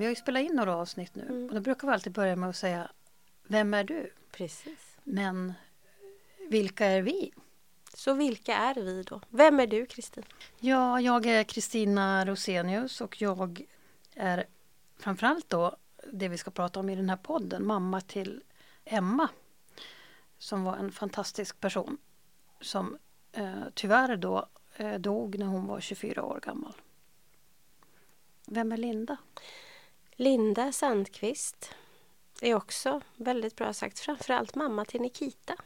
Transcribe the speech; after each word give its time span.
Vi 0.00 0.06
har 0.06 0.10
ju 0.10 0.16
spelat 0.16 0.42
in 0.42 0.56
några 0.56 0.76
avsnitt 0.76 1.14
nu 1.14 1.22
Mm. 1.22 1.48
och 1.48 1.54
då 1.54 1.60
brukar 1.60 1.88
vi 1.88 1.94
alltid 1.94 2.12
börja 2.12 2.36
med 2.36 2.48
att 2.48 2.56
säga 2.56 2.90
Vem 3.42 3.74
är 3.74 3.84
du? 3.84 4.12
Precis. 4.32 4.96
Men 5.04 5.52
vilka 6.48 6.86
är 6.86 7.02
vi? 7.02 7.32
Så 7.94 8.14
vilka 8.14 8.54
är 8.56 8.74
vi 8.74 9.02
då? 9.02 9.20
Vem 9.30 9.60
är 9.60 9.66
du 9.66 9.86
Kristin? 9.86 10.24
Ja, 10.58 11.00
jag 11.00 11.26
är 11.26 11.44
Kristina 11.44 12.24
Rosenius 12.24 13.00
och 13.00 13.22
jag 13.22 13.62
är 14.14 14.44
framförallt 14.98 15.50
då 15.50 15.76
det 16.12 16.28
vi 16.28 16.38
ska 16.38 16.50
prata 16.50 16.80
om 16.80 16.88
i 16.88 16.96
den 16.96 17.10
här 17.10 17.16
podden, 17.16 17.66
mamma 17.66 18.00
till 18.00 18.42
Emma 18.84 19.28
som 20.38 20.64
var 20.64 20.76
en 20.76 20.92
fantastisk 20.92 21.60
person 21.60 21.98
som 22.60 22.98
eh, 23.32 23.62
tyvärr 23.74 24.16
då 24.16 24.48
eh, 24.76 24.94
dog 24.98 25.38
när 25.38 25.46
hon 25.46 25.66
var 25.66 25.80
24 25.80 26.24
år 26.24 26.40
gammal. 26.42 26.74
Vem 28.46 28.72
är 28.72 28.76
Linda? 28.76 29.16
Linda 30.20 30.72
Sandqvist 30.72 31.74
är 32.40 32.54
också 32.54 33.00
väldigt 33.16 33.56
bra 33.56 33.72
sagt, 33.72 33.98
framförallt 33.98 34.54
mamma 34.54 34.84
till 34.84 35.00
Nikita 35.00 35.56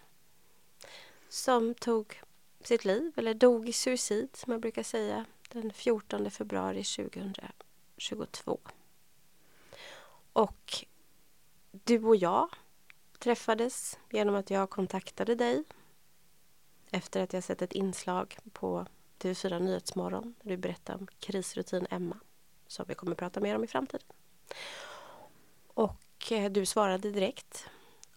som 1.29 1.75
tog 1.75 2.21
sitt 2.61 2.85
liv, 2.85 3.13
eller 3.17 3.35
dog 3.35 3.69
i 3.69 3.73
suicid 3.73 4.37
som 4.37 4.53
jag 4.53 4.61
brukar 4.61 4.83
säga, 4.83 5.25
den 5.49 5.73
14 5.73 6.31
februari 6.31 6.85
2022. 6.85 8.61
Och 10.33 10.85
du 11.71 12.05
och 12.05 12.17
jag 12.17 12.49
träffades 13.19 13.99
genom 14.11 14.35
att 14.35 14.51
jag 14.51 14.71
kontaktade 14.71 15.35
dig 15.35 15.65
efter 16.91 17.23
att 17.23 17.33
jag 17.33 17.45
sett 17.45 17.63
ett 17.63 17.73
inslag 17.73 18.37
på 18.53 18.87
TV4 19.19 19.61
Nyhetsmorgon 19.61 20.35
där 20.43 20.51
du 20.51 20.57
berättade 20.57 20.99
om 20.99 21.07
krisrutin 21.21 21.87
Emma 21.91 22.19
som 22.67 22.85
vi 22.89 22.95
kommer 22.95 23.13
att 23.13 23.19
prata 23.19 23.41
mer 23.41 23.57
om 23.57 23.65
i 23.65 23.67
framtiden. 23.67 24.09
Och 25.67 26.33
eh, 26.33 26.53
du 26.53 26.67
svarade 26.67 27.11
direkt 27.11 27.69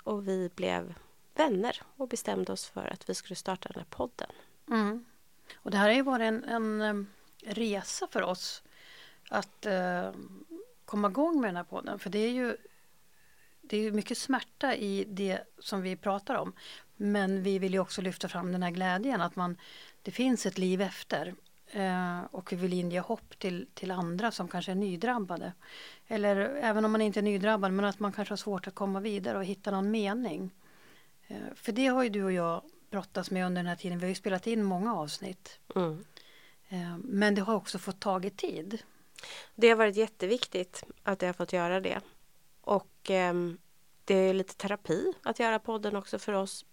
och 0.03 0.27
vi 0.27 0.49
blev 0.55 0.93
vänner 1.35 1.81
och 1.97 2.07
bestämde 2.07 2.51
oss 2.51 2.67
för 2.67 2.93
att 2.93 3.09
vi 3.09 3.15
skulle 3.15 3.35
starta 3.35 3.69
den 3.69 3.79
här 3.79 3.89
podden. 3.89 4.31
Mm. 4.69 5.05
Och 5.55 5.71
det 5.71 5.77
här 5.77 5.87
har 5.87 5.95
ju 5.95 6.01
varit 6.01 6.23
en, 6.23 6.43
en 6.43 6.81
eh, 6.81 7.05
resa 7.53 8.07
för 8.11 8.21
oss 8.21 8.63
att 9.29 9.65
eh, 9.65 10.11
komma 10.85 11.07
igång 11.07 11.41
med 11.41 11.47
den 11.47 11.55
här 11.55 11.63
podden. 11.63 11.99
För 11.99 12.09
det 12.09 12.19
är 12.19 12.31
ju 12.31 12.57
det 13.61 13.77
är 13.77 13.91
mycket 13.91 14.17
smärta 14.17 14.75
i 14.75 15.03
det 15.07 15.43
som 15.59 15.81
vi 15.81 15.95
pratar 15.95 16.35
om. 16.35 16.53
Men 16.95 17.43
vi 17.43 17.59
vill 17.59 17.73
ju 17.73 17.79
också 17.79 18.01
lyfta 18.01 18.27
fram 18.27 18.51
den 18.51 18.63
här 18.63 18.71
glädjen 18.71 19.21
att 19.21 19.35
man, 19.35 19.57
det 20.01 20.11
finns 20.11 20.45
ett 20.45 20.57
liv 20.57 20.81
efter. 20.81 21.35
Eh, 21.71 22.19
och 22.31 22.51
vi 22.51 22.55
vill 22.55 22.73
inge 22.73 22.99
hopp 22.99 23.39
till, 23.39 23.67
till 23.73 23.91
andra 23.91 24.31
som 24.31 24.47
kanske 24.47 24.71
är 24.71 24.75
nydrabbade. 24.75 25.53
Eller 26.07 26.35
även 26.37 26.85
om 26.85 26.91
man 26.91 27.01
inte 27.01 27.19
är 27.19 27.21
nydrabbad 27.21 27.73
men 27.73 27.85
att 27.85 27.99
man 27.99 28.11
kanske 28.11 28.31
har 28.31 28.37
svårt 28.37 28.67
att 28.67 28.75
komma 28.75 28.99
vidare 28.99 29.37
och 29.37 29.45
hitta 29.45 29.71
någon 29.71 29.91
mening. 29.91 30.51
Eh, 31.27 31.37
för 31.55 31.71
det 31.71 31.87
har 31.87 32.03
ju 32.03 32.09
du 32.09 32.23
och 32.23 32.31
jag 32.31 32.61
brottats 32.89 33.31
med 33.31 33.45
under 33.45 33.59
den 33.59 33.69
här 33.69 33.75
tiden. 33.75 33.97
Vi 33.99 34.05
har 34.05 34.09
ju 34.09 34.15
spelat 34.15 34.47
in 34.47 34.63
många 34.63 34.95
avsnitt. 34.95 35.59
Mm. 35.75 36.05
Eh, 36.69 36.97
men 36.97 37.35
det 37.35 37.41
har 37.41 37.55
också 37.55 37.79
fått 37.79 37.99
tagit 37.99 38.37
tid. 38.37 38.81
Det 39.55 39.69
har 39.69 39.75
varit 39.75 39.95
jätteviktigt 39.95 40.83
att 41.03 41.21
jag 41.21 41.29
har 41.29 41.33
fått 41.33 41.53
göra 41.53 41.79
det. 41.79 42.01
Och 42.61 43.09
ehm, 43.09 43.57
det 44.05 44.15
är 44.15 44.33
lite 44.33 44.55
terapi 44.55 45.13
att 45.23 45.39
göra 45.39 45.59
podden 45.59 45.95
också 45.95 46.19
för 46.19 46.33
oss. 46.33 46.65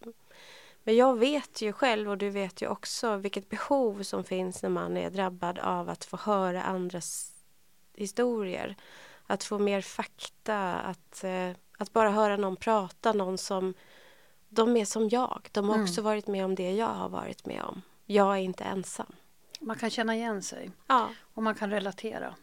Men 0.84 0.96
jag 0.96 1.18
vet 1.18 1.62
ju 1.62 1.72
själv 1.72 2.10
och 2.10 2.18
du 2.18 2.30
vet 2.30 2.62
ju 2.62 2.68
också 2.68 3.16
vilket 3.16 3.48
behov 3.48 4.02
som 4.02 4.24
finns 4.24 4.62
när 4.62 4.70
man 4.70 4.96
är 4.96 5.10
drabbad 5.10 5.58
av 5.58 5.88
att 5.88 6.04
få 6.04 6.16
höra 6.16 6.62
andras 6.62 7.32
historier. 7.94 8.76
Att 9.26 9.44
få 9.44 9.58
mer 9.58 9.80
fakta, 9.80 10.74
att, 10.74 11.24
eh, 11.24 11.50
att 11.78 11.92
bara 11.92 12.10
höra 12.10 12.36
någon 12.36 12.56
prata, 12.56 13.12
någon 13.12 13.38
som 13.38 13.74
de 14.48 14.76
är 14.76 14.84
som 14.84 15.08
jag. 15.08 15.48
De 15.52 15.68
har 15.68 15.74
Mm. 15.74 15.84
också 15.84 16.02
varit 16.02 16.26
med 16.26 16.44
om 16.44 16.54
det 16.54 16.72
jag 16.72 16.86
har 16.94 17.08
varit 17.08 17.46
med 17.46 17.62
om. 17.62 17.82
Jag 18.06 18.32
är 18.34 18.40
inte 18.40 18.64
ensam. 18.64 19.12
Man 19.60 19.76
kan 19.76 19.90
känna 19.90 20.14
igen 20.16 20.42
sig 20.42 20.70
Ja, 20.86 21.08
och 21.34 21.42
man 21.42 21.54
kan 21.54 21.70
relatera. 21.70 22.34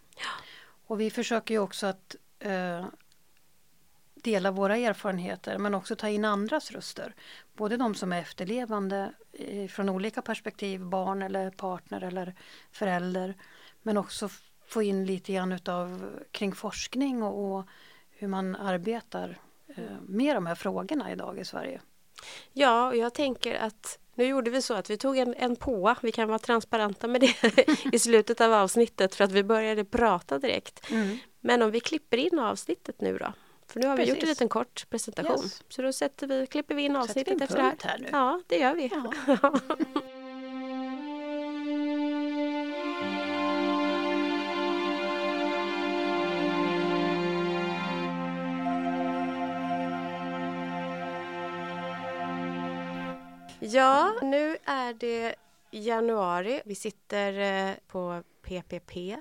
Och 0.87 0.99
vi 1.01 1.11
försöker 1.11 1.53
ju 1.53 1.59
också 1.59 1.87
att 1.87 2.15
eh, 2.39 2.85
dela 4.23 4.51
våra 4.51 4.77
erfarenheter 4.77 5.57
men 5.57 5.75
också 5.75 5.95
ta 5.95 6.09
in 6.09 6.25
andras 6.25 6.71
röster. 6.71 7.15
Både 7.53 7.77
de 7.77 7.95
som 7.95 8.13
är 8.13 8.21
efterlevande 8.21 9.13
eh, 9.33 9.67
från 9.67 9.89
olika 9.89 10.21
perspektiv, 10.21 10.81
barn 10.81 11.21
eller 11.21 11.49
partner 11.49 12.03
eller 12.03 12.35
förälder. 12.71 13.35
Men 13.81 13.97
också 13.97 14.29
få 14.67 14.83
in 14.83 15.05
lite 15.05 15.33
grann 15.33 15.51
utav 15.51 16.09
kring 16.31 16.55
forskning 16.55 17.23
och, 17.23 17.57
och 17.57 17.67
hur 18.09 18.27
man 18.27 18.55
arbetar 18.55 19.39
eh, 19.75 20.01
med 20.01 20.35
de 20.35 20.45
här 20.45 20.55
frågorna 20.55 21.11
idag 21.11 21.39
i 21.39 21.45
Sverige. 21.45 21.81
Ja, 22.53 22.87
och 22.87 22.95
jag 22.95 23.13
tänker 23.13 23.55
att 23.55 23.99
nu 24.15 24.25
gjorde 24.25 24.51
vi 24.51 24.61
så 24.61 24.73
att 24.73 24.89
vi 24.89 24.97
tog 24.97 25.17
en, 25.17 25.33
en 25.33 25.55
påa, 25.55 25.95
vi 26.01 26.11
kan 26.11 26.27
vara 26.27 26.39
transparenta 26.39 27.07
med 27.07 27.21
det 27.21 27.67
i 27.95 27.99
slutet 27.99 28.41
av 28.41 28.53
avsnittet 28.53 29.15
för 29.15 29.23
att 29.23 29.31
vi 29.31 29.43
började 29.43 29.85
prata 29.85 30.39
direkt. 30.39 30.87
Men 31.39 31.61
om 31.61 31.71
vi 31.71 31.79
klipper 31.79 32.17
in 32.17 32.39
avsnittet 32.39 33.01
nu 33.01 33.17
då? 33.17 33.33
För 33.71 33.79
nu 33.79 33.87
har 33.87 33.97
vi 33.97 34.03
gjort 34.03 34.09
en 34.09 34.19
Precis. 34.19 34.29
liten 34.29 34.49
kort 34.49 34.85
presentation. 34.89 35.43
Yes. 35.43 35.63
Så 35.69 35.81
då 35.81 35.93
sätter 35.93 36.27
vi, 36.27 36.47
klipper 36.47 36.75
vi 36.75 36.81
in 36.81 36.93
vi 36.93 36.97
avsnittet 36.99 37.33
en 37.33 37.41
efter 37.41 37.57
det 37.57 37.63
här. 37.63 37.75
här 37.83 37.97
nu? 37.99 38.07
Ja, 38.11 38.41
det 38.47 38.57
gör 38.57 38.75
vi. 38.75 38.91
Ja. 39.41 39.59
Ja, 53.63 54.13
nu 54.21 54.57
är 54.65 54.93
det 54.93 55.35
januari. 55.71 56.61
Vi 56.65 56.75
sitter 56.75 57.39
eh, 57.39 57.73
på 57.87 58.23
PPP, 58.41 59.15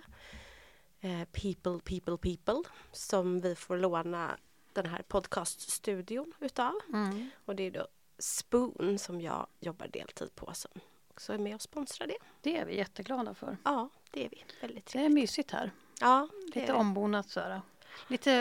eh, 1.00 1.24
People, 1.32 1.78
People, 1.84 2.16
People, 2.16 2.70
som 2.92 3.40
vi 3.40 3.54
får 3.54 3.76
låna 3.78 4.36
den 4.72 4.86
här 4.86 5.02
podcaststudion 5.08 6.32
utav. 6.40 6.72
Mm. 6.92 7.30
Och 7.44 7.56
det 7.56 7.62
är 7.62 7.70
då 7.70 7.86
Spoon 8.18 8.98
som 8.98 9.20
jag 9.20 9.46
jobbar 9.60 9.88
deltid 9.88 10.34
på 10.34 10.54
som 10.54 10.70
också 11.10 11.32
är 11.32 11.38
med 11.38 11.54
och 11.54 11.62
sponsrar 11.62 12.06
det. 12.06 12.16
Det 12.40 12.56
är 12.58 12.64
vi 12.64 12.76
jätteglada 12.76 13.34
för. 13.34 13.56
Ja, 13.64 13.88
det 14.10 14.24
är 14.24 14.28
vi. 14.28 14.44
Väldigt 14.60 14.86
Det 14.86 14.90
trevligt. 14.92 15.10
är 15.10 15.14
mysigt 15.14 15.50
här. 15.50 15.70
Ja, 16.00 16.28
det 16.52 16.60
Lite 16.60 16.72
det. 16.72 16.78
ombonat 16.78 17.28
så 17.30 17.40
här. 17.40 17.60
Lite 18.08 18.32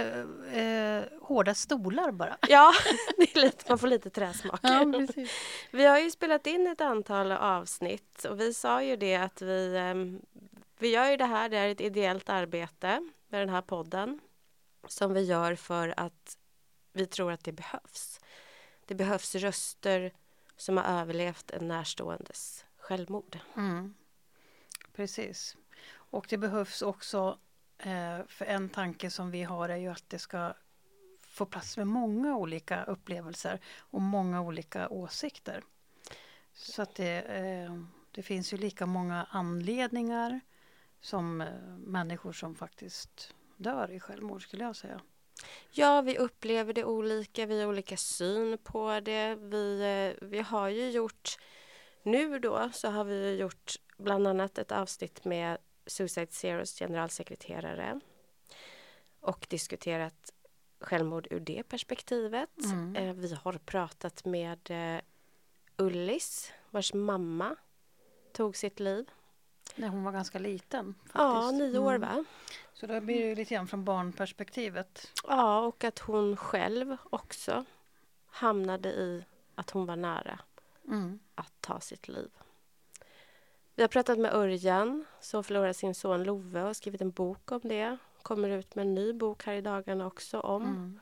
eh, 0.53 1.19
hårda 1.27 1.53
stolar 1.55 2.11
bara. 2.11 2.37
Ja, 2.49 2.73
det 3.17 3.35
är 3.37 3.41
lite, 3.41 3.65
man 3.69 3.79
får 3.79 3.87
lite 3.87 4.09
träsmak. 4.09 4.61
precis. 4.61 5.31
Vi 5.71 5.85
har 5.85 5.99
ju 5.99 6.11
spelat 6.11 6.47
in 6.47 6.67
ett 6.67 6.81
antal 6.81 7.31
avsnitt 7.31 8.25
och 8.25 8.39
vi 8.39 8.53
sa 8.53 8.83
ju 8.83 8.95
det 8.95 9.15
att 9.15 9.41
vi, 9.41 9.77
ehm, 9.77 10.21
vi 10.79 10.87
gör 10.93 11.09
ju 11.09 11.17
det 11.17 11.25
här, 11.25 11.49
det 11.49 11.57
är 11.57 11.69
ett 11.69 11.81
ideellt 11.81 12.29
arbete 12.29 13.09
med 13.27 13.41
den 13.41 13.49
här 13.49 13.61
podden 13.61 14.19
som 14.87 15.13
vi 15.13 15.21
gör 15.21 15.55
för 15.55 15.93
att 15.97 16.37
vi 16.93 17.05
tror 17.05 17.31
att 17.31 17.43
det 17.43 17.51
behövs. 17.51 18.19
Det 18.85 18.95
behövs 18.95 19.35
röster 19.35 20.13
som 20.57 20.77
har 20.77 20.83
överlevt 20.83 21.51
en 21.51 21.67
närståendes 21.67 22.65
självmord. 22.77 23.37
Mm. 23.55 23.93
Precis. 24.93 25.57
Och 25.91 26.25
det 26.29 26.37
behövs 26.37 26.81
också, 26.81 27.39
eh, 27.77 28.19
för 28.27 28.45
en 28.45 28.69
tanke 28.69 29.09
som 29.09 29.31
vi 29.31 29.43
har 29.43 29.69
är 29.69 29.77
ju 29.77 29.87
att 29.87 30.09
det 30.09 30.19
ska 30.19 30.53
få 31.19 31.45
plats 31.45 31.77
med 31.77 31.87
många 31.87 32.35
olika 32.35 32.83
upplevelser 32.83 33.59
och 33.77 34.01
många 34.01 34.41
olika 34.41 34.89
åsikter. 34.89 35.63
Så 36.53 36.81
att 36.81 36.95
det, 36.95 37.21
eh, 37.21 37.83
det 38.11 38.23
finns 38.23 38.53
ju 38.53 38.57
lika 38.57 38.85
många 38.85 39.27
anledningar 39.29 40.41
som 41.01 41.41
eh, 41.41 41.47
människor 41.77 42.31
som 42.31 42.55
faktiskt 42.55 43.35
dör 43.57 43.91
i 43.91 43.99
självmord 43.99 44.43
skulle 44.43 44.63
jag 44.63 44.75
säga. 44.75 45.01
Ja, 45.71 46.01
vi 46.01 46.17
upplever 46.17 46.73
det 46.73 46.83
olika, 46.83 47.45
vi 47.45 47.61
har 47.61 47.67
olika 47.67 47.97
syn 47.97 48.57
på 48.63 48.99
det. 48.99 49.35
Vi, 49.35 49.81
eh, 49.81 50.27
vi 50.27 50.39
har 50.39 50.69
ju 50.69 50.89
gjort, 50.89 51.37
nu 52.03 52.39
då 52.39 52.69
så 52.73 52.89
har 52.89 53.03
vi 53.03 53.35
gjort 53.35 53.75
bland 53.97 54.27
annat 54.27 54.57
ett 54.57 54.71
avsnitt 54.71 55.25
med 55.25 55.57
Suicide 55.85 56.31
Zeros 56.31 56.79
generalsekreterare 56.79 57.99
och 59.19 59.47
diskuterat 59.49 60.33
självmord 60.79 61.27
ur 61.31 61.39
det 61.39 61.63
perspektivet. 61.63 62.63
Mm. 62.63 62.95
Eh, 62.95 63.13
Vi 63.13 63.33
har 63.33 63.53
pratat 63.53 64.25
med 64.25 64.71
Ullis 65.77 66.51
vars 66.69 66.93
mamma 66.93 67.55
tog 68.31 68.55
sitt 68.55 68.79
liv. 68.79 69.09
När 69.79 69.87
hon 69.87 70.03
var 70.03 70.11
ganska 70.11 70.39
liten. 70.39 70.95
Faktiskt. 70.99 71.15
Ja, 71.15 71.51
nio 71.51 71.79
år 71.79 71.95
Mm. 71.95 72.01
va? 72.15 72.23
Så 72.73 72.87
då 72.87 73.01
blir 73.01 73.21
det 73.21 73.27
ju 73.29 73.35
lite 73.35 73.53
grann 73.55 73.67
från 73.67 73.83
barnperspektivet. 73.85 75.11
Ja, 75.27 75.59
och 75.59 75.83
att 75.83 75.99
hon 75.99 76.37
själv 76.37 76.97
också 77.09 77.65
hamnade 78.27 78.89
i 78.89 79.25
att 79.55 79.69
hon 79.69 79.85
var 79.85 79.95
nära 79.95 80.39
Mm. 80.87 81.19
att 81.35 81.53
ta 81.61 81.79
sitt 81.79 82.07
liv. 82.07 82.29
Vi 83.75 83.83
har 83.83 83.87
pratat 83.87 84.19
med 84.19 84.33
Örjan 84.33 85.05
som 85.21 85.43
förlorade 85.43 85.73
sin 85.73 85.95
son 85.95 86.23
Love 86.23 86.63
och 86.63 86.75
skrivit 86.75 87.01
en 87.01 87.11
bok 87.11 87.51
om 87.51 87.59
det. 87.63 87.97
kommer 88.21 88.49
ut 88.49 88.75
med 88.75 88.85
en 88.87 88.95
ny 88.95 89.13
bok 89.13 89.43
här 89.43 89.53
i 89.53 89.61
dagarna 89.61 90.07
också 90.07 90.39
om 90.39 90.63
Mm. 90.63 90.99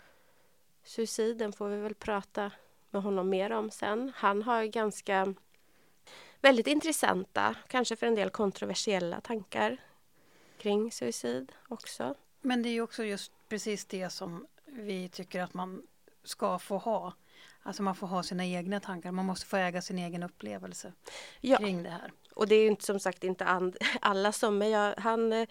suicid. 0.83 1.37
Den 1.37 1.53
får 1.53 1.67
vi 1.69 1.77
väl 1.77 1.95
prata 1.95 2.51
med 2.89 3.03
honom 3.03 3.29
mer 3.29 3.51
om 3.51 3.71
sen. 3.71 4.11
Han 4.15 4.43
har 4.43 4.61
ju 4.61 4.67
ganska 4.67 5.33
väldigt 6.41 6.67
intressanta, 6.67 7.55
kanske 7.67 7.95
för 7.95 8.07
en 8.07 8.15
del 8.15 8.29
kontroversiella 8.29 9.21
tankar 9.21 9.77
kring 10.57 10.91
suicid 10.91 11.51
också. 11.67 12.15
Men 12.41 12.63
det 12.63 12.69
är 12.69 12.73
ju 12.73 12.81
också 12.81 13.03
just 13.03 13.31
precis 13.49 13.85
det 13.85 14.09
som 14.09 14.47
vi 14.65 15.09
tycker 15.09 15.41
att 15.41 15.53
man 15.53 15.83
ska 16.23 16.59
få 16.59 16.77
ha. 16.77 17.13
Alltså 17.63 17.83
man 17.83 17.95
får 17.95 18.07
ha 18.07 18.23
sina 18.23 18.45
egna 18.45 18.79
tankar, 18.79 19.11
man 19.11 19.25
måste 19.25 19.45
få 19.45 19.57
äga 19.57 19.81
sin 19.81 19.99
egen 19.99 20.23
upplevelse 20.23 20.93
Ja. 21.41 21.57
kring 21.57 21.83
det 21.83 21.89
här. 21.89 22.11
Och 22.33 22.47
det 22.47 22.55
är 22.55 22.61
ju 22.61 22.67
inte 22.67 22.85
som 22.85 22.99
sagt 22.99 23.23
inte 23.23 23.45
and, 23.45 23.77
alla 24.01 24.31
som, 24.31 24.57
men 24.57 24.69
jag, 24.69 24.95
han 24.97 25.33
eh, 25.33 25.47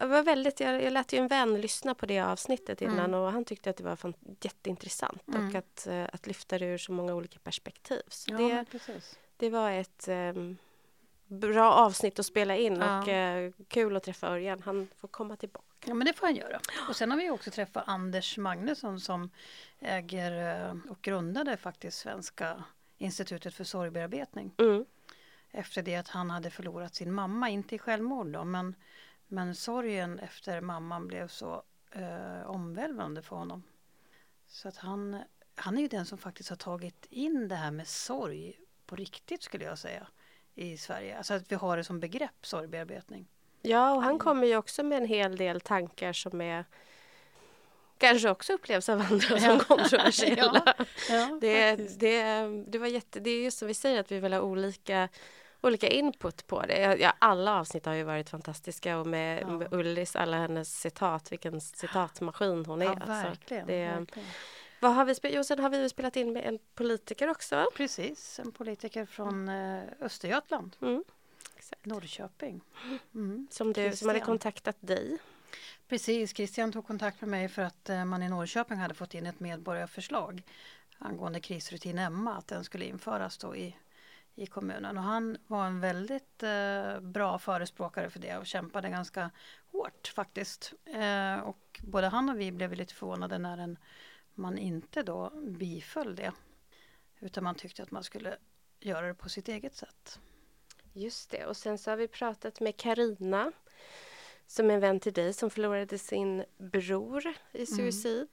jag 0.00 0.08
var 0.08 0.22
väldigt, 0.22 0.60
jag, 0.60 0.82
jag 0.82 0.92
lät 0.92 1.12
ju 1.12 1.18
en 1.18 1.28
vän 1.28 1.60
lyssna 1.60 1.94
på 1.94 2.06
det 2.06 2.20
avsnittet 2.20 2.82
innan 2.82 2.98
Mm. 2.98 3.14
och 3.20 3.32
han 3.32 3.44
tyckte 3.44 3.70
att 3.70 3.76
det 3.76 3.84
var 3.84 3.96
fan, 3.96 4.14
jätteintressant 4.40 5.28
Mm. 5.28 5.48
och 5.48 5.54
att, 5.54 5.86
eh, 5.86 6.04
att 6.12 6.26
lyfta 6.26 6.58
det 6.58 6.64
ur 6.66 6.78
så 6.78 6.92
många 6.92 7.14
olika 7.14 7.38
perspektiv. 7.38 8.02
Så 8.08 8.30
Ja, 8.32 8.38
det, 8.38 8.64
precis. 8.70 9.18
Det 9.36 9.50
var 9.50 9.70
ett 9.70 10.08
ehm, 10.08 10.56
bra 11.26 11.72
avsnitt 11.72 12.18
att 12.18 12.26
spela 12.26 12.56
in 12.56 12.76
Ja. 12.76 13.02
och 13.02 13.08
eh, 13.08 13.52
kul 13.68 13.96
att 13.96 14.02
träffa 14.02 14.28
Örjan. 14.28 14.62
Han 14.62 14.88
får 14.96 15.08
komma 15.08 15.36
tillbaka. 15.36 15.64
Ja, 15.86 15.94
men 15.94 16.06
det 16.06 16.12
får 16.12 16.26
han 16.26 16.36
göra. 16.36 16.60
Och 16.88 16.96
sen 16.96 17.10
har 17.10 17.18
vi 17.18 17.30
också 17.30 17.50
träffat 17.50 17.84
Anders 17.86 18.38
Magnusson 18.38 19.00
som 19.00 19.30
äger 19.80 20.60
eh, 20.66 20.76
och 20.90 21.02
grundade 21.02 21.56
faktiskt 21.56 21.98
Svenska 21.98 22.64
institutet 22.98 23.54
för 23.54 23.64
sorgbearbetning. 23.64 24.54
Mm. 24.58 24.84
Efter 25.50 25.82
det 25.82 25.96
att 25.96 26.08
han 26.08 26.30
hade 26.30 26.50
förlorat 26.50 26.94
sin 26.94 27.12
mamma, 27.12 27.48
inte 27.50 27.74
i 27.74 27.78
självmord 27.78 28.26
då, 28.26 28.44
men, 28.44 28.74
men 29.26 29.54
sorgen 29.54 30.18
efter 30.18 30.60
mamman 30.60 31.06
blev 31.06 31.28
så 31.28 31.62
eh, 31.90 32.46
omvälvande 32.46 33.22
för 33.22 33.36
honom. 33.36 33.62
Så 34.46 34.68
att 34.68 34.76
han, 34.76 35.22
han 35.54 35.76
är 35.78 35.82
ju 35.82 35.88
den 35.88 36.06
som 36.06 36.18
faktiskt 36.18 36.48
har 36.50 36.56
tagit 36.56 37.06
in 37.10 37.48
det 37.48 37.54
här 37.54 37.70
med 37.70 37.88
sorg 37.88 38.60
på 38.86 38.96
riktigt 38.96 39.42
skulle 39.42 39.64
jag 39.64 39.78
säga 39.78 40.06
i 40.54 40.76
Sverige. 40.76 41.16
Alltså 41.18 41.34
att 41.34 41.52
vi 41.52 41.56
har 41.56 41.76
det 41.76 41.84
som 41.84 42.00
begrepp, 42.00 42.46
sorgbearbetning. 42.46 43.26
Ja, 43.62 43.90
och 43.90 43.96
Mm. 43.96 44.04
han 44.04 44.18
kommer 44.18 44.46
ju 44.46 44.56
också 44.56 44.82
med 44.82 44.98
en 44.98 45.06
hel 45.08 45.36
del 45.36 45.60
tankar 45.60 46.12
som 46.12 46.40
är 46.40 46.64
kanske 47.98 48.30
också 48.30 48.52
upplevs 48.52 48.88
av 48.88 49.00
andra 49.00 49.38
som 49.40 49.58
kontroversiella. 49.58 50.62
Ja, 50.78 50.84
ja, 51.10 51.38
Det, 51.40 51.76
det, 52.00 52.46
det 52.66 52.78
var 52.78 52.86
jätte, 52.86 53.20
det 53.20 53.30
är 53.30 53.42
just 53.44 53.58
som 53.58 53.68
vi 53.68 53.74
säger 53.74 54.00
att 54.00 54.12
vi 54.12 54.20
vill 54.20 54.32
ha 54.32 54.40
olika, 54.40 55.08
olika 55.60 55.88
input 55.88 56.46
på 56.46 56.62
det. 56.62 56.96
Ja, 57.00 57.12
alla 57.18 57.60
avsnitt 57.60 57.86
har 57.86 57.94
ju 57.94 58.02
varit 58.02 58.30
fantastiska 58.30 58.98
och 58.98 59.06
med, 59.06 59.42
Ja. 59.42 59.46
med 59.46 59.72
Ullis 59.72 60.16
alla 60.16 60.36
hennes 60.36 60.80
citat, 60.80 61.32
vilken 61.32 61.60
citatmaskin 61.60 62.66
hon 62.66 62.82
är. 62.82 62.86
Ja, 62.86 62.90
alltså. 62.92 63.06
verkligen. 63.12 63.66
det- 63.66 63.86
verkligen. 63.86 64.28
Vad 64.84 64.94
har 64.94 65.04
vi 65.04 65.14
spelat? 65.14 65.36
Jo, 65.36 65.44
sen 65.44 65.58
har 65.58 65.70
vi 65.70 65.88
spelat 65.88 66.16
in 66.16 66.32
med 66.32 66.44
en 66.44 66.58
politiker 66.74 67.30
också. 67.30 67.66
Precis, 67.76 68.38
en 68.38 68.52
politiker 68.52 69.06
från 69.06 69.48
eh, 69.48 69.82
Östergötland, 70.00 70.76
Mm. 70.80 71.04
Exakt. 71.56 71.86
Norrköping. 71.86 72.60
Mm. 73.14 73.46
Som, 73.50 73.72
du, 73.72 73.74
som 73.74 74.08
hade 74.08 74.18
Christian. 74.18 74.20
kontaktat 74.20 74.76
dig. 74.80 75.18
Precis, 75.88 76.36
Christian 76.36 76.72
tog 76.72 76.86
kontakt 76.86 77.20
med 77.20 77.30
mig 77.30 77.48
för 77.48 77.62
att 77.62 77.90
eh, 77.90 78.04
man 78.04 78.22
i 78.22 78.28
Norrköping 78.28 78.78
hade 78.78 78.94
fått 78.94 79.14
in 79.14 79.26
ett 79.26 79.40
medborgarförslag 79.40 80.42
angående 80.98 81.40
krisrutin 81.40 81.98
Emma, 81.98 82.36
att 82.36 82.46
den 82.48 82.64
skulle 82.64 82.84
införas 82.84 83.38
då 83.38 83.56
i, 83.56 83.76
i 84.34 84.46
kommunen. 84.46 84.98
Och 84.98 85.04
han 85.04 85.36
var 85.46 85.66
en 85.66 85.80
väldigt 85.80 86.42
eh, 86.42 87.00
bra 87.00 87.38
förespråkare 87.38 88.10
för 88.10 88.18
det 88.20 88.36
och 88.36 88.46
kämpade 88.46 88.88
ganska 88.88 89.30
hårt 89.72 90.12
faktiskt. 90.14 90.72
Eh, 90.84 91.38
och 91.38 91.80
både 91.84 92.06
han 92.08 92.28
och 92.28 92.40
vi 92.40 92.52
blev 92.52 92.72
lite 92.72 92.94
förvånade 92.94 93.38
när 93.38 93.58
en, 93.58 93.78
man 94.34 94.58
inte 94.58 95.02
då 95.02 95.30
biföll 95.34 96.16
det. 96.16 96.32
Utan 97.20 97.44
man 97.44 97.54
tyckte 97.54 97.82
att 97.82 97.90
man 97.90 98.04
skulle 98.04 98.36
göra 98.80 99.06
det 99.06 99.14
på 99.14 99.28
sitt 99.28 99.48
eget 99.48 99.76
sätt. 99.76 100.20
Just 100.92 101.30
det. 101.30 101.46
Och 101.46 101.56
sen 101.56 101.78
så 101.78 101.90
har 101.90 101.96
vi 101.96 102.08
pratat 102.08 102.60
med 102.60 102.76
Karina 102.76 103.52
som 104.46 104.70
är 104.70 104.74
en 104.74 104.80
vän 104.80 105.00
till 105.00 105.12
dig 105.12 105.32
som 105.32 105.50
förlorade 105.50 105.98
sin 105.98 106.44
bror 106.58 107.34
i 107.52 107.66
suicid. 107.66 108.28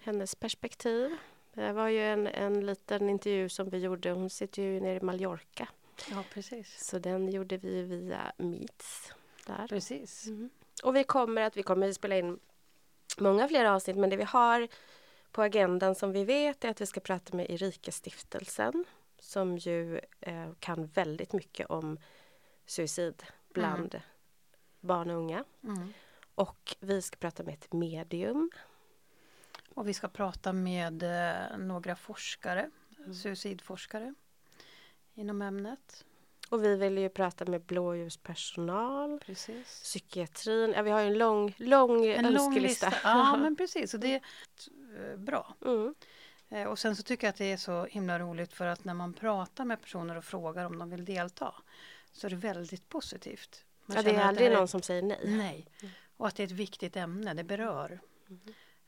Hennes 0.00 0.34
perspektiv. 0.34 1.16
Det 1.52 1.72
var 1.72 1.88
ju 1.88 2.02
en, 2.02 2.26
en 2.26 2.66
liten 2.66 3.10
intervju 3.10 3.48
som 3.48 3.70
vi 3.70 3.78
gjorde. 3.78 4.10
Hon 4.10 4.30
sitter 4.30 4.62
ju 4.62 4.80
nere 4.80 4.96
i 4.96 5.00
Mallorca. 5.00 5.68
Ja, 6.10 6.24
precis. 6.32 6.84
Så 6.84 6.98
den 6.98 7.28
gjorde 7.28 7.56
vi 7.56 7.82
via 7.82 8.32
Meets. 8.36 9.12
Där. 9.46 9.68
Precis. 9.68 10.26
Mm. 10.26 10.50
Och 10.82 10.96
vi 10.96 11.04
kommer 11.04 11.42
att 11.42 11.56
vi 11.56 11.62
kommer 11.62 11.88
att 11.88 11.94
spela 11.94 12.18
in 12.18 12.38
många 13.18 13.48
fler 13.48 13.64
avsnitt 13.64 13.96
men 13.96 14.10
det 14.10 14.16
vi 14.16 14.24
har 14.24 14.68
på 15.34 15.42
agendan 15.42 15.94
som 15.94 16.12
vi 16.12 16.24
vet 16.24 16.64
är 16.64 16.68
att 16.68 16.80
vi 16.80 16.86
ska 16.86 17.00
prata 17.00 17.36
med 17.36 17.50
Erika-stiftelsen 17.50 18.84
som 19.18 19.58
ju 19.58 20.00
eh, 20.20 20.52
kan 20.58 20.86
väldigt 20.86 21.32
mycket 21.32 21.70
om 21.70 21.98
suicid 22.66 23.22
bland 23.52 24.00
barn 24.80 25.10
och 25.10 25.16
unga. 25.16 25.44
Mm. 25.64 25.92
Och 26.34 26.76
vi 26.80 27.02
ska 27.02 27.16
prata 27.16 27.42
med 27.42 27.54
ett 27.54 27.72
medium. 27.72 28.50
Och 29.74 29.88
vi 29.88 29.94
ska 29.94 30.08
prata 30.08 30.52
med 30.52 31.02
eh, 31.02 31.58
några 31.58 31.96
forskare, 31.96 32.70
suicidforskare 33.22 34.14
inom 35.14 35.42
ämnet. 35.42 36.04
Och 36.50 36.64
vi 36.64 36.76
vill 36.76 36.98
ju 36.98 37.08
prata 37.08 37.44
med 37.44 37.60
blåljuspersonal, 37.62 39.20
Precis. 39.26 39.80
psykiatrin. 39.82 40.72
Ja, 40.76 40.82
vi 40.82 40.90
har 40.90 41.00
ju 41.00 41.06
en 41.06 41.18
lång, 41.18 41.54
lång 41.56 42.06
En 42.06 42.32
lång 42.32 42.46
önskelista. 42.46 42.86
lista. 42.88 43.00
Ja, 43.04 43.36
men 43.40 43.56
precis. 43.56 43.94
Och 43.94 44.00
det 44.00 44.14
är 44.14 45.16
bra. 45.16 45.54
mm. 45.64 45.94
Eh, 46.48 46.64
Och 46.68 46.78
sen 46.78 46.96
så 46.96 47.02
tycker 47.02 47.26
jag 47.26 47.30
att 47.32 47.36
det 47.38 47.52
är 47.52 47.56
så 47.56 47.84
himla 47.84 48.18
roligt 48.18 48.52
för 48.52 48.66
att 48.66 48.84
när 48.84 48.94
man 48.94 49.12
pratar 49.14 49.64
med 49.64 49.80
personer 49.80 50.16
och 50.16 50.24
frågar 50.24 50.64
om 50.64 50.78
de 50.78 50.90
vill 50.90 51.04
delta 51.04 51.54
så 52.12 52.26
är 52.26 52.30
det 52.30 52.36
väldigt 52.36 52.88
positivt. 52.88 53.64
Man 53.86 53.96
ja, 53.96 54.02
det 54.02 54.10
är 54.10 54.24
aldrig 54.24 54.48
här 54.48 54.54
någon 54.56 54.68
som 54.68 54.82
säger 54.82 55.02
nej. 55.02 55.18
Nej. 55.24 55.66
Och 56.16 56.26
att 56.26 56.36
det 56.36 56.42
är 56.42 56.46
ett 56.46 56.50
viktigt 56.52 56.96
ämne, 56.96 57.34
det 57.34 57.44
berör. 57.44 58.00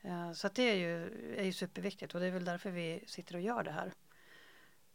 Eh, 0.03 0.33
Så 0.33 0.47
att 0.47 0.55
det 0.55 0.63
är 0.63 0.75
ju, 0.75 1.05
är 1.39 1.45
ju 1.45 1.53
superviktigt 1.53 2.15
och 2.15 2.21
det 2.21 2.27
är 2.27 2.31
väl 2.31 2.45
därför 2.45 2.71
vi 2.71 3.05
sitter 3.07 3.35
och 3.35 3.41
gör 3.41 3.63
det 3.63 3.71
här. 3.71 3.93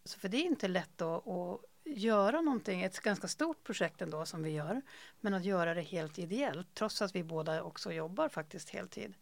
Så 0.06 0.20
för 0.20 0.30
det 0.30 0.38
är 0.38 0.46
inte 0.46 0.68
lätt 0.68 1.02
att, 1.02 1.28
att 1.28 1.60
göra 1.86 2.42
någonting, 2.42 2.82
ett 2.82 3.00
ganska 3.00 3.28
stort 3.28 3.64
projekt 3.64 4.02
ändå 4.02 4.26
som 4.26 4.44
vi 4.44 4.50
gör. 4.50 4.82
Men 5.22 5.34
att 5.34 5.46
göra 5.46 5.74
det 5.74 5.82
helt 5.82 6.20
ideellt 6.20 6.68
trots 6.74 7.02
att 7.02 7.16
vi 7.16 7.24
båda 7.24 7.64
också 7.64 7.92
jobbar 7.92 8.30
faktiskt 8.30 8.70
heltid. 8.70 9.14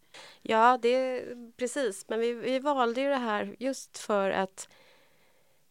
Ja, 0.42 0.78
det 0.82 0.88
är 0.88 1.52
precis. 1.56 2.08
Men 2.08 2.20
vi, 2.20 2.32
vi 2.32 2.58
valde 2.58 3.00
ju 3.00 3.08
det 3.08 3.16
här 3.16 3.56
just 3.58 3.98
för 3.98 4.30
att 4.30 4.68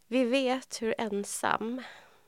vi 0.07 0.23
vet 0.23 0.81
hur 0.81 0.95
ensam 0.97 1.81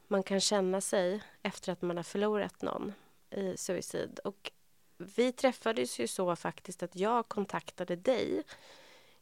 man 0.08 0.24
kan 0.24 0.40
känna 0.40 0.82
sig 0.82 1.24
efter 1.42 1.72
att 1.72 1.82
man 1.82 1.98
har 1.98 2.04
förlorat 2.04 2.62
någon 2.62 2.94
i 3.30 3.58
suicid. 3.58 4.20
Och 4.24 4.52
vi 4.98 5.32
träffades 5.32 6.00
ju 6.00 6.08
så 6.08 6.36
faktiskt 6.36 6.84
att 6.84 6.96
jag 6.96 7.28
kontaktade 7.28 7.96
dig. 7.96 8.44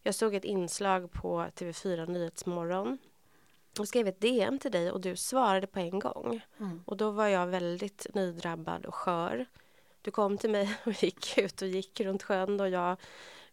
Jag 0.01 0.15
såg 0.15 0.36
ett 0.36 0.43
inslag 0.43 1.12
på 1.12 1.46
TV4 1.55 2.08
Nyhetsmorgon 2.08 2.98
och 3.80 3.88
skrev 3.88 4.08
ett 4.08 4.22
DM 4.22 4.60
till 4.60 4.72
dig 4.72 4.92
och 4.92 5.02
du 5.02 5.16
svarade 5.16 5.68
på 5.68 5.80
en 5.80 6.00
gång. 6.00 6.42
Mm. 6.60 6.84
Och 6.86 6.98
då 6.98 7.12
var 7.12 7.28
jag 7.28 7.48
väldigt 7.48 8.08
nydrabbad 8.14 8.86
och 8.86 8.96
skör. 8.96 9.46
Du 10.02 10.12
kom 10.12 10.38
till 10.38 10.50
mig 10.50 10.76
och 10.84 11.04
gick 11.04 11.38
ut 11.38 11.62
och 11.62 11.68
gick 11.68 12.00
runt 12.00 12.24
sjön 12.24 12.60
och 12.60 12.70
jag 12.70 12.98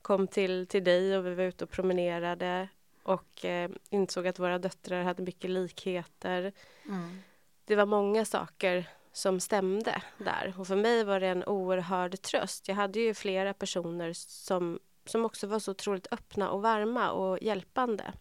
kom 0.03 0.27
till, 0.29 0.67
till 0.67 0.85
dig 0.85 1.17
och 1.17 1.27
vi 1.27 1.35
var 1.35 1.45
ute 1.45 1.65
och 1.65 1.71
promenerade 1.71 2.69
och 3.03 3.45
eh, 3.45 3.71
insåg 3.91 4.27
att 4.27 4.39
våra 4.39 4.59
döttrar 4.59 5.03
hade 5.03 5.23
mycket 5.23 5.51
likheter. 5.51 6.53
Mm. 6.85 7.19
Det 7.65 7.77
var 7.77 7.87
många 7.87 8.25
saker 8.25 8.89
som 9.13 9.41
stämde 9.41 10.03
där 10.19 10.55
och 10.59 10.67
för 10.67 10.77
mig 10.77 11.05
var 11.05 11.21
det 11.21 11.27
en 11.27 11.45
oerhörd 11.45 12.23
tröst. 12.23 12.69
Jag 12.69 12.75
hade 12.75 13.01
ju 13.01 13.15
flera 13.15 13.55
personer 13.55 14.13
som, 14.13 14.79
som 15.05 15.25
också 15.25 15.47
var 15.47 15.59
så 15.59 15.71
otroligt 15.71 16.13
öppna 16.13 16.51
och 16.51 16.63
varma 16.63 17.11
och 17.11 17.43
hjälpande. 17.43 18.13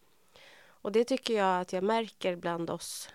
Och 0.85 0.91
det 0.91 1.05
tycker 1.05 1.33
jag 1.33 1.61
att 1.61 1.73
jag 1.73 1.83
märker 1.83 2.35
bland 2.35 2.69
oss 2.69 3.09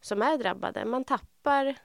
som 0.00 0.22
är 0.22 0.38
drabbade. 0.38 0.84
Man 0.84 1.04
tappar 1.04 1.76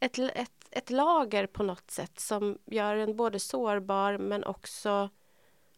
ett, 0.00 0.18
ett, 0.18 0.52
ett 0.70 0.90
lager 0.90 1.46
på 1.46 1.62
något 1.62 1.90
sätt 1.90 2.20
som 2.20 2.58
gör 2.64 2.96
en 2.96 3.16
både 3.16 3.38
sårbar 3.40 4.18
men 4.18 4.44
också 4.44 5.10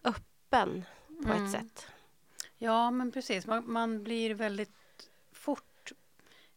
öppen 0.05 0.85
på 1.07 1.33
Mm. 1.33 1.45
ett 1.45 1.53
sätt. 1.53 1.87
Ja, 2.59 2.91
men 2.91 3.13
precis. 3.13 3.47
Man, 3.47 3.73
man 3.73 4.03
blir 4.05 4.35
väldigt 4.35 5.09
fort 5.33 5.93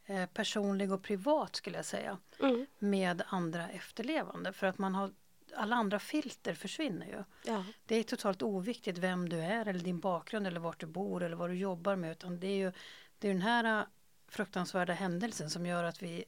eh, 0.06 0.26
personlig 0.26 0.92
och 0.92 1.04
privat 1.04 1.56
skulle 1.56 1.78
jag 1.78 1.86
säga. 1.86 2.18
Mm. 2.40 2.66
med 2.80 3.24
andra 3.28 3.70
efterlevande 3.70 4.54
för 4.54 4.68
att 4.68 4.78
man 4.78 4.96
har 4.96 5.12
alla 5.56 5.76
andra 5.76 6.00
filter 6.00 6.54
försvinner 6.54 7.06
ju. 7.06 7.24
Ja. 7.52 7.64
Det 7.86 7.96
är 7.96 8.04
totalt 8.04 8.42
oviktigt 8.42 8.98
vem 8.98 9.30
du 9.30 9.40
är 9.40 9.68
eller 9.68 9.80
din 9.80 10.00
bakgrund 10.00 10.48
eller 10.48 10.60
vart 10.60 10.80
du 10.80 10.86
bor 10.86 11.24
eller 11.24 11.36
vad 11.36 11.50
du 11.50 11.56
jobbar 11.56 11.96
med 11.96 12.12
utan 12.12 12.40
det 12.40 12.48
är 12.48 12.58
ju 12.58 12.72
det 13.20 13.28
är 13.28 13.34
den 13.34 13.42
här 13.42 13.80
äh, 13.80 13.86
fruktansvärda 14.28 14.94
händelsen 14.94 15.50
som 15.50 15.66
gör 15.66 15.84
att 15.84 16.02
vi 16.02 16.26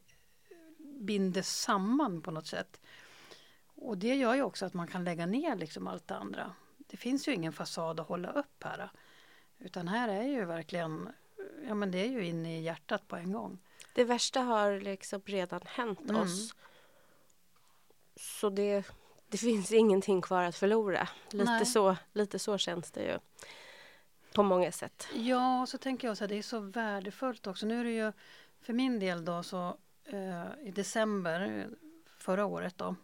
binder 0.99 1.41
samman 1.41 2.21
på 2.21 2.31
något 2.31 2.47
sätt. 2.47 2.81
Och 3.75 3.97
det 3.97 4.15
gör 4.15 4.35
ju 4.35 4.41
också 4.41 4.65
att 4.65 4.73
man 4.73 4.87
kan 4.87 5.03
lägga 5.03 5.25
ner 5.25 5.55
liksom 5.55 5.87
allt 5.87 6.07
det 6.07 6.15
andra. 6.15 6.55
Det 6.77 6.97
finns 6.97 7.27
ju 7.27 7.33
ingen 7.33 7.53
fasad 7.53 7.99
att 7.99 8.07
hålla 8.07 8.31
upp 8.31 8.63
här. 8.63 8.89
Utan 9.59 9.87
här 9.87 10.09
är 10.09 10.23
ju 10.23 10.45
verkligen, 10.45 11.09
ja 11.67 11.73
men 11.73 11.91
det 11.91 11.97
är 11.97 12.09
ju 12.09 12.25
inne 12.25 12.59
i 12.59 12.61
hjärtat 12.61 13.07
på 13.07 13.15
en 13.15 13.31
gång. 13.31 13.59
Det 13.93 14.03
värsta 14.03 14.41
har 14.41 14.79
liksom 14.79 15.21
redan 15.25 15.61
hänt 15.65 16.09
mm. 16.09 16.21
oss. 16.21 16.55
Så 18.15 18.49
det, 18.49 18.91
det 19.29 19.37
finns 19.37 19.71
ingenting 19.71 20.21
kvar 20.21 20.43
att 20.43 20.55
förlora. 20.55 21.09
Lite 21.31 21.65
så, 21.65 21.95
lite 22.13 22.39
så 22.39 22.57
känns 22.57 22.91
det 22.91 23.03
ju. 23.03 23.19
På 24.33 24.43
många 24.43 24.71
sätt. 24.71 25.07
Ja, 25.13 25.61
och 25.61 25.69
så 25.69 25.77
tänker 25.77 26.07
jag 26.07 26.17
så 26.17 26.23
här, 26.23 26.29
det 26.29 26.37
är 26.37 26.41
så 26.41 26.59
värdefullt 26.59 27.47
också. 27.47 27.65
Nu 27.65 27.79
är 27.79 27.83
det 27.83 27.91
ju 27.91 28.11
för 28.61 28.73
min 28.73 28.99
del 28.99 29.25
då 29.25 29.43
så 29.43 29.77
eh, 30.05 30.67
i 30.67 30.71
december 30.71 31.67
förra 32.17 32.45
året 32.45 32.77
då 32.77 32.95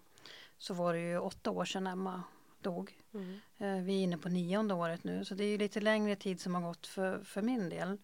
så 0.57 0.73
var 0.73 0.93
det 0.93 0.99
ju 0.99 1.17
åtta 1.17 1.51
år 1.51 1.65
sedan 1.65 1.87
Emma 1.87 2.23
dog. 2.61 2.99
Mm. 3.13 3.39
Eh, 3.57 3.83
vi 3.83 3.99
är 3.99 4.03
inne 4.03 4.17
på 4.17 4.29
nionde 4.29 4.73
året 4.73 5.03
nu 5.03 5.25
så 5.25 5.35
det 5.35 5.43
är 5.43 5.57
lite 5.57 5.81
längre 5.81 6.15
tid 6.15 6.41
som 6.41 6.55
har 6.55 6.61
gått 6.61 6.87
för, 6.87 7.23
för 7.23 7.41
min 7.41 7.69
del. 7.69 7.97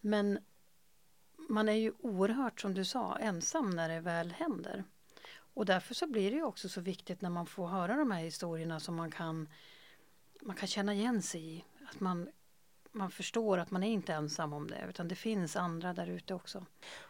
Men 0.00 0.38
man 1.48 1.68
är 1.68 1.72
ju 1.72 1.92
oerhört, 1.98 2.60
som 2.60 2.74
du 2.74 2.84
sa, 2.84 3.16
ensam 3.16 3.70
när 3.70 3.88
det 3.88 4.00
väl 4.00 4.32
händer. 4.32 4.84
Och 5.54 5.66
därför 5.66 5.94
så 5.94 6.06
blir 6.06 6.30
det 6.30 6.36
ju 6.36 6.44
också 6.44 6.68
så 6.68 6.80
viktigt 6.80 7.20
när 7.20 7.30
man 7.30 7.46
får 7.46 7.66
höra 7.66 7.96
de 7.96 8.10
här 8.10 8.20
historierna 8.20 8.80
som 8.80 8.94
man 8.94 9.10
kan, 9.10 9.48
man 10.42 10.56
kan 10.56 10.68
känna 10.68 10.94
igen 10.94 11.22
sig 11.22 11.56
i. 11.56 11.64
Att 11.90 12.00
man, 12.00 12.28
man 12.92 13.10
förstår 13.10 13.58
att 13.58 13.70
man 13.70 13.82
är 13.82 13.90
inte 13.90 14.12
ensam 14.12 14.52
om 14.52 14.70
det 14.70 14.86
utan 14.88 15.08
det 15.08 15.14
finns 15.14 15.56
andra 15.56 15.92
där 15.92 16.06
ute 16.06 16.34
också. 16.34 16.66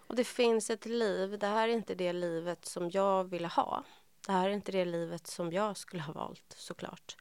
Och 0.07 0.17
det 0.17 0.25
finns 0.25 0.71
ett 0.71 0.87
liv, 0.87 1.39
det 1.39 1.47
här 1.47 1.69
är 1.69 1.73
inte 1.73 1.95
det 1.95 2.13
livet 2.13 2.65
som 2.65 2.91
jag 2.91 3.25
ville 3.25 3.49
ha. 3.49 3.85
Det 4.27 4.33
här 4.33 4.49
är 4.49 4.53
inte 4.53 4.73
det 4.73 4.85
livet 4.85 5.27
som 5.27 5.53
jag 5.53 5.77
skulle 5.77 6.03
ha 6.03 6.13
valt 6.13 6.55
såklart. 6.59 7.17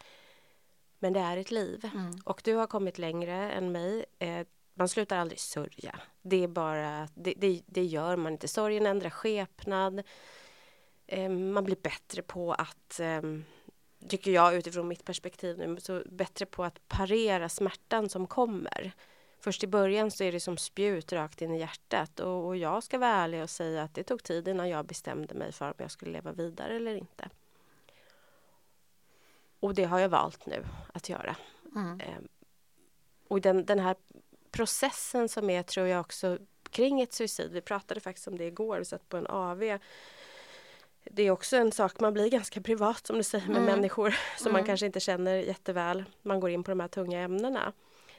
Men 0.99 1.13
det 1.13 1.19
är 1.19 1.37
ett 1.37 1.51
liv. 1.51 1.89
Mm. 1.93 2.19
Och 2.25 2.41
du 2.43 2.55
har 2.55 2.67
kommit 2.67 2.97
längre 2.97 3.51
än 3.51 3.71
mig. 3.71 4.05
Eh, 4.19 4.47
man 4.73 4.89
slutar 4.89 5.17
aldrig 5.17 5.39
sörja. 5.39 5.99
Det 6.21 6.43
är 6.43 6.47
bara, 6.47 7.07
det, 7.15 7.33
det, 7.37 7.61
det 7.65 7.83
gör 7.83 8.15
man 8.15 8.31
inte. 8.31 8.47
Sorgen 8.47 8.85
ändrar 8.85 9.09
skepnad. 9.09 10.03
Eh, 11.11 11.29
man 11.29 11.63
blir 11.63 11.75
bättre 11.75 12.21
på 12.21 12.53
att, 12.53 12.99
eh, 12.99 13.21
tycker 14.07 14.31
jag 14.31 14.55
utifrån 14.55 14.87
mitt 14.87 15.05
perspektiv 15.05 15.57
nu, 15.57 15.79
så 15.79 16.03
bättre 16.05 16.45
på 16.45 16.63
att 16.63 16.87
parera 16.87 17.49
smärtan 17.49 18.09
som 18.09 18.27
kommer. 18.27 18.91
Först 19.39 19.63
i 19.63 19.67
början 19.67 20.11
så 20.11 20.23
är 20.23 20.31
det 20.31 20.39
som 20.39 20.57
spjut 20.57 21.13
rakt 21.13 21.41
in 21.41 21.53
i 21.53 21.59
hjärtat 21.59 22.19
och, 22.19 22.45
och 22.45 22.57
jag 22.57 22.83
ska 22.83 22.97
vara 22.97 23.09
ärlig 23.09 23.43
och 23.43 23.49
säga 23.49 23.83
att 23.83 23.93
det 23.93 24.03
tog 24.03 24.23
tid 24.23 24.47
innan 24.47 24.69
jag 24.69 24.85
bestämde 24.85 25.33
mig 25.33 25.51
för 25.51 25.67
om 25.67 25.73
jag 25.77 25.91
skulle 25.91 26.11
leva 26.11 26.31
vidare 26.31 26.75
eller 26.75 26.95
inte. 26.95 27.29
Och 29.59 29.75
det 29.75 29.83
har 29.83 29.99
jag 29.99 30.09
valt 30.09 30.45
nu 30.45 30.65
att 30.93 31.09
göra. 31.09 31.35
Mm. 31.75 31.99
Eh, 31.99 32.21
och 33.27 33.41
den, 33.41 33.65
den 33.65 33.79
här 33.79 33.95
processen 34.51 35.29
som 35.29 35.49
är, 35.49 35.63
tror 35.63 35.87
jag 35.87 36.01
också, 36.01 36.37
kring 36.69 37.01
ett 37.01 37.13
suicid. 37.13 37.51
Vi 37.51 37.61
pratade 37.61 37.99
faktiskt 37.99 38.27
om 38.27 38.37
det 38.37 38.45
igår, 38.45 38.77
vi 38.77 38.85
satt 38.85 39.09
på 39.09 39.17
en 39.17 39.27
AV. 39.27 39.79
Det 41.13 41.23
är 41.23 41.31
också 41.31 41.57
en 41.57 41.71
sak, 41.71 41.99
man 41.99 42.13
blir 42.13 42.29
ganska 42.29 42.61
privat 42.61 43.07
som 43.07 43.17
du 43.17 43.23
säger 43.23 43.47
med 43.47 43.57
mm. 43.57 43.75
människor 43.75 44.09
som 44.37 44.47
mm. 44.47 44.59
man 44.59 44.65
kanske 44.65 44.85
inte 44.85 44.99
känner 44.99 45.35
jätteväl. 45.35 46.03
Man 46.21 46.39
går 46.39 46.49
in 46.49 46.63
på 46.63 46.71
de 46.71 46.79
här 46.79 46.87
tunga 46.87 47.19
ämnena. 47.19 47.73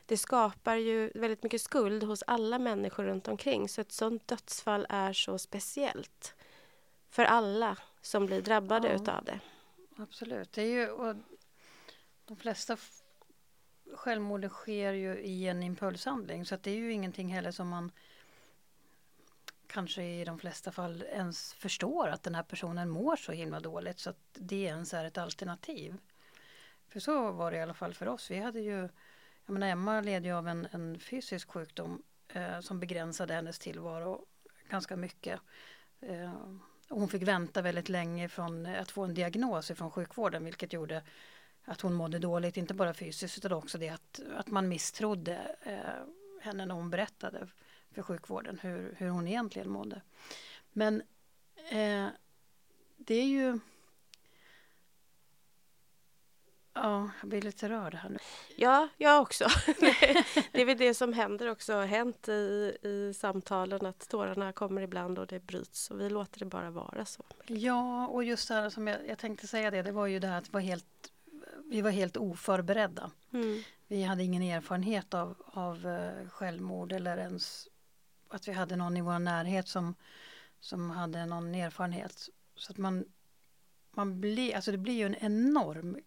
Det 0.07 0.17
skapar 0.17 0.77
ju 0.77 1.11
väldigt 1.15 1.43
mycket 1.43 1.61
skuld 1.61 2.03
hos 2.03 2.23
alla 2.27 2.59
människor 2.59 3.05
runt 3.05 3.29
omkring. 3.29 3.69
Så 3.69 3.81
ett 3.81 3.93
sånt 3.93 4.29
dödsfall 4.29 4.87
är 4.89 5.13
så 5.13 5.39
speciellt. 5.39 6.35
För 7.11 7.25
alla 7.25 7.77
som 8.01 8.27
blir 8.27 8.43
drabbade 8.43 8.89
ja, 8.89 8.95
utav 8.95 9.25
det. 9.25 9.41
Absolut. 9.97 10.53
Det 10.53 10.63
är 10.63 10.67
ju, 10.67 10.91
och 10.91 11.17
de 12.25 12.37
flesta 12.37 12.77
självmorden 13.95 14.51
sker 14.51 14.93
ju 14.93 15.19
i 15.19 15.49
en 15.49 15.63
impulshandling 15.63 16.47
så 16.47 16.55
att 16.55 16.63
det 16.63 16.71
är 16.71 16.77
ju 16.77 16.93
ingenting 16.93 17.29
heller 17.29 17.51
som 17.51 17.69
man 17.69 17.93
kanske 19.73 20.03
i 20.03 20.25
de 20.25 20.39
flesta 20.39 20.73
fall 20.73 21.03
ens 21.03 21.55
förstår 21.55 22.09
att 22.09 22.23
den 22.23 22.35
här 22.35 22.43
personen 22.43 22.89
mår 22.89 23.17
så 23.17 23.33
himla 23.33 23.61
dåligt 23.61 23.99
så 23.99 24.11
att 24.11 24.19
det 24.33 24.63
ens 24.63 24.95
är 24.95 25.05
ett 25.05 25.19
alternativ. 25.19 25.97
För 26.89 27.01
så 27.01 27.33
var 27.33 27.51
det 27.51 27.57
i 27.57 27.61
alla 27.61 27.75
fall 27.75 27.95
för 27.95 28.09
oss. 28.09 28.31
Vi 28.31 28.39
hade 28.39 28.61
ju, 28.61 28.89
jag 29.47 29.53
menar 29.53 29.67
Emma 29.67 30.01
led 30.01 30.25
ju 30.25 30.33
av 30.33 30.49
en, 30.49 30.69
en 30.71 30.99
fysisk 30.99 31.51
sjukdom 31.51 32.03
eh, 32.29 32.61
som 32.61 32.81
begränsade 32.81 33.35
hennes 33.35 33.59
tillvaro 33.59 34.27
ganska 34.69 34.97
mycket. 34.97 35.41
Eh, 36.01 36.33
hon 36.89 37.09
fick 37.09 37.23
vänta 37.23 37.63
väldigt 37.63 37.89
länge 37.89 38.29
från 38.29 38.67
att 38.67 38.91
få 38.91 39.05
en 39.05 39.15
diagnos 39.15 39.73
från 39.75 39.91
sjukvården 39.91 40.45
vilket 40.45 40.73
gjorde 40.73 41.03
att 41.65 41.81
hon 41.81 41.95
mådde 41.95 42.19
dåligt, 42.19 42.57
inte 42.57 42.75
bara 42.75 42.95
fysiskt 42.95 43.39
utan 43.39 43.53
också 43.53 43.79
det 43.79 43.89
att, 43.89 44.21
att 44.37 44.51
man 44.51 44.69
misstrodde 44.69 45.57
eh, 45.63 46.43
henne 46.43 46.67
när 46.67 46.75
hon 46.75 46.91
berättade 46.91 47.49
för 47.93 48.03
sjukvården 48.03 48.59
hur, 48.63 48.95
hur 48.99 49.09
hon 49.09 49.29
egentligen 49.29 49.71
mådde. 49.71 50.01
Men 50.73 51.03
eh, 51.71 52.09
det 52.97 53.15
är 53.15 53.27
ju... 53.27 53.59
Ja, 56.75 57.11
jag 57.21 57.29
blir 57.29 57.43
lite 57.43 57.69
rörd 57.69 57.95
här 57.95 58.09
nu. 58.09 58.19
Ja, 58.57 58.89
jag 58.97 59.23
också. 59.23 59.45
det 60.53 60.61
är 60.61 60.65
väl 60.65 60.79
det 60.79 60.95
som 60.95 61.13
händer 61.13 61.51
också, 61.51 61.73
har 61.73 61.87
hänt 61.87 62.29
i, 62.29 62.77
i 62.83 63.15
samtalen 63.15 63.87
att 63.87 64.09
tårarna 64.09 64.53
kommer 64.53 64.83
ibland 64.83 65.19
och 65.19 65.27
det 65.27 65.41
bryts 65.41 65.91
och 65.91 66.01
vi 66.01 66.11
låter 66.11 66.39
det 66.39 66.45
bara 66.45 66.71
vara 66.71 67.05
så. 67.05 67.25
Ja, 67.47 68.07
och 68.07 68.25
just 68.25 68.49
det 68.49 68.55
här 68.55 68.71
som 68.71 68.87
jag, 68.87 69.09
jag 69.09 69.19
tänkte 69.19 69.47
säga 69.47 69.71
det, 69.71 69.83
det 69.83 69.93
var 69.93 70.07
ju 70.07 70.19
det 70.19 70.27
här 70.27 70.39
att 70.39 70.45
det 70.45 70.53
var 70.53 70.61
helt 70.61 71.13
vi 71.73 71.81
var 71.81 71.91
helt 71.91 72.17
oförberedda. 72.17 73.11
Mm. 73.33 73.63
Vi 73.89 74.03
hade 74.03 74.25
ingen 74.25 74.43
erfarenhet 74.43 75.15
av, 75.15 75.35
av 75.47 75.87
uh, 75.87 76.29
självmord 76.29 76.93
eller 76.93 77.19
ens 77.19 77.69
att 78.35 78.49
vi 78.49 78.53
hade 78.53 78.77
någon 78.77 78.97
i 78.97 79.01
vår 79.01 79.19
närhet 79.19 79.69
som, 79.69 79.95
som 80.61 80.91
hade 80.91 81.27
någon 81.27 81.55
erfarenhet. 81.55 82.29
Så 82.57 82.73
att 82.73 82.79
man, 82.79 83.05
man 83.91 84.21
blir, 84.21 84.57
alltså 84.57 84.73
det 84.73 84.79
blir 84.79 84.95
ju 84.95 85.07
en 85.07 85.17
enorm 85.21 85.99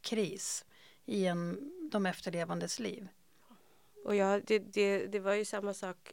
kris 0.00 0.64
i 1.06 1.26
en, 1.26 1.72
de 1.92 2.06
efterlevandes 2.06 2.78
liv. 2.78 3.08
Och 4.04 4.16
ja, 4.16 4.40
det, 4.46 4.58
det, 4.58 5.06
det 5.06 5.20
var 5.20 5.34
ju 5.34 5.44
samma 5.44 5.74
sak 5.74 6.12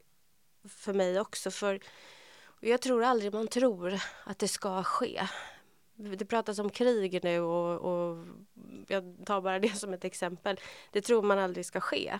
för 0.63 0.93
mig 0.93 1.19
också. 1.19 1.51
För 1.51 1.79
jag 2.59 2.81
tror 2.81 3.03
aldrig 3.03 3.33
man 3.33 3.47
tror 3.47 3.99
att 4.23 4.39
det 4.39 4.47
ska 4.47 4.83
ske. 4.83 5.27
Det 5.95 6.25
pratas 6.25 6.59
om 6.59 6.69
krig 6.69 7.23
nu 7.23 7.39
och, 7.39 7.79
och, 7.79 8.25
jag 8.87 9.17
tar 9.25 9.41
bara 9.41 9.59
det 9.59 9.77
som 9.77 9.93
ett 9.93 10.05
exempel. 10.05 10.59
Det 10.91 11.01
tror 11.01 11.21
man 11.21 11.39
aldrig 11.39 11.65
ska 11.65 11.81
ske. 11.81 12.19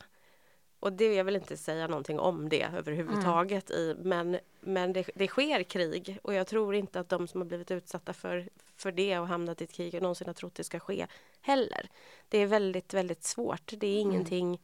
Och 0.79 0.93
det, 0.93 1.13
jag 1.13 1.23
vill 1.23 1.35
inte 1.35 1.57
säga 1.57 1.87
någonting 1.87 2.19
om 2.19 2.49
det 2.49 2.63
överhuvudtaget 2.63 3.69
mm. 3.69 3.81
i, 3.81 3.95
men, 4.03 4.39
men 4.59 4.93
det, 4.93 5.09
det, 5.15 5.27
sker 5.27 5.63
krig 5.63 6.19
och 6.23 6.33
jag 6.33 6.47
tror 6.47 6.75
inte 6.75 6.99
att 6.99 7.09
de 7.09 7.27
som 7.27 7.41
har 7.41 7.45
blivit 7.45 7.71
utsatta 7.71 8.13
för, 8.13 8.49
för 8.75 8.91
det 8.91 9.19
och 9.19 9.27
hamnat 9.27 9.61
i 9.61 9.63
ett 9.63 9.73
krig 9.73 10.01
någonsin 10.01 10.27
har 10.27 10.33
trott 10.33 10.55
det 10.55 10.63
ska 10.63 10.79
ske 10.79 11.07
heller. 11.41 11.89
Det 12.29 12.37
är 12.37 12.47
väldigt, 12.47 12.93
väldigt 12.93 13.23
svårt. 13.23 13.73
Det 13.77 13.87
är 13.87 14.01
mm. 14.01 14.11
ingenting... 14.11 14.61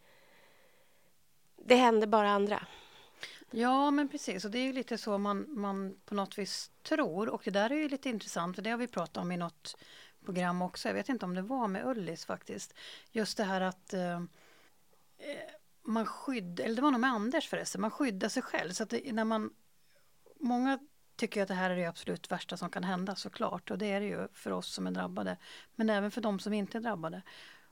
Det 1.65 1.75
händer 1.75 2.07
bara 2.07 2.29
andra. 2.29 2.67
Ja, 3.51 3.91
men 3.91 4.09
precis. 4.09 4.45
Och 4.45 4.51
det 4.51 4.59
är 4.59 4.63
ju 4.63 4.73
lite 4.73 4.97
så 4.97 5.17
man, 5.17 5.45
man 5.47 5.95
på 6.05 6.15
något 6.15 6.37
vis 6.37 6.71
tror. 6.83 7.29
Och 7.29 7.41
det 7.45 7.51
där 7.51 7.71
är 7.71 7.75
ju 7.75 7.89
lite 7.89 8.09
intressant, 8.09 8.55
för 8.55 8.63
det 8.63 8.69
har 8.69 8.77
vi 8.77 8.87
pratat 8.87 9.17
om 9.17 9.31
i 9.31 9.37
något 9.37 9.77
program 10.25 10.61
också. 10.61 10.87
Jag 10.87 10.95
vet 10.95 11.09
inte 11.09 11.25
om 11.25 11.35
det 11.35 11.41
var 11.41 11.67
med 11.67 11.87
Ullis 11.87 12.25
faktiskt. 12.25 12.73
Just 13.11 13.37
det 13.37 13.43
här 13.43 13.61
att 13.61 13.93
eh 13.93 14.21
man 15.85 16.05
skyddar, 16.05 16.63
eller 16.63 16.75
det 16.75 16.81
var 16.81 16.91
nog 16.91 17.01
med 17.01 17.09
Anders 17.09 17.47
förresten, 17.47 17.81
man 17.81 17.91
skyddar 17.91 18.29
sig 18.29 18.43
själv. 18.43 18.71
Så 18.71 18.83
att 18.83 18.89
det, 18.89 19.13
när 19.13 19.23
man, 19.23 19.49
många 20.39 20.79
tycker 21.15 21.41
att 21.41 21.47
det 21.47 21.53
här 21.53 21.69
är 21.69 21.75
det 21.75 21.85
absolut 21.85 22.31
värsta 22.31 22.57
som 22.57 22.69
kan 22.69 22.83
hända 22.83 23.15
såklart. 23.15 23.71
Och 23.71 23.77
det 23.77 23.91
är 23.91 23.99
det 23.99 24.05
ju 24.05 24.27
för 24.33 24.51
oss 24.51 24.67
som 24.67 24.87
är 24.87 24.91
drabbade. 24.91 25.37
Men 25.75 25.89
även 25.89 26.11
för 26.11 26.21
de 26.21 26.39
som 26.39 26.53
inte 26.53 26.77
är 26.77 26.81
drabbade. 26.81 27.21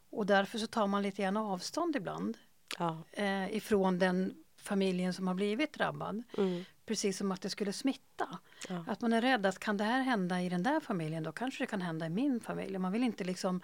Och 0.10 0.26
därför 0.26 0.58
så 0.60 0.68
tar 0.68 0.88
man 0.88 1.04
lite 1.04 1.22
grann 1.22 1.38
avstånd 1.38 1.96
ibland. 1.96 2.38
Ja. 2.80 3.04
Eh, 3.12 3.56
ifrån 3.56 4.00
den 4.00 4.34
familjen 4.58 5.14
som 5.14 5.28
har 5.28 5.34
blivit 5.34 5.74
drabbad. 5.74 6.24
Mm. 6.38 6.66
Precis 6.86 7.18
som 7.18 7.32
att 7.32 7.42
det 7.42 7.50
skulle 7.50 7.74
smitta. 7.74 8.40
Ja. 8.70 8.86
Att 8.88 9.02
man 9.02 9.14
är 9.14 9.22
rädd 9.22 9.46
att 9.46 9.60
kan 9.60 9.78
det 9.78 9.84
här 9.84 10.02
hända 10.02 10.42
i 10.42 10.50
den 10.50 10.64
där 10.64 10.80
familjen 10.80 11.24
då 11.24 11.32
kanske 11.32 11.64
det 11.64 11.68
kan 11.68 11.82
hända 11.82 12.06
i 12.06 12.10
min 12.10 12.40
familj. 12.40 12.78
Man 12.78 12.92
vill 12.92 13.04
inte 13.04 13.24
liksom 13.24 13.62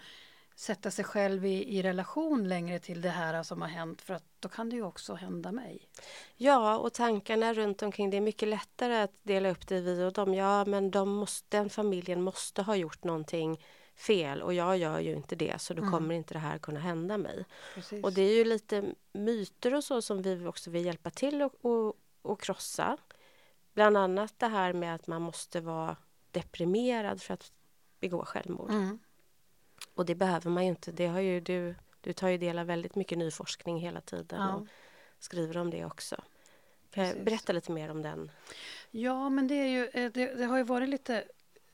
sätta 0.59 0.91
sig 0.91 1.05
själv 1.05 1.45
i, 1.45 1.77
i 1.77 1.81
relation 1.81 2.47
längre 2.47 2.79
till 2.79 3.01
det 3.01 3.09
här 3.09 3.43
som 3.43 3.61
har 3.61 3.69
hänt 3.69 4.01
för 4.01 4.13
att 4.13 4.23
då 4.39 4.49
kan 4.49 4.69
det 4.69 4.75
ju 4.75 4.83
också 4.83 5.13
hända 5.13 5.51
mig. 5.51 5.89
Ja, 6.35 6.77
och 6.77 6.93
tankarna 6.93 7.53
runt 7.53 7.81
omkring 7.81 8.09
det 8.09 8.17
är 8.17 8.21
mycket 8.21 8.47
lättare 8.47 8.95
att 9.01 9.13
dela 9.23 9.49
upp 9.49 9.67
det 9.67 9.75
i 9.75 9.81
vi 9.81 10.03
och 10.03 10.13
dem. 10.13 10.33
Ja, 10.33 10.65
men 10.65 10.91
de 10.91 11.09
måste, 11.09 11.57
den 11.57 11.69
familjen 11.69 12.21
måste 12.21 12.61
ha 12.61 12.75
gjort 12.75 13.03
någonting 13.03 13.65
fel 13.95 14.41
och 14.41 14.53
jag 14.53 14.77
gör 14.77 14.99
ju 14.99 15.15
inte 15.15 15.35
det 15.35 15.61
så 15.61 15.73
då 15.73 15.81
mm. 15.81 15.91
kommer 15.91 16.15
inte 16.15 16.33
det 16.33 16.39
här 16.39 16.57
kunna 16.57 16.79
hända 16.79 17.17
mig. 17.17 17.45
Precis. 17.75 18.03
Och 18.03 18.13
det 18.13 18.21
är 18.21 18.35
ju 18.35 18.43
lite 18.43 18.83
myter 19.11 19.73
och 19.73 19.83
så 19.83 20.01
som 20.01 20.21
vi 20.21 20.45
också 20.45 20.69
vill 20.69 20.85
hjälpa 20.85 21.09
till 21.09 21.41
och, 21.41 21.65
och, 21.65 21.95
och 22.21 22.41
krossa. 22.41 22.97
Bland 23.73 23.97
annat 23.97 24.33
det 24.37 24.47
här 24.47 24.73
med 24.73 24.95
att 24.95 25.07
man 25.07 25.21
måste 25.21 25.61
vara 25.61 25.97
deprimerad 26.31 27.21
för 27.21 27.33
att 27.33 27.51
begå 27.99 28.25
självmord. 28.25 28.69
Mm. 28.69 28.99
Och 29.97 30.05
det 30.05 30.15
behöver 30.15 30.49
man 30.51 30.63
ju 30.63 30.69
inte. 30.69 30.91
Det 30.91 31.07
har 31.07 31.19
ju 31.19 31.39
du, 31.39 31.75
du 32.01 32.13
tar 32.13 32.27
ju 32.27 32.37
del 32.37 32.59
av 32.59 32.65
väldigt 32.65 32.95
mycket 32.95 33.17
ny 33.17 33.31
forskning 33.31 33.79
hela 33.79 34.01
tiden 34.01 34.41
Ja. 34.41 34.53
och 34.53 34.67
skriver 35.19 35.57
om 35.57 35.69
det 35.69 35.85
också. 35.85 36.23
Precis. 36.91 37.25
berätta 37.25 37.53
lite 37.53 37.71
mer 37.71 37.91
om 37.91 38.01
den? 38.01 38.31
Ja, 38.91 39.29
men 39.29 39.47
det, 39.47 39.55
är 39.55 39.67
ju, 39.67 39.85
eh, 39.85 40.11
det, 40.11 40.35
det 40.35 40.45
har 40.45 40.57
ju 40.57 40.63
varit 40.63 40.89
lite 40.89 41.23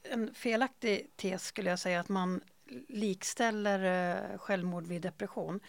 en 0.03 0.33
felaktig 0.33 1.11
tes 1.15 1.45
skulle 1.45 1.69
jag 1.69 1.79
säga 1.79 1.99
att 1.99 2.09
man 2.09 2.41
likställer 2.87 4.11
eh, 4.33 4.37
självmord 4.37 4.87
vid 4.87 5.01
depression. 5.01 5.59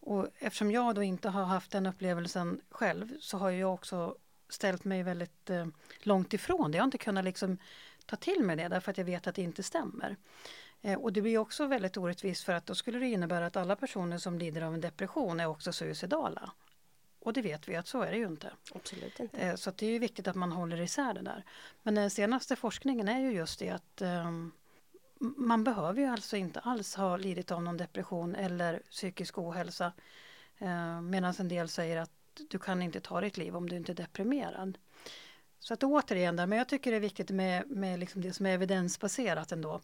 Och 0.00 0.28
eftersom 0.38 0.70
jag 0.70 0.94
då 0.94 1.02
inte 1.02 1.28
har 1.28 1.44
haft 1.44 1.70
den 1.70 1.86
upplevelsen 1.86 2.60
själv 2.70 3.20
så 3.20 3.38
har 3.38 3.50
jag 3.50 3.74
också 3.74 4.16
ställt 4.48 4.84
mig 4.84 5.02
väldigt 5.02 5.50
eh, 5.50 5.66
långt 6.00 6.34
ifrån 6.34 6.70
det. 6.70 6.76
Jag 6.76 6.82
har 6.82 6.86
inte 6.86 6.98
kunnat 6.98 7.24
liksom 7.24 7.58
ta 8.06 8.16
till 8.16 8.42
mig 8.42 8.56
det 8.56 8.68
därför 8.68 8.90
att 8.90 8.98
jag 8.98 9.04
vet 9.04 9.26
att 9.26 9.34
det 9.34 9.42
inte 9.42 9.62
stämmer. 9.62 10.16
Eh, 10.86 10.98
och 10.98 11.12
det 11.12 11.22
blir 11.22 11.38
också 11.38 11.66
väldigt 11.66 11.96
orättvist 11.96 12.44
för 12.44 12.52
att 12.52 12.66
då 12.66 12.74
skulle 12.74 12.98
det 12.98 13.06
innebära 13.06 13.46
att 13.46 13.56
alla 13.56 13.76
personer 13.76 14.18
som 14.18 14.38
lider 14.38 14.62
av 14.62 14.74
en 14.74 14.80
depression 14.80 15.40
är 15.40 15.46
också 15.46 15.72
suicidala. 15.72 16.52
Och 17.20 17.32
det 17.32 17.42
vet 17.42 17.68
vi 17.68 17.76
att 17.76 17.86
så 17.86 18.02
är 18.02 18.10
det 18.10 18.16
ju 18.16 18.26
inte. 18.26 18.52
Absolut 18.74 19.20
inte. 19.20 19.36
Eh, 19.40 19.54
Så 19.54 19.70
det 19.70 19.86
är 19.86 19.90
ju 19.90 19.98
viktigt 19.98 20.28
att 20.28 20.36
man 20.36 20.52
håller 20.52 20.80
isär 20.80 21.14
det 21.14 21.22
där. 21.22 21.44
Men 21.82 21.94
den 21.94 22.10
senaste 22.10 22.56
forskningen 22.56 23.08
är 23.08 23.20
ju 23.20 23.32
just 23.32 23.58
det 23.58 23.70
att 23.70 24.02
ehm, 24.02 24.52
man 25.18 25.64
behöver 25.64 26.00
ju 26.00 26.06
alltså 26.06 26.36
inte 26.36 26.60
alls 26.60 26.94
ha 26.94 27.16
lidit 27.16 27.50
av 27.50 27.62
någon 27.62 27.76
depression 27.76 28.34
eller 28.34 28.78
psykisk 28.90 29.38
ohälsa. 29.38 29.92
Eh, 30.58 31.00
Medan 31.00 31.34
en 31.38 31.48
del 31.48 31.68
säger 31.68 31.96
att 31.96 32.10
du 32.48 32.58
kan 32.58 32.82
inte 32.82 33.00
ta 33.00 33.20
ditt 33.20 33.36
liv 33.36 33.56
om 33.56 33.68
du 33.68 33.76
inte 33.76 33.92
är 33.92 33.94
deprimerad. 33.94 34.78
Så 35.58 35.74
att 35.74 35.82
återigen, 35.84 36.36
där, 36.36 36.46
men 36.46 36.58
jag 36.58 36.68
tycker 36.68 36.90
det 36.90 36.96
är 36.96 37.00
viktigt 37.00 37.30
med, 37.30 37.70
med 37.70 37.98
liksom 37.98 38.22
det 38.22 38.32
som 38.32 38.46
är 38.46 38.50
evidensbaserat 38.54 39.52
ändå. 39.52 39.80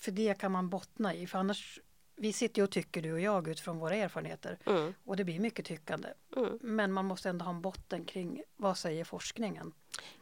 För 0.00 0.12
det 0.12 0.38
kan 0.38 0.52
man 0.52 0.68
bottna 0.68 1.14
i, 1.14 1.26
för 1.26 1.38
annars 1.38 1.80
vi 2.16 2.32
sitter 2.32 2.60
ju 2.60 2.64
och 2.64 2.70
tycker 2.70 3.02
du 3.02 3.12
och 3.12 3.20
jag 3.20 3.48
utifrån 3.48 3.78
våra 3.78 3.94
erfarenheter 3.94 4.58
Mm. 4.66 4.94
och 5.04 5.16
det 5.16 5.24
blir 5.24 5.40
mycket 5.40 5.64
tyckande. 5.66 6.08
Mm. 6.36 6.58
Men 6.62 6.92
man 6.92 7.04
måste 7.04 7.28
ändå 7.28 7.44
ha 7.44 7.52
en 7.52 7.62
botten 7.62 8.04
kring 8.04 8.42
vad 8.56 8.78
säger 8.78 9.04
forskningen. 9.04 9.72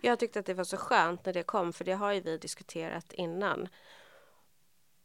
Jag 0.00 0.18
tyckte 0.18 0.40
att 0.40 0.46
det 0.46 0.54
var 0.54 0.64
så 0.64 0.76
skönt 0.76 1.24
när 1.26 1.32
det 1.32 1.42
kom 1.42 1.72
för 1.72 1.84
det 1.84 1.92
har 1.92 2.12
ju 2.12 2.20
vi 2.20 2.38
diskuterat 2.38 3.12
innan. 3.12 3.68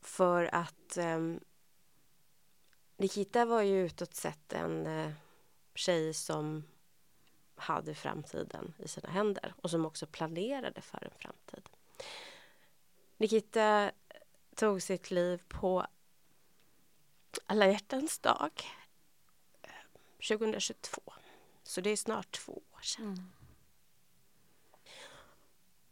För 0.02 0.56
att 0.56 0.98
um, 0.98 1.40
Nikita 2.98 3.46
var 3.46 3.62
ju 3.62 3.86
utåt 3.86 4.16
sett 4.16 4.54
en 4.54 4.88
uh, 4.88 5.12
tjej 5.76 6.14
som 6.14 6.64
hade 7.56 7.96
framtiden 7.96 8.74
i 8.78 8.88
sina 8.88 9.10
händer 9.10 9.54
och 9.62 9.70
som 9.70 9.86
också 9.86 10.06
planerade 10.08 10.82
för 10.82 11.04
en 11.04 11.20
framtid. 11.20 11.70
Nikita 13.18 13.92
tog 14.60 14.82
sitt 14.82 15.12
liv 15.12 15.42
på 15.48 15.86
alla 17.46 17.68
hjärtans 17.68 18.20
dag 18.20 18.52
eh, 19.62 20.28
2022. 20.28 21.02
Så 21.64 21.82
det 21.82 21.90
är 21.90 21.98
snart 21.98 22.32
två 22.32 22.54
år 22.74 22.82
sedan. 22.82 23.32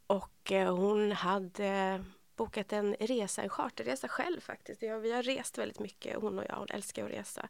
Och 0.08 0.52
eh, 0.52 0.76
hon 0.76 1.12
hade 1.12 2.04
bokat 2.36 2.74
en 2.74 2.96
resa, 3.00 3.44
en 3.44 3.50
charterresa 3.50 4.08
själv 4.08 4.42
faktiskt. 4.42 4.82
Ja, 4.82 4.98
Vi 4.98 5.12
har 5.12 5.24
rest 5.24 5.58
väldigt 5.58 5.80
mycket, 5.80 6.16
hon 6.16 6.40
och 6.40 6.46
jag. 6.50 6.56
Hon 6.56 6.70
älskar 6.70 7.06
att 7.06 7.12
resa. 7.12 7.50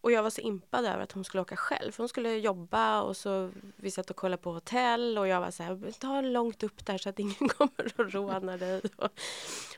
Och 0.00 0.12
jag 0.12 0.22
var 0.22 0.30
så 0.30 0.40
impad 0.40 0.84
över 0.84 1.02
att 1.02 1.12
hon 1.12 1.24
skulle 1.24 1.40
åka 1.40 1.56
själv. 1.56 1.92
För 1.92 1.98
hon 1.98 2.08
skulle 2.08 2.36
jobba 2.36 3.02
och 3.02 3.16
så 3.16 3.50
vi 3.76 3.90
satt 3.90 4.10
och 4.10 4.16
kollade 4.16 4.42
på 4.42 4.52
hotell 4.52 5.18
och 5.18 5.28
jag 5.28 5.40
var 5.40 5.50
så 5.50 5.62
här, 5.62 5.92
ta 6.00 6.20
långt 6.20 6.62
upp 6.62 6.86
där 6.86 6.98
så 6.98 7.08
att 7.08 7.18
ingen 7.18 7.34
kommer 7.48 7.92
och 7.96 8.12
rånar 8.12 8.58
dig. 8.58 8.80
Och 8.96 9.20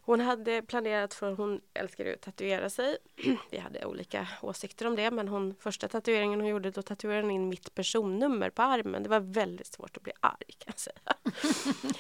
hon 0.03 0.21
hade 0.21 0.63
planerat 0.63 1.15
för 1.15 1.33
hon 1.33 1.61
älskar 1.75 2.05
ju 2.05 2.15
att 2.15 2.21
tatuera 2.21 2.71
sig. 2.71 2.97
Vi 3.51 3.59
hade 3.59 3.85
olika 3.85 4.29
åsikter 4.43 4.87
om 4.87 4.97
det 4.97 5.11
men 5.11 5.29
hon, 5.29 5.55
första 5.61 5.89
tatueringen 5.89 6.41
hon 6.41 6.49
gjorde 6.49 6.71
då 6.71 6.83
tatuerade 6.83 7.23
hon 7.23 7.31
in 7.31 7.49
mitt 7.49 7.75
personnummer 7.75 8.51
på 8.51 8.63
armen. 8.63 9.03
Det 9.03 9.09
var 9.09 9.21
väldigt 9.21 9.67
svårt 9.75 9.97
att 9.97 10.03
bli 10.03 10.13
arg 10.21 10.53
kan 10.59 10.73
jag 10.75 10.79
säga. 10.79 11.15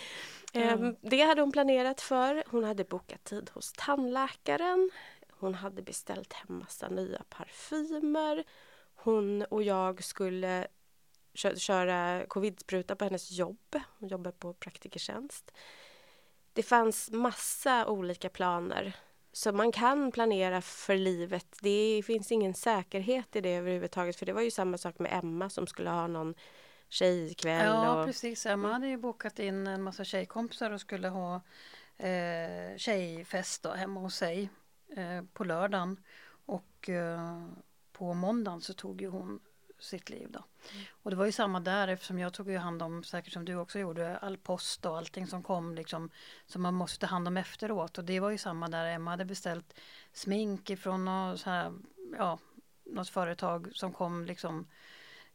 Ehm, 0.52 0.96
Det 1.00 1.20
hade 1.20 1.40
hon 1.40 1.52
planerat 1.52 2.00
för. 2.00 2.44
Hon 2.46 2.64
hade 2.64 2.84
bokat 2.84 3.24
tid 3.24 3.50
hos 3.54 3.72
tandläkaren. 3.72 4.90
Hon 5.40 5.54
hade 5.54 5.82
beställt 5.82 6.32
hem 6.32 6.58
massa 6.58 6.88
nya 6.88 7.22
parfymer. 7.28 8.44
Hon 8.94 9.42
och 9.42 9.62
jag 9.62 10.04
skulle 10.04 10.66
kö- 11.34 11.56
köra 11.56 12.26
covidspruta 12.28 12.96
på 12.96 13.04
hennes 13.04 13.30
jobb. 13.30 13.80
Hon 13.98 14.08
jobbar 14.08 14.32
på 14.32 14.54
praktikertjänst. 14.54 15.50
Det 16.52 16.62
fanns 16.62 17.10
massa 17.10 17.86
olika 17.86 18.28
planer. 18.28 18.96
Så 19.32 19.52
man 19.52 19.72
kan 19.72 20.12
planera 20.12 20.60
för 20.62 20.96
livet. 20.96 21.58
Det 21.60 22.02
finns 22.06 22.32
ingen 22.32 22.54
säkerhet 22.54 23.36
i 23.36 23.40
det 23.40 23.54
överhuvudtaget. 23.54 24.16
För 24.16 24.26
det 24.26 24.32
var 24.32 24.42
ju 24.42 24.50
samma 24.50 24.78
sak 24.78 24.98
med 24.98 25.12
Emma 25.12 25.50
som 25.50 25.66
skulle 25.66 25.90
ha 25.90 26.06
någon 26.06 26.34
tjejkväll. 26.88 27.66
Ja, 27.66 28.00
och... 28.00 28.06
precis. 28.06 28.46
Emma 28.46 28.72
hade 28.72 28.88
ju 28.88 28.96
bokat 28.96 29.38
in 29.38 29.66
en 29.66 29.82
massa 29.82 30.04
tjejkompisar 30.04 30.70
och 30.70 30.80
skulle 30.80 31.08
ha 31.08 31.40
eh, 31.98 32.76
tjejfest 32.76 33.62
då, 33.62 33.70
hemma 33.70 34.00
hos 34.00 34.16
sig 34.16 34.50
eh, 34.96 35.22
på 35.32 35.44
lördagen. 35.44 35.96
Och 36.46 36.88
eh, 36.88 37.46
på 37.92 38.14
måndagen 38.14 38.60
så 38.60 38.74
tog 38.74 39.00
ju 39.00 39.08
hon 39.08 39.40
sitt 39.78 40.10
liv 40.10 40.30
då. 40.30 40.44
Och 41.02 41.10
det 41.10 41.16
var 41.16 41.26
ju 41.26 41.32
samma 41.32 41.60
där 41.60 41.88
eftersom 41.88 42.18
jag 42.18 42.32
tog 42.32 42.50
ju 42.50 42.56
hand 42.56 42.82
om, 42.82 43.04
säkert 43.04 43.32
som 43.32 43.44
du 43.44 43.56
också 43.56 43.78
gjorde, 43.78 44.18
all 44.18 44.36
post 44.36 44.86
och 44.86 44.96
allting 44.96 45.26
som 45.26 45.42
kom 45.42 45.74
liksom 45.74 46.10
som 46.46 46.62
man 46.62 46.74
måste 46.74 46.98
ta 46.98 47.06
hand 47.06 47.28
om 47.28 47.36
efteråt. 47.36 47.98
Och 47.98 48.04
det 48.04 48.20
var 48.20 48.30
ju 48.30 48.38
samma 48.38 48.68
där 48.68 48.86
Emma 48.86 49.10
hade 49.10 49.24
beställt 49.24 49.74
smink 50.12 50.70
ifrån 50.70 51.04
något, 51.04 51.40
så 51.40 51.50
här, 51.50 51.72
ja, 52.18 52.38
något 52.84 53.08
företag 53.08 53.70
som 53.74 53.92
kom 53.92 54.24
liksom 54.24 54.66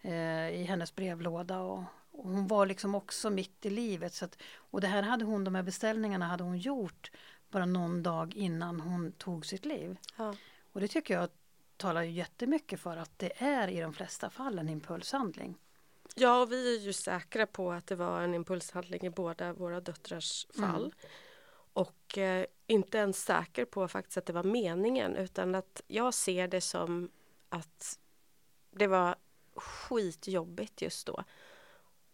eh, 0.02 0.50
i 0.50 0.64
hennes 0.64 0.96
brevlåda. 0.96 1.60
Och, 1.60 1.84
och 2.12 2.30
hon 2.30 2.48
var 2.48 2.66
liksom 2.66 2.96
också 2.96 3.30
mitt 3.30 3.66
i 3.66 3.70
livet. 3.70 4.14
Så 4.14 4.26
att, 4.26 4.38
och 4.56 4.82
det 4.82 4.88
här 4.88 5.04
hade 5.04 5.26
hon, 5.26 5.44
de 5.44 5.56
här 5.56 5.64
beställningarna 5.64 6.26
hade 6.28 6.44
hon 6.44 6.58
gjort 6.58 7.12
bara 7.50 7.66
någon 7.66 8.04
dag 8.04 8.36
innan 8.36 8.80
hon 8.80 9.12
tog 9.12 9.46
sitt 9.46 9.66
liv. 9.66 9.98
Ja. 10.18 10.36
Och 10.72 10.82
det 10.82 10.88
tycker 10.88 11.14
jag 11.14 11.30
talar 11.78 12.02
jättemycket 12.02 12.80
för 12.80 12.98
att 12.98 13.20
det 13.20 13.44
är 13.44 13.68
i 13.68 13.80
de 13.80 13.94
flesta 13.94 14.30
fall 14.30 14.60
en 14.60 14.70
impulshandling. 14.70 15.58
Ja, 16.16 16.42
och 16.42 16.52
vi 16.52 16.76
är 16.76 16.80
ju 16.80 16.94
säkra 16.94 17.46
på 17.48 17.72
att 17.72 17.88
det 17.88 17.96
var 17.96 18.22
en 18.22 18.34
impulshandling 18.34 19.02
i 19.02 19.10
båda 19.10 19.54
våra 19.54 19.82
döttrars 19.82 20.48
fall. 20.60 20.94
Och 21.74 22.18
eh, 22.18 22.46
inte 22.68 22.98
ens 22.98 23.24
säker 23.24 23.66
på 23.66 23.88
faktiskt 23.88 24.18
att 24.18 24.26
det 24.26 24.34
var 24.34 24.44
meningen 24.44 25.16
utan 25.16 25.56
att 25.56 25.82
jag 25.88 26.14
ser 26.14 26.48
det 26.48 26.62
som 26.62 27.10
att 27.50 28.00
det 28.72 28.88
var 28.88 29.16
skitjobbigt 29.56 30.82
just 30.82 31.08
då. 31.08 31.24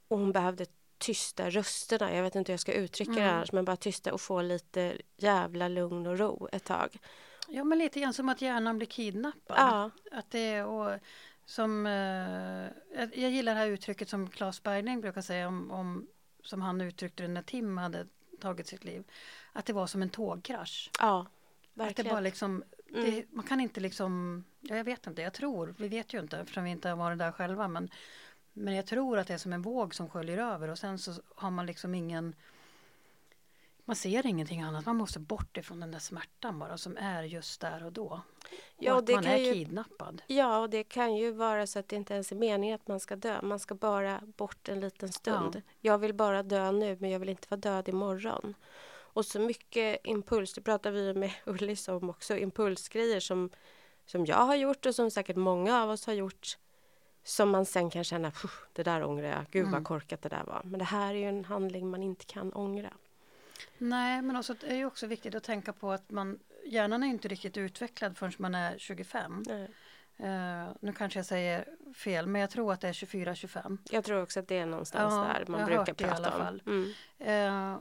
Och 0.07 0.17
hon 0.17 0.31
behövde 0.31 0.65
tysta 1.01 1.49
rösterna. 1.49 2.15
Jag 2.15 2.23
vet 2.23 2.35
inte 2.35 2.51
hur 2.51 2.53
jag 2.53 2.59
ska 2.59 2.73
uttrycka 2.73 3.11
det 3.11 3.19
Mm. 3.21 3.35
annars 3.35 3.51
men 3.51 3.65
bara 3.65 3.75
tysta 3.75 4.13
och 4.13 4.21
få 4.21 4.41
lite 4.41 4.97
jävla 5.17 5.67
lugn 5.67 6.07
och 6.07 6.17
ro 6.19 6.47
ett 6.51 6.63
tag. 6.63 6.97
Ja 7.47 7.63
men 7.63 7.77
lite 7.79 7.99
grann 7.99 8.13
som 8.13 8.29
att 8.29 8.41
hjärnan 8.41 8.77
blir 8.77 8.87
kidnappad. 8.87 9.57
Ja, 9.57 9.89
Att 10.11 10.31
det, 10.31 10.63
och 10.63 10.99
som, 11.45 11.85
eh, 11.85 13.01
jag 13.21 13.31
gillar 13.31 13.53
det 13.53 13.59
här 13.59 13.67
uttrycket 13.67 14.09
som 14.09 14.29
Claes 14.29 14.63
Bergling 14.63 15.01
brukar 15.01 15.21
säga 15.21 15.47
om, 15.47 15.71
om 15.71 16.07
som 16.43 16.61
han 16.61 16.81
uttryckte 16.81 17.23
det 17.23 17.27
när 17.29 17.41
Tim 17.41 17.77
hade 17.77 18.07
tagit 18.41 18.67
sitt 18.67 18.83
liv. 18.83 19.03
Att 19.53 19.65
det 19.65 19.73
var 19.73 19.87
som 19.87 20.01
en 20.01 20.09
tågkrasch. 20.09 20.89
ja 20.99 21.19
Att 21.21 21.27
det 21.73 21.83
verkligen. 21.83 22.11
bara 22.11 22.19
liksom, 22.21 22.63
Mm. 22.95 23.11
det, 23.11 23.25
man 23.31 23.45
kan 23.45 23.59
inte 23.61 23.79
liksom, 23.79 24.43
ja, 24.61 24.75
jag 24.75 24.83
vet 24.83 25.07
inte, 25.07 25.21
jag 25.21 25.33
tror, 25.33 25.75
vi 25.77 25.87
vet 25.87 26.13
ju 26.13 26.19
inte 26.19 26.37
eftersom 26.37 26.63
vi 26.63 26.69
inte 26.71 26.89
har 26.89 26.95
varit 26.95 27.17
där 27.19 27.31
själva 27.31 27.67
men, 27.67 27.89
men 28.53 28.73
jag 28.75 28.85
tror 28.85 29.17
att 29.17 29.27
det 29.27 29.33
är 29.33 29.37
som 29.37 29.53
en 29.53 29.61
våg 29.61 29.95
som 29.95 30.09
sköljer 30.09 30.37
över 30.37 30.67
och 30.67 30.79
sen 30.79 30.99
så 30.99 31.13
har 31.35 31.51
man 31.51 31.65
liksom 31.65 31.95
ingen 31.95 32.35
man 33.85 33.95
ser 33.95 34.25
ingenting 34.25 34.61
annat, 34.61 34.85
man 34.85 34.95
måste 34.95 35.19
bort 35.19 35.57
ifrån 35.57 35.79
den 35.79 35.91
där 35.91 35.99
smärtan 35.99 36.59
bara 36.59 36.77
som 36.77 36.97
är 36.97 37.23
just 37.23 37.61
där 37.61 37.83
och 37.83 37.91
då. 37.91 38.05
Och 38.05 38.19
Ja, 38.77 38.97
att 38.99 39.05
det 39.05 39.13
man 39.15 39.25
är 39.25 39.37
ju- 39.37 39.53
kidnappad. 39.53 40.21
Ja, 40.27 40.57
och 40.59 40.69
det 40.69 40.83
kan 40.83 41.15
ju 41.15 41.31
vara 41.31 41.67
så 41.67 41.79
att 41.79 41.87
det 41.87 41.95
inte 41.95 42.13
ens 42.13 42.31
är 42.31 42.35
meningen 42.35 42.75
att 42.75 42.87
man 42.87 42.99
ska 42.99 43.15
dö. 43.15 43.41
Man 43.41 43.59
ska 43.59 43.75
bara 43.75 44.21
bort 44.37 44.69
en 44.69 44.79
liten 44.79 45.11
stund. 45.11 45.55
Ja. 45.55 45.61
Jag 45.79 45.97
vill 45.97 46.13
bara 46.13 46.43
dö 46.43 46.71
nu, 46.71 46.97
men 46.99 47.09
jag 47.09 47.19
vill 47.19 47.29
inte 47.29 47.47
vara 47.49 47.59
död 47.59 47.89
imorgon. 47.89 48.55
Och 49.13 49.25
så 49.25 49.39
mycket 49.39 49.99
impuls, 50.03 50.53
det 50.53 50.61
pratar 50.61 50.91
vi 50.91 51.13
med 51.13 51.31
Ullis 51.45 51.87
om 51.87 52.09
också, 52.09 52.37
impulsgrejer 52.37 53.19
som, 53.19 53.49
som 54.05 54.25
jag 54.25 54.45
har 54.45 54.55
gjort 54.55 54.85
och 54.85 54.95
som 54.95 55.11
säkert 55.11 55.35
många 55.37 55.83
av 55.83 55.89
oss 55.89 56.05
har 56.05 56.13
gjort. 56.13 56.57
Som 57.23 57.49
man 57.49 57.65
sen 57.65 57.89
kan 57.89 58.03
känna, 58.03 58.31
"Puh, 58.31 58.51
det 58.73 58.83
där 58.83 59.03
ångrar 59.03 59.27
jag, 59.27 59.45
gud 59.51 59.63
vad 59.63 59.73
Mm. 59.73 59.83
korkat 59.83 60.21
det 60.21 60.29
där 60.29 60.43
var. 60.43 60.61
Men 60.65 60.79
det 60.79 60.85
här 60.85 61.13
är 61.13 61.17
ju 61.17 61.29
en 61.29 61.45
handling 61.45 61.89
man 61.89 62.03
inte 62.03 62.25
kan 62.25 62.53
ångra. 62.53 62.93
Nej, 63.77 64.21
men 64.21 64.35
också, 64.35 64.53
det 64.53 64.67
är 64.71 64.75
ju 64.75 64.85
också 64.85 65.07
viktigt 65.07 65.35
att 65.35 65.43
tänka 65.43 65.73
på 65.73 65.91
att 65.91 66.11
man, 66.11 66.39
hjärnan 66.65 67.03
är 67.03 67.07
inte 67.07 67.27
riktigt 67.27 67.57
utvecklad 67.57 68.17
förrän 68.17 68.33
man 68.37 68.55
är 68.55 68.77
25. 68.77 69.43
Nej. 69.47 69.67
Eh, 70.17 70.67
nu 70.79 70.93
kanske 70.93 71.19
jag 71.19 71.25
säger 71.25 71.65
fel, 71.95 72.27
men 72.27 72.41
jag 72.41 72.49
tror 72.49 72.73
att 72.73 72.81
det 72.81 72.87
är 72.87 72.93
24-25. 72.93 73.77
Jag 73.91 74.03
tror 74.03 74.21
också 74.23 74.39
att 74.39 74.47
det 74.47 74.57
är 74.57 74.65
någonstans 74.65 75.13
Ja, 75.13 75.33
där 75.39 75.45
man 75.51 75.65
brukar 75.65 75.93
prata 75.93 76.13
alla 76.15 76.31
om. 76.35 76.39
fall. 76.41 76.63
Mm. 76.65 76.93
Eh, 77.73 77.79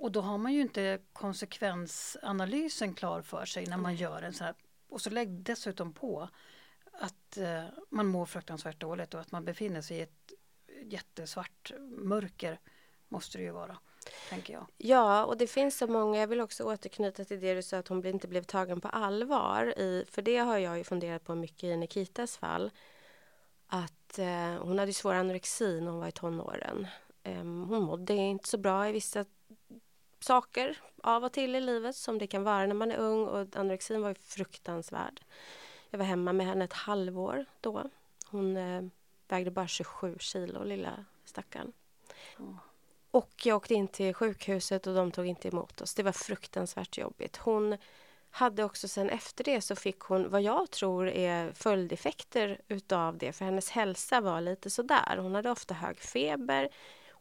Och 0.00 0.12
då 0.12 0.20
har 0.20 0.38
man 0.38 0.52
ju 0.52 0.60
inte 0.60 0.98
konsekvensanalysen 1.12 2.94
klar 2.94 3.22
för 3.22 3.44
sig 3.44 3.66
när 3.66 3.76
man 3.76 3.94
gör 3.94 4.22
en 4.22 4.32
sån 4.32 4.44
här. 4.44 4.54
Och 4.88 5.00
så 5.00 5.10
lägg 5.10 5.28
dessutom 5.28 5.92
på 5.92 6.28
att 6.98 7.36
eh, 7.36 7.64
man 7.90 8.06
mår 8.06 8.26
fruktansvärt 8.26 8.80
dåligt 8.80 9.14
och 9.14 9.20
att 9.20 9.32
man 9.32 9.44
befinner 9.44 9.80
sig 9.80 9.96
i 9.96 10.00
ett 10.00 10.32
jättesvart 10.82 11.72
mörker 11.88 12.60
måste 13.08 13.38
det 13.38 13.44
ju 13.44 13.50
vara, 13.50 13.78
tänker 14.28 14.52
jag. 14.52 14.66
Ja, 14.76 15.24
och 15.24 15.36
det 15.36 15.46
finns 15.46 15.78
så 15.78 15.86
många. 15.86 16.20
Jag 16.20 16.26
vill 16.26 16.40
också 16.40 16.64
återknyta 16.64 17.24
till 17.24 17.40
det 17.40 17.54
du 17.54 17.62
sa 17.62 17.78
att 17.78 17.88
hon 17.88 18.06
inte 18.06 18.28
blev 18.28 18.42
tagen 18.42 18.80
på 18.80 18.88
allvar. 18.88 19.78
I, 19.78 20.04
för 20.10 20.22
det 20.22 20.36
har 20.36 20.58
jag 20.58 20.78
ju 20.78 20.84
funderat 20.84 21.24
på 21.24 21.34
mycket 21.34 21.64
i 21.64 21.76
Nikitas 21.76 22.36
fall. 22.36 22.70
Att 23.66 24.18
eh, 24.18 24.54
hon 24.60 24.78
hade 24.78 24.92
svår 24.92 25.14
anorexi 25.14 25.80
när 25.80 25.90
hon 25.90 26.00
var 26.00 26.08
i 26.08 26.12
tonåren. 26.12 26.86
Eh, 27.22 27.36
hon 27.36 27.82
mådde 27.82 28.14
inte 28.14 28.48
så 28.48 28.58
bra 28.58 28.88
i 28.88 28.92
vissa 28.92 29.24
saker 30.20 30.78
av 31.02 31.24
och 31.24 31.32
till 31.32 31.54
i 31.54 31.60
livet 31.60 31.96
som 31.96 32.18
det 32.18 32.26
kan 32.26 32.42
vara 32.44 32.66
när 32.66 32.74
man 32.74 32.92
är 32.92 32.96
ung 32.96 33.26
och 33.26 33.56
anorexin 33.56 34.02
var 34.02 34.08
ju 34.08 34.14
fruktansvärd. 34.14 35.20
Jag 35.90 35.98
var 35.98 36.06
hemma 36.06 36.32
med 36.32 36.46
henne 36.46 36.64
ett 36.64 36.72
halvår 36.72 37.44
då. 37.60 37.90
Hon 38.26 38.56
eh, 38.56 38.82
vägde 39.28 39.50
bara 39.50 39.66
27 39.66 40.16
kilo, 40.18 40.64
lilla 40.64 41.04
stackaren. 41.24 41.72
Mm. 42.38 42.56
Och 43.10 43.46
jag 43.46 43.56
åkte 43.56 43.74
in 43.74 43.88
till 43.88 44.14
sjukhuset 44.14 44.86
och 44.86 44.94
de 44.94 45.10
tog 45.10 45.26
inte 45.26 45.48
emot 45.48 45.80
oss. 45.80 45.94
Det 45.94 46.02
var 46.02 46.12
fruktansvärt 46.12 46.98
jobbigt. 46.98 47.36
Hon 47.36 47.76
hade 48.30 48.64
också 48.64 48.88
sen 48.88 49.10
efter 49.10 49.44
det 49.44 49.60
så 49.60 49.76
fick 49.76 50.00
hon 50.00 50.30
vad 50.30 50.42
jag 50.42 50.70
tror 50.70 51.08
är 51.08 51.52
följdeffekter 51.52 52.60
utav 52.68 53.18
det. 53.18 53.32
För 53.32 53.44
hennes 53.44 53.70
hälsa 53.70 54.20
var 54.20 54.40
lite 54.40 54.70
sådär. 54.70 55.16
Hon 55.16 55.34
hade 55.34 55.50
ofta 55.50 55.74
hög 55.74 56.00
feber. 56.00 56.68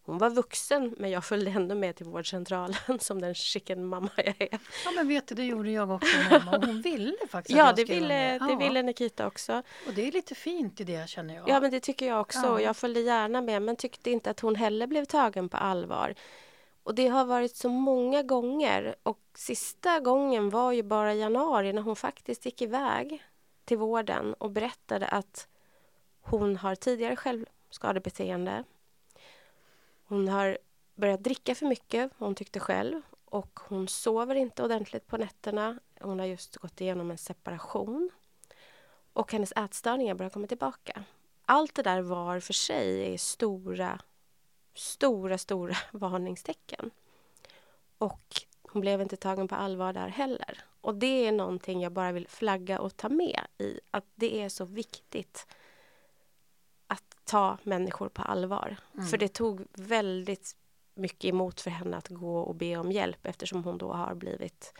Hon 0.07 0.17
var 0.17 0.29
vuxen 0.29 0.95
men 0.97 1.09
jag 1.09 1.25
följde 1.25 1.51
ändå 1.51 1.75
med 1.75 1.95
till 1.95 2.05
vårdcentralen 2.05 2.75
som 2.99 3.21
den 3.21 3.35
chicken 3.35 3.85
mamma 3.85 4.09
jag 4.15 4.35
är. 4.41 4.59
Ja 4.85 4.91
men 4.95 5.07
vet 5.07 5.27
du, 5.27 5.35
det 5.35 5.43
gjorde 5.43 5.71
jag 5.71 5.91
också 5.91 6.17
mamma. 6.31 6.65
Hon 6.65 6.81
ville 6.81 7.17
faktiskt 7.29 7.57
Ja, 7.57 7.73
det 7.73 7.83
ville, 7.83 8.39
det 8.39 8.55
ville 8.55 8.81
Nikita 8.81 9.27
också. 9.27 9.63
Och 9.87 9.93
det 9.93 10.07
är 10.07 10.11
lite 10.11 10.35
fint 10.35 10.81
i 10.81 10.83
det 10.83 11.09
känner 11.09 11.35
jag. 11.35 11.49
Ja 11.49 11.59
men 11.59 11.71
det 11.71 11.79
tycker 11.79 12.07
jag 12.07 12.21
också. 12.21 12.45
Ja. 12.45 12.61
Jag 12.61 12.77
följde 12.77 12.99
gärna 12.99 13.41
med 13.41 13.61
men 13.61 13.75
tyckte 13.75 14.11
inte 14.11 14.29
att 14.29 14.39
hon 14.39 14.55
heller 14.55 14.87
blev 14.87 15.05
tagen 15.05 15.49
på 15.49 15.57
allvar. 15.57 16.15
Och 16.83 16.95
det 16.95 17.07
har 17.07 17.25
varit 17.25 17.55
så 17.55 17.69
många 17.69 18.23
gånger 18.23 18.95
och 19.03 19.19
sista 19.35 19.99
gången 19.99 20.49
var 20.49 20.71
ju 20.71 20.83
bara 20.83 21.13
i 21.13 21.19
januari 21.19 21.73
när 21.73 21.81
hon 21.81 21.95
faktiskt 21.95 22.45
gick 22.45 22.61
iväg 22.61 23.23
till 23.65 23.77
vården 23.77 24.33
och 24.33 24.51
berättade 24.51 25.07
att 25.07 25.47
hon 26.21 26.57
har 26.57 26.75
tidigare 26.75 27.15
självskadebeteende 27.15 28.63
hon 30.07 30.27
har 30.27 30.57
börjat 30.95 31.23
dricka 31.23 31.55
för 31.55 31.65
mycket, 31.65 32.11
hon 32.17 32.35
tyckte 32.35 32.59
själv. 32.59 33.01
Och 33.25 33.59
hon 33.67 33.87
sover 33.87 34.35
inte 34.35 34.63
ordentligt 34.63 35.07
på 35.07 35.17
nätterna. 35.17 35.79
Hon 35.99 36.19
har 36.19 36.25
just 36.25 36.57
gått 36.57 36.81
igenom 36.81 37.11
en 37.11 37.17
separation. 37.17 38.09
Och 39.13 39.31
hennes 39.31 39.51
ätstörningar 39.51 40.15
börjar 40.15 40.29
komma 40.29 40.47
tillbaka. 40.47 41.03
Allt 41.45 41.75
det 41.75 41.83
där 41.83 42.01
var 42.01 42.39
för 42.39 42.53
sig 42.53 43.13
är 43.13 43.17
stora, 43.17 43.99
stora, 44.73 45.37
stora 45.37 45.75
varningstecken. 45.91 46.91
Och 47.97 48.41
hon 48.61 48.81
blev 48.81 49.01
inte 49.01 49.17
tagen 49.17 49.47
på 49.47 49.55
allvar 49.55 49.93
där 49.93 50.07
heller. 50.07 50.59
Och 50.81 50.95
det 50.95 51.27
är 51.27 51.31
någonting 51.31 51.81
jag 51.81 51.91
bara 51.91 52.11
vill 52.11 52.27
flagga 52.27 52.79
och 52.79 52.97
ta 52.97 53.09
med 53.09 53.41
i. 53.57 53.79
Att 53.91 54.05
det 54.15 54.41
är 54.41 54.49
så 54.49 54.65
viktigt 54.65 55.47
ta 57.27 57.57
människor 57.63 58.09
på 58.09 58.21
allvar. 58.21 58.77
Mm. 58.93 59.07
För 59.07 59.17
det 59.17 59.27
tog 59.27 59.65
väldigt 59.73 60.55
mycket 60.95 61.29
emot 61.29 61.61
för 61.61 61.71
henne 61.71 61.97
att 61.97 62.07
gå 62.07 62.39
och 62.39 62.55
be 62.55 62.77
om 62.77 62.91
hjälp 62.91 63.25
eftersom 63.25 63.63
hon 63.63 63.77
då 63.77 63.93
har 63.93 64.15
blivit 64.15 64.73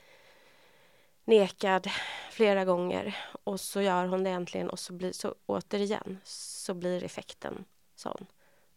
nekad 1.26 1.88
flera 2.32 2.66
gånger. 2.66 3.18
Och 3.44 3.60
så 3.60 3.82
gör 3.82 4.06
hon 4.06 4.24
det 4.24 4.30
äntligen 4.30 4.70
och 4.70 4.80
så 4.80 4.94
blir 4.94 5.12
så 5.12 5.36
återigen 5.46 6.18
så 6.24 6.74
blir 6.74 7.04
effekten 7.04 7.66
sån. 7.96 8.26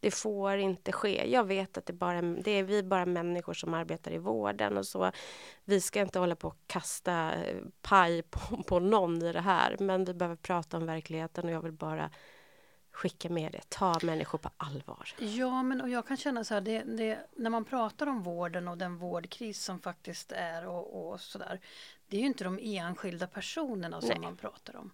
Det 0.00 0.11
får 0.11 0.56
inte 0.56 0.92
ske. 0.92 1.30
Jag 1.30 1.44
vet 1.44 1.78
att 1.78 1.87
det, 1.87 1.92
bara, 1.92 2.22
det 2.22 2.50
är 2.50 2.62
vi 2.62 2.83
bara 2.83 3.06
människor 3.06 3.54
som 3.54 3.74
arbetar 3.74 4.12
i 4.12 4.18
vården 4.18 4.76
och 4.76 4.87
så. 4.87 5.12
Vi 5.64 5.80
ska 5.80 6.00
inte 6.00 6.18
hålla 6.18 6.37
på 6.37 6.48
och 6.48 6.56
kasta 6.66 7.35
eh, 7.35 7.56
paj 7.83 8.22
på, 8.22 8.62
på 8.62 8.78
någon 8.78 9.22
i 9.22 9.33
det 9.33 9.40
här. 9.40 9.76
Men 9.78 10.04
vi 10.04 10.14
behöver 10.14 10.37
prata 10.37 10.76
om 10.76 10.87
verkligheten 10.87 11.44
och 11.44 11.50
jag 11.50 11.62
vill 11.62 11.72
bara 11.72 12.11
skicka 13.01 13.31
med 13.31 13.53
det. 13.53 13.61
Ta 13.69 13.99
människor 14.03 14.39
på 14.39 14.51
allvar. 14.57 15.15
Ja, 15.19 15.63
men 15.63 15.81
och 15.81 15.89
jag 15.89 16.07
kan 16.07 16.17
känna 16.17 16.45
så 16.45 16.55
här, 16.55 16.61
det, 16.61 16.83
det, 16.83 17.19
när 17.37 17.51
man 17.51 17.65
pratar 17.65 18.07
om 18.07 18.23
vården 18.23 18.69
och 18.69 18.79
den 18.79 18.97
vårdkris 18.97 19.65
som 19.65 19.81
faktiskt 19.81 20.33
är 20.33 20.67
och, 20.67 21.13
och 21.13 21.21
där. 21.35 21.61
Det 22.09 22.17
är 22.17 22.21
ju 22.21 22.27
inte 22.27 22.45
de 22.45 22.59
enskilda 22.63 23.27
personerna 23.27 24.01
som 24.01 24.09
Nej. 24.09 24.19
man 24.21 24.37
pratar 24.37 24.77
om. 24.77 24.91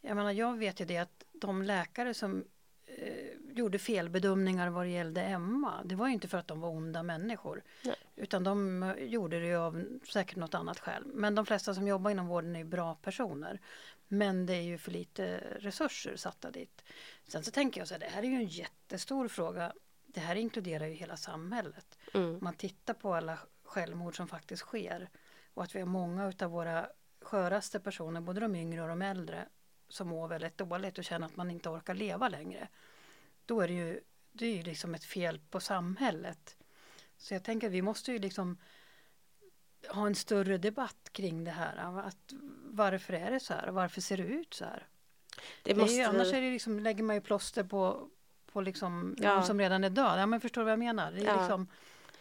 Jag 0.00 0.16
menar, 0.16 0.32
jag 0.32 0.58
vet 0.58 0.80
ju 0.80 0.84
det 0.84 0.98
att 0.98 1.24
de 1.32 1.62
läkare 1.62 2.14
som 2.14 2.44
eh, 2.86 3.56
gjorde 3.56 3.78
felbedömningar 3.78 4.68
vad 4.68 4.86
det 4.86 4.90
gällde 4.90 5.22
Emma. 5.22 5.82
Det 5.84 5.94
var 5.94 6.06
ju 6.06 6.12
inte 6.12 6.28
för 6.28 6.38
att 6.38 6.48
de 6.48 6.60
var 6.60 6.68
onda 6.68 7.02
människor. 7.02 7.62
Nej. 7.84 7.96
Utan 8.16 8.44
de 8.44 8.82
eh, 8.82 9.04
gjorde 9.04 9.40
det 9.40 9.54
av 9.54 9.84
säkert 10.08 10.36
något 10.36 10.54
annat 10.54 10.78
skäl. 10.78 11.02
Men 11.06 11.34
de 11.34 11.46
flesta 11.46 11.74
som 11.74 11.88
jobbar 11.88 12.10
inom 12.10 12.26
vården 12.26 12.56
är 12.56 12.64
bra 12.64 12.94
personer. 12.94 13.60
Men 14.08 14.46
det 14.46 14.54
är 14.54 14.62
ju 14.62 14.78
för 14.78 14.90
lite 14.90 15.42
resurser 15.58 16.16
satta 16.16 16.50
dit. 16.50 16.82
Sen 17.26 17.44
så 17.44 17.50
tänker 17.50 17.80
jag 17.80 17.88
så 17.88 17.94
här, 17.94 17.98
det 17.98 18.06
här 18.06 18.22
är 18.22 18.26
ju 18.26 18.36
en 18.36 18.46
jättestor 18.46 19.28
fråga. 19.28 19.72
Det 20.06 20.20
här 20.20 20.36
inkluderar 20.36 20.86
ju 20.86 20.94
hela 20.94 21.16
samhället. 21.16 21.98
Mm. 22.14 22.38
Man 22.42 22.54
tittar 22.54 22.94
på 22.94 23.14
alla 23.14 23.38
självmord 23.62 24.16
som 24.16 24.28
faktiskt 24.28 24.62
sker. 24.62 25.10
Och 25.54 25.62
att 25.62 25.74
vi 25.74 25.78
har 25.78 25.86
många 25.86 26.28
utav 26.28 26.50
våra 26.50 26.88
sköraste 27.20 27.80
personer, 27.80 28.20
både 28.20 28.40
de 28.40 28.54
yngre 28.56 28.82
och 28.82 28.88
de 28.88 29.02
äldre, 29.02 29.48
som 29.88 30.08
mår 30.08 30.28
väldigt 30.28 30.58
dåligt 30.58 30.98
och 30.98 31.04
känner 31.04 31.26
att 31.26 31.36
man 31.36 31.50
inte 31.50 31.68
orkar 31.68 31.94
leva 31.94 32.28
längre. 32.28 32.68
Då 33.46 33.60
är 33.60 33.68
det 33.68 33.74
ju, 33.74 34.00
det 34.32 34.46
är 34.46 34.56
ju 34.56 34.62
liksom 34.62 34.94
ett 34.94 35.04
fel 35.04 35.40
på 35.50 35.60
samhället. 35.60 36.56
Så 37.16 37.34
jag 37.34 37.44
tänker 37.44 37.66
att 37.66 37.72
vi 37.72 37.82
måste 37.82 38.12
ju 38.12 38.18
liksom 38.18 38.58
ha 39.88 40.06
en 40.06 40.14
större 40.14 40.58
debatt 40.58 41.08
kring 41.12 41.44
det 41.44 41.50
här. 41.50 41.76
Att 41.98 42.32
varför 42.64 43.12
är 43.12 43.30
det 43.30 43.40
så 43.40 43.54
här? 43.54 43.68
Varför 43.68 44.00
ser 44.00 44.16
det 44.16 44.22
ut 44.22 44.54
så 44.54 44.64
här? 44.64 44.86
Det 45.62 45.74
måste 45.74 45.96
det 45.96 46.02
är 46.02 46.02
ju, 46.02 46.08
annars 46.08 46.32
är 46.32 46.40
det 46.40 46.50
liksom, 46.50 46.80
lägger 46.80 47.02
man 47.02 47.16
ju 47.16 47.20
plåster 47.20 47.64
på, 47.64 48.08
på 48.52 48.60
liksom 48.60 49.16
ja. 49.18 49.34
någon 49.34 49.44
som 49.44 49.60
redan 49.60 49.84
är 49.84 49.90
död. 49.90 50.20
Ja, 50.20 50.26
men 50.26 50.40
förstår 50.40 50.60
du 50.60 50.64
vad 50.64 50.72
jag 50.72 50.78
menar? 50.78 51.12
Det 51.12 51.20
är 51.20 51.24
ja. 51.24 51.40
liksom, 51.40 51.68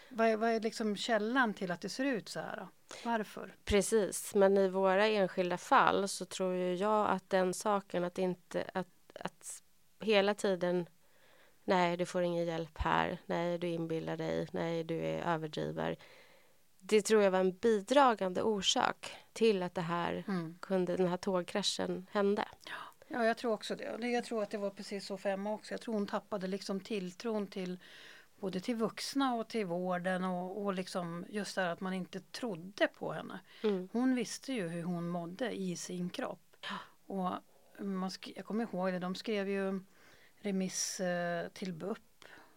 vad, 0.09 0.27
är, 0.27 0.37
vad 0.37 0.49
är 0.49 0.59
liksom 0.59 0.95
källan 0.95 1.53
till 1.53 1.71
att 1.71 1.81
det 1.81 1.89
ser 1.89 2.05
ut 2.05 2.29
så 2.29 2.39
här? 2.39 2.67
Varför? 3.03 3.55
Precis, 3.65 4.35
men 4.35 4.57
i 4.57 4.69
våra 4.69 5.07
enskilda 5.07 5.57
fall 5.57 6.07
så 6.07 6.25
tror 6.25 6.55
jag 6.55 7.09
att 7.09 7.29
den 7.29 7.53
saken 7.53 8.03
att 8.03 8.17
inte 8.17 8.63
att, 8.73 8.87
att 9.19 9.63
hela 9.99 10.33
tiden 10.33 10.85
Nej, 11.67 11.97
du 11.97 12.05
får 12.05 12.21
ingen 12.21 12.45
hjälp 12.45 12.77
här. 12.77 13.17
Nej, 13.25 13.57
du 13.57 13.67
inbillar 13.67 14.17
dig. 14.17 14.47
Nej, 14.51 14.83
du 14.83 14.95
är 14.95 15.33
överdriver 15.33 15.97
det 16.87 17.01
tror 17.01 17.23
jag 17.23 17.31
var 17.31 17.39
en 17.39 17.57
bidragande 17.57 18.41
orsak 18.41 19.15
till 19.33 19.63
att 19.63 19.75
det 19.75 19.81
här 19.81 20.23
mm. 20.27 20.57
kunde, 20.59 20.95
den 20.95 21.07
här 21.07 21.17
tågkraschen 21.17 22.07
hände. 22.11 22.45
Ja, 22.65 22.84
jag 23.07 23.37
tror 23.37 23.53
också 23.53 23.75
det. 23.75 24.07
Jag 24.07 24.23
tror 24.23 24.43
att 24.43 24.49
det 24.49 24.57
var 24.57 24.69
precis 24.69 25.05
så 25.05 25.17
för 25.17 25.29
Emma 25.29 25.53
också. 25.53 25.73
Jag 25.73 25.81
tror 25.81 25.93
hon 25.93 26.07
tappade 26.07 26.47
liksom 26.47 26.79
tilltron 26.79 27.47
till 27.47 27.79
både 28.39 28.59
till 28.59 28.75
vuxna 28.75 29.35
och 29.35 29.47
till 29.47 29.65
vården 29.65 30.23
och, 30.23 30.63
och 30.63 30.73
liksom 30.73 31.25
just 31.29 31.55
det 31.55 31.71
att 31.71 31.81
man 31.81 31.93
inte 31.93 32.19
trodde 32.19 32.87
på 32.87 33.11
henne. 33.11 33.39
Mm. 33.63 33.89
Hon 33.91 34.15
visste 34.15 34.53
ju 34.53 34.67
hur 34.67 34.83
hon 34.83 35.09
mådde 35.09 35.51
i 35.51 35.75
sin 35.75 36.09
kropp. 36.09 36.55
Och 37.05 37.31
man 37.79 38.11
jag 38.35 38.45
kommer 38.45 38.63
ihåg 38.63 38.93
det, 38.93 38.99
de 38.99 39.15
skrev 39.15 39.49
ju 39.49 39.79
remiss 40.41 40.99
eh, 40.99 41.47
till 41.47 41.73
BUP 41.73 41.99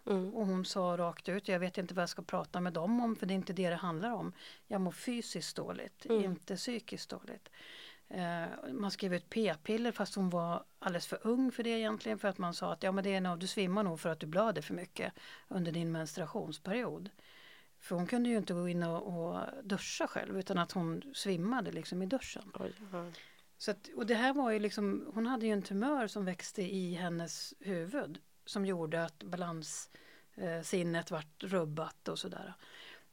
Mm. 0.09 0.35
Och 0.35 0.47
hon 0.47 0.65
sa 0.65 0.97
rakt 0.99 1.29
ut, 1.29 1.49
jag 1.49 1.59
vet 1.59 1.79
inte 1.79 1.95
vad 1.95 2.03
jag 2.03 2.09
ska 2.09 2.23
prata 2.23 2.61
med 2.61 2.73
dem 2.73 3.01
om 3.01 3.17
för 3.17 3.27
det 3.27 3.35
är 3.35 3.37
inte 3.37 3.53
det 3.53 3.71
det 3.71 3.77
handlar 3.77 4.11
om. 4.11 4.33
Jag 4.67 4.81
mår 4.81 4.93
fysiskt 4.93 5.57
dåligt, 5.57 6.07
mm. 6.07 6.25
inte 6.25 6.57
psykiskt 6.57 7.11
dåligt. 7.11 7.49
Eh, 8.11 8.73
man 8.73 8.91
skrev 8.91 9.15
ut 9.15 9.31
p-piller 9.31 9.93
fast 9.93 10.15
hon 10.15 10.31
var 10.31 10.65
alldeles 10.79 11.07
för 11.07 11.27
ung 11.27 11.53
för 11.53 11.63
det 11.63 11.71
egentligen 11.71 12.19
för 12.19 12.29
att 12.29 12.39
man 12.39 12.55
sa 12.55 12.73
att 12.73 12.83
ja 12.83 12.93
men 12.93 13.05
det 13.05 13.15
är 13.15 13.21
nog, 13.21 13.39
du 13.39 13.47
svimmar 13.47 13.83
nog 13.83 14.01
för 14.01 14.09
att 14.09 14.21
du 14.21 14.27
blöder 14.27 14.63
för 14.63 14.75
mycket 14.75 15.13
under 15.49 15.73
din 15.73 15.93
menstruationsperiod. 15.93 17.11
För 17.81 17.97
hon 17.97 18.07
kunde 18.07 18.29
ju 18.29 18.37
inte 18.37 18.55
gå 18.55 18.69
in 18.69 18.83
och, 18.83 19.03
och 19.03 19.41
duscha 19.65 20.07
själv 20.07 20.39
utan 20.39 20.59
att 20.59 20.73
hon 20.73 21.03
svimmade 21.15 21.73
liksom 21.73 22.03
i 22.03 22.07
duschen. 22.07 22.53
Oj, 22.55 22.73
Så 23.59 23.71
att, 23.71 23.89
och 23.97 24.07
det 24.07 24.15
här 24.15 24.33
var 24.33 24.51
ju 24.51 24.59
liksom, 24.59 25.11
hon 25.15 25.27
hade 25.27 25.47
ju 25.47 25.53
en 25.53 25.63
tumör 25.63 26.07
som 26.07 26.25
växte 26.25 26.63
i 26.63 26.95
hennes 26.95 27.55
huvud 27.61 28.21
som 28.45 28.67
gjorde 28.67 29.05
att 29.05 29.23
balanssinnet 29.23 31.11
vart 31.11 31.43
rubbat 31.43 32.09
och 32.09 32.19
sådär. 32.19 32.55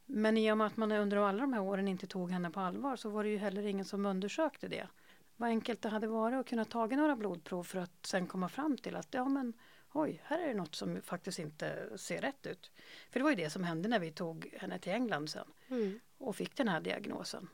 Men 0.06 0.38
i 0.38 0.52
och 0.52 0.58
med 0.58 0.68
att 0.68 0.78
man 0.78 0.92
under 0.92 1.18
alla 1.18 1.42
de 1.42 1.54
här 1.54 1.62
åren 1.62 1.88
inte 1.88 2.08
tog 2.08 2.32
henne 2.32 2.52
på 2.52 2.60
allvar 2.60 2.96
så 2.96 3.10
var 3.10 3.24
det 3.24 3.30
ju 3.30 3.38
heller 3.38 3.66
ingen 3.66 3.86
som 3.86 4.06
undersökte 4.06 4.68
det. 4.68 4.88
Vad 5.36 5.50
enkelt 5.50 5.82
det 5.82 5.90
hade 5.90 6.08
varit 6.08 6.40
att 6.40 6.50
kunna 6.50 6.66
ta 6.66 6.86
några 6.86 7.16
blodprov 7.16 7.64
för 7.64 7.80
att 7.80 8.06
sen 8.06 8.28
komma 8.28 8.50
fram 8.50 8.78
till 8.78 8.96
att 8.96 9.08
ja 9.12 9.26
men 9.26 9.54
oj, 9.94 10.22
här 10.24 10.40
är 10.40 10.48
det 10.48 10.54
något 10.54 10.76
som 10.76 11.02
faktiskt 11.02 11.40
inte 11.40 11.90
ser 11.98 12.22
rätt 12.22 12.46
ut. 12.48 12.72
För 13.12 13.20
det 13.20 13.24
var 13.24 13.30
ju 13.30 13.36
det 13.36 13.50
som 13.50 13.64
hände 13.64 13.90
när 13.90 14.00
vi 14.00 14.12
tog 14.12 14.56
henne 14.60 14.80
till 14.80 14.92
England 14.92 15.30
sen 15.30 15.48
Mm. 15.68 16.00
och 16.18 16.36
fick 16.36 16.56
den 16.56 16.68
här 16.68 16.82
diagnosen. 16.82 17.48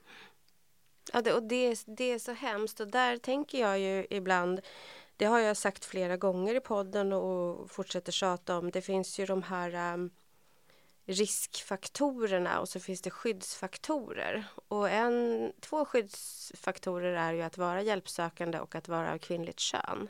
Ja, 1.13 1.21
det, 1.21 1.33
och 1.33 1.43
det, 1.43 1.83
det 1.87 2.03
är 2.03 2.19
så 2.19 2.31
hemskt 2.31 2.79
och 2.79 2.87
där 2.87 3.17
tänker 3.17 3.59
jag 3.61 3.79
ju 3.79 4.07
ibland 4.09 4.61
det 5.17 5.25
har 5.25 5.39
jag 5.39 5.57
sagt 5.57 5.85
flera 5.85 6.17
gånger 6.17 6.55
i 6.55 6.59
podden 6.59 7.13
och 7.13 7.71
fortsätter 7.71 8.11
tjata 8.11 8.57
om. 8.57 8.71
Det 8.71 8.81
finns 8.81 9.19
ju 9.19 9.25
de 9.25 9.43
här 9.43 9.93
um, 9.93 10.09
riskfaktorerna 11.05 12.59
och 12.59 12.69
så 12.69 12.79
finns 12.79 13.01
det 13.01 13.09
skyddsfaktorer. 13.09 14.43
Och 14.67 14.89
en, 14.89 15.51
två 15.59 15.85
skyddsfaktorer 15.85 17.13
är 17.13 17.33
ju 17.33 17.41
att 17.41 17.57
vara 17.57 17.81
hjälpsökande 17.81 18.59
och 18.59 18.75
att 18.75 18.87
vara 18.87 19.13
av 19.13 19.17
kvinnligt 19.17 19.59
kön. 19.59 20.09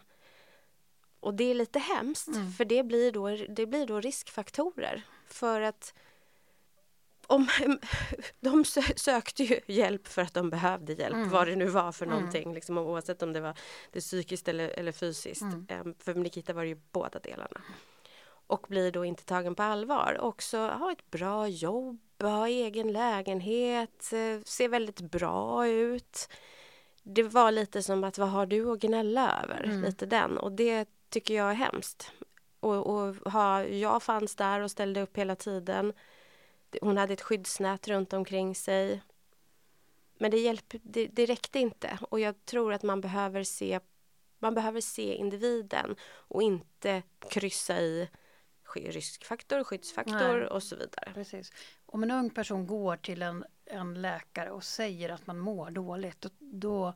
Och 1.19 1.33
det 1.33 1.43
är 1.43 1.53
lite 1.53 1.79
hemskt 1.79 2.27
Mm. 2.27 2.51
för 2.53 2.65
det 2.65 2.83
blir, 2.83 3.11
då, 3.11 3.29
det 3.49 3.65
blir 3.65 3.85
då 3.87 3.99
riskfaktorer. 3.99 5.01
För 5.27 5.61
att 5.61 5.93
om, 7.27 7.47
de 8.39 8.63
sö- 8.63 8.95
sökte 8.99 9.43
ju 9.43 9.59
hjälp 9.67 10.07
för 10.07 10.21
att 10.21 10.33
de 10.33 10.49
behövde 10.49 10.93
hjälp, 10.93 11.15
Mm. 11.15 11.29
vad 11.29 11.47
det 11.47 11.55
nu 11.55 11.65
var 11.65 11.91
för 11.91 12.05
Mm. 12.05 12.17
någonting. 12.17 12.53
Liksom, 12.53 12.77
oavsett 12.77 13.21
om 13.21 13.33
det 13.33 13.39
var 13.41 13.57
det 13.91 13.99
psykiskt 13.99 14.47
eller, 14.47 14.67
eller 14.69 14.91
fysiskt. 14.91 15.41
Mm. 15.41 15.65
Ehm, 15.69 15.95
För 15.99 16.13
Nikita 16.13 16.53
var 16.53 16.61
det 16.61 16.67
ju 16.69 16.79
båda 16.91 17.19
delarna. 17.19 17.61
Och 18.51 18.65
blir 18.69 18.91
då 18.91 19.05
inte 19.05 19.25
tagen 19.25 19.55
på 19.55 19.63
allvar. 19.63 20.17
Också 20.21 20.57
ha 20.57 20.91
ett 20.91 21.11
bra 21.11 21.47
jobb, 21.47 21.99
ha 22.21 22.47
egen 22.47 22.91
lägenhet, 22.91 24.13
eh, 24.13 24.43
se 24.45 24.67
väldigt 24.67 25.01
bra 25.01 25.67
ut. 25.67 26.29
Det 27.03 27.23
var 27.23 27.51
lite 27.51 27.83
som 27.83 28.03
att 28.03 28.17
vad 28.17 28.29
har 28.29 28.45
du 28.45 28.71
att 28.71 28.79
gnälla 28.79 29.41
över? 29.43 29.63
Mm. 29.63 29.81
Lite 29.81 30.05
den. 30.05 30.37
Och 30.37 30.51
det 30.51 30.89
tycker 31.09 31.33
jag 31.33 31.49
är 31.49 31.53
hemskt. 31.53 32.11
Och, 32.59 32.87
och 32.87 33.31
ha, 33.31 33.63
jag 33.63 34.03
fanns 34.03 34.35
där 34.35 34.59
och 34.59 34.71
ställde 34.71 35.01
upp 35.01 35.17
hela 35.17 35.35
tiden. 35.35 35.93
Hon 36.81 36.97
hade 36.97 37.13
ett 37.13 37.21
skyddsnät 37.21 37.87
runt 37.87 38.13
omkring 38.13 38.55
sig. 38.55 39.01
Men 40.17 40.31
det, 40.31 40.37
hjälp, 40.37 40.73
det, 40.83 41.07
det 41.07 41.25
räckte 41.25 41.59
inte. 41.59 41.99
Och 42.09 42.19
jag 42.19 42.45
tror 42.45 42.73
att 42.73 42.83
man 42.83 43.01
behöver 43.01 43.43
se 43.43 43.79
man 44.39 44.53
behöver 44.53 44.81
se 44.81 45.15
individen 45.15 45.95
och 46.03 46.43
inte 46.43 47.03
kryssa 47.29 47.79
i 47.79 48.09
riskfaktor, 48.79 49.63
skyddsfaktor 49.63 50.37
Nej. 50.37 50.47
och 50.47 50.63
så 50.63 50.75
vidare. 50.75 51.11
Precis. 51.13 51.51
Om 51.85 52.03
en 52.03 52.11
ung 52.11 52.29
person 52.29 52.67
går 52.67 52.97
till 52.97 53.21
en, 53.21 53.45
en 53.65 54.01
läkare 54.01 54.51
och 54.51 54.63
säger 54.63 55.09
att 55.09 55.27
man 55.27 55.39
mår 55.39 55.69
dåligt, 55.71 56.21
då, 56.21 56.29
då 56.39 56.93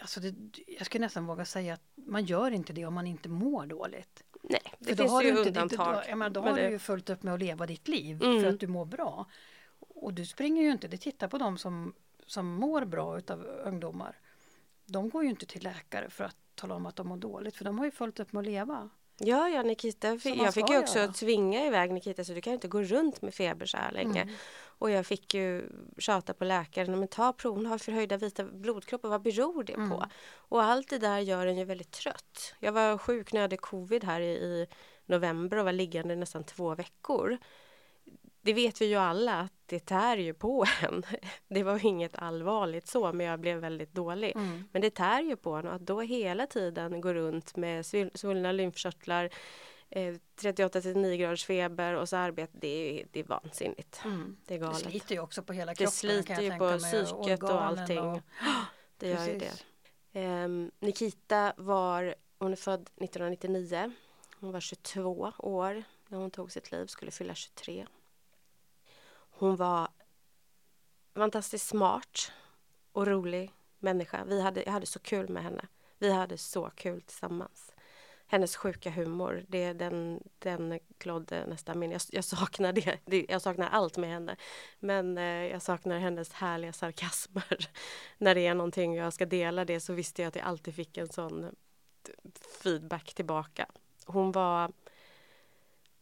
alltså 0.00 0.20
det, 0.20 0.34
jag 0.66 0.86
skulle 0.86 1.04
nästan 1.04 1.26
våga 1.26 1.44
säga 1.44 1.74
att 1.74 1.82
man 1.94 2.24
gör 2.24 2.50
inte 2.50 2.72
det 2.72 2.86
om 2.86 2.94
man 2.94 3.06
inte 3.06 3.28
mår 3.28 3.66
dåligt. 3.66 4.22
Nej, 4.42 4.60
det 4.78 4.84
För 4.88 4.94
då 4.96 5.02
finns 5.02 5.12
har 5.12 5.22
ju 5.22 5.32
du 5.32 5.38
inte, 5.38 5.48
undantag. 5.48 5.94
Då, 5.94 6.02
jag 6.08 6.18
menar, 6.18 6.30
då 6.30 6.40
har 6.40 6.56
det- 6.56 6.62
du 6.66 6.70
ju 6.70 6.78
fullt 6.78 7.10
upp 7.10 7.22
med 7.22 7.34
att 7.34 7.40
leva 7.40 7.66
ditt 7.66 7.88
liv 7.88 8.22
Mm. 8.22 8.40
för 8.42 8.48
att 8.48 8.60
du 8.60 8.66
mår 8.66 8.84
bra. 8.84 9.26
Och 9.78 10.14
du 10.14 10.26
springer 10.26 10.62
ju 10.62 10.70
inte, 10.70 10.88
du 10.88 10.96
tittar 10.96 11.28
på 11.28 11.38
dem 11.38 11.58
som, 11.58 11.94
som 12.26 12.46
mår 12.46 12.84
bra 12.84 13.18
utav 13.18 13.40
ungdomar. 13.44 14.18
De 14.86 15.08
går 15.08 15.24
ju 15.24 15.30
inte 15.30 15.46
till 15.46 15.62
läkare 15.64 16.10
för 16.10 16.24
att 16.24 16.36
tala 16.54 16.74
om 16.74 16.86
att 16.86 16.96
de 16.96 17.08
mår 17.08 17.16
dåligt 17.16 17.56
för 17.56 17.64
de 17.64 17.78
har 17.78 17.84
ju 17.84 17.90
fullt 17.90 18.20
upp 18.20 18.32
med 18.32 18.40
att 18.40 18.46
leva. 18.46 18.90
Ja, 19.18 19.48
ja, 19.48 19.62
Nikita. 19.62 20.08
Jag 20.08 20.54
fick 20.54 20.70
ju 20.70 20.78
också 20.78 20.98
göra. 20.98 21.12
tvinga 21.12 21.66
iväg 21.66 21.92
Nikita 21.92 22.24
så 22.24 22.32
du 22.32 22.40
kan 22.40 22.52
inte 22.52 22.68
gå 22.68 22.82
runt 22.82 23.22
med 23.22 23.34
feber 23.34 23.66
så 23.66 23.76
här 23.76 23.92
länge. 23.92 24.22
Mm. 24.22 24.34
Och 24.78 24.90
jag 24.90 25.06
fick 25.06 25.34
ju 25.34 25.68
tjata 25.98 26.34
på 26.34 26.44
läkaren. 26.44 26.98
Men 26.98 27.08
ta 27.08 27.32
prov, 27.32 27.56
hon 27.56 27.66
har 27.66 27.78
förhöjda 27.78 28.16
vita 28.16 28.44
blodkroppar. 28.44 29.08
Vad 29.08 29.22
beror 29.22 29.64
det 29.64 29.72
Mm. 29.72 29.90
på? 29.90 30.06
Och 30.34 30.62
allt 30.62 30.90
det 30.90 30.98
där 30.98 31.18
gör 31.18 31.46
en 31.46 31.58
ju 31.58 31.64
väldigt 31.64 31.90
trött. 31.90 32.54
Jag 32.60 32.72
var 32.72 32.98
sjuk 32.98 33.32
när 33.32 33.40
jag 33.40 33.44
hade 33.44 33.56
covid 33.56 34.04
här 34.04 34.20
i, 34.20 34.32
i 34.32 34.66
november 35.06 35.56
och 35.56 35.64
var 35.64 35.72
liggande 35.72 36.16
nästan 36.16 36.44
två 36.44 36.74
veckor. 36.74 37.38
Det 38.40 38.52
vet 38.52 38.80
vi 38.80 38.86
ju 38.86 38.96
alla 38.96 39.48
det 39.66 39.78
tär 39.86 40.16
ju 40.16 40.34
på 40.34 40.64
en. 40.82 41.02
Det 41.48 41.62
var 41.62 41.86
inget 41.86 42.16
allvarligt 42.16 42.86
så 42.88 43.12
men 43.12 43.26
jag 43.26 43.40
blev 43.40 43.58
väldigt 43.58 43.92
dålig. 43.92 44.32
Mm. 44.36 44.64
Men 44.72 44.82
det 44.82 44.90
tär 44.90 45.20
ju 45.22 45.36
på 45.36 45.52
en 45.54 45.66
och 45.66 45.74
att 45.74 45.80
då 45.86 46.00
hela 46.00 46.46
tiden 46.46 47.00
gå 47.00 47.14
runt 47.14 47.56
med 47.56 47.82
svull- 47.84 48.10
svullna 48.16 48.52
lymfkörtlar, 48.52 49.30
eh, 49.90 50.14
38-39 50.40 51.16
graders 51.16 51.44
feber 51.44 51.92
och 51.94 52.08
så 52.08 52.16
arbete, 52.16 52.52
det 52.60 53.00
är, 53.00 53.06
det 53.12 53.20
är 53.20 53.24
vansinnigt. 53.24 54.00
Mm. 54.04 54.36
Det 54.46 54.54
är 54.54 54.58
Det 54.58 54.64
galet. 54.64 54.78
sliter 54.78 55.14
ju 55.14 55.20
också 55.20 55.42
på 55.42 55.52
hela 55.52 55.72
Det 55.72 55.76
kroppen. 55.76 55.92
sliter 55.92 56.34
kan 56.34 56.44
jag 56.44 56.54
ju 56.54 56.58
på 56.58 56.78
psyket 56.78 57.42
och 57.42 57.64
allting. 57.64 57.98
och- 57.98 58.20
Det 58.98 59.08
gör 59.08 59.26
ju 59.26 59.32
det. 59.32 59.38
Precis. 59.38 59.64
Ehm, 60.12 60.70
Nikita 60.80 61.52
var, 61.56 62.14
hon 62.38 62.52
är 62.52 62.56
född 62.56 62.80
1999. 62.96 63.92
Hon 64.40 64.52
var 64.52 64.60
22 64.60 65.32
år 65.38 65.82
när 66.08 66.18
hon 66.18 66.30
tog 66.30 66.52
sitt 66.52 66.72
liv, 66.72 66.86
skulle 66.86 67.10
fylla 67.10 67.34
23. 67.34 67.86
Hon 69.36 69.56
var 69.56 69.88
fantastiskt 71.14 71.68
smart 71.68 72.32
och 72.92 73.06
rolig 73.06 73.50
människa. 73.78 74.24
Vi 74.24 74.42
hade, 74.42 74.62
jag 74.62 74.72
hade 74.72 74.86
så 74.86 74.98
kul 74.98 75.28
med 75.28 75.42
henne. 75.42 75.68
Vi 75.98 76.12
hade 76.12 76.38
så 76.38 76.70
kul 76.70 77.00
tillsammans. 77.02 77.74
Hennes 78.26 78.56
sjuka 78.56 78.90
humor, 78.90 79.44
det, 79.48 79.72
den, 79.72 80.22
den 80.38 80.78
glodde 80.98 81.46
nästan 81.46 81.78
min. 81.78 81.90
Jag, 81.90 82.00
jag 82.10 82.24
saknar 82.24 82.72
det. 82.72 82.98
det. 83.04 83.26
Jag 83.28 83.42
saknar 83.42 83.68
allt 83.68 83.96
med 83.96 84.10
henne. 84.10 84.36
Men 84.78 85.18
eh, 85.18 85.24
jag 85.24 85.62
saknar 85.62 85.98
hennes 85.98 86.32
härliga 86.32 86.72
sarkasmer. 86.72 87.70
När 88.18 88.34
det 88.34 88.46
är 88.46 88.54
någonting 88.54 88.90
och 88.90 89.06
jag 89.06 89.12
ska 89.12 89.26
dela 89.26 89.64
det 89.64 89.80
så 89.80 89.92
visste 89.92 90.22
jag 90.22 90.28
att 90.28 90.36
jag 90.36 90.44
alltid 90.44 90.74
fick 90.74 90.96
en 90.96 91.08
sån 91.08 91.54
feedback 92.62 93.14
tillbaka. 93.14 93.66
Hon 94.06 94.32
var 94.32 94.72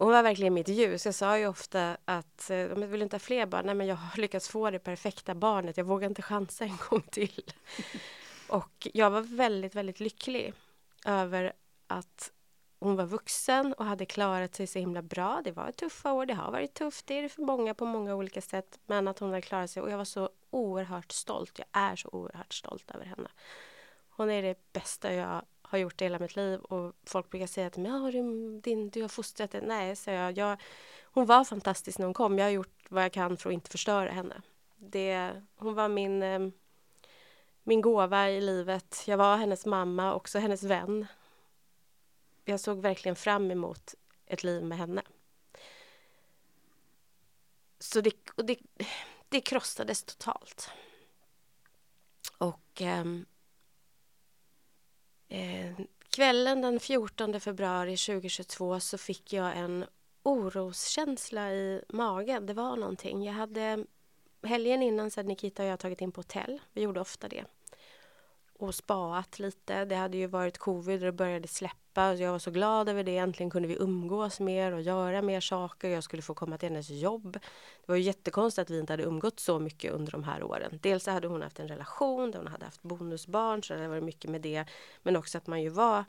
hon 0.02 0.12
var 0.12 0.22
verkligen 0.22 0.54
mitt 0.54 0.68
ljus. 0.68 1.06
Jag 1.06 1.14
sa 1.14 1.38
ju 1.38 1.46
ofta 1.46 1.96
att 2.04 2.50
eh, 2.50 2.56
jag 2.56 2.74
vill 2.74 3.02
inte 3.02 3.16
ha 3.16 3.20
fler 3.20 3.46
barn. 3.46 3.66
Nej, 3.66 3.74
men 3.74 3.86
jag 3.86 3.96
har 3.96 4.20
lyckats 4.20 4.48
få 4.48 4.70
det 4.70 4.78
perfekta 4.78 5.34
barnet. 5.34 5.76
Jag 5.76 5.84
vågar 5.84 6.08
inte 6.08 6.22
chansa 6.22 6.64
en 6.64 6.76
gång 6.88 7.02
till. 7.02 7.52
Och 8.48 8.88
jag 8.92 9.10
var 9.10 9.20
väldigt, 9.20 9.74
väldigt 9.74 10.00
lycklig 10.00 10.54
över 11.06 11.52
att 11.86 12.32
hon 12.78 12.96
var 12.96 13.06
vuxen 13.06 13.72
och 13.72 13.84
hade 13.84 14.06
klarat 14.06 14.54
sig 14.54 14.66
så 14.66 14.78
himla 14.78 15.02
bra. 15.02 15.40
Det 15.44 15.52
var 15.52 15.72
tuffa 15.72 16.12
år, 16.12 16.26
det 16.26 16.34
har 16.34 16.52
varit 16.52 16.74
tufft, 16.74 17.06
det 17.06 17.18
är 17.18 17.22
det 17.22 17.28
för 17.28 17.42
många 17.42 17.74
på 17.74 17.86
många 17.86 18.14
olika 18.14 18.40
sätt. 18.40 18.78
Men 18.86 19.08
att 19.08 19.18
hon 19.18 19.28
hade 19.28 19.42
klarat 19.42 19.70
sig 19.70 19.82
och 19.82 19.90
jag 19.90 19.98
var 19.98 20.04
så 20.04 20.30
oerhört 20.50 21.12
stolt. 21.12 21.58
Jag 21.58 21.82
är 21.82 21.96
så 21.96 22.08
oerhört 22.12 22.52
stolt 22.52 22.90
över 22.90 23.04
henne. 23.04 23.28
Hon 24.08 24.30
är 24.30 24.42
det 24.42 24.72
bästa 24.72 25.14
jag 25.14 25.42
har 25.72 25.78
gjort 25.78 25.98
det 25.98 26.04
hela 26.04 26.18
mitt 26.18 26.36
liv 26.36 26.60
och 26.60 26.94
folk 27.04 27.30
brukar 27.30 27.46
säga 27.46 27.66
att 27.66 27.76
ja, 27.76 28.10
du, 28.12 28.60
din, 28.60 28.90
du 28.90 29.02
har 29.02 29.08
fostrat 29.08 29.52
henne. 29.52 29.66
Nej, 29.66 29.96
så 29.96 30.10
jag, 30.10 30.38
jag. 30.38 30.60
Hon 31.02 31.26
var 31.26 31.44
fantastisk 31.44 31.98
när 31.98 32.06
hon 32.06 32.14
kom. 32.14 32.38
Jag 32.38 32.46
har 32.46 32.50
gjort 32.50 32.84
vad 32.88 33.04
jag 33.04 33.12
kan 33.12 33.36
för 33.36 33.50
att 33.50 33.54
inte 33.54 33.70
förstöra 33.70 34.10
henne. 34.10 34.42
Det, 34.76 35.42
hon 35.56 35.74
var 35.74 35.88
min, 35.88 36.22
ehm, 36.22 36.52
min 37.62 37.80
gåva 37.80 38.30
i 38.30 38.40
livet. 38.40 39.02
Jag 39.06 39.16
var 39.16 39.36
hennes 39.36 39.66
mamma, 39.66 40.14
också 40.14 40.38
hennes 40.38 40.62
vän. 40.62 41.06
Jag 42.44 42.60
såg 42.60 42.78
verkligen 42.78 43.16
fram 43.16 43.50
emot 43.50 43.94
ett 44.26 44.44
liv 44.44 44.64
med 44.64 44.78
henne. 44.78 45.02
Så 47.78 48.00
det, 48.00 48.30
och 48.34 48.44
det, 48.44 48.58
det 49.28 49.40
krossades 49.40 50.04
totalt. 50.04 50.70
Och 52.38 52.80
ehm, 52.80 53.26
eh, 55.32 55.84
kvällen 56.10 56.60
den 56.60 56.80
14 56.80 57.40
februari 57.40 57.96
2022 57.96 58.80
så 58.80 58.98
fick 58.98 59.32
jag 59.32 59.56
en 59.56 59.84
oroskänsla 60.22 61.52
i 61.52 61.82
magen. 61.88 62.46
Det 62.46 62.54
var 62.54 62.76
någonting. 62.76 63.24
Jag 63.24 63.32
hade 63.32 63.84
helgen 64.42 64.82
innan 64.82 65.10
så 65.10 65.20
hade 65.20 65.28
Nikita 65.28 65.62
och 65.62 65.68
jag 65.68 65.78
tagit 65.78 66.00
in 66.00 66.12
på 66.12 66.18
hotell. 66.18 66.60
Vi 66.72 66.82
gjorde 66.82 67.00
ofta 67.00 67.28
det. 67.28 67.44
Och 68.62 68.74
spaat 68.74 69.38
lite. 69.38 69.84
Det 69.84 69.94
hade 69.94 70.16
ju 70.16 70.26
varit 70.26 70.58
covid 70.58 70.94
och 71.00 71.06
det 71.06 71.12
började 71.12 71.48
släppa. 71.48 72.10
Och 72.10 72.16
jag 72.16 72.32
var 72.32 72.38
så 72.38 72.50
glad 72.50 72.88
över 72.88 73.04
det. 73.04 73.18
Äntligen 73.18 73.50
kunde 73.50 73.68
vi 73.68 73.76
umgås 73.80 74.40
mer 74.40 74.72
och 74.72 74.82
göra 74.82 75.22
mer 75.22 75.40
saker. 75.40 75.88
Jag 75.88 76.04
skulle 76.04 76.22
få 76.22 76.34
komma 76.34 76.58
till 76.58 76.68
hennes 76.68 76.90
jobb. 76.90 77.32
Det 77.32 77.86
var 77.86 77.96
ju 77.96 78.02
jättekonstigt 78.02 78.62
att 78.62 78.70
vi 78.70 78.78
inte 78.78 78.92
hade 78.92 79.02
umgått 79.02 79.40
så 79.40 79.58
mycket 79.58 79.92
under 79.92 80.12
de 80.12 80.24
här 80.24 80.42
åren. 80.42 80.78
Dels 80.82 81.04
så 81.04 81.10
hade 81.10 81.28
hon 81.28 81.42
haft 81.42 81.60
en 81.60 81.68
relation 81.68 82.30
där 82.30 82.38
hon 82.38 82.48
hade 82.48 82.64
haft 82.64 82.82
bonusbarn 82.82 83.62
så 83.62 83.74
det 83.74 83.88
varit 83.88 84.04
mycket 84.04 84.30
med 84.30 84.40
det. 84.40 84.64
Men 85.02 85.16
också 85.16 85.38
att 85.38 85.46
man 85.46 85.62
ju 85.62 85.68
var 85.68 86.04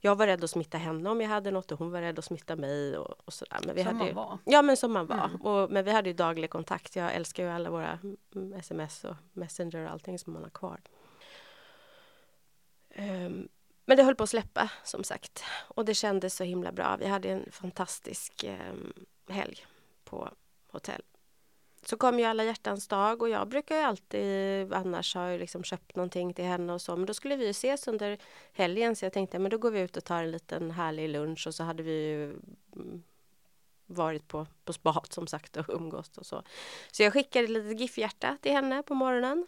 jag 0.00 0.16
var 0.16 0.26
rädd 0.26 0.44
att 0.44 0.50
smitta 0.50 0.78
henne 0.78 1.10
om 1.10 1.20
jag 1.20 1.28
hade 1.28 1.50
något 1.50 1.72
och 1.72 1.78
hon 1.78 1.90
var 1.90 2.00
rädd 2.00 2.18
att 2.18 2.24
smitta 2.24 2.56
mig 2.56 2.98
och, 2.98 3.14
och 3.24 3.32
sådär. 3.32 3.58
Men 3.66 3.74
vi 3.74 3.82
Som 3.82 3.86
hade 3.86 3.98
man 3.98 4.06
ju, 4.06 4.14
var. 4.14 4.38
Ja 4.44 4.62
men 4.62 4.76
som 4.76 4.92
man 4.92 5.06
var. 5.06 5.24
Mm. 5.24 5.40
Och, 5.40 5.70
men 5.70 5.84
vi 5.84 5.90
hade 5.90 6.10
ju 6.10 6.14
daglig 6.14 6.50
kontakt. 6.50 6.96
Jag 6.96 7.14
älskar 7.14 7.42
ju 7.42 7.50
alla 7.50 7.70
våra 7.70 7.98
sms 8.58 9.04
och 9.04 9.16
messenger 9.32 9.84
och 9.84 9.90
allting 9.90 10.18
som 10.18 10.32
man 10.32 10.42
har 10.42 10.50
kvar. 10.50 10.80
Um, 12.98 13.48
men 13.84 13.96
det 13.96 14.02
höll 14.02 14.14
på 14.14 14.22
att 14.22 14.30
släppa 14.30 14.70
som 14.84 15.04
sagt. 15.04 15.44
Och 15.68 15.84
det 15.84 15.94
kändes 15.94 16.34
så 16.34 16.44
himla 16.44 16.72
bra. 16.72 16.96
Vi 16.96 17.06
hade 17.06 17.28
en 17.28 17.52
fantastisk 17.52 18.44
um, 18.44 18.92
helg 19.28 19.66
på 20.04 20.30
hotell. 20.68 21.02
så 21.84 21.96
kom 21.96 22.18
ju 22.18 22.24
alla 22.24 22.44
hjärtans 22.44 22.88
dag 22.88 23.22
och 23.22 23.28
jag 23.28 23.48
brukar 23.48 23.76
ju 23.76 23.82
alltid 23.82 24.72
annars 24.72 25.14
ha 25.14 25.36
liksom 25.36 25.64
köpt 25.64 25.96
någonting 25.96 26.34
till 26.34 26.44
henne 26.44 26.72
och 26.72 26.82
så. 26.82 26.96
Men 26.96 27.06
då 27.06 27.14
skulle 27.14 27.36
vi 27.36 27.44
ju 27.44 27.50
ses 27.50 27.88
under 27.88 28.18
helgen 28.52 28.96
så 28.96 29.04
jag 29.04 29.12
tänkte 29.12 29.38
men 29.38 29.50
då 29.50 29.58
går 29.58 29.70
vi 29.70 29.80
ut 29.80 29.96
och 29.96 30.04
tar 30.04 30.22
en 30.22 30.30
liten 30.30 30.70
härlig 30.70 31.08
lunch 31.08 31.46
och 31.46 31.54
så 31.54 31.64
hade 31.64 31.82
vi 31.82 31.92
ju 31.92 32.24
mm, 32.76 33.02
varit 33.86 34.28
på, 34.28 34.46
på 34.64 34.72
spat 34.72 35.12
som 35.12 35.26
sagt 35.26 35.56
och 35.56 35.68
umgås 35.68 36.18
och 36.18 36.26
så. 36.26 36.42
Så 36.90 37.02
jag 37.02 37.12
skickade 37.12 37.44
ett 37.44 37.50
litet 37.50 37.80
GIF-hjärta 37.80 38.38
till 38.40 38.52
henne 38.52 38.82
på 38.82 38.94
morgonen. 38.94 39.46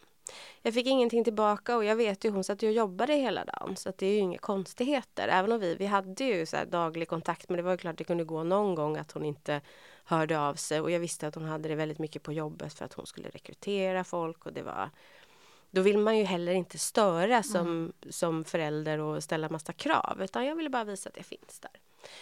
Jag 0.62 0.74
fick 0.74 0.86
ingenting 0.86 1.24
tillbaka 1.24 1.76
och 1.76 1.84
jag 1.84 1.96
vet 1.96 2.24
ju 2.24 2.30
hon 2.30 2.44
satt 2.44 2.62
ju 2.62 2.68
och 2.68 2.74
jobbade 2.74 3.14
hela 3.14 3.44
dagen 3.44 3.76
så 3.76 3.92
det 3.96 4.06
är 4.06 4.12
ju 4.12 4.18
inga 4.18 4.38
konstigheter. 4.38 5.28
Även 5.28 5.52
om 5.52 5.60
vi, 5.60 5.74
vi 5.74 5.86
hade 5.86 6.24
ju 6.24 6.46
så 6.46 6.56
daglig 6.70 7.08
kontakt 7.08 7.48
men 7.48 7.56
det 7.56 7.62
var 7.62 7.70
ju 7.70 7.76
klart 7.76 7.98
det 7.98 8.04
kunde 8.04 8.24
gå 8.24 8.44
någon 8.44 8.74
gång 8.74 8.96
att 8.96 9.12
hon 9.12 9.24
inte 9.24 9.60
hörde 10.04 10.40
av 10.40 10.54
sig 10.54 10.80
och 10.80 10.90
jag 10.90 11.00
visste 11.00 11.26
att 11.26 11.34
hon 11.34 11.44
hade 11.44 11.68
det 11.68 11.74
väldigt 11.74 11.98
mycket 11.98 12.22
på 12.22 12.32
jobbet 12.32 12.74
för 12.74 12.84
att 12.84 12.92
hon 12.92 13.06
skulle 13.06 13.28
rekrytera 13.28 14.04
folk 14.04 14.46
och 14.46 14.52
det 14.52 14.62
var 14.62 14.90
då 15.70 15.82
vill 15.82 15.98
man 15.98 16.18
ju 16.18 16.24
heller 16.24 16.52
inte 16.52 16.78
störa 16.78 17.42
som, 17.42 17.66
mm. 17.66 17.92
som 18.10 18.44
förälder 18.44 18.98
och 18.98 19.24
ställa 19.24 19.48
massa 19.48 19.72
krav 19.72 20.22
utan 20.22 20.46
jag 20.46 20.56
ville 20.56 20.70
bara 20.70 20.84
visa 20.84 21.08
att 21.08 21.16
jag 21.16 21.26
finns 21.26 21.60
där. 21.60 21.80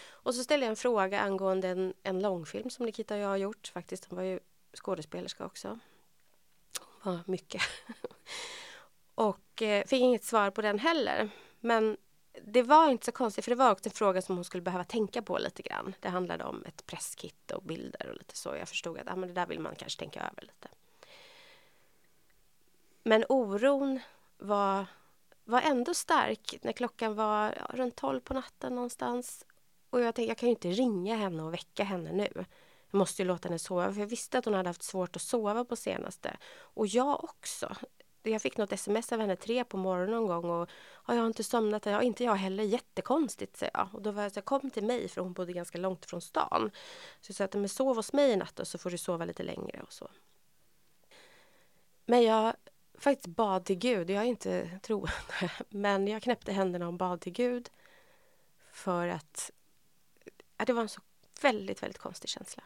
Och 0.08 0.34
så 0.34 0.44
ställde 0.44 0.66
jag 0.66 0.70
en 0.70 0.76
fråga 0.76 1.20
angående 1.20 1.68
en, 1.68 1.94
en 2.02 2.22
långfilm 2.22 2.70
som 2.70 2.86
Nikita 2.86 3.14
och 3.14 3.20
jag 3.20 3.28
har 3.28 3.36
gjort 3.36 3.70
faktiskt. 3.74 4.04
Hon 4.04 4.16
var 4.16 4.24
ju 4.24 4.40
skådespelerska 4.74 5.44
också. 5.44 5.78
Var 7.02 7.18
mycket. 7.26 7.62
och 9.14 9.62
eh, 9.62 9.86
fick 9.86 10.00
inget 10.00 10.24
svar 10.24 10.50
på 10.50 10.62
den 10.62 10.78
heller. 10.78 11.30
Men 11.60 11.96
det 12.42 12.62
var 12.62 12.90
inte 12.90 13.04
så 13.04 13.12
konstigt 13.12 13.44
för 13.44 13.50
det 13.50 13.56
var 13.56 13.70
också 13.70 13.88
en 13.88 13.92
fråga 13.92 14.22
som 14.22 14.36
hon 14.36 14.44
skulle 14.44 14.62
behöva 14.62 14.84
tänka 14.84 15.22
på 15.22 15.38
lite 15.38 15.62
grann. 15.62 15.94
Det 16.00 16.08
handlade 16.08 16.44
om 16.44 16.64
ett 16.66 16.86
presskit 16.86 17.50
och 17.50 17.62
bilder 17.62 18.08
och 18.08 18.16
lite 18.16 18.36
så. 18.36 18.56
Jag 18.56 18.68
förstod 18.68 18.98
att 18.98 19.10
ah, 19.10 19.16
men 19.16 19.28
det 19.28 19.34
där 19.34 19.46
vill 19.46 19.60
man 19.60 19.76
kanske 19.76 19.98
tänka 19.98 20.20
över 20.20 20.42
lite. 20.42 20.68
Men 23.02 23.24
oron 23.28 24.00
var, 24.38 24.86
var 25.44 25.60
ändå 25.60 25.94
stark 25.94 26.58
när 26.62 26.72
klockan 26.72 27.14
var 27.14 27.54
ja, 27.58 27.76
runt 27.76 27.96
12 27.96 28.20
på 28.20 28.34
natten 28.34 28.74
någonstans. 28.74 29.46
Och 29.90 30.00
jag 30.00 30.14
tänkte, 30.14 30.28
jag 30.28 30.38
kan 30.38 30.48
ju 30.48 30.54
inte 30.54 30.68
ringa 30.68 31.16
henne 31.16 31.42
och 31.42 31.54
väcka 31.54 31.84
henne 31.84 32.12
nu. 32.12 32.44
Jag 32.92 32.98
måste 32.98 33.22
ju 33.22 33.28
låta 33.28 33.48
henne 33.48 33.58
sova, 33.58 33.92
för 33.92 34.00
jag 34.00 34.06
visste 34.06 34.38
att 34.38 34.44
hon 34.44 34.54
hade 34.54 34.68
haft 34.68 34.82
svårt 34.82 35.16
att 35.16 35.22
sova 35.22 35.64
på 35.64 35.76
senaste. 35.76 36.36
Och 36.60 36.86
jag 36.86 37.24
också 37.24 37.76
jag 38.22 38.42
fick 38.42 38.56
något 38.56 38.72
sms 38.72 39.12
av 39.12 39.20
henne 39.20 39.36
tre 39.36 39.64
på 39.64 39.76
morgonen 39.76 40.10
någon 40.10 40.26
gång 40.26 40.50
och 40.50 40.70
jag 41.06 41.14
har 41.14 41.26
inte 41.26 41.44
somnat. 41.44 41.86
Ja, 41.86 42.02
inte 42.02 42.24
jag 42.24 42.34
heller. 42.34 42.64
Jättekonstigt, 42.64 43.56
säger 43.56 43.72
jag. 43.74 43.88
Och 43.92 44.02
då 44.02 44.10
var 44.10 44.22
jag 44.22 44.32
så 44.32 44.40
här, 44.40 44.44
kom 44.44 44.70
till 44.70 44.84
mig 44.84 45.08
för 45.08 45.20
hon 45.20 45.32
bodde 45.32 45.52
ganska 45.52 45.78
långt 45.78 46.06
från 46.06 46.20
stan. 46.20 46.70
Så 47.20 47.30
jag 47.30 47.36
sa 47.36 47.44
att 47.44 47.54
men 47.54 47.68
sov 47.68 47.96
hos 47.96 48.12
mig 48.12 48.30
i 48.30 48.36
natt 48.36 48.60
och 48.60 48.68
så 48.68 48.78
får 48.78 48.90
du 48.90 48.98
sova 48.98 49.24
lite 49.24 49.42
längre 49.42 49.80
och 49.82 49.92
så. 49.92 50.10
Men 52.06 52.22
jag 52.22 52.54
faktiskt 52.98 53.26
bad 53.36 53.64
till 53.64 53.76
Gud. 53.78 54.10
Jag 54.10 54.22
är 54.22 54.26
inte 54.26 54.78
troende, 54.82 55.52
men 55.68 56.08
jag 56.08 56.22
knäppte 56.22 56.52
händerna 56.52 56.86
och 56.86 56.94
bad 56.94 57.20
till 57.20 57.32
Gud 57.32 57.70
för 58.72 59.08
att 59.08 59.50
ja, 60.58 60.64
det 60.64 60.72
var 60.72 60.82
en 60.82 60.88
så 60.88 61.00
väldigt, 61.42 61.82
väldigt 61.82 61.98
konstig 61.98 62.30
känsla. 62.30 62.62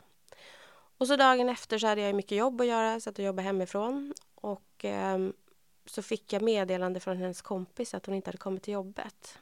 Och 0.98 1.06
så 1.06 1.16
dagen 1.16 1.48
efter 1.48 1.78
så 1.78 1.86
hade 1.86 2.00
jag 2.00 2.14
mycket 2.14 2.38
jobb 2.38 2.60
att 2.60 2.66
göra, 2.66 3.00
så 3.00 3.10
att 3.10 3.18
jag 3.18 3.26
jobbade 3.26 3.46
hemifrån. 3.46 4.14
Och 4.34 4.84
eh, 4.84 5.18
så 5.86 6.02
fick 6.02 6.32
jag 6.32 6.42
meddelande 6.42 7.00
från 7.00 7.16
hennes 7.16 7.42
kompis 7.42 7.94
att 7.94 8.06
hon 8.06 8.14
inte 8.14 8.28
hade 8.28 8.38
kommit 8.38 8.62
till 8.62 8.74
jobbet. 8.74 9.38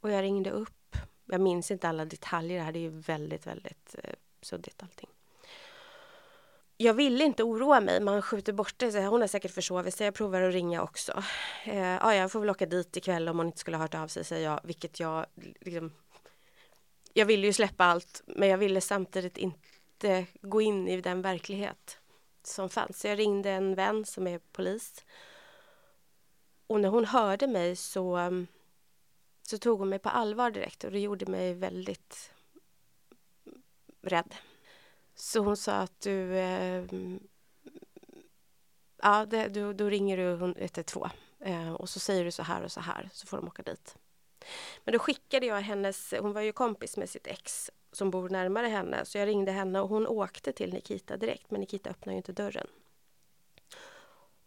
Och 0.00 0.10
jag 0.10 0.22
ringde 0.22 0.50
upp. 0.50 0.96
Jag 1.24 1.40
minns 1.40 1.70
inte 1.70 1.88
alla 1.88 2.04
detaljer, 2.04 2.58
det 2.58 2.64
här 2.64 2.76
är 2.76 2.80
ju 2.80 2.90
väldigt, 2.90 3.46
väldigt 3.46 3.96
eh, 4.02 4.14
suddigt 4.42 4.82
allting. 4.82 5.08
Jag 6.76 6.94
ville 6.94 7.24
inte 7.24 7.42
oroa 7.42 7.80
mig, 7.80 8.00
man 8.00 8.22
skjuter 8.22 8.52
bort 8.52 8.74
det. 8.76 8.92
Så 8.92 9.00
hon 9.00 9.20
har 9.20 9.28
säkert 9.28 9.50
försovit 9.50 9.94
sig, 9.94 10.04
jag 10.04 10.14
provar 10.14 10.42
att 10.42 10.54
ringa 10.54 10.82
också. 10.82 11.22
Eh, 11.64 11.78
ja, 11.78 12.14
jag 12.14 12.32
får 12.32 12.40
väl 12.40 12.50
åka 12.50 12.66
dit 12.66 12.96
ikväll 12.96 13.28
om 13.28 13.38
hon 13.38 13.46
inte 13.46 13.58
skulle 13.58 13.76
ha 13.76 13.84
hört 13.84 13.94
av 13.94 14.08
sig, 14.08 14.24
säger 14.24 14.50
jag. 14.50 14.60
Vilket 14.64 15.00
jag 15.00 15.26
liksom... 15.60 15.92
Jag 17.12 17.26
ville 17.26 17.46
ju 17.46 17.52
släppa 17.52 17.84
allt, 17.84 18.22
men 18.26 18.48
jag 18.48 18.58
ville 18.58 18.80
samtidigt 18.80 19.38
inte 19.38 19.58
gå 20.40 20.60
in 20.60 20.88
i 20.88 21.00
den 21.00 21.22
verklighet 21.22 21.98
som 22.42 22.68
fanns. 22.68 23.00
Så 23.00 23.06
jag 23.06 23.18
ringde 23.18 23.50
en 23.50 23.74
vän 23.74 24.04
som 24.04 24.26
är 24.26 24.38
polis 24.38 25.04
och 26.66 26.80
när 26.80 26.88
hon 26.88 27.04
hörde 27.04 27.46
mig 27.46 27.76
så, 27.76 28.18
så 29.42 29.58
tog 29.58 29.78
hon 29.78 29.88
mig 29.88 29.98
på 29.98 30.08
allvar 30.08 30.50
direkt 30.50 30.84
och 30.84 30.92
det 30.92 31.00
gjorde 31.00 31.26
mig 31.26 31.54
väldigt 31.54 32.32
rädd. 34.02 34.34
Så 35.14 35.40
hon 35.40 35.56
sa 35.56 35.72
att 35.72 36.00
du... 36.00 36.36
Eh, 36.36 36.84
ja, 39.02 39.26
det, 39.26 39.48
du, 39.48 39.72
då 39.72 39.88
ringer 39.88 40.16
du 40.16 40.32
112 40.32 41.10
eh, 41.40 41.72
och 41.72 41.88
så 41.88 42.00
säger 42.00 42.24
du 42.24 42.30
så 42.30 42.42
här 42.42 42.62
och 42.62 42.72
så 42.72 42.80
här 42.80 43.08
så 43.12 43.26
får 43.26 43.36
de 43.36 43.46
åka 43.46 43.62
dit. 43.62 43.96
Men 44.84 44.92
då 44.92 44.98
skickade 44.98 45.46
jag 45.46 45.60
hennes... 45.60 46.14
Hon 46.20 46.32
var 46.32 46.40
ju 46.40 46.52
kompis 46.52 46.96
med 46.96 47.10
sitt 47.10 47.26
ex 47.26 47.70
som 47.92 48.10
bor 48.10 48.28
närmare 48.28 48.66
henne 48.66 49.04
så 49.04 49.18
jag 49.18 49.28
ringde 49.28 49.52
henne 49.52 49.80
och 49.80 49.88
hon 49.88 50.06
åkte 50.06 50.52
till 50.52 50.72
Nikita 50.72 51.16
direkt 51.16 51.50
men 51.50 51.60
Nikita 51.60 51.90
öppnade 51.90 52.14
ju 52.14 52.16
inte 52.16 52.32
dörren. 52.32 52.66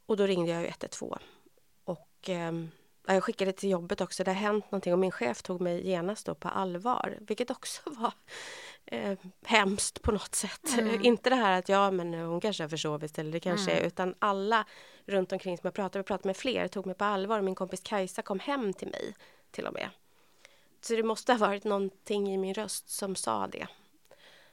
Och 0.06 0.18
då 0.18 0.26
ringde 0.26 0.52
jag 0.52 0.62
ju 0.62 0.68
112 0.68 1.18
eh, 2.30 2.52
jag 3.08 3.24
skickade 3.24 3.52
till 3.52 3.70
jobbet 3.70 4.02
också. 4.02 4.24
Det 4.24 4.32
har 4.32 4.36
hänt 4.36 4.72
någonting 4.72 4.94
och 4.94 5.00
min 5.00 5.12
chef 5.12 5.42
tog 5.42 5.62
mig 5.62 5.88
genast 5.88 6.26
då 6.26 6.36
på 6.36 6.50
allvar. 6.50 7.18
Vilket 7.22 7.52
också 7.52 7.82
var 7.90 8.14
eh, 8.86 9.18
hemskt 9.46 10.02
på 10.02 10.12
något 10.12 10.36
sätt. 10.36 10.78
Mm. 10.78 11.02
Inte 11.06 11.30
det 11.30 11.36
här 11.36 11.60
att 11.60 11.70
ja 11.70 11.92
men 11.92 12.14
hon 12.14 12.42
kanske 12.42 12.64
har 12.64 12.70
försovit 12.70 13.20
eller 13.20 13.32
det 13.32 13.40
kanske 13.40 13.72
mm. 13.72 13.84
är. 13.84 13.88
Utan 13.88 14.16
alla 14.20 14.66
runt 15.06 15.32
omkring 15.32 15.58
som 15.58 15.68
jag 15.68 15.74
pratade 15.74 16.00
med, 16.00 16.06
pratade 16.06 16.30
med 16.30 16.38
fler, 16.38 16.68
tog 16.68 16.86
mig 16.86 16.96
på 16.96 17.06
allvar. 17.06 17.42
Min 17.42 17.56
kompis 17.56 17.82
Kajsa 17.84 18.22
kom 18.22 18.40
hem 18.40 18.74
till 18.74 18.88
mig 18.88 19.16
till 19.52 19.66
och 19.66 19.74
med. 19.74 19.90
Så 20.88 20.96
det 20.96 21.04
måste 21.04 21.34
ha 21.34 21.40
varit 21.40 21.64
någonting 21.64 22.34
i 22.34 22.38
min 22.38 22.54
röst 22.54 22.90
som 22.90 23.16
sa 23.16 23.48
det. 23.48 23.68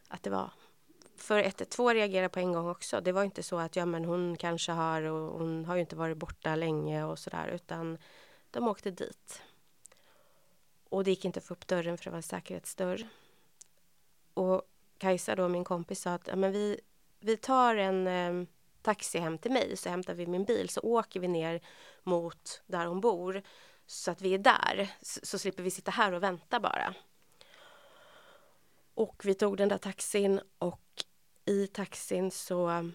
Att 0.08 0.22
det 0.22 0.30
var 0.30 0.50
för 1.16 1.38
112 1.38 1.94
reagerade 1.94 2.28
på 2.28 2.40
en 2.40 2.52
gång 2.52 2.68
också. 2.68 3.00
Det 3.00 3.12
var 3.12 3.24
inte 3.24 3.42
så 3.42 3.58
att 3.58 3.76
ja, 3.76 3.86
men 3.86 4.04
hon 4.04 4.36
kanske 4.36 4.72
har 4.72 5.02
och 5.02 5.38
hon 5.38 5.64
har 5.64 5.74
ju 5.74 5.80
inte 5.80 5.96
varit 5.96 6.16
borta 6.16 6.56
länge 6.56 7.04
och 7.04 7.18
sådär 7.18 7.48
utan 7.48 7.98
de 8.50 8.68
åkte 8.68 8.90
dit. 8.90 9.42
Och 10.88 11.04
det 11.04 11.10
gick 11.10 11.24
inte 11.24 11.38
att 11.38 11.44
få 11.44 11.54
upp 11.54 11.66
dörren 11.66 11.98
för 11.98 12.04
det 12.04 12.10
var 12.10 12.16
en 12.16 12.22
säkerhetsdörr. 12.22 13.08
Och 14.34 14.62
Kajsa 14.98 15.36
då, 15.36 15.48
min 15.48 15.64
kompis, 15.64 16.00
sa 16.00 16.10
att 16.10 16.26
ja, 16.26 16.36
men 16.36 16.52
vi, 16.52 16.80
vi 17.20 17.36
tar 17.36 17.76
en 17.76 18.06
eh, 18.06 18.48
taxi 18.82 19.18
hem 19.18 19.38
till 19.38 19.52
mig 19.52 19.76
så 19.76 19.88
hämtar 19.88 20.14
vi 20.14 20.26
min 20.26 20.44
bil 20.44 20.68
så 20.68 20.80
åker 20.80 21.20
vi 21.20 21.28
ner 21.28 21.60
mot 22.02 22.62
där 22.66 22.86
hon 22.86 23.00
bor 23.00 23.42
så 23.92 24.10
att 24.10 24.22
vi 24.22 24.34
är 24.34 24.38
där 24.38 24.90
så, 25.02 25.38
slipper 25.38 25.62
vi 25.62 25.70
sitta 25.70 25.90
här 25.90 26.12
och 26.12 26.22
vänta 26.22 26.60
bara. 26.60 26.94
Och 28.94 29.22
vi 29.24 29.34
tog 29.34 29.56
den 29.56 29.68
där 29.68 29.78
taxin 29.78 30.40
och 30.58 31.04
i 31.44 31.66
taxin 31.66 32.30
så... 32.30 32.90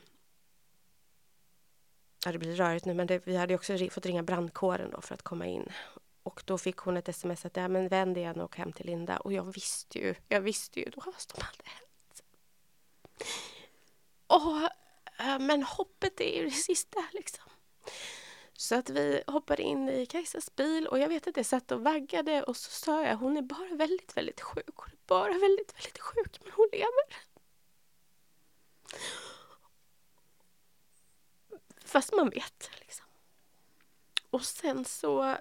Ja, 2.25 2.31
det 2.31 2.37
blir 2.37 2.55
rörigt 2.55 2.85
nu, 2.85 2.93
men 2.93 3.07
det, 3.07 3.27
vi 3.27 3.37
hade 3.37 3.55
också 3.55 3.77
fått 3.91 4.05
ringa 4.05 4.23
brandkåren 4.23 4.91
då 4.91 5.01
för 5.01 5.13
att 5.13 5.21
komma 5.21 5.45
in. 5.45 5.71
Och 6.23 6.43
då 6.45 6.57
fick 6.57 6.77
hon 6.77 6.97
ett 6.97 7.09
sms 7.09 7.45
att 7.45 7.57
ja, 7.57 7.67
men 7.67 7.87
vänd 7.87 8.17
igen 8.17 8.39
och 8.39 8.45
åk 8.45 8.57
hem 8.57 8.73
till 8.73 8.85
Linda. 8.85 9.17
Och 9.17 9.33
jag 9.33 9.53
visste 9.53 9.99
ju, 9.99 10.15
jag 10.27 10.41
visste 10.41 10.79
ju 10.79 10.89
då 10.89 11.01
vad 11.05 11.21
som 11.21 11.41
hade 11.41 11.63
hänt. 11.63 12.23
Och, 14.27 14.69
men 15.41 15.63
hoppet 15.63 16.21
är 16.21 16.37
ju 16.37 16.45
det 16.45 16.51
sista 16.51 17.05
liksom. 17.13 17.43
Så 18.59 18.75
att 18.75 18.89
vi 18.89 19.23
hoppade 19.27 19.63
in 19.63 19.89
i 19.89 20.05
Kajsas 20.05 20.55
bil 20.55 20.87
och 20.87 20.99
jag 20.99 21.07
vet 21.07 21.27
att 21.27 21.37
jag 21.37 21.45
satt 21.45 21.71
och 21.71 21.81
vaggade 21.81 22.43
och 22.43 22.57
så 22.57 22.71
sa 22.71 23.03
jag 23.03 23.15
hon 23.17 23.37
är 23.37 23.41
bara 23.41 23.75
väldigt, 23.75 24.17
väldigt 24.17 24.41
sjuk. 24.41 24.75
Hon 24.75 24.89
är 24.91 25.07
bara 25.07 25.33
väldigt, 25.33 25.75
väldigt 25.75 25.99
sjuk 25.99 26.39
men 26.43 26.51
hon 26.55 26.69
lever. 26.71 27.15
Fast 31.85 32.13
man 32.13 32.29
vet 32.29 32.69
liksom. 32.79 33.05
Och 34.29 34.45
sen 34.45 34.85
så 34.85 35.37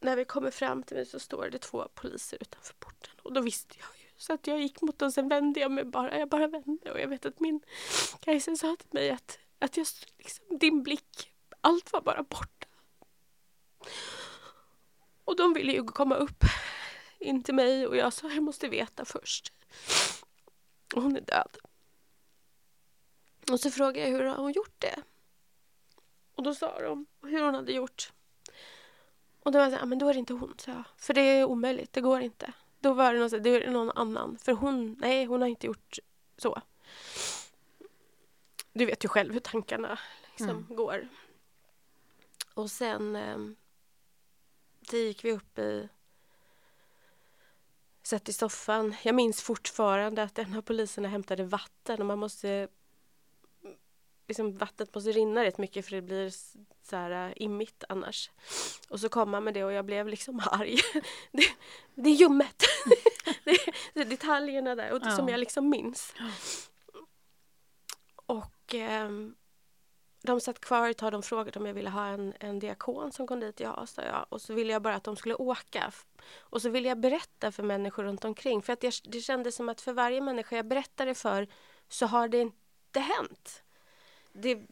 när 0.00 0.16
vi 0.16 0.24
kommer 0.24 0.50
fram 0.50 0.82
till 0.82 0.96
mig 0.96 1.06
så 1.06 1.18
står 1.20 1.50
det 1.50 1.58
två 1.58 1.88
poliser 1.94 2.38
utanför 2.40 2.74
porten 2.74 3.14
och 3.22 3.32
då 3.32 3.40
visste 3.40 3.74
jag 3.78 3.88
ju. 3.98 4.08
Så 4.16 4.32
att 4.32 4.46
jag 4.46 4.60
gick 4.60 4.80
mot 4.80 4.98
dem, 4.98 5.12
sen 5.12 5.28
vände 5.28 5.60
jag 5.60 5.70
mig 5.70 5.84
bara, 5.84 6.18
jag 6.18 6.28
bara 6.28 6.46
vände 6.46 6.92
och 6.92 7.00
jag 7.00 7.08
vet 7.08 7.26
att 7.26 7.40
min 7.40 7.60
Kajsa 8.20 8.56
sa 8.56 8.76
till 8.76 8.88
mig 8.90 9.10
att, 9.10 9.38
att 9.58 9.76
jag, 9.76 9.86
liksom, 10.18 10.58
din 10.58 10.82
blick, 10.82 11.32
allt 11.60 11.92
var 11.92 12.00
bara 12.00 12.22
borta. 12.22 12.57
Och 15.24 15.36
de 15.36 15.54
ville 15.54 15.72
ju 15.72 15.84
komma 15.84 16.14
upp 16.14 16.44
in 17.18 17.42
till 17.42 17.54
mig 17.54 17.86
och 17.86 17.96
jag 17.96 18.12
sa 18.12 18.30
jag 18.30 18.42
måste 18.42 18.68
veta 18.68 19.04
först. 19.04 19.52
Och 20.94 21.02
hon 21.02 21.16
är 21.16 21.20
död. 21.20 21.58
Och 23.50 23.60
så 23.60 23.70
frågade 23.70 24.00
jag 24.00 24.08
hur 24.08 24.24
har 24.24 24.36
hon 24.36 24.52
gjort 24.52 24.74
det? 24.78 25.02
Och 26.34 26.42
då 26.42 26.54
sa 26.54 26.80
de 26.80 27.06
hur 27.22 27.42
hon 27.42 27.54
hade 27.54 27.72
gjort. 27.72 28.12
Och 29.42 29.52
då 29.52 29.58
var 29.58 29.64
jag 29.64 29.72
så 29.72 29.78
här, 29.78 29.86
men 29.86 29.98
då 29.98 30.08
är 30.08 30.12
det 30.14 30.18
inte 30.18 30.32
hon, 30.32 30.54
sa 30.58 30.70
jag. 30.70 30.84
För 30.96 31.14
det 31.14 31.20
är 31.20 31.44
omöjligt, 31.44 31.92
det 31.92 32.00
går 32.00 32.20
inte. 32.20 32.52
Då 32.78 32.92
var 32.94 33.12
det 33.12 33.20
någon, 33.20 33.42
det 33.42 33.50
är 33.50 33.70
någon 33.70 33.90
annan. 33.90 34.38
För 34.38 34.52
hon, 34.52 34.96
nej 35.00 35.24
hon 35.24 35.40
har 35.40 35.48
inte 35.48 35.66
gjort 35.66 35.98
så. 36.36 36.62
du 38.72 38.86
vet 38.86 39.04
ju 39.04 39.08
själv 39.08 39.32
hur 39.32 39.40
tankarna 39.40 39.98
liksom 40.30 40.50
mm. 40.50 40.76
går. 40.76 41.08
Och 42.54 42.70
sen 42.70 43.16
så 44.90 44.96
gick 44.96 45.24
vi 45.24 45.32
upp 45.32 45.58
i 45.58 45.88
satt 48.02 48.28
i 48.28 48.32
soffan. 48.32 48.94
Jag 49.02 49.14
minns 49.14 49.42
fortfarande 49.42 50.22
att 50.22 50.38
en 50.38 50.56
av 50.56 50.62
poliserna 50.62 51.08
hämtade 51.08 51.44
vatten 51.44 52.00
och 52.00 52.06
man 52.06 52.18
måste 52.18 52.68
liksom 54.28 54.56
vattnet 54.56 54.94
måste 54.94 55.12
rinna 55.12 55.44
rätt 55.44 55.58
mycket 55.58 55.84
för 55.84 55.96
det 55.96 56.02
blir 56.02 56.30
så 56.82 56.96
här 56.96 57.28
äh, 57.28 57.32
immigt 57.36 57.84
annars. 57.88 58.30
Och 58.88 59.00
så 59.00 59.08
kom 59.08 59.34
han 59.34 59.44
med 59.44 59.54
det 59.54 59.64
och 59.64 59.72
jag 59.72 59.84
blev 59.84 60.08
liksom 60.08 60.40
arg. 60.46 60.78
det, 61.32 61.44
det 61.94 62.10
är 62.10 62.14
ljummet! 62.14 62.62
det, 63.44 63.56
det 63.94 64.00
är 64.00 64.04
detaljerna 64.04 64.74
där 64.74 64.92
och 64.92 65.00
det 65.00 65.08
ja. 65.10 65.16
som 65.16 65.28
jag 65.28 65.40
liksom 65.40 65.70
minns. 65.70 66.14
Och 68.26 68.74
eh, 68.74 69.10
de 70.22 70.40
satt 70.40 70.60
kvar 70.60 70.90
ett 70.90 70.98
tag. 70.98 71.12
De 71.12 71.22
frågade 71.22 71.58
om 71.58 71.66
jag 71.66 71.74
ville 71.74 71.90
ha 71.90 72.06
en, 72.06 72.34
en 72.40 72.58
diakon 72.58 73.12
som 73.12 73.26
kom 73.26 73.40
dit. 73.40 73.60
Ja, 73.60 73.86
sa 73.86 74.02
jag. 74.02 74.26
Och 74.28 74.42
så 74.42 74.54
ville 74.54 74.72
jag 74.72 74.82
bara 74.82 74.94
att 74.94 75.04
de 75.04 75.16
skulle 75.16 75.34
åka. 75.34 75.92
Och 76.38 76.62
så 76.62 76.68
ville 76.70 76.88
jag 76.88 76.98
berätta 76.98 77.52
för 77.52 77.62
människor 77.62 78.04
runt 78.04 78.24
omkring. 78.24 78.62
För 78.62 78.72
att 78.72 78.82
jag, 78.82 78.92
det 79.04 79.20
kändes 79.20 79.54
som 79.54 79.68
att 79.68 79.80
för 79.80 79.92
varje 79.92 80.20
människa 80.20 80.56
jag 80.56 80.66
berättade 80.66 81.14
för 81.14 81.48
så 81.88 82.06
har 82.06 82.28
det 82.28 82.38
inte 82.40 83.00
hänt 83.00 83.62
det, 84.32 84.66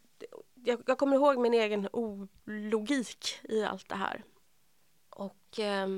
jag, 0.55 0.83
jag, 0.87 0.99
kommer 0.99 1.17
ihåg 1.17 1.39
min 1.39 1.55
egen 1.55 1.89
ologik 1.93 3.41
i 3.43 3.65
allt 3.65 3.89
det 3.89 3.95
här. 3.95 4.25
Och 5.11 5.59
eh, 5.59 5.89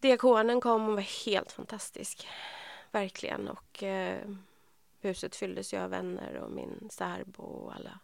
Diakonen 0.00 0.60
kom 0.60 0.88
och 0.88 0.94
var 0.94 1.26
helt 1.26 1.52
fantastisk. 1.52 2.28
Verkligen. 2.90 3.48
Och 3.48 3.82
eh, 3.82 4.28
huset 5.00 5.36
fylldes 5.36 5.74
ju 5.74 5.78
av 5.78 5.90
vänner 5.90 6.34
och 6.34 6.50
min 6.50 6.88
särbo 6.90 7.42
och 7.42 7.74
alla. 7.74 7.98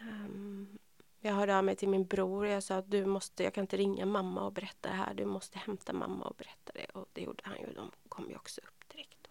Um, 0.00 0.78
jag 1.20 1.32
hörde 1.32 1.58
av 1.58 1.64
mig 1.64 1.76
till 1.76 1.88
min 1.88 2.04
bror 2.06 2.44
och 2.44 2.50
jag 2.50 2.62
sa 2.62 2.76
att 2.76 2.90
du 2.90 3.06
måste, 3.06 3.44
jag 3.44 3.54
kan 3.54 3.62
inte 3.64 3.76
ringa 3.76 4.06
mamma 4.06 4.40
och 4.40 4.52
berätta 4.52 4.88
det 4.88 4.94
här. 4.94 5.14
Du 5.14 5.24
måste 5.24 5.58
hämta 5.58 5.92
mamma 5.92 6.24
och 6.24 6.36
berätta 6.36 6.72
det. 6.72 6.84
Och 6.84 7.08
det 7.12 7.22
gjorde 7.22 7.42
han 7.44 7.56
ju. 7.60 7.72
De 7.72 7.90
kom 8.08 8.30
ju 8.30 8.36
också 8.36 8.60
upp 8.60 8.88
direkt. 8.88 9.28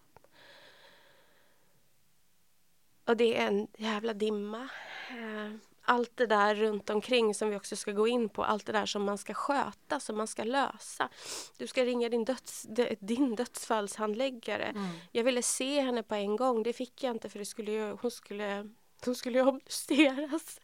Och 3.05 3.18
det 3.18 3.38
är 3.38 3.47
en 3.47 3.68
jävla 3.78 4.14
dimma. 4.14 4.70
Eh, 5.10 5.51
allt 5.88 6.17
det 6.17 6.25
där 6.25 6.55
runt 6.55 6.89
omkring 6.89 7.33
som 7.33 7.49
vi 7.49 7.55
också 7.55 7.75
ska 7.75 7.91
gå 7.91 8.07
in 8.07 8.29
på, 8.29 8.43
allt 8.43 8.65
det 8.65 8.71
där 8.71 8.85
som 8.85 9.03
man 9.03 9.17
ska 9.17 9.33
sköta, 9.33 9.99
som 9.99 10.17
man 10.17 10.27
ska 10.27 10.43
lösa. 10.43 11.09
Du 11.57 11.67
ska 11.67 11.85
ringa 11.85 12.09
din, 12.09 12.25
döds, 12.25 12.65
din 12.99 13.35
dödsfallshandläggare. 13.35 14.63
Mm. 14.63 14.88
Jag 15.11 15.23
ville 15.23 15.41
se 15.41 15.81
henne 15.81 16.03
på 16.03 16.15
en 16.15 16.35
gång, 16.35 16.63
det 16.63 16.73
fick 16.73 17.03
jag 17.03 17.15
inte 17.15 17.29
för 17.29 17.39
det 17.39 17.45
skulle 17.45 17.71
ju, 17.71 17.97
hon 18.01 18.11
skulle 18.11 18.69
hon 19.05 19.15
skulle 19.15 19.41
obduceras. 19.41 20.59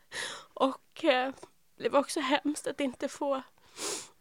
Och 0.54 1.04
eh, 1.04 1.34
det 1.76 1.90
var 1.90 2.00
också 2.00 2.20
hemskt 2.20 2.68
att 2.68 2.80
inte 2.80 3.08
få, 3.08 3.42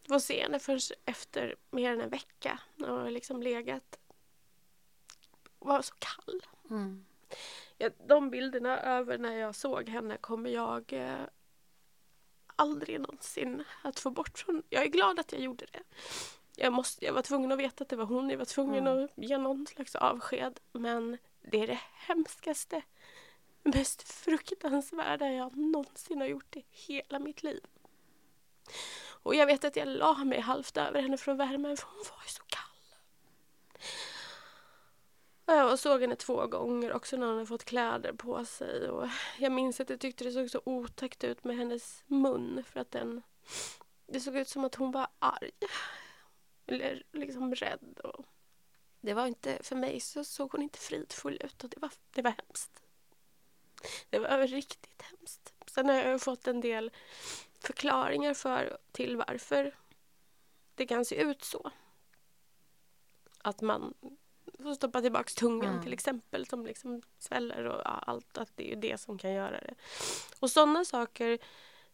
få 0.08 0.20
se 0.20 0.42
henne 0.42 0.58
förrän 0.58 0.80
efter 1.04 1.56
mer 1.70 1.92
än 1.92 2.00
en 2.00 2.10
vecka. 2.10 2.58
Och 2.78 3.10
liksom 3.10 3.42
legat 3.42 3.98
var 5.58 5.82
så 5.82 5.94
kall. 5.98 6.40
Mm 6.70 7.04
de 7.90 8.30
bilderna 8.30 8.80
över 8.80 9.18
när 9.18 9.36
jag 9.36 9.54
såg 9.54 9.88
henne 9.88 10.16
kommer 10.16 10.50
jag 10.50 10.92
eh, 10.92 11.26
aldrig 12.56 13.00
någonsin 13.00 13.64
att 13.82 14.00
få 14.00 14.10
bort 14.10 14.38
från. 14.38 14.62
Jag 14.68 14.82
är 14.82 14.88
glad 14.88 15.18
att 15.18 15.32
jag 15.32 15.40
gjorde 15.40 15.66
det. 15.72 15.82
Jag, 16.56 16.72
måste, 16.72 17.04
jag 17.04 17.12
var 17.12 17.22
tvungen 17.22 17.52
att 17.52 17.58
veta 17.58 17.84
att 17.84 17.88
det 17.88 17.96
var 17.96 18.04
hon. 18.04 18.30
Jag 18.30 18.38
var 18.38 18.44
tvungen 18.44 18.86
mm. 18.86 19.04
att 19.04 19.10
ge 19.16 19.38
någon 19.38 19.66
slags 19.66 19.94
avsked. 19.94 20.60
Men 20.72 21.18
det 21.42 21.62
är 21.62 21.66
det 21.66 21.80
hemskaste, 21.94 22.82
mest 23.62 24.02
fruktansvärda 24.02 25.32
jag 25.32 25.56
någonsin 25.56 26.20
har 26.20 26.28
gjort 26.28 26.56
i 26.56 26.64
hela 26.70 27.18
mitt 27.18 27.42
liv. 27.42 27.60
Och 29.22 29.34
jag 29.34 29.46
vet 29.46 29.64
att 29.64 29.76
jag 29.76 29.88
la 29.88 30.24
mig 30.24 30.40
halvt 30.40 30.76
över 30.76 31.02
henne 31.02 31.16
för 31.16 31.32
att 31.32 31.38
värma 31.38 31.76
för 31.76 31.86
hon 31.86 32.04
var 32.10 32.22
ju 32.24 32.28
så 32.28 32.42
kall. 32.42 32.62
Eh, 35.52 35.58
jag 35.58 35.78
såg 35.78 36.00
henne 36.00 36.16
två 36.16 36.46
gånger 36.46 36.92
också 36.92 37.16
när 37.16 37.26
hon 37.26 37.34
hade 37.34 37.46
fått 37.46 37.64
kläder 37.64 38.12
på 38.12 38.44
sig. 38.44 38.90
Och 38.90 39.08
jag 39.38 39.52
minns 39.52 39.80
att 39.80 39.90
jag 39.90 40.00
tyckte 40.00 40.24
det 40.24 40.32
såg 40.32 40.50
så 40.50 40.62
otäckt 40.64 41.24
ut 41.24 41.44
med 41.44 41.56
hennes 41.56 42.02
mun 42.06 42.64
för 42.64 42.80
att 42.80 42.90
den... 42.90 43.22
Det 44.06 44.20
såg 44.20 44.36
ut 44.36 44.48
som 44.48 44.64
att 44.64 44.74
hon 44.74 44.90
var 44.90 45.08
arg. 45.18 45.50
Eller 46.66 47.02
liksom 47.12 47.54
rädd. 47.54 48.00
Och 48.04 48.24
det 49.00 49.14
var 49.14 49.26
inte, 49.26 49.58
för 49.62 49.76
mig 49.76 50.00
så 50.00 50.24
såg 50.24 50.52
hon 50.52 50.62
inte 50.62 50.78
fridfull 50.78 51.38
ut 51.44 51.64
och 51.64 51.70
det 51.70 51.80
var, 51.80 51.90
det 52.10 52.22
var 52.22 52.30
hemskt. 52.30 52.82
Det 54.10 54.18
var 54.18 54.46
riktigt 54.46 55.02
hemskt. 55.02 55.54
Sen 55.66 55.88
har 55.88 55.94
jag 55.94 56.22
fått 56.22 56.46
en 56.46 56.60
del 56.60 56.90
förklaringar 57.60 58.34
för, 58.34 58.78
till 58.92 59.16
varför 59.16 59.74
det 60.74 60.86
kan 60.86 61.04
se 61.04 61.16
ut 61.16 61.44
så. 61.44 61.70
Att 63.38 63.60
man 63.60 63.94
får 64.62 64.74
stoppa 64.74 65.00
tillbaka 65.00 65.30
tungan 65.36 65.70
mm. 65.70 65.82
till 65.82 65.92
exempel 65.92 66.46
som 66.46 66.66
liksom 66.66 67.02
sväller 67.18 67.64
och 67.64 67.82
ja, 67.84 67.90
allt. 68.06 68.38
Att 68.38 68.50
det 68.54 68.72
är 68.72 68.76
det 68.76 69.00
som 69.00 69.18
kan 69.18 69.32
göra 69.32 69.60
det. 69.60 69.74
Och 70.40 70.50
sådana 70.50 70.84
saker 70.84 71.38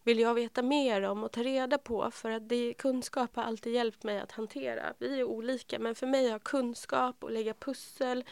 vill 0.03 0.19
jag 0.19 0.33
veta 0.33 0.61
mer 0.61 1.01
om 1.01 1.23
och 1.23 1.31
ta 1.31 1.43
reda 1.43 1.77
på 1.77 2.11
för 2.11 2.31
att 2.31 2.49
det, 2.49 2.73
kunskap 2.73 3.35
har 3.35 3.43
alltid 3.43 3.73
hjälpt 3.73 4.03
mig 4.03 4.19
att 4.19 4.31
hantera. 4.31 4.93
Vi 4.97 5.19
är 5.19 5.23
olika 5.23 5.79
men 5.79 5.95
för 5.95 6.07
mig 6.07 6.29
har 6.29 6.39
kunskap 6.39 7.23
och 7.23 7.31
lägga 7.31 7.53
pussel 7.53 8.23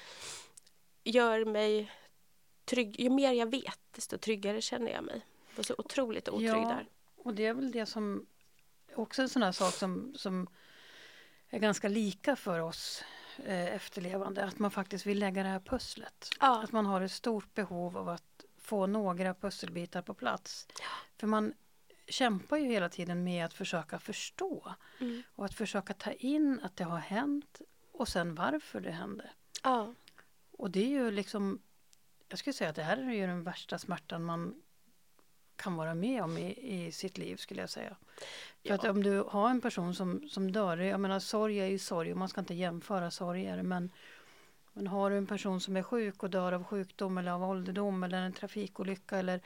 gör 1.03 1.45
mig 1.45 1.91
trygg. 2.65 2.99
Ju 2.99 3.09
mer 3.09 3.31
jag 3.31 3.51
vet 3.51 3.79
desto 3.91 4.17
tryggare 4.17 4.61
känner 4.61 4.91
jag 4.91 5.03
mig. 5.03 5.25
Jag 5.55 5.65
så 5.65 5.75
otroligt 5.77 6.29
otrygg 6.29 6.49
ja, 6.49 6.55
där. 6.55 6.87
Och 7.15 7.33
det 7.33 7.45
är 7.45 7.53
väl 7.53 7.71
det 7.71 7.85
som 7.85 8.25
också 8.95 9.21
en 9.21 9.29
sån 9.29 9.43
här 9.43 9.51
sak 9.51 9.73
som, 9.73 10.13
som 10.15 10.47
är 11.49 11.59
ganska 11.59 11.87
lika 11.87 12.35
för 12.35 12.59
oss 12.59 13.03
eh, 13.45 13.75
efterlevande. 13.75 14.45
Att 14.45 14.59
man 14.59 14.71
faktiskt 14.71 15.05
vill 15.05 15.19
lägga 15.19 15.43
det 15.43 15.49
här 15.49 15.59
pusslet. 15.59 16.29
Ja. 16.39 16.63
Att 16.63 16.71
man 16.71 16.85
har 16.85 17.01
ett 17.01 17.11
stort 17.11 17.53
behov 17.53 17.97
av 17.97 18.09
att 18.09 18.45
få 18.57 18.87
några 18.87 19.33
pusselbitar 19.33 20.01
på 20.01 20.13
plats. 20.13 20.67
Ja. 20.79 21.17
För 21.17 21.27
man 21.27 21.53
kämpar 22.07 22.57
ju 22.57 22.65
hela 22.65 22.89
tiden 22.89 23.23
med 23.23 23.45
att 23.45 23.53
försöka 23.53 23.99
förstå. 23.99 24.75
Mm. 24.99 25.23
Och 25.35 25.45
att 25.45 25.53
försöka 25.53 25.93
ta 25.93 26.11
in 26.11 26.59
att 26.63 26.75
det 26.75 26.83
har 26.83 26.97
hänt 26.97 27.61
och 27.91 28.07
sen 28.07 28.35
varför 28.35 28.81
det 28.81 28.91
hände. 28.91 29.29
Ja. 29.63 29.93
Och 30.51 30.71
det 30.71 30.79
är 30.79 30.89
ju 30.89 31.11
liksom 31.11 31.61
Jag 32.29 32.39
skulle 32.39 32.53
säga 32.53 32.69
att 32.69 32.75
det 32.75 32.83
här 32.83 32.97
är 32.97 33.11
ju 33.11 33.27
den 33.27 33.43
värsta 33.43 33.77
smärtan 33.77 34.23
man 34.23 34.61
kan 35.57 35.75
vara 35.75 35.95
med 35.95 36.23
om 36.23 36.37
i, 36.37 36.55
i 36.87 36.91
sitt 36.91 37.17
liv 37.17 37.35
skulle 37.35 37.61
jag 37.61 37.69
säga. 37.69 37.95
För 38.17 38.69
ja. 38.69 38.75
att 38.75 38.83
om 38.83 39.03
du 39.03 39.23
har 39.27 39.49
en 39.49 39.61
person 39.61 39.95
som, 39.95 40.29
som 40.29 40.51
dör, 40.51 40.77
jag 40.77 40.99
menar 40.99 41.19
sorg 41.19 41.59
är 41.59 41.65
ju 41.65 41.79
sorg 41.79 42.11
och 42.11 42.17
man 42.17 42.29
ska 42.29 42.41
inte 42.41 42.53
jämföra 42.53 43.11
sorger 43.11 43.61
men, 43.61 43.91
men 44.73 44.87
har 44.87 45.09
du 45.09 45.17
en 45.17 45.27
person 45.27 45.61
som 45.61 45.77
är 45.77 45.83
sjuk 45.83 46.23
och 46.23 46.29
dör 46.29 46.51
av 46.51 46.63
sjukdom 46.63 47.17
eller 47.17 47.31
av 47.31 47.43
ålderdom 47.43 48.03
eller 48.03 48.21
en 48.21 48.33
trafikolycka 48.33 49.17
eller 49.17 49.41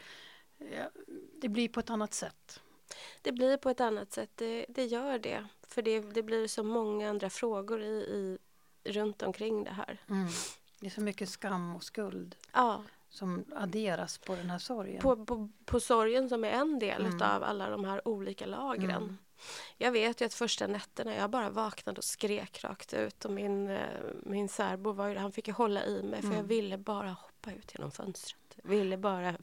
ja, 0.57 0.89
det 1.41 1.49
blir 1.49 1.69
på 1.69 1.79
ett 1.79 1.89
annat 1.89 2.13
sätt. 2.13 2.61
Det 3.21 3.31
blir 3.31 3.57
på 3.57 3.69
ett 3.69 3.81
annat 3.81 4.11
sätt, 4.11 4.29
det, 4.35 4.65
det 4.69 4.85
gör 4.85 5.19
det. 5.19 5.47
För 5.67 5.81
det, 5.81 5.99
det 5.99 6.23
blir 6.23 6.47
så 6.47 6.63
många 6.63 7.09
andra 7.09 7.29
frågor 7.29 7.81
i, 7.81 7.87
i, 7.93 8.37
runt 8.83 9.21
omkring 9.21 9.63
det 9.63 9.71
här. 9.71 9.97
Mm. 10.09 10.27
Det 10.79 10.85
är 10.85 10.91
så 10.91 11.01
mycket 11.01 11.29
skam 11.29 11.75
och 11.75 11.83
skuld. 11.83 12.35
Ja 12.53 12.83
som 13.11 13.45
adderas 13.55 14.17
på 14.17 14.35
den 14.35 14.49
här 14.49 14.57
sorgen. 14.57 15.01
På, 15.01 15.25
på, 15.25 15.49
på 15.65 15.79
sorgen 15.79 16.29
som 16.29 16.43
är 16.43 16.49
en 16.49 16.79
del 16.79 17.05
mm. 17.05 17.21
av 17.21 17.43
alla 17.43 17.69
de 17.69 17.85
här 17.85 18.07
olika 18.07 18.45
lagren. 18.45 19.03
Mm. 19.03 19.17
Jag 19.77 19.91
vet 19.91 20.21
ju 20.21 20.25
att 20.25 20.33
första 20.33 20.67
nätterna 20.67 21.15
jag 21.15 21.29
bara 21.29 21.49
vaknade 21.49 21.97
och 21.97 22.03
skrek 22.03 22.63
rakt 22.63 22.93
ut 22.93 23.25
och 23.25 23.31
min, 23.31 23.69
eh, 23.69 23.79
min 24.23 24.49
särbo 24.49 24.91
var 24.91 25.07
ju, 25.07 25.17
han 25.17 25.31
fick 25.31 25.47
ju 25.47 25.53
hålla 25.53 25.85
i 25.85 26.03
mig 26.03 26.21
för 26.21 26.27
mm. 26.27 26.37
jag 26.37 26.43
ville 26.43 26.77
bara 26.77 27.09
hoppa 27.09 27.51
ut 27.51 27.73
genom 27.75 27.91
fönstret. 27.91 28.59
Ville 28.63 28.97
bara, 28.97 29.35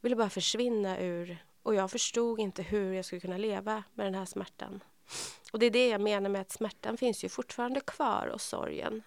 ville 0.00 0.16
bara 0.16 0.30
försvinna 0.30 1.00
ur 1.00 1.44
och 1.62 1.74
jag 1.74 1.90
förstod 1.90 2.40
inte 2.40 2.62
hur 2.62 2.92
jag 2.92 3.04
skulle 3.04 3.20
kunna 3.20 3.36
leva 3.38 3.82
med 3.94 4.06
den 4.06 4.14
här 4.14 4.24
smärtan. 4.24 4.80
Och 5.52 5.58
det 5.58 5.66
är 5.66 5.70
det 5.70 5.88
jag 5.88 6.00
menar 6.00 6.30
med 6.30 6.40
att 6.40 6.52
smärtan 6.52 6.96
finns 6.96 7.24
ju 7.24 7.28
fortfarande 7.28 7.80
kvar 7.80 8.26
och 8.26 8.40
sorgen. 8.40 9.02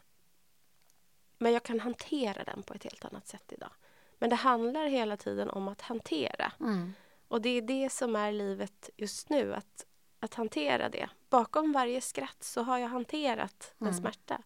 Men 1.38 1.54
jag 1.54 1.64
kan 1.64 1.80
hantera 1.80 2.44
den 2.44 2.64
på 2.64 2.74
ett 2.74 2.84
helt 2.84 3.06
annat 3.06 3.28
sätt 3.28 3.54
idag. 3.54 3.72
Men 4.20 4.30
det 4.30 4.36
handlar 4.36 4.86
hela 4.88 5.18
tiden 5.18 5.50
om 5.50 5.68
att 5.68 5.82
hantera. 5.82 6.52
Mm. 6.60 6.94
Och 7.28 7.42
det 7.42 7.50
är 7.50 7.62
det 7.62 7.90
som 7.90 8.16
är 8.16 8.32
livet 8.32 8.90
just 8.98 9.30
nu, 9.30 9.54
att, 9.54 9.86
att 10.20 10.34
hantera 10.34 10.90
det. 10.90 11.10
Bakom 11.30 11.72
varje 11.72 12.02
skratt 12.02 12.44
så 12.44 12.62
har 12.62 12.78
jag 12.78 12.88
hanterat 12.88 13.74
en 13.78 13.88
mm. 13.88 14.00
smärta. 14.00 14.42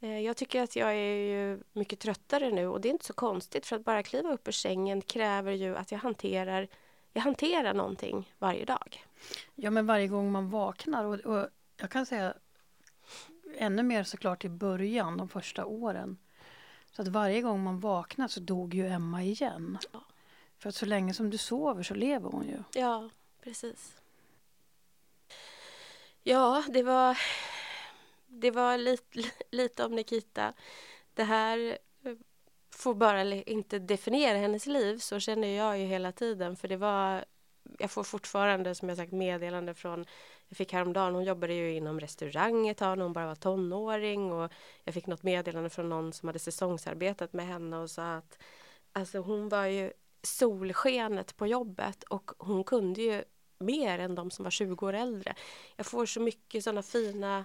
Eh, 0.00 0.20
jag 0.20 0.36
tycker 0.36 0.62
att 0.62 0.76
jag 0.76 0.94
är 0.94 1.58
mycket 1.72 2.00
tröttare 2.00 2.50
nu 2.50 2.66
och 2.66 2.80
det 2.80 2.88
är 2.88 2.92
inte 2.92 3.04
så 3.04 3.12
konstigt 3.12 3.66
för 3.66 3.76
att 3.76 3.84
bara 3.84 4.02
kliva 4.02 4.32
upp 4.32 4.48
ur 4.48 4.52
sängen 4.52 5.02
kräver 5.02 5.52
ju 5.52 5.76
att 5.76 5.92
jag 5.92 5.98
hanterar, 5.98 6.68
jag 7.12 7.22
hanterar 7.22 7.74
någonting 7.74 8.32
varje 8.38 8.64
dag. 8.64 9.04
Ja 9.54 9.70
men 9.70 9.86
varje 9.86 10.08
gång 10.08 10.32
man 10.32 10.50
vaknar 10.50 11.04
och, 11.04 11.14
och 11.14 11.48
jag 11.76 11.90
kan 11.90 12.06
säga 12.06 12.34
ännu 13.56 13.82
mer 13.82 14.04
såklart 14.04 14.44
i 14.44 14.48
början, 14.48 15.16
de 15.16 15.28
första 15.28 15.64
åren. 15.64 16.18
Så 16.92 17.02
att 17.02 17.08
varje 17.08 17.40
gång 17.40 17.62
man 17.62 17.80
vaknar 17.80 18.28
så 18.28 18.40
dog 18.40 18.74
ju 18.74 18.86
Emma 18.86 19.22
igen. 19.22 19.78
Ja. 19.92 20.04
För 20.58 20.68
att 20.68 20.74
så 20.74 20.86
länge 20.86 21.14
som 21.14 21.30
du 21.30 21.38
sover 21.38 21.82
så 21.82 21.94
lever 21.94 22.30
hon 22.30 22.46
ju. 22.46 22.80
Ja, 22.80 23.10
precis. 23.42 24.02
Ja, 26.22 26.64
det 26.68 26.82
var, 26.82 27.18
det 28.26 28.50
var 28.50 28.78
lite, 28.78 29.18
lite 29.50 29.84
om 29.84 29.94
Nikita. 29.94 30.52
Det 31.14 31.24
här 31.24 31.78
får 32.70 32.94
bara 32.94 33.22
inte 33.24 33.78
definiera 33.78 34.38
hennes 34.38 34.66
liv, 34.66 34.98
så 34.98 35.20
känner 35.20 35.48
jag 35.48 35.78
ju 35.78 35.84
hela 35.84 36.12
tiden. 36.12 36.56
För 36.56 36.68
det 36.68 36.76
var, 36.76 37.24
jag 37.78 37.90
får 37.90 38.04
fortfarande, 38.04 38.74
som 38.74 38.88
jag 38.88 38.98
sagt, 38.98 39.12
meddelande 39.12 39.74
från 39.74 40.06
jag 40.52 40.56
fick 40.56 40.72
häromdagen, 40.72 41.14
hon 41.14 41.24
jobbade 41.24 41.54
ju 41.54 41.72
inom 41.72 42.00
restaurang 42.00 42.68
ett 42.68 42.76
tag 42.76 42.98
när 42.98 43.04
hon 43.04 43.12
bara 43.12 43.26
var 43.26 43.34
tonåring 43.34 44.32
och 44.32 44.52
jag 44.84 44.94
fick 44.94 45.06
något 45.06 45.22
meddelande 45.22 45.70
från 45.70 45.88
någon 45.88 46.12
som 46.12 46.28
hade 46.28 46.38
säsongsarbetat 46.38 47.32
med 47.32 47.46
henne 47.46 47.76
och 47.76 47.90
sa 47.90 48.14
att 48.14 48.38
alltså 48.92 49.18
hon 49.18 49.48
var 49.48 49.66
ju 49.66 49.92
solskenet 50.22 51.36
på 51.36 51.46
jobbet 51.46 52.02
och 52.02 52.30
hon 52.38 52.64
kunde 52.64 53.02
ju 53.02 53.24
mer 53.58 53.98
än 53.98 54.14
de 54.14 54.30
som 54.30 54.42
var 54.42 54.50
20 54.50 54.86
år 54.86 54.92
äldre. 54.92 55.34
Jag 55.76 55.86
får 55.86 56.06
så 56.06 56.20
mycket 56.20 56.64
sådana 56.64 56.82
fina 56.82 57.44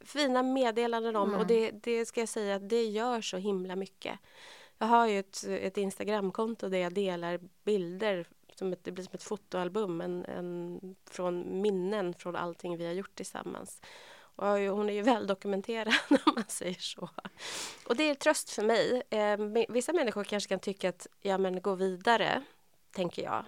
fina 0.00 0.42
meddelanden 0.42 1.16
om 1.16 1.28
mm. 1.28 1.40
och 1.40 1.46
det, 1.46 1.70
det 1.70 2.06
ska 2.06 2.20
jag 2.20 2.28
säga 2.28 2.56
att 2.56 2.68
det 2.68 2.84
gör 2.84 3.20
så 3.20 3.36
himla 3.36 3.76
mycket. 3.76 4.18
Jag 4.78 4.86
har 4.86 5.06
ju 5.06 5.18
ett, 5.18 5.44
ett 5.44 5.76
Instagramkonto 5.76 6.68
där 6.68 6.78
jag 6.78 6.94
delar 6.94 7.40
bilder 7.64 8.26
som 8.58 8.72
ett, 8.72 8.84
det 8.84 8.92
blir 8.92 9.04
som 9.04 9.14
ett 9.14 9.22
fotoalbum 9.22 10.00
en, 10.00 10.24
en, 10.24 10.80
från 11.10 11.60
minnen 11.60 12.14
från 12.14 12.36
allting 12.36 12.76
vi 12.76 12.86
har 12.86 12.92
gjort 12.92 13.14
tillsammans. 13.14 13.80
Och 14.18 14.46
hon 14.46 14.90
är 14.90 14.94
ju 14.94 15.02
väl 15.02 15.26
dokumenterad 15.26 15.94
om 16.10 16.32
man 16.34 16.44
säger 16.48 16.80
så. 16.80 17.10
Och 17.86 17.96
det 17.96 18.10
är 18.10 18.14
tröst 18.14 18.50
för 18.50 18.62
mig. 18.62 19.02
Eh, 19.10 19.66
vissa 19.68 19.92
människor 19.92 20.24
kanske 20.24 20.48
kan 20.48 20.60
tycka 20.60 20.88
att 20.88 21.06
ja 21.20 21.38
men 21.38 21.62
gå 21.62 21.74
vidare, 21.74 22.42
tänker 22.90 23.22
jag. 23.22 23.44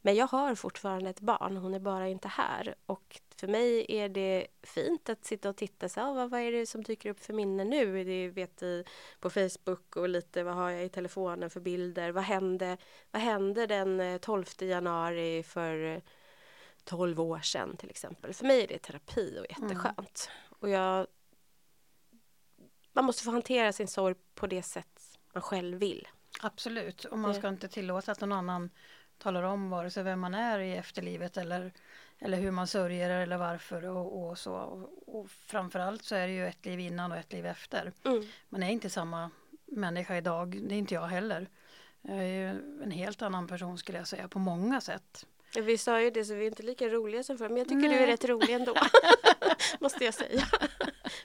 Men 0.00 0.14
jag 0.14 0.26
har 0.26 0.54
fortfarande 0.54 1.10
ett 1.10 1.20
barn, 1.20 1.56
hon 1.56 1.74
är 1.74 1.80
bara 1.80 2.08
inte 2.08 2.28
här. 2.28 2.74
Och 2.86 3.20
för 3.42 3.48
mig 3.48 3.86
är 3.88 4.08
det 4.08 4.46
fint 4.62 5.08
att 5.08 5.24
sitta 5.24 5.48
och 5.48 5.56
titta. 5.56 5.88
Så, 5.88 6.00
ah, 6.00 6.12
vad, 6.12 6.30
vad 6.30 6.40
är 6.40 6.52
det 6.52 6.66
som 6.66 6.82
dyker 6.82 7.10
upp 7.10 7.20
för 7.20 7.32
minnen 7.32 7.70
nu? 7.70 8.04
Det 8.04 8.28
vet 8.28 8.62
i, 8.62 8.84
på 9.20 9.30
Facebook 9.30 9.96
och 9.96 10.08
lite 10.08 10.42
vad 10.42 10.54
har 10.54 10.70
jag 10.70 10.84
i 10.84 10.88
telefonen 10.88 11.50
för 11.50 11.60
bilder? 11.60 12.10
Vad 12.10 12.24
hände, 12.24 12.76
vad 13.10 13.22
hände 13.22 13.66
den 13.66 14.18
12 14.18 14.44
eh, 14.60 14.68
januari 14.68 15.42
för 15.42 16.02
12 16.84 17.20
år 17.20 17.38
sedan 17.38 17.76
till 17.76 17.90
exempel? 17.90 18.34
För 18.34 18.46
mig 18.46 18.62
är 18.62 18.68
det 18.68 18.78
terapi 18.78 19.38
och 19.40 19.46
jätteskönt. 19.48 20.30
Mm. 20.30 20.58
Och 20.58 20.68
jag, 20.68 21.06
man 22.92 23.04
måste 23.04 23.24
få 23.24 23.30
hantera 23.30 23.72
sin 23.72 23.88
sorg 23.88 24.14
på 24.34 24.46
det 24.46 24.62
sätt 24.62 25.18
man 25.32 25.42
själv 25.42 25.78
vill. 25.78 26.08
Absolut, 26.42 27.04
och 27.04 27.18
man 27.18 27.34
ska 27.34 27.48
inte 27.48 27.68
tillåta 27.68 28.12
att 28.12 28.20
någon 28.20 28.32
annan 28.32 28.70
talar 29.18 29.42
om 29.42 29.70
vare 29.70 29.90
sig 29.90 30.02
vem 30.02 30.20
man 30.20 30.34
är 30.34 30.58
i 30.58 30.76
efterlivet 30.76 31.36
eller, 31.36 31.72
eller 32.24 32.38
hur 32.38 32.50
man 32.50 32.66
sörjer 32.66 33.10
eller 33.10 33.36
varför 33.36 33.84
och, 33.84 34.30
och 34.30 34.38
så. 34.38 34.54
Och, 34.54 35.16
och 35.16 35.30
framförallt 35.30 36.04
så 36.04 36.14
är 36.14 36.26
det 36.26 36.32
ju 36.32 36.46
ett 36.46 36.66
liv 36.66 36.80
innan 36.80 37.12
och 37.12 37.18
ett 37.18 37.32
liv 37.32 37.46
efter. 37.46 37.92
Mm. 38.04 38.24
Man 38.48 38.62
är 38.62 38.70
inte 38.70 38.90
samma 38.90 39.30
människa 39.66 40.16
idag, 40.16 40.60
det 40.68 40.74
är 40.74 40.78
inte 40.78 40.94
jag 40.94 41.06
heller. 41.06 41.48
Jag 42.02 42.18
är 42.18 42.22
ju 42.22 42.48
en 42.82 42.90
helt 42.90 43.22
annan 43.22 43.46
person 43.46 43.78
skulle 43.78 43.98
jag 43.98 44.08
säga 44.08 44.28
på 44.28 44.38
många 44.38 44.80
sätt. 44.80 45.26
Vi 45.56 45.78
sa 45.78 46.00
ju 46.00 46.10
det 46.10 46.24
så 46.24 46.34
vi 46.34 46.42
är 46.42 46.48
inte 46.48 46.62
lika 46.62 46.88
roliga 46.88 47.22
som 47.22 47.38
förr 47.38 47.48
men 47.48 47.58
jag 47.58 47.68
tycker 47.68 47.88
Nej. 47.88 47.98
du 47.98 48.04
är 48.04 48.06
rätt 48.06 48.24
rolig 48.24 48.50
ändå. 48.50 48.74
Måste 49.80 50.04
jag 50.04 50.14
säga. 50.14 50.44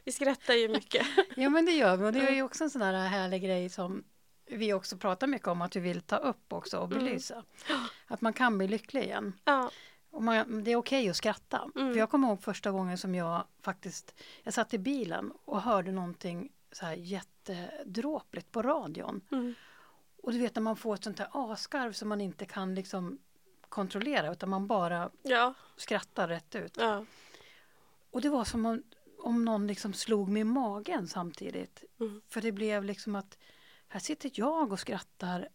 Vi 0.04 0.12
skrattar 0.12 0.54
ju 0.54 0.68
mycket. 0.68 1.08
Ja 1.36 1.50
men 1.50 1.66
det 1.66 1.72
gör 1.72 1.98
vi 1.98 2.06
och 2.06 2.14
det 2.14 2.20
är 2.20 2.32
ju 2.32 2.44
också 2.44 2.64
en 2.64 2.70
sån 2.70 2.82
där 2.82 2.94
härlig 2.94 3.44
grej 3.44 3.70
som 3.70 4.04
vi 4.50 4.74
också 4.74 4.98
pratar 4.98 5.28
mycket 5.28 5.48
om 5.48 5.62
att 5.62 5.76
vi 5.76 5.80
vill 5.80 6.02
ta 6.02 6.18
upp 6.18 6.54
också 6.54 6.78
och 6.78 6.92
mm. 6.92 7.06
belysa. 7.06 7.34
Mm. 7.34 7.82
Att 8.08 8.22
man 8.22 8.34
kan 8.34 8.58
bli 8.58 8.68
lycklig 8.68 9.04
igen. 9.04 9.34
Ja. 9.46 9.72
Och 10.18 10.24
man, 10.24 10.64
det 10.64 10.72
är 10.72 10.76
okej 10.76 11.00
okay 11.00 11.10
att 11.10 11.16
skratta. 11.16 11.70
Mm. 11.76 11.94
För 11.94 12.00
jag 12.00 12.10
kommer 12.10 12.28
ihåg 12.28 12.42
första 12.42 12.72
gången 12.72 12.98
som 12.98 13.16
jag 13.16 13.44
faktiskt, 13.62 14.14
jag 14.44 14.54
satt 14.54 14.74
i 14.74 14.78
bilen 14.78 15.32
och 15.46 15.62
hörde 15.62 15.92
någonting 15.92 16.52
så 16.72 16.86
här 16.86 16.94
jättedråpligt 16.94 18.52
på 18.52 18.62
radion. 18.62 19.22
Mm. 19.32 19.54
Och 20.24 20.32
du 20.32 20.40
vet 20.40 20.56
när 20.56 20.62
man 20.62 20.76
får 20.76 20.96
ett 20.96 21.04
sånt 21.04 21.20
här 21.20 21.30
askarv 21.32 21.92
som 21.92 22.10
man 22.10 22.22
inte 22.22 22.46
kan 22.46 22.76
liksom 22.76 23.20
kontrollera 23.70 24.32
utan 24.32 24.50
man 24.50 24.68
bara 24.68 25.10
ja. 25.22 25.54
skrattar 25.76 26.28
rätt 26.28 26.56
ut. 26.56 26.78
Ja. 26.78 27.06
Och 28.12 28.22
det 28.22 28.30
var 28.30 28.44
som 28.44 28.66
om, 28.66 28.84
om 29.20 29.46
någon 29.46 29.68
liksom 29.68 29.94
slog 29.94 30.30
mig 30.30 30.42
i 30.42 30.46
magen 30.46 31.08
samtidigt. 31.08 31.84
Mm. 32.00 32.22
För 32.30 32.42
det 32.42 32.52
blev 32.52 32.84
liksom 32.84 33.16
att 33.16 33.38
här 33.88 34.00
sitter 34.00 34.32
jag 34.34 34.72
och 34.72 34.80
skrattar 34.80 35.50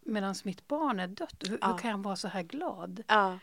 medan 0.00 0.34
mitt 0.44 0.68
barn 0.68 1.00
är 1.00 1.08
dött. 1.08 1.42
Hur, 1.48 1.58
ja. 1.60 1.66
hur 1.66 1.78
kan 1.78 1.90
jag 1.90 1.98
vara 1.98 2.16
så 2.16 2.28
här 2.28 2.42
glad? 2.42 3.02
Ja. 3.06 3.38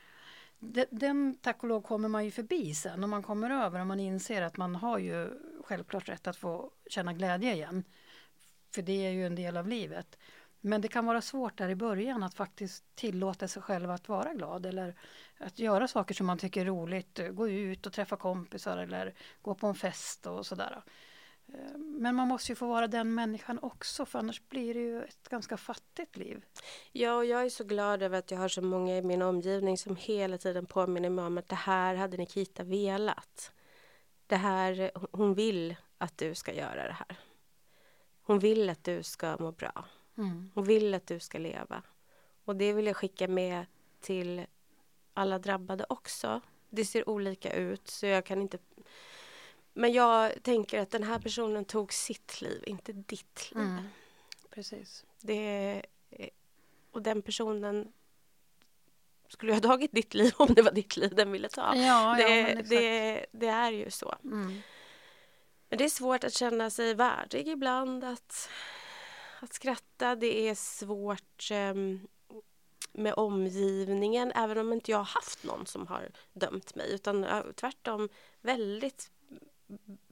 Den, 0.59 0.85
den, 0.91 1.37
tack 1.41 1.63
och 1.63 1.69
lov 1.69 1.81
kommer 1.81 2.09
man 2.09 2.25
ju 2.25 2.31
förbi 2.31 2.73
sen 2.73 3.03
om 3.03 3.09
man 3.09 3.23
kommer 3.23 3.49
över 3.49 3.79
och 3.79 3.87
man 3.87 3.99
inser 3.99 4.41
att 4.41 4.57
man 4.57 4.75
har 4.75 4.97
ju 4.97 5.29
självklart 5.63 6.09
rätt 6.09 6.27
att 6.27 6.37
få 6.37 6.71
känna 6.89 7.13
glädje 7.13 7.53
igen. 7.53 7.83
För 8.75 8.81
det 8.81 9.05
är 9.05 9.11
ju 9.11 9.25
en 9.25 9.35
del 9.35 9.57
av 9.57 9.67
livet. 9.67 10.17
Men 10.61 10.81
det 10.81 10.87
kan 10.87 11.05
vara 11.05 11.21
svårt 11.21 11.57
där 11.57 11.69
i 11.69 11.75
början 11.75 12.23
att 12.23 12.33
faktiskt 12.33 12.95
tillåta 12.95 13.47
sig 13.47 13.61
själv 13.61 13.91
att 13.91 14.09
vara 14.09 14.33
glad 14.33 14.65
eller 14.65 14.95
att 15.37 15.59
göra 15.59 15.87
saker 15.87 16.15
som 16.15 16.27
man 16.27 16.37
tycker 16.37 16.61
är 16.61 16.65
roligt. 16.65 17.19
Gå 17.31 17.49
ut 17.49 17.85
och 17.85 17.93
träffa 17.93 18.15
kompisar 18.15 18.77
eller 18.77 19.13
gå 19.41 19.55
på 19.55 19.67
en 19.67 19.75
fest 19.75 20.25
och 20.25 20.45
sådär. 20.45 20.81
Eh, 21.53 21.77
men 21.77 22.15
man 22.15 22.27
måste 22.27 22.51
ju 22.51 22.55
få 22.55 22.67
vara 22.67 22.87
den 22.87 23.15
människan 23.15 23.59
också 23.61 24.05
för 24.05 24.19
annars 24.19 24.41
blir 24.49 24.73
det 24.73 24.79
ju 24.79 25.03
ett 25.03 25.29
ganska 25.29 25.57
fattigt 25.57 26.17
liv. 26.17 26.45
Ja, 26.91 27.15
och 27.15 27.25
jag 27.25 27.45
är 27.45 27.49
så 27.49 27.63
glad 27.63 28.03
över 28.03 28.17
att 28.17 28.31
jag 28.31 28.37
har 28.37 28.47
så 28.47 28.61
många 28.61 28.97
i 28.97 29.01
min 29.01 29.21
omgivning 29.21 29.77
som 29.77 29.95
hela 29.95 30.37
tiden 30.37 30.65
påminner 30.65 31.09
mig 31.09 31.25
om 31.25 31.37
att 31.37 31.49
det 31.49 31.55
här 31.55 31.95
hade 31.95 32.17
Nikita 32.17 32.63
velat. 32.63 33.51
Det 34.27 34.35
här, 34.35 34.91
hon 35.11 35.33
vill 35.33 35.75
att 35.97 36.17
du 36.17 36.35
ska 36.35 36.53
göra 36.53 36.87
det 36.87 36.97
här. 37.07 37.17
Hon 38.21 38.39
vill 38.39 38.69
att 38.69 38.83
du 38.83 39.03
ska 39.03 39.37
må 39.39 39.51
bra. 39.51 39.85
Mm. 40.17 40.51
Hon 40.53 40.63
vill 40.63 40.93
att 40.93 41.07
du 41.07 41.19
ska 41.19 41.37
leva. 41.37 41.83
Och 42.45 42.55
det 42.55 42.73
vill 42.73 42.85
jag 42.85 42.95
skicka 42.95 43.27
med 43.27 43.65
till 44.01 44.45
alla 45.13 45.39
drabbade 45.39 45.85
också. 45.89 46.41
Det 46.69 46.85
ser 46.85 47.09
olika 47.09 47.53
ut 47.53 47.87
så 47.87 48.05
jag 48.05 48.25
kan 48.25 48.41
inte 48.41 48.57
men 49.77 49.93
jag 49.93 50.43
tänker 50.43 50.79
att 50.79 50.91
den 50.91 51.03
här 51.03 51.19
personen 51.19 51.65
tog 51.65 51.93
sitt 51.93 52.41
liv, 52.41 52.63
inte 52.67 52.93
ditt 52.93 53.51
liv. 53.51 53.63
Mm. 53.63 53.83
Precis. 54.49 55.05
Det, 55.21 55.81
och 56.91 57.01
den 57.01 57.21
personen 57.21 57.93
skulle 59.27 59.53
ha 59.53 59.59
tagit 59.59 59.91
ditt 59.91 60.13
liv 60.13 60.33
om 60.37 60.53
det 60.53 60.61
var 60.61 60.71
ditt 60.71 60.97
liv 60.97 61.15
den 61.15 61.31
ville 61.31 61.49
ta. 61.49 61.75
Ja, 61.75 62.15
det, 62.17 62.39
ja, 62.39 62.61
det, 62.69 63.25
det, 63.31 63.47
är 63.47 63.71
ju 63.71 63.91
så. 63.91 64.15
Mm. 64.23 64.61
Men 65.69 65.77
det 65.77 65.85
är 65.85 65.89
svårt 65.89 66.23
att 66.23 66.33
känna 66.33 66.69
sig 66.69 66.93
värdig 66.93 67.47
ibland. 67.47 68.03
Att, 68.03 68.49
att 69.39 69.53
skratta, 69.53 70.15
det 70.15 70.49
är 70.49 70.55
svårt 70.55 71.51
um, 71.51 72.07
med 72.91 73.13
omgivningen 73.13 74.31
även 74.35 74.57
om 74.57 74.73
inte 74.73 74.91
jag 74.91 74.97
har 74.97 75.05
haft 75.05 75.43
någon 75.43 75.65
som 75.65 75.87
har 75.87 76.09
dömt 76.33 76.75
mig 76.75 76.93
utan 76.93 77.25
tvärtom 77.55 78.09
väldigt 78.41 79.11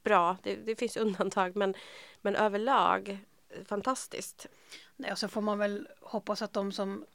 bra. 0.03 0.37
Det, 0.43 0.55
det 0.55 0.75
finns 0.75 0.97
undantag 1.05 1.55
men, 1.55 1.73
men 2.21 2.35
överlag 2.35 3.19
fantastiskt. 3.65 4.47
Nej, 4.95 5.11
och 5.11 5.17
så 5.17 5.27
får 5.27 5.41
man 5.41 5.57
väl 5.57 5.87
hoppas 6.01 6.41
att 6.41 6.53
de 6.53 6.71
som 6.71 7.05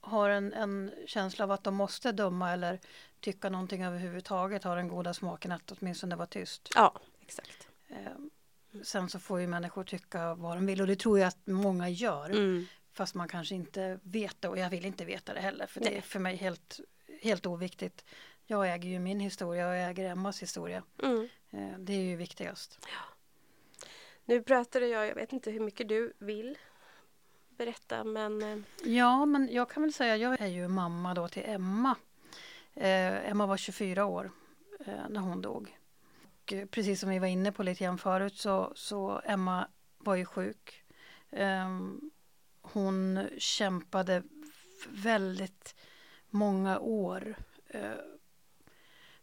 har 0.00 0.30
en, 0.30 0.52
en 0.52 0.90
känsla 1.06 1.44
av 1.44 1.50
att 1.50 1.64
de 1.64 1.74
måste 1.74 2.12
döma 2.12 2.52
eller 2.52 2.80
tycka 3.20 3.48
någonting 3.48 3.84
överhuvudtaget 3.84 4.64
har 4.64 4.76
den 4.76 4.88
goda 4.88 5.14
smaken 5.14 5.52
att 5.52 5.72
åtminstone 5.72 6.16
vara 6.16 6.26
tyst. 6.26 6.68
Ja, 6.74 7.00
exakt. 7.20 7.68
Eh, 7.88 7.96
sen 8.82 9.08
så 9.08 9.18
får 9.18 9.40
ju 9.40 9.46
människor 9.46 9.84
tycka 9.84 10.34
vad 10.34 10.56
de 10.56 10.66
vill 10.66 10.80
och 10.80 10.86
det 10.86 10.96
tror 10.96 11.18
jag 11.18 11.28
att 11.28 11.46
många 11.46 11.88
gör. 11.88 12.30
Mm. 12.30 12.66
Fast 12.92 13.14
man 13.14 13.28
kanske 13.28 13.54
inte 13.54 13.98
vet 14.02 14.36
det 14.40 14.48
och 14.48 14.58
jag 14.58 14.70
vill 14.70 14.84
inte 14.84 15.04
veta 15.04 15.34
det 15.34 15.40
heller 15.40 15.66
för 15.66 15.80
Nej. 15.80 15.90
det 15.90 15.96
är 15.96 16.02
för 16.02 16.18
mig 16.18 16.36
helt, 16.36 16.80
helt 17.22 17.46
oviktigt. 17.46 18.04
Jag 18.50 18.74
äger 18.74 18.88
ju 18.88 18.98
min 18.98 19.20
historia 19.20 19.68
och 19.68 19.74
jag 19.74 19.90
äger 19.90 20.10
Emmas 20.10 20.42
historia. 20.42 20.82
Mm. 21.02 21.28
Eh, 21.50 21.78
det 21.78 21.92
är 21.92 22.00
ju 22.00 22.16
viktigast. 22.16 22.78
Ja. 22.82 23.14
Nu 24.24 24.42
pratade 24.42 24.86
jag, 24.86 25.06
jag 25.06 25.14
vet 25.14 25.32
inte 25.32 25.50
hur 25.50 25.60
mycket 25.60 25.88
du 25.88 26.12
vill 26.18 26.58
berätta 27.48 28.04
men... 28.04 28.42
Eh, 28.42 28.58
ja, 28.92 29.26
men 29.26 29.48
jag 29.52 29.70
kan 29.70 29.82
väl 29.82 29.92
säga, 29.92 30.16
jag 30.16 30.40
är 30.40 30.46
ju 30.46 30.68
mamma 30.68 31.14
då 31.14 31.28
till 31.28 31.42
Emma. 31.46 31.96
Eh, 32.74 33.30
Emma 33.30 33.46
var 33.46 33.56
24 33.56 34.04
år 34.04 34.30
eh, 34.86 35.08
när 35.08 35.20
hon 35.20 35.42
dog. 35.42 35.78
Och 36.42 36.52
eh, 36.52 36.66
precis 36.66 37.00
som 37.00 37.10
vi 37.10 37.18
var 37.18 37.26
inne 37.26 37.52
på 37.52 37.62
lite 37.62 37.84
grann 37.84 37.98
förut 37.98 38.36
så, 38.36 38.72
så 38.74 39.20
Emma 39.24 39.68
var 39.98 40.14
ju 40.14 40.24
sjuk. 40.24 40.84
Eh, 41.30 41.80
hon 42.62 43.28
kämpade 43.38 44.22
väldigt 44.88 45.74
många 46.30 46.78
år 46.78 47.36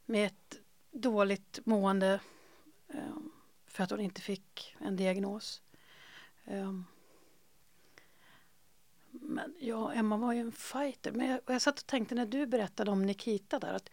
med 0.07 0.25
ett 0.25 0.59
dåligt 0.91 1.59
mående 1.63 2.19
eh, 2.87 3.17
för 3.67 3.83
att 3.83 3.91
hon 3.91 3.99
inte 3.99 4.21
fick 4.21 4.75
en 4.79 4.95
diagnos. 4.95 5.61
Um, 6.45 6.85
men 9.11 9.55
ja, 9.59 9.93
Emma 9.93 10.17
var 10.17 10.33
ju 10.33 10.39
en 10.39 10.51
fighter. 10.51 11.11
Men 11.11 11.27
jag, 11.29 11.39
jag 11.45 11.61
satt 11.61 11.79
och 11.79 11.87
tänkte 11.87 12.15
när 12.15 12.25
du 12.25 12.47
berättade 12.47 12.91
om 12.91 13.01
Nikita 13.05 13.59
där 13.59 13.73
att 13.73 13.89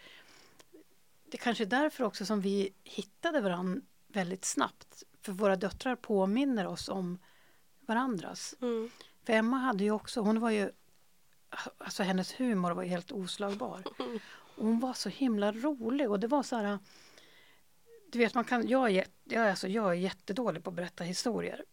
det 1.24 1.36
kanske 1.36 1.64
är 1.64 1.68
därför 1.68 2.04
också 2.04 2.26
som 2.26 2.40
vi 2.40 2.72
hittade 2.84 3.40
varandra 3.40 3.80
väldigt 4.06 4.44
snabbt. 4.44 5.02
För 5.22 5.32
våra 5.32 5.56
döttrar 5.56 5.96
påminner 5.96 6.66
oss 6.66 6.88
om 6.88 7.18
varandras. 7.80 8.54
Mm. 8.60 8.90
För 9.24 9.32
Emma 9.32 9.56
hade 9.56 9.84
ju 9.84 9.90
också, 9.90 10.20
hon 10.20 10.40
var 10.40 10.50
ju, 10.50 10.70
alltså 11.78 12.02
hennes 12.02 12.40
humor 12.40 12.70
var 12.70 12.84
helt 12.84 13.12
oslagbar. 13.12 13.82
Mm. 13.98 14.18
Och 14.56 14.66
hon 14.66 14.80
var 14.80 14.92
så 14.92 15.08
himla 15.08 15.52
rolig 15.52 16.10
och 16.10 16.20
det 16.20 16.26
var 16.26 16.42
så 16.42 16.56
här, 16.56 16.78
du 18.12 18.18
vet 18.18 18.34
man 18.34 18.44
kan, 18.44 18.68
jag 18.68 18.90
är, 18.90 19.06
jag, 19.24 19.48
alltså, 19.50 19.68
jag 19.68 19.90
är 19.90 19.94
jättedålig 19.94 20.64
på 20.64 20.70
att 20.70 20.76
berätta 20.76 21.04
historier. 21.04 21.64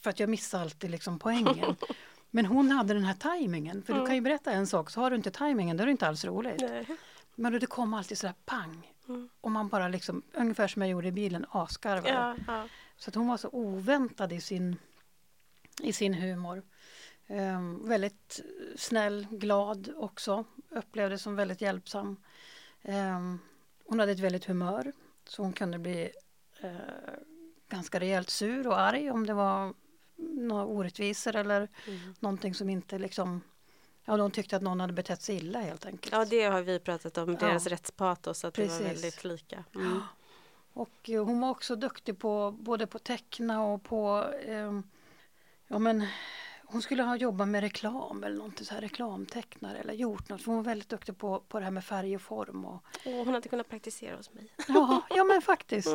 För 0.00 0.10
att 0.10 0.20
jag 0.20 0.28
missar 0.28 0.60
alltid 0.60 0.90
liksom 0.90 1.18
poängen. 1.18 1.76
Men 2.30 2.46
hon 2.46 2.70
hade 2.70 2.94
den 2.94 3.04
här 3.04 3.14
tajmingen. 3.14 3.82
För 3.82 3.94
du 3.94 4.06
kan 4.06 4.14
ju 4.14 4.20
berätta 4.20 4.52
en 4.52 4.66
sak, 4.66 4.90
så 4.90 5.00
har 5.00 5.10
du 5.10 5.16
inte 5.16 5.30
tajmingen 5.30 5.76
då 5.76 5.82
är 5.82 5.86
det 5.86 5.90
inte 5.90 6.08
alls 6.08 6.24
roligt. 6.24 6.60
Nej. 6.60 6.86
Men 7.34 7.52
det 7.52 7.66
kom 7.66 7.94
alltid 7.94 8.18
sådär 8.18 8.34
pang. 8.44 8.92
Mm. 9.08 9.28
Och 9.40 9.50
man 9.50 9.68
bara 9.68 9.88
liksom, 9.88 10.22
ungefär 10.32 10.68
som 10.68 10.82
jag 10.82 10.90
gjorde 10.90 11.08
i 11.08 11.12
bilen, 11.12 11.46
asgarvade. 11.50 12.08
Ja, 12.08 12.36
ja. 12.46 12.68
Så 12.96 13.10
att 13.10 13.14
hon 13.14 13.28
var 13.28 13.36
så 13.36 13.48
oväntad 13.48 14.32
i 14.32 14.40
sin, 14.40 14.76
i 15.82 15.92
sin 15.92 16.14
humor. 16.14 16.62
Ehm, 17.28 17.88
väldigt 17.88 18.40
snäll, 18.76 19.26
glad 19.30 19.92
också. 19.96 20.44
Upplevdes 20.70 21.22
som 21.22 21.36
väldigt 21.36 21.60
hjälpsam. 21.60 22.16
Ehm, 22.82 23.38
hon 23.84 24.00
hade 24.00 24.12
ett 24.12 24.18
väldigt 24.20 24.44
humör. 24.44 24.92
Så 25.24 25.42
hon 25.42 25.52
kunde 25.52 25.78
bli 25.78 26.10
eh, 26.60 26.70
ganska 27.68 28.00
rejält 28.00 28.30
sur 28.30 28.66
och 28.66 28.80
arg 28.80 29.10
om 29.10 29.26
det 29.26 29.34
var 29.34 29.74
några 30.16 30.64
orättvisor 30.64 31.36
eller 31.36 31.68
Mm. 31.86 32.14
någonting 32.20 32.54
som 32.54 32.70
inte 32.70 32.98
liksom... 32.98 33.40
Ja, 34.04 34.16
de 34.16 34.30
tyckte 34.30 34.56
att 34.56 34.62
någon 34.62 34.80
hade 34.80 34.92
betett 34.92 35.22
sig 35.22 35.36
illa 35.36 35.60
helt 35.60 35.86
enkelt. 35.86 36.12
ja, 36.12 36.24
det 36.24 36.42
har 36.44 36.62
vi 36.62 36.78
pratat 36.78 37.18
om, 37.18 37.34
deras 37.34 37.66
Ja. 37.66 37.72
rättspatos, 37.72 38.44
att 38.44 38.54
det 38.54 38.62
var 38.62 38.68
Precis. 38.68 38.86
väldigt 38.86 39.24
lika. 39.24 39.64
Mm. 39.74 40.00
Och 40.72 41.10
eh, 41.10 41.24
hon 41.24 41.40
var 41.40 41.50
också 41.50 41.76
duktig 41.76 42.18
på 42.18 42.50
både 42.60 42.86
på 42.86 42.98
teckna 42.98 43.64
och 43.64 43.82
på 43.82 44.24
eh, 44.46 44.80
ja 45.66 45.78
men 45.78 46.06
hon 46.70 46.82
skulle 46.82 47.02
ha 47.02 47.16
jobbat 47.16 47.48
med 47.48 47.60
reklam 47.60 48.24
eller 48.24 48.36
någonting 48.36 48.66
så 48.66 48.74
här 48.74 48.80
reklamtecknare 48.80 49.78
eller 49.78 49.94
gjort 49.94 50.28
något. 50.28 50.42
För 50.42 50.46
hon 50.52 50.56
var 50.56 50.64
väldigt 50.64 50.88
duktig 50.88 51.18
på, 51.18 51.40
på 51.40 51.58
det 51.58 51.64
här 51.64 51.70
med 51.72 51.84
färg 51.84 52.14
och 52.16 52.22
form. 52.22 52.64
Och, 52.64 52.74
Och 53.04 53.12
hon 53.12 53.34
hade 53.34 53.48
kunnat 53.48 53.68
praktisera 53.68 54.16
hos 54.16 54.32
mig. 54.34 54.52
ja, 54.68 55.02
ja 55.10 55.24
men 55.24 55.42
faktiskt. 55.42 55.88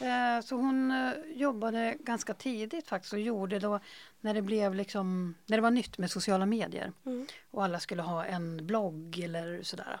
Eh, 0.00 0.40
så 0.44 0.56
hon 0.56 0.90
eh, 0.90 1.12
jobbade 1.34 1.96
ganska 2.00 2.34
tidigt 2.34 2.88
faktiskt 2.88 3.12
och 3.12 3.20
gjorde 3.20 3.58
då 3.58 3.80
när 4.20 4.34
det 4.34 4.42
blev 4.42 4.74
liksom 4.74 5.34
när 5.46 5.56
det 5.56 5.62
var 5.62 5.70
nytt 5.70 5.98
med 5.98 6.10
sociala 6.10 6.46
medier 6.46 6.92
Mm. 7.06 7.26
och 7.50 7.64
alla 7.64 7.80
skulle 7.80 8.02
ha 8.02 8.24
en 8.24 8.66
blogg 8.66 9.18
eller 9.18 9.62
sådär. 9.62 10.00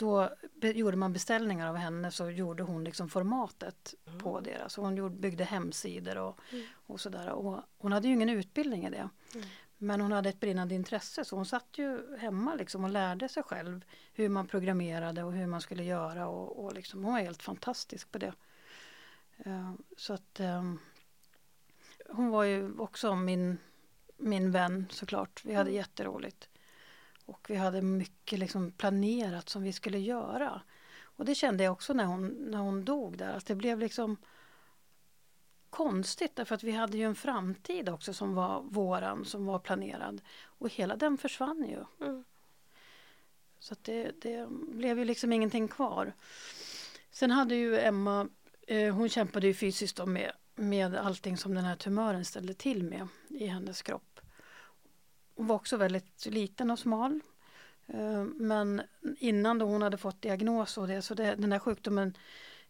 Då 0.00 0.30
gjorde 0.60 0.96
man 0.96 1.12
beställningar 1.12 1.68
av 1.68 1.76
henne 1.76 2.10
så 2.10 2.30
gjorde 2.30 2.62
hon 2.62 2.84
liksom 2.84 3.08
formatet 3.08 3.94
på 4.18 4.40
deras. 4.40 4.76
Hon 4.76 4.96
gjorde, 4.96 5.16
byggde 5.16 5.44
hemsidor 5.44 6.18
och, 6.18 6.40
och 6.72 7.00
sådär. 7.00 7.30
Och 7.30 7.60
hon 7.78 7.92
hade 7.92 8.08
ju 8.08 8.14
ingen 8.14 8.28
utbildning 8.28 8.86
i 8.86 8.90
det. 8.90 9.08
Men 9.78 10.00
hon 10.00 10.12
hade 10.12 10.28
ett 10.28 10.40
brinnande 10.40 10.74
intresse 10.74 11.24
så 11.24 11.36
hon 11.36 11.46
satt 11.46 11.78
ju 11.78 12.16
hemma 12.16 12.54
liksom 12.54 12.84
och 12.84 12.90
lärde 12.90 13.28
sig 13.28 13.42
själv 13.42 13.84
hur 14.12 14.28
man 14.28 14.46
programmerade 14.46 15.22
och 15.24 15.32
hur 15.32 15.46
man 15.46 15.60
skulle 15.60 15.84
göra. 15.84 16.28
Och, 16.28 16.64
och 16.64 16.74
liksom, 16.74 17.04
hon 17.04 17.12
var 17.12 17.20
helt 17.20 17.42
fantastisk 17.42 18.12
på 18.12 18.18
det. 18.18 18.32
Eh, 19.36 19.72
så 19.96 20.12
att 20.12 20.40
eh, 20.40 20.72
hon 22.08 22.30
var 22.30 22.44
ju 22.44 22.78
också 22.78 23.14
min, 23.14 23.58
min 24.16 24.50
vän 24.50 24.86
såklart. 24.90 25.44
Vi 25.44 25.54
hade 25.54 25.70
jätteroligt. 25.70 26.49
Och 27.30 27.50
vi 27.50 27.56
hade 27.56 27.82
mycket 27.82 28.38
liksom 28.38 28.72
planerat 28.72 29.48
som 29.48 29.62
vi 29.62 29.72
skulle 29.72 29.98
göra. 29.98 30.62
Och 31.02 31.24
det 31.24 31.34
kände 31.34 31.64
jag 31.64 31.72
också 31.72 31.92
när 31.92 32.04
hon, 32.04 32.26
när 32.26 32.58
hon 32.58 32.84
dog 32.84 33.18
där. 33.18 33.32
Att 33.32 33.46
det 33.46 33.54
blev 33.54 33.78
liksom 33.78 34.16
konstigt 35.70 36.36
därför 36.36 36.54
att 36.54 36.62
vi 36.62 36.72
hade 36.72 36.98
ju 36.98 37.04
en 37.04 37.14
framtid 37.14 37.88
också 37.88 38.14
som 38.14 38.34
var 38.34 38.62
våran, 38.62 39.24
som 39.24 39.46
var 39.46 39.58
planerad. 39.58 40.22
Och 40.44 40.68
hela 40.68 40.96
den 40.96 41.18
försvann 41.18 41.64
ju. 41.68 42.06
Mm. 42.06 42.24
Så 43.58 43.74
det, 43.82 44.12
det 44.22 44.48
blev 44.50 44.98
ju 44.98 45.04
liksom 45.04 45.32
ingenting 45.32 45.68
kvar. 45.68 46.12
Sen 47.10 47.30
hade 47.30 47.54
ju 47.54 47.78
Emma, 47.78 48.28
eh, 48.66 48.94
hon 48.94 49.08
kämpade 49.08 49.46
ju 49.46 49.54
fysiskt 49.54 50.06
med, 50.06 50.32
med 50.54 50.96
allting 50.96 51.36
som 51.36 51.54
den 51.54 51.64
här 51.64 51.76
tumören 51.76 52.24
ställde 52.24 52.54
till 52.54 52.82
med 52.84 53.08
i 53.28 53.46
hennes 53.46 53.82
kropp. 53.82 54.19
Hon 55.40 55.46
var 55.46 55.56
också 55.56 55.76
väldigt 55.76 56.26
liten 56.26 56.70
och 56.70 56.78
smal. 56.78 57.20
Eh, 57.86 58.24
men 58.24 58.82
innan 59.18 59.58
då 59.58 59.66
hon 59.66 59.82
hade 59.82 59.96
fått 59.96 60.22
diagnos 60.22 60.78
och 60.78 60.88
det, 60.88 61.02
så 61.02 61.14
det, 61.14 61.34
den 61.34 61.52
här 61.52 61.58
sjukdomen 61.58 62.16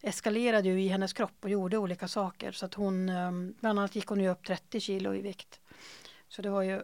eskalerade 0.00 0.68
ju 0.68 0.82
i 0.82 0.88
hennes 0.88 1.12
kropp 1.12 1.36
och 1.40 1.50
gjorde 1.50 1.78
olika 1.78 2.08
saker. 2.08 2.52
Så 2.52 2.66
att 2.66 2.74
hon, 2.74 3.08
eh, 3.08 3.30
bland 3.32 3.78
annat 3.78 3.96
gick 3.96 4.06
hon 4.06 4.20
ju 4.20 4.28
upp 4.28 4.46
30 4.46 4.80
kilo 4.80 5.14
i 5.14 5.20
vikt. 5.20 5.60
Så 6.28 6.42
det 6.42 6.50
var 6.50 6.62
ju 6.62 6.82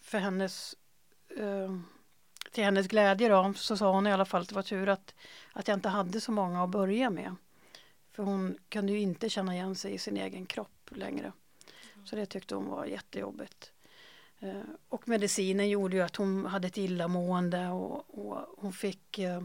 för 0.00 0.18
hennes 0.18 0.74
eh, 1.36 1.78
till 2.52 2.64
hennes 2.64 2.88
glädje 2.88 3.28
då, 3.28 3.54
så 3.56 3.76
sa 3.76 3.92
hon 3.92 4.06
i 4.06 4.12
alla 4.12 4.24
fall 4.24 4.42
att 4.42 4.48
det 4.48 4.54
var 4.54 4.62
tur 4.62 4.88
att, 4.88 5.14
att 5.52 5.68
jag 5.68 5.76
inte 5.76 5.88
hade 5.88 6.20
så 6.20 6.32
många 6.32 6.64
att 6.64 6.70
börja 6.70 7.10
med. 7.10 7.34
För 8.12 8.22
hon 8.22 8.58
kunde 8.68 8.92
ju 8.92 9.00
inte 9.00 9.30
känna 9.30 9.54
igen 9.54 9.74
sig 9.74 9.94
i 9.94 9.98
sin 9.98 10.16
egen 10.16 10.46
kropp 10.46 10.90
längre. 10.90 11.32
Så 12.04 12.16
det 12.16 12.26
tyckte 12.26 12.54
hon 12.54 12.68
var 12.68 12.84
jättejobbigt. 12.84 13.72
Eh, 14.40 14.60
och 14.88 15.08
medicinen 15.08 15.68
gjorde 15.68 15.96
ju 15.96 16.02
att 16.02 16.16
hon 16.16 16.46
hade 16.46 16.68
ett 16.68 16.78
illamående 16.78 17.68
och, 17.68 18.18
och 18.18 18.54
hon 18.56 18.72
fick 18.72 19.18
eh, 19.18 19.42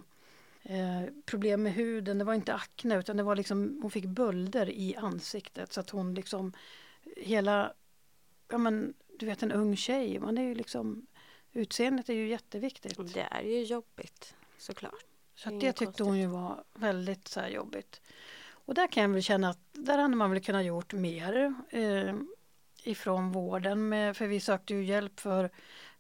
eh, 0.63 1.03
problem 1.25 1.63
med 1.63 1.73
huden. 1.73 2.17
Det 2.17 2.25
var 2.25 2.33
inte 2.33 2.53
akne 2.53 2.99
utan 2.99 3.17
det 3.17 3.23
var 3.23 3.35
liksom, 3.35 3.79
hon 3.81 3.91
fick 3.91 4.05
bölder 4.05 4.69
i 4.69 4.95
ansiktet 4.95 5.73
så 5.73 5.79
att 5.79 5.89
hon 5.89 6.13
liksom 6.15 6.53
hela, 7.17 7.73
ja 8.49 8.57
men 8.57 8.93
du 9.19 9.25
vet 9.25 9.43
en 9.43 9.51
ung 9.51 9.75
tjej, 9.75 10.19
man 10.19 10.37
är 10.37 10.43
ju 10.43 10.55
liksom 10.55 11.07
Utseendet 11.53 12.09
är 12.09 12.13
ju 12.13 12.27
jätteviktigt. 12.27 13.13
Det 13.13 13.27
är 13.31 13.41
ju 13.41 13.63
jobbigt 13.63 14.35
såklart. 14.57 15.05
Så 15.35 15.49
det 15.49 15.59
det 15.59 15.73
tyckte 15.73 16.03
hon 16.03 16.19
ju 16.19 16.27
var 16.27 16.63
väldigt 16.73 17.27
så 17.27 17.41
jobbigt. 17.49 18.01
Och 18.65 18.73
där 18.73 18.87
kan 18.87 19.03
jag 19.03 19.09
väl 19.09 19.23
känna 19.23 19.49
att 19.49 19.59
där 19.71 19.97
hade 19.97 20.15
man 20.15 20.31
väl 20.31 20.43
kunnat 20.43 20.65
gjort 20.65 20.93
mer 20.93 21.53
eh, 21.69 22.15
ifrån 22.84 23.31
vården. 23.31 23.89
Med, 23.89 24.17
för 24.17 24.27
vi 24.27 24.39
sökte 24.39 24.73
ju 24.73 24.84
hjälp 24.84 25.19
för 25.19 25.49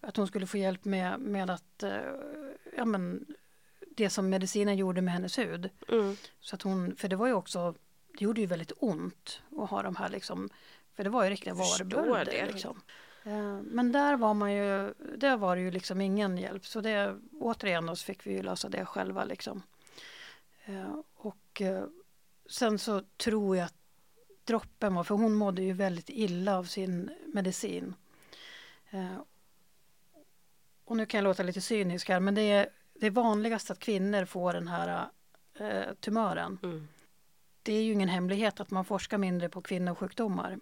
att 0.01 0.17
hon 0.17 0.27
skulle 0.27 0.47
få 0.47 0.57
hjälp 0.57 0.85
med, 0.85 1.19
med 1.19 1.49
att 1.49 1.83
eh, 1.83 1.99
ja, 2.77 2.85
men, 2.85 3.25
det 3.95 4.09
som 4.09 4.29
medicinen 4.29 4.77
gjorde 4.77 5.01
med 5.01 5.13
hennes 5.13 5.37
hud. 5.37 5.69
Mm. 5.87 6.15
Så 6.39 6.55
att 6.55 6.61
hon, 6.61 6.95
för 6.95 7.07
det 7.07 7.15
var 7.15 7.27
ju 7.27 7.33
också, 7.33 7.75
det 8.17 8.23
gjorde 8.23 8.41
ju 8.41 8.47
väldigt 8.47 8.71
ont 8.77 9.41
att 9.57 9.69
ha 9.69 9.81
de 9.81 9.95
här 9.95 10.09
liksom, 10.09 10.49
för 10.95 11.03
det 11.03 11.09
var 11.09 11.23
ju 11.23 11.29
riktiga 11.29 11.53
varbölder. 11.53 12.47
Liksom. 12.53 12.81
Eh, 13.23 13.59
Men 13.61 13.91
där 13.91 14.17
var 14.17 14.33
man 14.33 14.53
ju, 14.53 14.93
där 15.17 15.37
var 15.37 15.55
det 15.55 15.61
ju 15.61 15.71
liksom 15.71 16.01
ingen 16.01 16.37
hjälp. 16.37 16.65
Så 16.65 16.81
det, 16.81 17.19
återigen 17.39 17.85
då 17.85 17.95
så 17.95 18.05
fick 18.05 18.27
vi 18.27 18.31
ju 18.31 18.41
lösa 18.43 18.69
det 18.69 18.85
själva 18.85 19.23
liksom. 19.23 19.63
Eh, 20.65 20.99
Och 21.15 21.61
sen 22.49 22.79
så 22.79 23.01
tror 23.17 23.57
jag 23.57 23.65
att 23.65 23.75
droppen 24.43 24.95
var, 24.95 25.03
för 25.03 25.15
hon 25.15 25.33
mådde 25.33 25.61
ju 25.61 25.73
väldigt 25.73 26.09
illa 26.09 26.57
av 26.57 26.63
sin 26.63 27.11
medicin. 27.33 27.95
Eh, 28.89 29.17
Och 30.85 30.97
nu 30.97 31.05
kan 31.05 31.17
jag 31.17 31.23
låta 31.23 31.43
lite 31.43 31.61
cynisk 31.61 32.09
här 32.09 32.19
men 32.19 32.35
det 32.35 32.41
är, 32.41 32.69
det 32.93 33.05
är 33.07 33.11
vanligast 33.11 33.71
att 33.71 33.79
kvinnor 33.79 34.25
får 34.25 34.53
den 34.53 34.67
här 34.67 35.07
eh, 35.59 35.93
tumören. 35.99 36.59
Mm. 36.63 36.87
Det 37.63 37.73
är 37.73 37.81
ju 37.83 37.93
ingen 37.93 38.09
hemlighet 38.09 38.59
att 38.59 38.71
man 38.71 38.85
forskar 38.85 39.17
mindre 39.17 39.49
på 39.49 39.61
kvinnosjukdomar. 39.61 40.59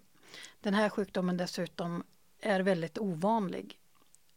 Den 0.60 0.74
här 0.74 0.88
sjukdomen 0.88 1.36
dessutom 1.36 2.04
är 2.40 2.60
väldigt 2.60 2.98
ovanlig. 2.98 3.78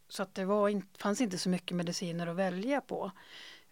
Så 0.07 0.23
att 0.23 0.35
det 0.35 0.45
var 0.45 0.69
in, 0.69 0.85
fanns 0.97 1.21
inte 1.21 1.37
så 1.37 1.49
mycket 1.49 1.77
mediciner 1.77 2.27
att 2.27 2.35
välja 2.35 2.81
på. 2.81 3.11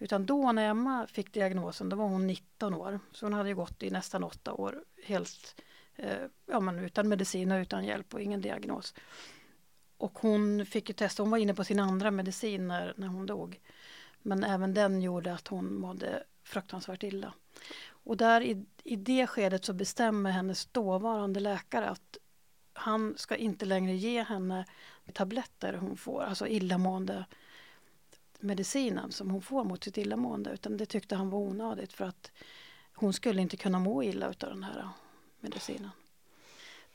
Utan 0.03 0.25
då 0.25 0.51
när 0.51 0.69
Emma 0.69 1.07
fick 1.07 1.33
diagnosen, 1.33 1.89
då 1.89 1.95
var 1.95 2.05
hon 2.05 2.27
19 2.27 2.73
år. 2.73 2.99
Så 3.11 3.25
hon 3.25 3.33
hade 3.33 3.49
ju 3.49 3.55
gått 3.55 3.83
i 3.83 3.89
nästan 3.89 4.23
åtta 4.23 4.53
år 4.53 4.83
helt 5.03 5.61
eh, 5.95 6.17
ja, 6.45 6.59
men 6.59 6.79
utan 6.79 7.09
medicin 7.09 7.51
och 7.51 7.61
utan 7.61 7.85
hjälp 7.85 8.13
och 8.13 8.21
ingen 8.21 8.41
diagnos. 8.41 8.93
Och 9.97 10.19
hon 10.19 10.65
fick 10.65 10.89
ju 10.89 10.93
testa, 10.93 11.23
hon 11.23 11.31
var 11.31 11.37
inne 11.37 11.53
på 11.53 11.63
sin 11.63 11.79
andra 11.79 12.11
medicin 12.11 12.67
när, 12.67 12.93
när 12.97 13.07
hon 13.07 13.25
dog. 13.25 13.59
Men 14.21 14.43
även 14.43 14.73
den 14.73 15.01
gjorde 15.01 15.33
att 15.33 15.47
hon 15.47 15.73
mådde 15.79 16.23
fruktansvärt 16.43 17.03
illa. 17.03 17.33
Och 17.87 18.17
där 18.17 18.41
i, 18.41 18.65
i 18.83 18.95
det 18.95 19.27
skedet 19.27 19.65
så 19.65 19.73
bestämmer 19.73 20.31
hennes 20.31 20.65
dåvarande 20.65 21.39
läkare 21.39 21.89
att 21.89 22.17
han 22.73 23.13
ska 23.17 23.35
inte 23.35 23.65
längre 23.65 23.95
ge 23.95 24.23
henne 24.23 24.65
tabletter 25.13 25.73
hon 25.73 25.97
får, 25.97 26.23
alltså 26.23 26.47
illamående 26.47 27.25
medicinen 28.43 29.11
som 29.11 29.29
hon 29.29 29.41
får 29.41 29.63
mot 29.63 29.83
sitt 29.83 29.97
illamående 29.97 30.51
utan 30.51 30.77
det 30.77 30.85
tyckte 30.85 31.15
han 31.15 31.29
var 31.29 31.39
onödigt 31.39 31.93
för 31.93 32.05
att 32.05 32.31
hon 32.93 33.13
skulle 33.13 33.41
inte 33.41 33.57
kunna 33.57 33.79
må 33.79 34.03
illa 34.03 34.29
utav 34.29 34.49
den 34.49 34.63
här 34.63 34.89
medicinen. 35.39 35.89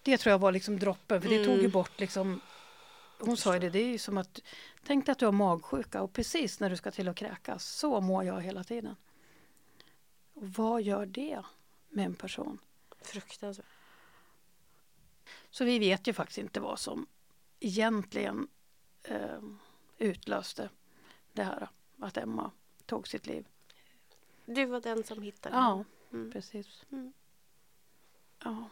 det 0.03 0.19
tror 0.19 0.31
jag 0.31 0.39
var 0.39 0.53
liksom 0.53 0.79
droppen 0.79 1.23
för 1.23 1.29
det 1.29 1.45
tog 1.45 1.55
ju 1.55 1.59
Mm. 1.59 1.71
bort 1.71 2.01
liksom 2.01 2.41
hon 3.21 3.37
sa 3.37 3.55
ju 3.55 3.61
det, 3.61 3.71
det 3.71 3.79
är 3.79 3.87
ju 3.87 3.99
som 3.99 4.19
att 4.19 4.41
tänk 4.87 5.07
dig 5.07 5.13
att 5.13 5.19
du 5.19 5.25
har 5.25 5.33
magsjuka 5.33 6.03
och 6.03 6.13
precis 6.13 6.61
när 6.61 6.71
du 6.71 6.77
ska 6.77 6.91
till 6.91 7.09
att 7.09 7.17
kräkas 7.17 7.65
så 7.65 8.01
mår 8.01 8.25
jag 8.25 8.41
hela 8.41 8.65
tiden. 8.65 8.97
Och 10.35 10.49
vad 10.49 10.83
gör 10.83 11.07
det 11.07 11.43
med 11.89 12.05
en 12.05 12.15
person? 12.15 12.59
Fruktansvärt. 13.03 13.67
Så 15.51 15.65
vi 15.65 15.79
vet 15.79 16.07
ju 16.07 16.13
faktiskt 16.13 16.39
inte 16.39 16.61
vad 16.61 16.79
som 16.79 17.07
egentligen 17.61 18.49
eh, 19.03 19.43
utlöste 19.99 20.69
det 21.39 21.45
här 21.45 21.68
att 21.99 22.16
Emma 22.16 22.51
tog 22.86 23.09
sitt 23.09 23.26
liv. 23.26 23.47
Du 24.47 24.64
var 24.66 24.80
den 24.80 25.05
som 25.05 25.22
hittade 25.22 25.57
Ja. 25.57 25.84
Mm. 26.12 26.30
precis. 26.32 26.84
Mm. 26.93 27.12
Ja. 28.45 28.64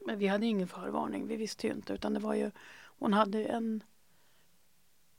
Men 0.00 0.18
vi 0.18 0.26
hade 0.26 0.46
ingen 0.46 0.68
förvarning, 0.68 1.26
vi 1.26 1.36
visste 1.36 1.66
ju 1.66 1.72
inte 1.72 1.92
utan 1.92 2.14
det 2.14 2.20
var 2.20 2.34
ju 2.34 2.50
hon 2.98 3.12
hade 3.12 3.44
en 3.44 3.82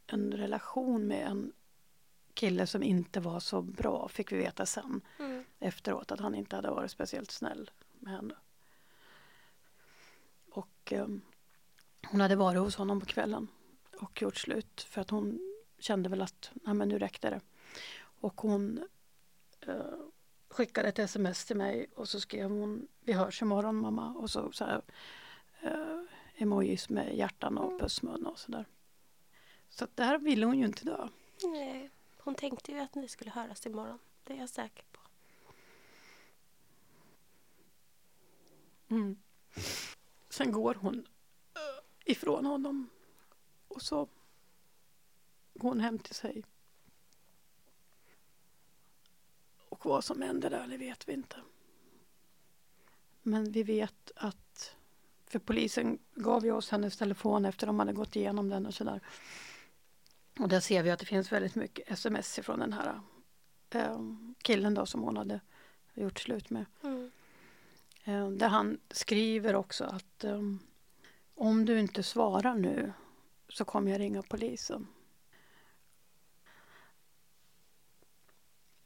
en 0.07 0.31
relation 0.33 1.07
med 1.07 1.27
en 1.27 1.53
kille 2.33 2.67
som 2.67 2.83
inte 2.83 3.19
var 3.19 3.39
så 3.39 3.61
bra 3.61 4.07
fick 4.07 4.31
vi 4.31 4.37
veta 4.37 4.65
sen 4.65 5.01
Mm. 5.19 5.43
efteråt 5.59 6.11
att 6.11 6.19
han 6.19 6.35
inte 6.35 6.55
hade 6.55 6.69
varit 6.69 6.91
speciellt 6.91 7.31
snäll 7.31 7.71
med 7.99 8.13
henne. 8.13 8.35
Och 10.51 10.93
ehm, 10.93 11.21
hon 12.07 12.21
hade 12.21 12.35
varit 12.35 12.59
hos 12.61 12.75
honom 12.75 12.99
på 12.99 13.05
kvällen 13.05 13.47
och 13.99 14.21
gjort 14.21 14.37
slut 14.37 14.81
för 14.81 15.01
att 15.01 15.09
hon 15.09 15.39
kände 15.79 16.09
väl 16.09 16.21
att 16.21 16.51
Nej, 16.53 16.73
men 16.73 16.89
nu 16.89 16.99
räckte 16.99 17.29
det. 17.29 17.41
Och 17.99 18.41
hon 18.41 18.87
eh, 19.61 19.99
skickade 20.49 20.89
ett 20.89 20.99
sms 20.99 21.45
till 21.45 21.57
mig 21.57 21.87
och 21.95 22.09
så 22.09 22.19
skrev 22.19 22.49
hon 22.49 22.87
Vi 22.99 23.13
hörs 23.13 23.41
imorgon 23.41 23.75
mamma 23.75 24.13
och 24.13 24.29
så, 24.29 24.51
så 24.51 24.65
här, 24.65 24.81
eh, 25.61 26.01
emojis 26.35 26.89
med 26.89 27.17
hjärtan 27.17 27.57
och 27.57 27.79
pussmun 27.79 28.25
och 28.25 28.39
sådär. 28.39 28.65
Så 29.69 29.83
att 29.83 29.97
där 29.97 30.17
ville 30.17 30.45
hon 30.45 30.59
ju 30.59 30.65
inte 30.65 30.85
dö. 30.85 31.07
Nej, 31.43 31.89
hon 32.17 32.35
tänkte 32.35 32.71
ju 32.71 32.79
att 32.79 32.95
ni 32.95 33.07
skulle 33.07 33.31
höras 33.31 33.65
imorgon. 33.65 33.99
Det 34.23 34.33
är 34.33 34.37
jag 34.37 34.49
säker 34.49 34.85
på. 34.91 34.99
Mm. 38.89 39.17
Sen 40.29 40.51
går 40.51 40.75
hon 40.75 41.07
eh, 41.55 42.11
ifrån 42.11 42.45
honom 42.45 42.89
och 43.77 43.81
så 43.81 44.07
går 45.53 45.69
hon 45.69 45.79
hem 45.79 45.99
till 45.99 46.15
sig. 46.15 46.43
Och 49.69 49.85
vad 49.85 50.03
som 50.03 50.21
hände 50.21 50.49
där, 50.49 50.67
det 50.67 50.77
vet 50.77 51.09
vi 51.09 51.13
inte. 51.13 51.35
Men 53.21 53.51
vi 53.51 53.63
vet 53.63 54.11
att, 54.15 54.75
för 55.25 55.39
polisen 55.39 55.99
gav 56.15 56.45
ju 56.45 56.51
oss 56.51 56.69
hennes 56.69 56.97
telefon 56.97 57.45
efter 57.45 57.67
de 57.67 57.79
hade 57.79 57.93
gått 57.93 58.15
igenom 58.15 58.49
den 58.49 58.65
och 58.65 58.73
sådär. 58.73 59.01
Och 60.39 60.49
där 60.49 60.59
ser 60.59 60.83
vi 60.83 60.91
att 60.91 60.99
det 60.99 61.05
finns 61.05 61.31
väldigt 61.31 61.55
mycket 61.55 61.91
sms 61.91 62.39
från 62.43 62.59
den 62.59 62.73
här 62.73 63.01
eh, 63.69 63.99
killen 64.41 64.73
då 64.73 64.85
som 64.85 65.01
hon 65.03 65.17
hade 65.17 65.39
gjort 65.93 66.19
slut 66.19 66.49
med. 66.49 66.65
Mm. 66.83 67.11
Eh, 68.03 68.29
Där 68.29 68.49
han 68.49 68.79
skriver 68.89 69.55
också 69.55 69.83
att 69.83 70.23
um, 70.23 70.59
om 71.35 71.65
du 71.65 71.79
inte 71.79 72.03
svarar 72.03 72.55
nu 72.55 72.93
så 73.49 73.65
kommer 73.65 73.91
jag 73.91 73.99
ringa 73.99 74.21
polisen. 74.23 74.87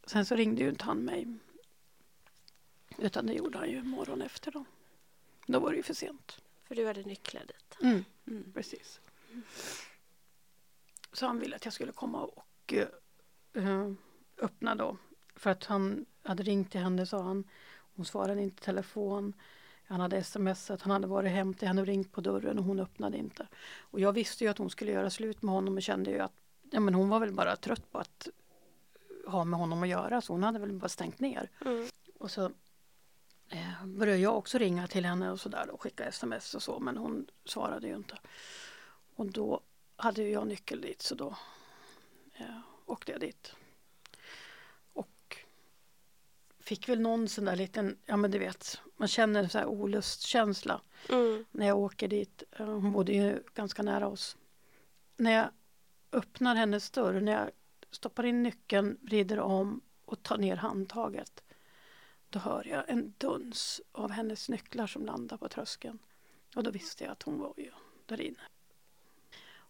Sen 0.06 0.26
så 0.26 0.36
ringde 0.36 0.62
ju 0.64 0.70
inte 0.70 0.86
han 0.86 0.98
mig. 0.98 1.28
Utan 2.98 3.26
det 3.26 3.34
gjorde 3.34 3.58
han 3.58 3.70
ju 3.70 3.84
morgon 3.84 4.22
efter 4.22 4.52
då. 4.52 4.66
Då 5.48 5.60
var 5.60 5.72
det 5.72 5.78
ju 5.78 5.84
för 5.84 5.94
sent. 5.94 6.42
För 6.64 6.76
du 6.76 6.88
hade 6.88 7.02
nycklar 7.04 7.42
dit. 7.46 7.78
Mm, 7.84 8.04
Mm. 8.28 8.54
precis. 8.54 9.00
Så 11.14 11.26
han 11.26 11.40
ville 11.40 11.56
att 11.56 11.66
jag 11.66 11.74
skulle 11.74 11.92
komma 11.92 12.22
och 12.24 12.74
eh, 13.54 13.92
öppna 14.38 14.76
då. 14.76 14.98
För 15.36 15.50
att 15.50 15.66
han 15.66 16.06
hade 16.24 16.44
ringt 16.44 16.72
till 16.72 16.82
henne 16.82 17.06
sa 17.06 17.22
han. 17.22 17.44
Hon 17.96 18.06
svarade 18.06 18.42
inte 18.42 18.64
telefon. 18.64 19.34
Han 19.92 20.00
hade 20.00 20.24
smsat, 20.24 20.82
han 20.82 20.92
hade 20.92 21.08
varit 21.08 21.32
hem 21.32 21.54
till 21.54 21.68
henne 21.68 21.82
och 21.82 21.88
ringt 21.88 22.12
på 22.12 22.22
dörren 22.22 22.60
och 22.60 22.66
hon 22.66 22.80
öppnade 22.80 23.18
inte. 23.18 23.48
Och 23.80 24.00
jag 24.00 24.14
visste 24.14 24.44
ju 24.44 24.50
att 24.50 24.58
hon 24.58 24.70
skulle 24.70 24.92
göra 24.92 25.10
slut 25.10 25.42
med 25.42 25.54
honom 25.54 25.76
och 25.76 25.84
kände 25.84 26.12
ju 26.12 26.20
att 26.20 26.34
ja, 26.72 26.80
men 26.80 26.94
hon 26.94 27.10
var 27.10 27.20
väl 27.20 27.34
bara 27.34 27.56
trött 27.56 27.92
på 27.92 27.98
att 27.98 28.28
ha 29.28 29.44
med 29.44 29.60
honom 29.60 29.84
att 29.84 29.90
göra 29.90 30.22
så 30.22 30.34
hon 30.34 30.44
hade 30.44 30.60
väl 30.60 30.74
bara 30.74 30.90
stängt 30.90 31.20
ner. 31.20 31.50
Mm. 31.66 31.88
Och 32.20 32.32
så 32.32 32.52
eh, 33.50 33.86
började 33.86 34.20
jag 34.20 34.38
också 34.38 34.58
ringa 34.58 34.88
till 34.88 35.06
henne 35.06 35.32
och 35.32 35.40
sådär 35.40 35.70
och 35.70 35.82
skicka 35.82 36.06
sms 36.06 36.56
och 36.56 36.64
så 36.64 36.80
men 36.80 36.98
hon 36.98 37.28
svarade 37.46 37.88
ju 37.88 37.96
inte. 37.96 38.18
Och 39.16 39.26
då 39.26 39.62
hade 39.96 40.24
jag 40.24 40.48
nyckel 40.48 40.82
dit 40.82 41.02
så 41.02 41.16
då 41.16 41.36
eh, 42.34 42.60
åkte 42.86 43.12
jag 43.12 43.22
dit. 43.22 43.56
Och 44.94 45.38
fick 46.72 46.90
väl 46.90 47.00
någon 47.00 47.28
sån 47.28 47.46
där 47.46 47.56
liten, 47.56 47.98
ja 48.06 48.18
men 48.18 48.32
du 48.32 48.40
vet, 48.40 48.82
man 48.98 49.08
känner 49.08 49.44
en 49.44 49.50
sån 49.50 49.60
här 49.60 49.68
olustkänsla 49.68 50.82
Mm. 51.10 51.46
när 51.52 51.68
jag 51.68 51.78
åker 51.78 52.08
dit. 52.08 52.44
Eh, 52.52 52.66
Hon 52.66 52.92
bodde 52.92 53.12
ju 53.14 53.44
ganska 53.54 53.84
nära 53.84 54.08
oss. 54.08 54.38
När 55.18 55.32
jag 55.32 55.50
öppnar 56.12 56.56
hennes 56.56 56.92
dörr, 56.92 57.22
när 57.22 57.32
jag 57.32 57.50
stoppar 57.92 58.26
in 58.26 58.44
nyckeln, 58.44 58.98
vrider 59.02 59.40
om 59.40 59.82
och 60.06 60.24
tar 60.24 60.38
ner 60.38 60.56
handtaget. 60.56 61.44
Då 62.30 62.40
hör 62.40 62.68
jag 62.68 62.90
en 62.90 63.14
duns 63.18 63.82
av 63.92 64.12
hennes 64.12 64.50
nycklar 64.50 64.88
som 64.88 65.06
landar 65.06 65.38
på 65.38 65.50
tröskeln. 65.50 66.00
Och 66.56 66.64
då 66.64 66.72
visste 66.72 67.04
jag 67.04 67.12
att 67.12 67.24
hon 67.24 67.40
var 67.40 67.54
ju 67.58 67.72
där 68.06 68.22
inne. 68.22 68.40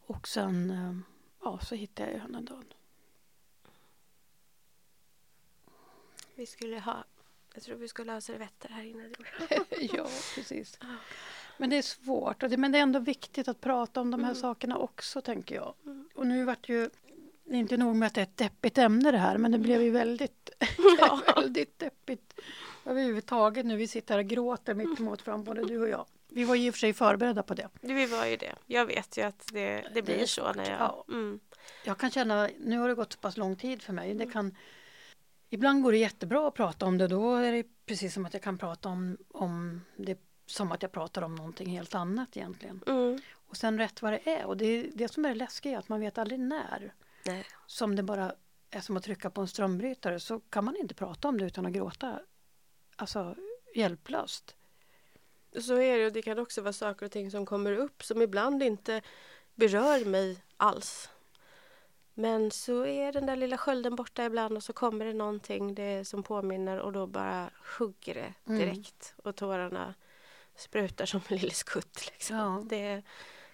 Och 0.07 0.27
sen 0.27 0.69
eh, 0.71 0.95
ja, 1.43 1.59
så 1.59 1.75
hittade 1.75 2.11
jag 2.11 2.19
henne 2.19 2.41
död. 2.41 2.73
Vi 6.41 6.47
skulle 6.47 6.79
ha, 6.79 7.03
jag 7.53 7.63
tror 7.63 7.75
vi 7.75 7.87
skulle 7.87 8.11
ha 8.11 8.21
servetter 8.21 8.69
här 8.69 8.83
inne. 8.83 9.09
ja, 9.93 10.07
precis. 10.35 10.79
Men 11.57 11.69
det 11.69 11.77
är 11.77 11.81
svårt. 11.81 12.39
Det, 12.39 12.57
men 12.57 12.71
det 12.71 12.77
är 12.77 12.81
ändå 12.81 12.99
viktigt 12.99 13.47
att 13.47 13.61
prata 13.61 14.01
om 14.01 14.11
de 14.11 14.23
här 14.23 14.31
Mm. 14.31 14.41
sakerna 14.41 14.77
också, 14.77 15.21
tänker 15.21 15.55
jag. 15.55 15.73
Mm. 15.85 16.09
Och 16.15 16.27
nu 16.27 16.43
vart 16.45 16.69
ju... 16.69 16.89
Det 17.43 17.55
är 17.55 17.59
inte 17.59 17.77
nog 17.77 17.95
med 17.95 18.07
att 18.07 18.13
det 18.13 18.21
är 18.21 18.23
ett 18.23 18.37
deppigt 18.37 18.77
ämne 18.77 19.11
det 19.11 19.17
här, 19.17 19.37
men 19.37 19.51
det 19.51 19.57
blev 19.57 19.81
ju 19.81 19.89
väldigt, 19.91 20.49
Ja. 20.99 21.21
väldigt 21.35 21.79
deppigt 21.79 22.39
överhuvudtaget 22.85 23.65
nu. 23.65 23.75
Vi 23.77 23.87
sitter 23.87 24.13
här 24.13 24.19
och 24.19 24.29
gråter 24.29 24.73
mitt 24.73 24.99
emot 24.99 25.21
fram, 25.21 25.43
både 25.43 25.65
du 25.65 25.81
och 25.81 25.89
jag. 25.89 26.05
Vi 26.27 26.43
var 26.43 26.55
ju 26.55 26.67
i 26.67 26.69
och 26.69 26.73
för 26.73 26.79
sig 26.79 26.93
förberedda 26.93 27.43
på 27.43 27.53
det. 27.53 27.69
Vi 27.81 28.05
var 28.05 28.25
ju 28.25 28.37
det. 28.37 28.55
Jag 28.65 28.85
vet 28.85 29.17
ju 29.17 29.21
att 29.21 29.47
det, 29.51 29.83
det 29.93 30.01
blir 30.01 30.15
är 30.19 30.25
så 30.25 30.53
när 30.53 30.69
jag... 30.69 30.79
ja. 30.79 31.05
Mm. 31.07 31.39
Jag 31.85 31.97
kan 31.97 32.11
känna, 32.11 32.49
nu 32.59 32.77
har 32.77 32.87
det 32.87 32.95
gått 32.95 33.13
så 33.13 33.19
pass 33.19 33.37
lång 33.37 33.55
tid 33.55 33.81
för 33.81 33.93
mig. 33.93 34.13
Det 34.13 34.25
kan, 34.25 34.55
ibland 35.51 35.83
går 35.83 35.91
det 35.91 35.97
jättebra 35.97 36.47
att 36.47 36.53
prata 36.53 36.85
om 36.85 36.97
det. 36.97 37.07
Då 37.07 37.35
är 37.35 37.51
det 37.51 37.63
precis 37.85 38.13
som 38.13 38.25
att 38.25 38.33
jag 38.33 38.43
kan 38.43 38.57
prata 38.57 38.89
om, 38.89 39.17
om 39.29 39.81
det 39.97 40.19
som 40.45 40.71
att 40.71 40.81
jag 40.81 40.91
pratar 40.91 41.21
om 41.21 41.35
någonting 41.35 41.69
helt 41.69 41.95
annat 41.95 42.37
egentligen. 42.37 42.83
Mm. 42.87 43.19
Och 43.47 43.57
sen 43.57 43.77
rätt 43.77 44.01
vad 44.01 44.13
det 44.13 44.29
är. 44.29 44.45
Och 44.45 44.57
det 44.57 44.65
är 44.65 44.91
det 44.93 45.07
som 45.07 45.25
är 45.25 45.29
det 45.29 45.35
läskiga, 45.35 45.79
att 45.79 45.89
man 45.89 45.99
vet 45.99 46.17
aldrig 46.17 46.39
när. 46.39 46.93
Nej. 47.25 47.45
Som 47.67 47.95
det 47.95 48.03
bara 48.03 48.35
är 48.69 48.81
som 48.81 48.97
att 48.97 49.03
trycka 49.03 49.29
på 49.29 49.41
en 49.41 49.47
strömbrytare 49.47 50.19
så 50.19 50.39
kan 50.39 50.65
man 50.65 50.75
inte 50.75 50.93
prata 50.95 51.27
om 51.27 51.37
det 51.37 51.45
utan 51.45 51.65
att 51.65 51.71
gråta. 51.71 52.19
Alltså 52.95 53.35
hjälplöst. 53.75 54.55
Så 55.59 55.73
är 55.81 55.97
det 55.97 56.05
och 56.05 56.13
det 56.13 56.21
kan 56.21 56.39
också 56.39 56.61
vara 56.61 56.73
saker 56.73 57.05
och 57.05 57.11
ting 57.11 57.31
som 57.31 57.45
kommer 57.45 57.71
upp 57.71 58.03
som 58.03 58.21
ibland 58.21 58.63
inte 58.63 59.01
berör 59.55 60.05
mig 60.05 60.43
alls. 60.57 61.09
Men 62.13 62.51
så 62.51 62.85
är 62.85 63.11
den 63.11 63.25
där 63.25 63.35
lilla 63.35 63.57
skölden 63.57 63.95
borta 63.95 64.25
ibland 64.25 64.57
och 64.57 64.63
så 64.63 64.73
kommer 64.73 65.05
det 65.05 65.13
någonting 65.13 65.75
det 65.75 66.05
som 66.05 66.23
påminner 66.23 66.79
och 66.79 66.93
då 66.93 67.07
bara 67.07 67.49
hugger 67.79 68.13
det 68.13 68.33
Mm. 68.45 68.59
direkt 68.59 69.13
och 69.23 69.35
tårarna 69.35 69.93
sprutar 70.55 71.05
som 71.05 71.21
en 71.27 71.37
lille 71.37 71.51
skutt. 71.53 72.11
Liksom. 72.11 72.35
Ja. 72.35 72.63
Det, 72.65 73.03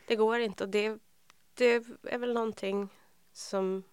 det 0.08 0.16
går 0.16 0.40
inte 0.40 0.64
och 0.64 0.70
det, 0.70 0.98
det 1.54 1.84
är 2.04 2.18
väl 2.18 2.34
någonting 2.34 2.90
som 3.34 3.84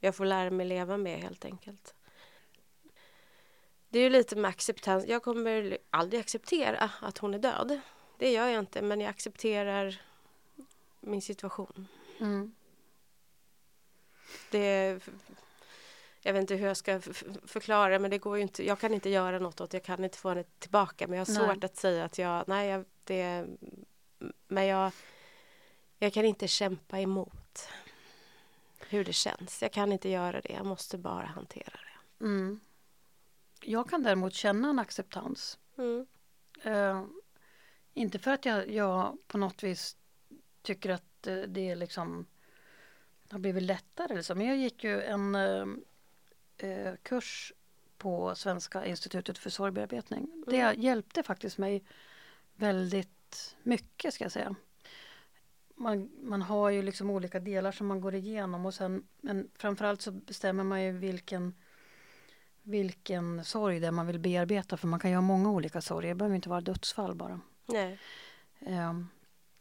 jag 0.00 0.16
får 0.16 0.24
lära 0.24 0.50
mig 0.50 0.66
leva 0.66 0.96
med 0.96 1.18
helt 1.20 1.44
enkelt. 1.44 1.94
Det 3.88 3.98
är 3.98 4.02
ju 4.02 4.10
lite 4.10 4.36
med 4.36 4.48
acceptans. 4.48 5.04
Jag 5.06 5.22
kommer 5.22 5.78
aldrig 5.90 6.20
acceptera 6.20 6.90
att 7.00 7.18
hon 7.18 7.34
är 7.34 7.38
död. 7.38 7.80
Det 8.18 8.32
gör 8.32 8.46
jag 8.48 8.58
inte, 8.58 8.82
men 8.82 9.00
jag 9.00 9.10
accepterar 9.10 10.00
min 11.00 11.22
situation. 11.22 11.86
Mm. 12.20 12.54
Det, 14.50 15.00
jag 16.20 16.32
vet 16.32 16.40
inte 16.40 16.54
hur 16.54 16.66
jag 16.66 16.76
ska 16.76 17.00
förklara, 17.46 17.98
men 17.98 18.10
det 18.10 18.18
går 18.18 18.36
ju 18.36 18.42
inte. 18.42 18.66
Jag 18.66 18.78
kan 18.78 18.94
inte 18.94 19.10
göra 19.10 19.38
något 19.38 19.60
åt 19.60 19.72
Jag 19.72 19.84
kan 19.84 20.04
inte 20.04 20.18
få 20.18 20.28
henne 20.28 20.44
tillbaka, 20.58 21.06
men 21.06 21.18
jag 21.18 21.26
har 21.26 21.34
Nej. 21.34 21.54
svårt 21.54 21.64
att 21.64 21.76
säga 21.76 22.04
att 22.04 22.18
jag... 22.18 22.44
Nej, 22.48 22.68
jag, 22.68 22.84
det, 23.04 23.46
men 24.48 24.66
jag, 24.66 24.92
jag 25.98 26.12
kan 26.12 26.24
inte 26.24 26.48
kämpa 26.48 27.00
emot 27.00 27.68
hur 28.88 29.04
det 29.04 29.12
känns. 29.12 29.62
Jag 29.62 29.72
kan 29.72 29.92
inte 29.92 30.08
göra 30.08 30.40
det. 30.40 30.52
Jag 30.52 30.66
måste 30.66 30.98
bara 30.98 31.26
hantera 31.26 31.78
det. 32.18 32.24
Mm. 32.24 32.60
Jag 33.62 33.90
kan 33.90 34.02
däremot 34.02 34.34
känna 34.34 34.70
en 34.70 34.78
acceptans. 34.78 35.58
Mm. 35.78 36.06
Eh, 36.62 37.04
Inte 37.94 38.18
för 38.18 38.30
att 38.30 38.44
jag, 38.44 38.70
jag 38.70 39.18
på 39.26 39.38
något 39.38 39.62
vis 39.62 39.96
tycker 40.62 40.90
att 40.90 41.26
eh, 41.26 41.36
det 41.36 41.70
är 41.70 41.76
liksom 41.76 42.26
har 43.32 43.38
blivit 43.38 43.62
lättare. 43.62 44.34
Men 44.34 44.46
jag 44.46 44.56
gick 44.56 44.84
ju 44.84 45.02
en 45.02 45.34
eh, 45.34 45.66
eh 46.58 46.94
kurs 47.02 47.52
på 47.98 48.34
Svenska 48.34 48.86
institutet 48.86 49.38
för 49.38 49.50
sorgbearbetning. 49.50 50.24
Mm. 50.24 50.44
Det 50.46 50.82
hjälpte 50.82 51.22
faktiskt 51.22 51.58
mig 51.58 51.84
väldigt 52.56 53.56
mycket 53.62 54.14
ska 54.14 54.24
jag 54.24 54.32
säga. 54.32 54.54
Man, 55.74 56.10
man 56.22 56.42
har 56.42 56.70
ju 56.70 56.82
liksom 56.82 57.10
olika 57.10 57.40
delar 57.40 57.72
som 57.72 57.86
man 57.86 58.00
går 58.00 58.14
igenom 58.14 58.66
och 58.66 58.74
sen 58.74 59.06
men 59.20 59.50
framförallt 59.54 60.02
så 60.02 60.10
bestämmer 60.10 60.64
man 60.64 60.82
ju 60.82 60.92
vilken 60.92 61.54
vilken 62.62 63.44
sorg 63.44 63.80
det 63.80 63.86
är 63.86 63.90
man 63.90 64.06
vill 64.06 64.18
bearbeta 64.18 64.76
för 64.76 64.88
man 64.88 65.00
kan 65.00 65.10
ju 65.10 65.16
ha 65.16 65.22
många 65.22 65.50
olika 65.50 65.80
sorger, 65.80 66.08
det 66.08 66.14
behöver 66.14 66.36
inte 66.36 66.48
vara 66.48 66.60
dödsfall 66.60 67.14
bara. 67.14 67.40
Nej. 67.66 67.98
Um, 68.60 69.08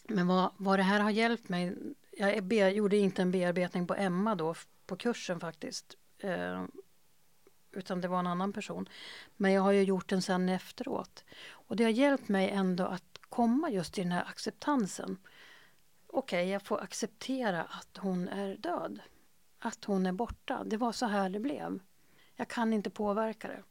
men 0.07 0.27
vad, 0.27 0.51
vad 0.57 0.79
det 0.79 0.83
här 0.83 0.99
har 0.99 1.09
hjälpt 1.09 1.49
mig, 1.49 1.75
jag 2.11 2.43
be, 2.43 2.69
gjorde 2.69 2.97
inte 2.97 3.21
en 3.21 3.31
bearbetning 3.31 3.87
på 3.87 3.95
Emma 3.95 4.35
då 4.35 4.55
på 4.85 4.95
kursen 4.95 5.39
faktiskt. 5.39 5.97
Eh, 6.17 6.63
utan 7.71 8.01
det 8.01 8.07
var 8.07 8.19
en 8.19 8.27
annan 8.27 8.53
person. 8.53 8.89
Men 9.37 9.51
jag 9.51 9.61
har 9.61 9.71
ju 9.71 9.83
gjort 9.83 10.09
den 10.09 10.21
sen 10.21 10.49
efteråt. 10.49 11.23
Och 11.49 11.75
det 11.75 11.83
har 11.83 11.91
hjälpt 11.91 12.27
mig 12.27 12.49
ändå 12.49 12.85
att 12.85 13.19
komma 13.29 13.69
just 13.69 13.93
till 13.93 14.03
den 14.03 14.11
här 14.11 14.25
acceptansen. 14.25 15.17
Okej, 16.07 16.43
okay, 16.43 16.51
jag 16.51 16.61
får 16.61 16.81
acceptera 16.81 17.63
att 17.63 17.97
hon 17.97 18.27
är 18.27 18.57
död. 18.57 18.99
Att 19.59 19.85
hon 19.85 20.05
är 20.05 20.11
borta. 20.11 20.63
Det 20.65 20.77
var 20.77 20.91
så 20.91 21.05
här 21.05 21.29
det 21.29 21.39
blev. 21.39 21.79
Jag 22.35 22.47
kan 22.47 22.73
inte 22.73 22.89
påverka 22.89 23.47
det. 23.47 23.63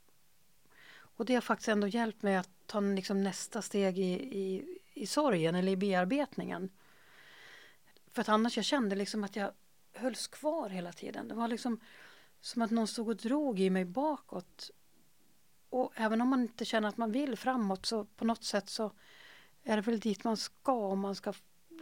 Och 0.93 1.25
det 1.25 1.35
har 1.35 1.41
faktiskt 1.41 1.69
ändå 1.69 1.87
hjälpt 1.87 2.23
mig 2.23 2.37
att 2.37 2.51
ta 2.67 2.81
liksom 2.81 3.23
nästa 3.23 3.63
steg 3.63 3.99
i, 3.99 4.13
i, 4.39 4.79
i 4.95 5.07
sorgen 5.07 5.55
eller 5.55 5.73
i 5.73 5.77
bearbetningen. 5.77 6.71
För 8.13 8.21
att 8.21 8.29
annars 8.29 8.57
jag 8.57 8.65
kände 8.65 8.97
liksom 8.97 9.25
att 9.25 9.37
jag 9.37 9.53
hölls 9.93 10.27
kvar 10.27 10.69
hela 10.69 10.93
tiden. 10.93 11.29
Det 11.29 11.35
var 11.35 11.49
liksom 11.49 11.81
som 12.41 12.63
att 12.63 12.71
någon 12.71 12.87
stod 12.87 13.09
och 13.09 13.17
drog 13.17 13.61
i 13.61 13.71
mig 13.71 13.85
bakåt. 13.85 14.71
Och 15.71 15.93
även 15.95 16.21
om 16.21 16.29
man 16.29 16.41
inte 16.41 16.65
känner 16.65 16.89
att 16.89 16.97
man 16.97 17.13
vill 17.13 17.37
framåt 17.37 17.87
så 17.87 18.05
på 18.05 18.25
något 18.25 18.45
sätt 18.45 18.69
så 18.69 18.93
är 19.65 19.77
det 19.77 19.83
väl 19.83 20.01
dit 20.01 20.25
man 20.25 20.37
ska 20.37 20.73
om 20.73 21.01
man 21.01 21.15
ska 21.15 21.33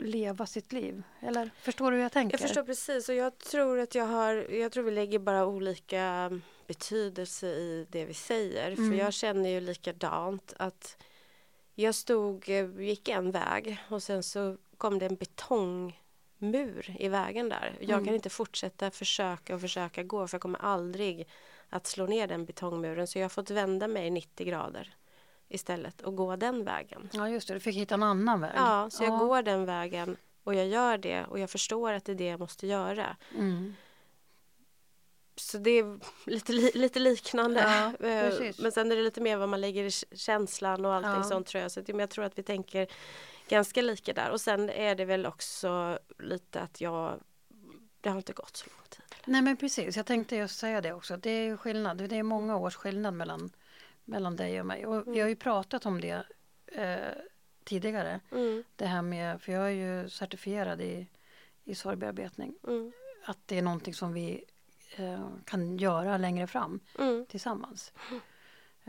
leva 0.01 0.47
sitt 0.47 0.72
liv. 0.72 1.03
Eller 1.20 1.51
förstår 1.61 1.91
du 1.91 1.97
hur 1.97 2.03
jag 2.03 2.12
tänker? 2.12 2.35
Jag 2.35 2.41
förstår 2.41 2.62
precis 2.62 3.09
och 3.09 3.14
jag 3.14 3.39
tror 3.39 3.79
att 3.79 3.95
jag 3.95 4.05
har, 4.05 4.35
jag 4.35 4.72
tror 4.72 4.85
vi 4.85 4.91
lägger 4.91 5.18
bara 5.18 5.47
olika 5.47 6.31
betydelse 6.66 7.47
i 7.47 7.87
det 7.91 8.05
vi 8.05 8.14
säger. 8.14 8.70
Mm. 8.70 8.91
För 8.91 8.99
jag 8.99 9.12
känner 9.12 9.51
ju 9.51 9.61
likadant 9.61 10.55
att 10.57 10.97
jag 11.74 11.95
stod, 11.95 12.49
gick 12.79 13.09
en 13.09 13.31
väg 13.31 13.79
och 13.89 14.03
sen 14.03 14.22
så 14.22 14.57
kom 14.76 14.99
det 14.99 15.07
en 15.07 15.16
betongmur 16.39 16.97
i 16.99 17.09
vägen 17.09 17.49
där. 17.49 17.76
Jag 17.80 17.91
mm. 17.91 18.05
kan 18.05 18.14
inte 18.14 18.30
fortsätta 18.30 18.91
försöka 18.91 19.55
och 19.55 19.61
försöka 19.61 20.03
gå 20.03 20.28
för 20.28 20.34
jag 20.34 20.43
kommer 20.43 20.59
aldrig 20.59 21.28
att 21.68 21.86
slå 21.86 22.07
ner 22.07 22.26
den 22.26 22.45
betongmuren 22.45 23.07
så 23.07 23.18
jag 23.18 23.24
har 23.24 23.28
fått 23.28 23.51
vända 23.51 23.89
mig 23.89 24.11
90 24.11 24.47
grader 24.47 24.95
istället 25.49 26.01
och 26.01 26.16
gå 26.16 26.36
den 26.36 26.64
vägen. 26.64 27.09
Ja 27.12 27.28
just 27.28 27.49
det, 27.49 27.55
du 27.55 27.61
fick 27.61 27.76
hitta 27.76 27.95
en 27.95 28.03
annan 28.03 28.41
väg. 28.41 28.53
Ja, 28.57 28.91
så 28.91 29.05
jag 29.05 29.12
ja. 29.12 29.18
går 29.18 29.43
den 29.43 29.64
vägen 29.64 30.16
och 30.45 30.55
jag 30.55 30.66
gör 30.66 30.99
det 30.99 31.24
och 31.24 31.39
jag 31.39 31.51
förstår 31.51 31.93
att 31.93 32.05
det 32.05 32.12
är 32.12 32.16
det 32.16 32.26
jag 32.26 32.41
måste 32.41 32.66
göra. 32.66 33.16
Mm. 33.34 33.74
Så 35.36 35.59
det 35.59 35.70
är 35.70 36.01
lite, 36.30 36.53
lite 36.53 36.99
liknande. 36.99 37.61
Ja, 38.01 38.07
eh, 38.09 38.53
men 38.59 38.72
sen 38.72 38.93
är 38.93 38.97
det 38.97 39.03
lite 39.03 39.20
mer 39.20 39.36
vad 39.36 39.49
man 39.49 39.61
lägger 39.61 39.84
i 39.84 39.91
känslan 40.16 40.84
och 40.84 40.95
allting 40.95 41.11
ja. 41.11 41.22
sånt 41.22 41.47
tror 41.47 41.62
jag. 41.62 41.72
Så 41.72 41.82
jag 41.86 42.11
tror 42.11 42.24
att 42.24 42.39
vi 42.39 42.43
tänker 42.43 42.89
ganska 43.49 43.82
lika 43.82 44.12
där. 44.12 44.30
Och 44.30 44.40
sen 44.40 44.70
är 44.70 44.94
det 44.94 45.05
väl 45.05 45.26
också 45.26 45.99
lite 46.18 46.61
att 46.61 46.80
jag 46.80 47.20
det 48.01 48.09
har 48.09 48.16
inte 48.16 48.32
gått 48.32 48.57
så 48.57 48.66
lång 48.70 48.86
tid. 48.88 49.05
Nej 49.24 49.42
men 49.42 49.57
precis, 49.57 49.96
jag 49.96 50.07
tänkte 50.07 50.36
just 50.36 50.59
säga 50.59 50.80
det 50.80 50.92
också. 50.92 51.16
Det 51.16 51.30
är 51.30 51.57
skillnad, 51.57 51.99
det 52.09 52.16
är 52.16 52.22
många 52.22 52.57
års 52.57 52.76
skillnad 52.76 53.14
mellan, 53.14 53.51
mellan 54.05 54.36
dig 54.36 54.61
och 54.61 54.66
mig. 54.66 54.86
Och 54.86 54.94
mm. 54.94 55.12
vi 55.12 55.20
har 55.20 55.28
ju 55.28 55.36
pratat 55.36 55.86
om 55.86 56.01
det 56.01 56.24
eh, 56.66 57.22
tidigare. 57.64 58.20
Mm. 58.30 58.64
Det 58.76 58.86
här 58.86 59.03
med, 59.03 59.42
för 59.42 59.53
jag 59.53 59.66
är 59.66 60.03
ju 60.03 60.09
certifierad 60.09 60.80
i, 60.80 61.07
i 61.64 61.74
sorgbearbetning. 61.74 62.55
Mm. 62.66 62.92
Att 63.24 63.38
det 63.46 63.59
är 63.59 63.62
någonting 63.62 63.94
som 63.94 64.12
vi 64.12 64.44
Eh, 64.96 65.28
kan 65.44 65.78
göra 65.78 66.16
längre 66.16 66.46
fram 66.46 66.80
mm. 66.99 67.26
tillsammans. 67.26 67.92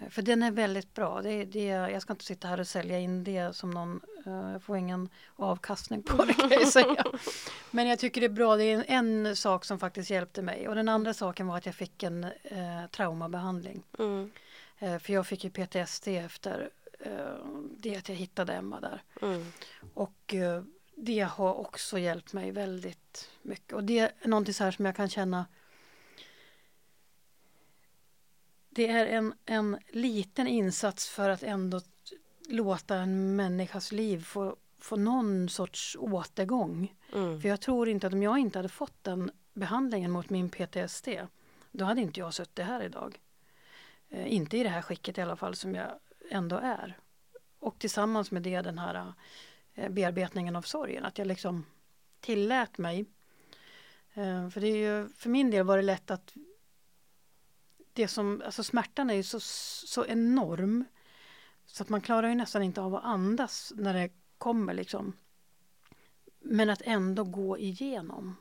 Eh, 0.02 0.10
för 0.10 0.22
den 0.22 0.44
är 0.44 0.52
väldigt 0.52 0.94
bra. 0.94 1.22
Det, 1.22 1.46
det, 1.46 1.66
jag 1.66 2.02
ska 2.02 2.14
inte 2.14 2.26
sitta 2.26 2.48
här 2.48 2.60
och 2.60 2.68
sälja 2.68 3.00
in 3.00 3.24
det 3.24 3.56
som 3.56 3.72
någon, 3.72 4.02
uh, 4.28 4.52
jag 4.52 4.64
får 4.64 4.78
ingen 4.78 5.10
avkastning 5.36 6.04
på 6.04 6.26
det 6.26 6.34
kan 6.34 6.50
jag 6.50 6.68
säga. 6.74 7.06
Men 7.72 7.88
jag 7.88 8.00
tycker 8.00 8.22
det 8.22 8.28
är 8.28 8.30
bra, 8.30 8.56
det 8.56 8.64
är 8.64 8.86
en, 8.88 9.26
en, 9.26 9.36
sak 9.36 9.66
som 9.66 9.80
faktiskt 9.80 10.10
hjälpte 10.10 10.42
mig. 10.42 10.68
Och 10.68 10.76
den 10.76 10.90
andra 10.90 11.14
saken 11.14 11.48
var 11.48 11.58
att 11.58 11.66
jag 11.66 11.76
fick 11.76 12.04
en 12.04 12.24
uh, 12.24 12.88
traumabehandling. 12.92 13.84
Mm. 14.00 14.32
Uh, 14.82 14.98
för 14.98 15.14
jag 15.14 15.28
fick 15.28 15.44
ju 15.44 15.50
PTSD 15.50 16.08
efter 16.08 16.70
det 17.78 17.96
att 17.96 18.10
jag 18.10 18.16
hittade 18.16 18.54
Emma 18.54 18.80
där. 18.80 19.04
Mm. 19.22 19.52
Och 19.94 20.36
det 20.96 21.20
har 21.20 21.54
också 21.54 22.00
hjälpt 22.00 22.34
mig 22.34 22.52
väldigt 22.52 23.30
mycket. 23.42 23.74
Och 23.74 23.84
det 23.84 24.00
är 24.00 24.28
någonting 24.28 24.54
så 24.54 24.64
här 24.64 24.72
som 24.72 24.86
jag 24.86 24.96
kan 24.96 25.10
känna 25.10 25.46
det 28.70 28.88
är 28.88 29.06
en, 29.06 29.34
en 29.46 29.78
liten 29.90 30.48
insats 30.48 31.10
för 31.10 31.30
att 31.30 31.44
ändå 31.44 31.82
låta 32.50 32.96
en 32.96 33.36
människas 33.36 33.92
liv 33.92 34.24
få, 34.24 34.56
få 34.80 34.96
någon 34.96 35.50
sorts 35.50 35.98
återgång. 36.00 36.96
Mm. 37.14 37.42
För 37.42 37.50
jag 37.50 37.62
tror 37.62 37.90
inte 37.90 38.08
att 38.08 38.14
om 38.14 38.24
jag 38.24 38.38
inte 38.38 38.60
hade 38.60 38.70
fått 38.70 39.04
den 39.04 39.32
behandlingen 39.54 40.12
mot 40.12 40.30
min 40.30 40.50
PTSD, 40.50 41.10
då 41.72 41.86
hade 41.86 42.02
inte 42.02 42.20
jag 42.20 42.34
suttit 42.34 42.66
här 42.66 42.84
idag. 42.84 43.20
Eh, 44.10 44.34
inte 44.34 44.58
i 44.58 44.64
det 44.64 44.70
här 44.70 44.82
skicket 44.82 45.18
i 45.18 45.22
alla 45.22 45.36
fall 45.36 45.56
som 45.56 45.76
jag 45.76 45.92
ändå 46.32 46.58
är. 46.58 46.98
Och 47.60 47.80
tillsammans 47.80 48.32
med 48.32 48.42
det 48.42 48.62
den 48.62 48.80
här 48.80 49.14
eh, 49.74 49.90
bearbetningen 49.90 50.56
av 50.56 50.62
sorgen, 50.62 51.06
att 51.06 51.18
jag 51.18 51.28
liksom 51.28 51.66
tillät 52.20 52.78
mig. 52.78 53.06
Eh, 54.14 54.50
för 54.50 54.62
det 54.62 54.68
är 54.68 54.78
ju, 54.78 55.10
för 55.10 55.30
min 55.30 55.52
del 55.52 55.66
var 55.66 55.78
det 55.78 55.84
lätt 55.84 56.12
att 56.12 56.34
det 58.00 58.08
som, 58.08 58.42
alltså 58.46 58.64
smärtan 58.64 59.10
är 59.10 59.14
ju 59.14 59.24
så, 59.24 59.40
så 59.40 60.06
enorm 60.06 60.86
så 61.66 61.84
att 61.84 61.90
man 61.90 62.02
klarar 62.02 62.30
ju 62.30 62.36
nästan 62.36 62.64
inte 62.64 62.82
av 62.82 62.96
att 62.96 63.04
andas 63.04 63.74
när 63.76 63.94
det 63.94 64.10
kommer 64.38 64.74
liksom. 64.74 65.14
Men 66.40 66.70
att 66.70 66.82
ändå 66.82 67.24
gå 67.24 67.58
igenom. 67.58 68.36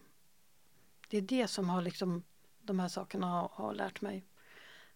Det 1.09 1.17
är 1.17 1.23
det 1.23 1.49
som 1.49 1.69
har 1.69 1.83
liksom 1.83 2.23
de 2.63 2.81
här 2.81 2.89
sakerna 2.89 3.27
har, 3.27 3.51
har 3.53 3.75
lärt 3.75 4.01
mig. 4.01 4.25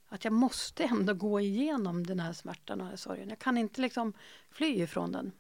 Att 0.09 0.25
jag 0.25 0.33
måste 0.33 0.85
ändå 0.85 1.15
gå 1.15 1.41
igenom 1.41 2.07
den 2.07 2.21
här 2.21 2.33
smärtan 2.33 2.81
och 2.81 2.85
den 2.85 2.91
här 2.91 2.97
sorgen. 2.97 3.29
Jag 3.29 3.39
kan 3.39 3.59
inte 3.59 3.81
liksom 3.81 4.13
fly 4.51 4.83
ifrån 4.83 5.13
den. 5.13 5.33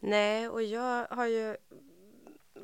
Nej, 0.00 0.48
och 0.48 0.62
jag 0.62 1.06
har 1.10 1.26
ju 1.26 1.56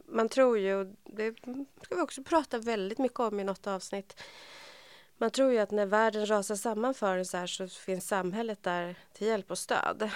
man 0.06 0.28
tror 0.28 0.58
ju, 0.58 0.74
och 0.74 0.86
det 1.04 1.38
ska 1.82 1.94
vi 1.94 2.00
också 2.00 2.22
prata 2.22 2.58
väldigt 2.58 2.98
mycket 2.98 3.20
om 3.20 3.40
i 3.40 3.44
något 3.44 3.66
avsnitt, 3.66 4.22
man 5.22 5.30
tror 5.30 5.52
ju 5.52 5.58
att 5.58 5.70
när 5.70 5.86
världen 5.86 6.26
rasar 6.26 6.54
samman 6.54 6.94
för 6.94 7.16
en 7.16 7.26
så 7.26 7.36
här 7.36 7.46
så 7.46 7.68
finns 7.68 8.08
samhället 8.08 8.62
där 8.62 8.94
till 9.12 9.26
hjälp 9.26 9.50
och 9.50 9.58
stöd. 9.58 10.10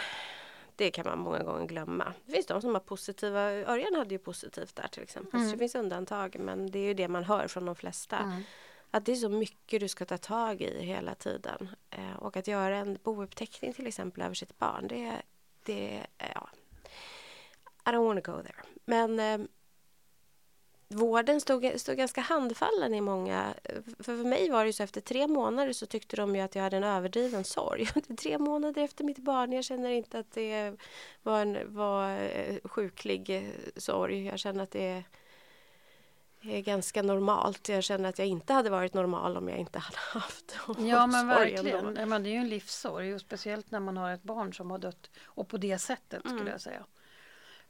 Det 0.77 0.91
kan 0.91 1.07
man 1.07 1.19
många 1.19 1.43
gånger 1.43 1.67
glömma. 1.67 2.15
Det 2.25 2.33
finns 2.33 2.47
de 2.47 2.61
som 2.61 2.75
har 2.75 2.81
positiva, 2.81 3.41
Örjan 3.51 3.95
hade 3.95 4.15
ju 4.15 4.19
positivt 4.19 4.77
där 4.77 4.89
till 4.89 5.03
exempel. 5.03 5.41
Mm. 5.41 5.49
Så 5.49 5.53
det 5.53 5.59
finns 5.59 5.75
undantag 5.75 6.37
men 6.39 6.71
det 6.71 6.79
är 6.79 6.85
ju 6.85 6.95
det 6.95 7.09
man 7.09 7.25
hör 7.25 7.49
från 7.49 7.65
de 7.65 7.75
flesta. 7.77 8.17
Mm. 8.19 8.43
Att 8.91 9.05
det 9.05 9.13
är 9.13 9.17
så 9.17 9.29
mycket 9.29 9.81
du 9.81 9.89
ska 9.89 10.05
ta 10.05 10.19
tag 10.19 10.63
i 10.63 10.85
hela 10.85 11.15
tiden. 11.15 11.69
Eh, 11.91 12.17
och 12.19 12.37
att 12.37 12.47
göra 12.47 12.77
en 12.77 12.99
bouppteckning 13.03 13.73
till 13.73 13.87
exempel 13.87 14.23
över 14.23 14.35
sitt 14.35 14.59
barn. 14.59 14.89
Det, 14.89 15.23
det 15.63 16.07
ja. 16.19 16.49
I 17.87 17.89
don't 17.89 18.07
wanna 18.07 18.21
go 18.21 18.43
there. 18.43 18.63
Men 18.85 19.21
eh, 19.21 19.47
vården 20.89 21.41
stod, 21.41 21.80
stod 21.80 21.97
ganska 21.97 22.20
handfallen 22.20 22.95
i 22.95 23.01
många... 23.01 23.55
För, 23.99 24.03
för 24.03 24.24
mig 24.24 24.51
var 24.51 24.64
det 24.64 24.72
så 24.72 24.82
efter 24.82 25.01
tre 25.01 25.26
månader 25.26 25.72
så 25.72 25.87
tyckte 25.87 26.16
de 26.16 26.37
ju 26.37 26.41
att 26.43 26.55
jag 26.55 26.62
hade 26.62 26.76
en 26.76 26.84
överdriven 26.84 27.45
sorg. 27.45 27.87
tre 28.18 28.39
månader 28.39 28.82
efter 28.82 29.05
mitt 29.05 29.18
barn, 29.18 29.53
jag 29.53 29.64
känner 29.64 29.91
inte 29.91 30.18
att 30.18 30.30
det 30.30 30.74
var 31.22 31.41
en 31.41 31.74
var 31.74 32.11
eh, 32.20 32.57
sjuklig 32.64 33.30
eh, 33.30 33.43
sorg. 33.76 34.26
Jag 34.26 34.39
känner 34.39 34.62
att 34.62 34.70
det 34.70 35.05
är 36.43 36.61
ganska 36.61 37.03
normalt. 37.03 37.68
Jag 37.68 37.84
känner 37.84 38.09
att 38.09 38.18
jag 38.18 38.28
inte 38.28 38.53
hade 38.53 38.70
varit 38.70 38.95
normal 38.95 39.37
om 39.37 39.49
jag 39.49 39.59
inte 39.59 39.78
hade 39.78 39.99
haft 39.99 40.57
Ja 40.78 41.07
men 41.07 41.28
verkligen. 41.28 42.09
Men 42.09 42.22
det 42.22 42.28
är 42.28 42.32
ju 42.32 42.39
en 42.39 42.49
livssorg 42.49 43.14
och 43.14 43.20
speciellt 43.20 43.70
när 43.70 43.80
man 43.80 43.97
har 43.97 44.12
ett 44.12 44.22
barn 44.22 44.55
som 44.55 44.70
har 44.70 44.78
dött 44.78 45.11
och 45.24 45.49
på 45.49 45.57
det 45.57 45.78
sättet 45.78 46.20
skulle 46.20 46.41
mm. 46.41 46.53
jag 46.53 46.61
säga. 46.61 46.84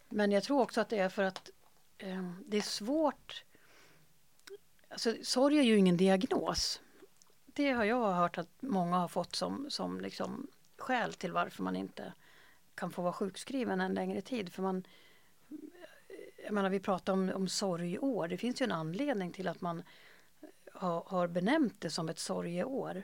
Men 0.09 0.33
jag 0.33 0.43
tror 0.43 0.61
också 0.61 0.81
att 0.81 0.89
det 0.89 0.99
är 0.99 1.09
för 1.09 1.23
att 1.23 1.51
eh, 1.99 2.31
det 2.47 2.57
är 2.57 2.63
svårt. 2.63 3.45
Alltså, 4.89 5.15
sorg 5.23 5.59
är 5.59 5.63
ju 5.63 5.77
ingen 5.77 5.97
diagnos. 5.97 6.81
Det 7.47 7.71
har 7.71 7.85
jag 7.85 8.13
hört 8.13 8.39
att 8.39 8.63
många 8.63 8.97
har 8.97 9.09
fått 9.09 9.37
som, 9.37 9.67
som 9.71 10.01
liksom 10.01 10.47
skäl 10.79 11.15
till 11.15 11.33
varför 11.33 11.63
man 11.63 11.77
inte 11.77 12.13
kan 12.75 12.91
få 12.91 13.03
vara 13.03 13.13
sjukskriven 13.13 13.81
en 13.81 13.95
längre 13.95 14.21
tid. 14.21 14.53
För 14.53 14.63
man, 14.63 14.87
jag 16.45 16.53
menar, 16.53 16.71
vi 16.71 16.81
pratar 16.81 17.13
om, 17.13 17.33
om 17.35 17.49
sorgår. 17.49 18.29
Det 18.29 18.39
finns 18.39 18.61
ju 18.61 18.65
en 18.65 18.73
anledning 18.73 19.33
till 19.33 19.49
att 19.49 19.61
man 19.61 19.83
har, 20.73 21.05
har 21.07 21.29
benämnt 21.29 21.81
det 21.81 21.91
som 21.91 22.09
ett 22.09 22.19
sorgeår. 22.19 23.03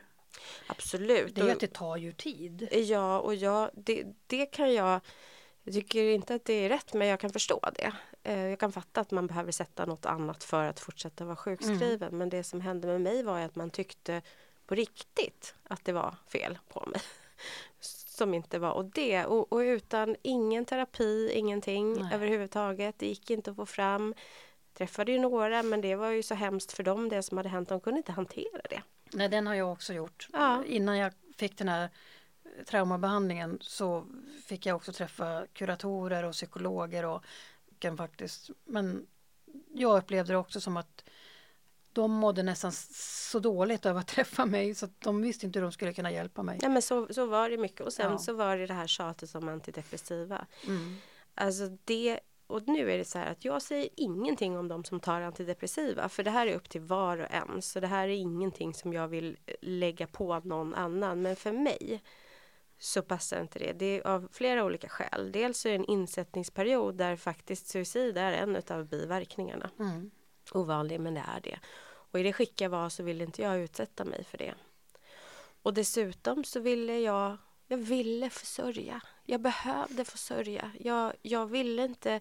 Absolut. 0.66 1.34
Det 1.34 1.40
är 1.40 1.52
att 1.52 1.60
det 1.60 1.72
tar 1.72 1.96
ju 1.96 2.12
tid. 2.12 2.68
Ja, 2.72 3.20
och 3.20 3.34
jag, 3.34 3.70
det, 3.74 4.04
det 4.26 4.46
kan 4.46 4.74
jag... 4.74 5.00
Jag 5.64 5.74
tycker 5.74 6.02
inte 6.02 6.34
att 6.34 6.44
det 6.44 6.52
är 6.52 6.68
rätt, 6.68 6.94
men 6.94 7.08
jag 7.08 7.20
kan 7.20 7.30
förstå 7.30 7.70
det. 7.74 7.92
Eh, 8.22 8.46
jag 8.46 8.58
kan 8.58 8.72
fatta 8.72 9.00
att 9.00 9.10
man 9.10 9.26
behöver 9.26 9.52
sätta 9.52 9.86
något 9.86 10.06
annat 10.06 10.44
för 10.44 10.64
att 10.64 10.80
fortsätta 10.80 11.24
vara 11.24 11.36
sjukskriven. 11.36 12.08
Mm. 12.08 12.18
Men 12.18 12.28
det 12.28 12.44
som 12.44 12.60
hände 12.60 12.86
med 12.86 13.00
mig 13.00 13.22
var 13.22 13.40
att 13.40 13.56
man 13.56 13.70
tyckte 13.70 14.22
på 14.66 14.74
riktigt 14.74 15.54
att 15.64 15.84
det 15.84 15.92
var 15.92 16.14
fel 16.26 16.58
på 16.68 16.86
mig. 16.86 17.00
Som 17.80 18.34
inte 18.34 18.58
var. 18.58 18.72
Och 18.72 18.84
det, 18.84 19.24
och, 19.24 19.52
och 19.52 19.58
utan 19.58 20.16
ingen 20.22 20.64
terapi, 20.64 21.32
ingenting 21.34 21.92
Nej. 21.92 22.14
överhuvudtaget. 22.14 22.98
Det 22.98 23.06
gick 23.06 23.30
inte 23.30 23.50
att 23.50 23.56
få 23.56 23.66
fram. 23.66 24.14
Träffade 24.74 25.12
ju 25.12 25.18
några, 25.18 25.62
men 25.62 25.80
det 25.80 25.94
var 25.94 26.10
ju 26.10 26.22
så 26.22 26.34
hemskt 26.34 26.72
för 26.72 26.82
dem 26.82 27.08
det 27.08 27.22
som 27.22 27.36
hade 27.36 27.48
hänt. 27.48 27.68
De 27.68 27.80
kunde 27.80 27.98
inte 27.98 28.12
hantera 28.12 28.60
det. 28.70 28.82
Nej, 29.12 29.28
den 29.28 29.46
har 29.46 29.54
jag 29.54 29.72
också 29.72 29.92
gjort. 29.92 30.28
Ja. 30.32 30.64
Innan 30.66 30.98
jag 30.98 31.12
fick 31.36 31.58
den 31.58 31.68
här 31.68 31.90
traumabehandlingen 32.66 33.58
så 33.60 34.06
fick 34.46 34.66
jag 34.66 34.76
också 34.76 34.92
träffa 34.92 35.46
kuratorer 35.52 36.22
och 36.22 36.32
psykologer 36.32 37.04
och 37.04 37.24
kan 37.82 37.96
faktiskt, 37.96 38.50
men 38.64 39.06
jag 39.74 39.98
upplevde 39.98 40.32
det 40.32 40.36
också 40.36 40.60
som 40.60 40.76
att 40.76 41.04
de 41.92 42.10
mådde 42.10 42.42
nästan 42.42 42.72
så 43.32 43.38
dåligt 43.38 43.86
över 43.86 44.00
att 44.00 44.06
träffa 44.16 44.46
mig 44.46 44.74
så 44.74 44.84
att 44.84 45.00
de 45.00 45.22
visste 45.22 45.46
inte 45.46 45.58
hur 45.58 45.64
de 45.64 45.72
skulle 45.72 45.92
kunna 45.92 46.10
hjälpa 46.10 46.42
mig. 46.42 46.58
Nej 46.62 46.70
men 46.70 46.82
så, 46.82 47.08
så 47.10 47.26
var 47.26 47.50
det 47.50 47.58
mycket 47.58 47.80
och 47.80 47.92
sen 47.92 48.12
ja. 48.12 48.18
så 48.18 48.32
var 48.32 48.56
det 48.56 48.66
det 48.66 48.74
här 48.74 48.86
tjatet 48.86 49.34
om 49.34 49.48
antidepressiva. 49.48 50.46
Mm. 50.66 50.96
Alltså 51.34 51.78
det 51.84 52.20
och 52.46 52.68
nu 52.68 52.90
är 52.90 52.98
det 52.98 53.04
så 53.04 53.18
här 53.18 53.32
att 53.32 53.44
jag 53.44 53.62
säger 53.62 53.88
ingenting 53.96 54.58
om 54.58 54.68
de 54.68 54.84
som 54.84 55.00
tar 55.00 55.20
antidepressiva 55.20 56.08
för 56.08 56.22
det 56.22 56.30
här 56.30 56.46
är 56.46 56.54
upp 56.54 56.68
till 56.68 56.80
var 56.80 57.18
och 57.18 57.30
en 57.30 57.62
så 57.62 57.80
det 57.80 57.86
här 57.86 58.08
är 58.08 58.12
ingenting 58.12 58.74
som 58.74 58.92
jag 58.92 59.08
vill 59.08 59.36
lägga 59.60 60.06
på 60.06 60.40
någon 60.44 60.74
annan 60.74 61.22
men 61.22 61.36
för 61.36 61.52
mig 61.52 62.02
så 62.82 63.02
passar 63.02 63.40
inte 63.40 63.58
det. 63.58 63.72
Det 63.72 63.86
är 63.86 64.06
av 64.06 64.28
flera 64.32 64.64
olika 64.64 64.88
skäl. 64.88 65.32
Dels 65.32 65.66
är 65.66 65.70
det 65.70 65.76
en 65.76 65.84
insättningsperiod 65.84 66.94
där 66.94 67.16
faktiskt 67.16 67.66
suicid 67.66 68.18
är 68.18 68.32
en 68.32 68.62
av 68.68 68.84
biverkningarna. 68.84 69.70
Mm. 69.78 70.10
Ovanlig 70.52 71.00
men 71.00 71.14
det 71.14 71.24
är 71.36 71.40
det. 71.40 71.58
Och 71.84 72.20
i 72.20 72.22
det 72.22 72.32
skick 72.32 72.60
jag 72.60 72.70
var 72.70 72.88
så 72.88 73.02
ville 73.02 73.24
inte 73.24 73.42
jag 73.42 73.60
utsätta 73.60 74.04
mig 74.04 74.24
för 74.24 74.38
det. 74.38 74.54
Och 75.62 75.74
dessutom 75.74 76.44
så 76.44 76.60
ville 76.60 76.98
jag 76.98 77.36
jag 77.66 77.78
ville 77.78 78.30
försörja. 78.30 79.00
Jag 79.24 79.40
behövde 79.40 80.04
försörja. 80.04 80.72
Jag, 80.80 81.12
jag 81.22 81.46
ville 81.46 81.84
inte 81.84 82.20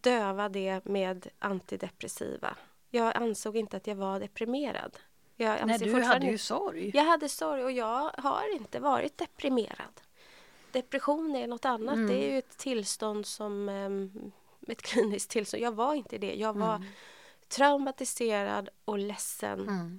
döva 0.00 0.48
det 0.48 0.84
med 0.84 1.28
antidepressiva. 1.38 2.56
Jag 2.90 3.16
ansåg 3.16 3.56
inte 3.56 3.76
att 3.76 3.86
jag 3.86 3.94
var 3.94 4.20
deprimerad. 4.20 4.98
Jag 5.36 5.66
Nej, 5.66 5.78
du 5.78 6.02
hade 6.02 6.26
ju 6.26 6.38
sorg. 6.38 6.90
Jag 6.94 7.04
hade 7.04 7.28
sorg 7.28 7.64
och 7.64 7.72
jag 7.72 8.10
har 8.18 8.56
inte 8.56 8.80
varit 8.80 9.18
deprimerad. 9.18 10.00
Depression 10.72 11.36
är 11.36 11.46
något 11.46 11.64
annat. 11.64 11.94
Mm. 11.94 12.06
Det 12.06 12.24
är 12.24 12.30
ju 12.30 12.38
ett 12.38 12.58
tillstånd 12.58 13.26
som 13.26 13.68
um, 13.68 14.32
ett 14.68 14.82
kliniskt 14.82 15.30
tillstånd. 15.30 15.62
Jag 15.62 15.72
var 15.72 15.94
inte 15.94 16.18
det. 16.18 16.34
Jag 16.34 16.56
var 16.56 16.76
mm. 16.76 16.88
traumatiserad 17.48 18.68
och 18.84 18.98
ledsen 18.98 19.60
mm. 19.60 19.98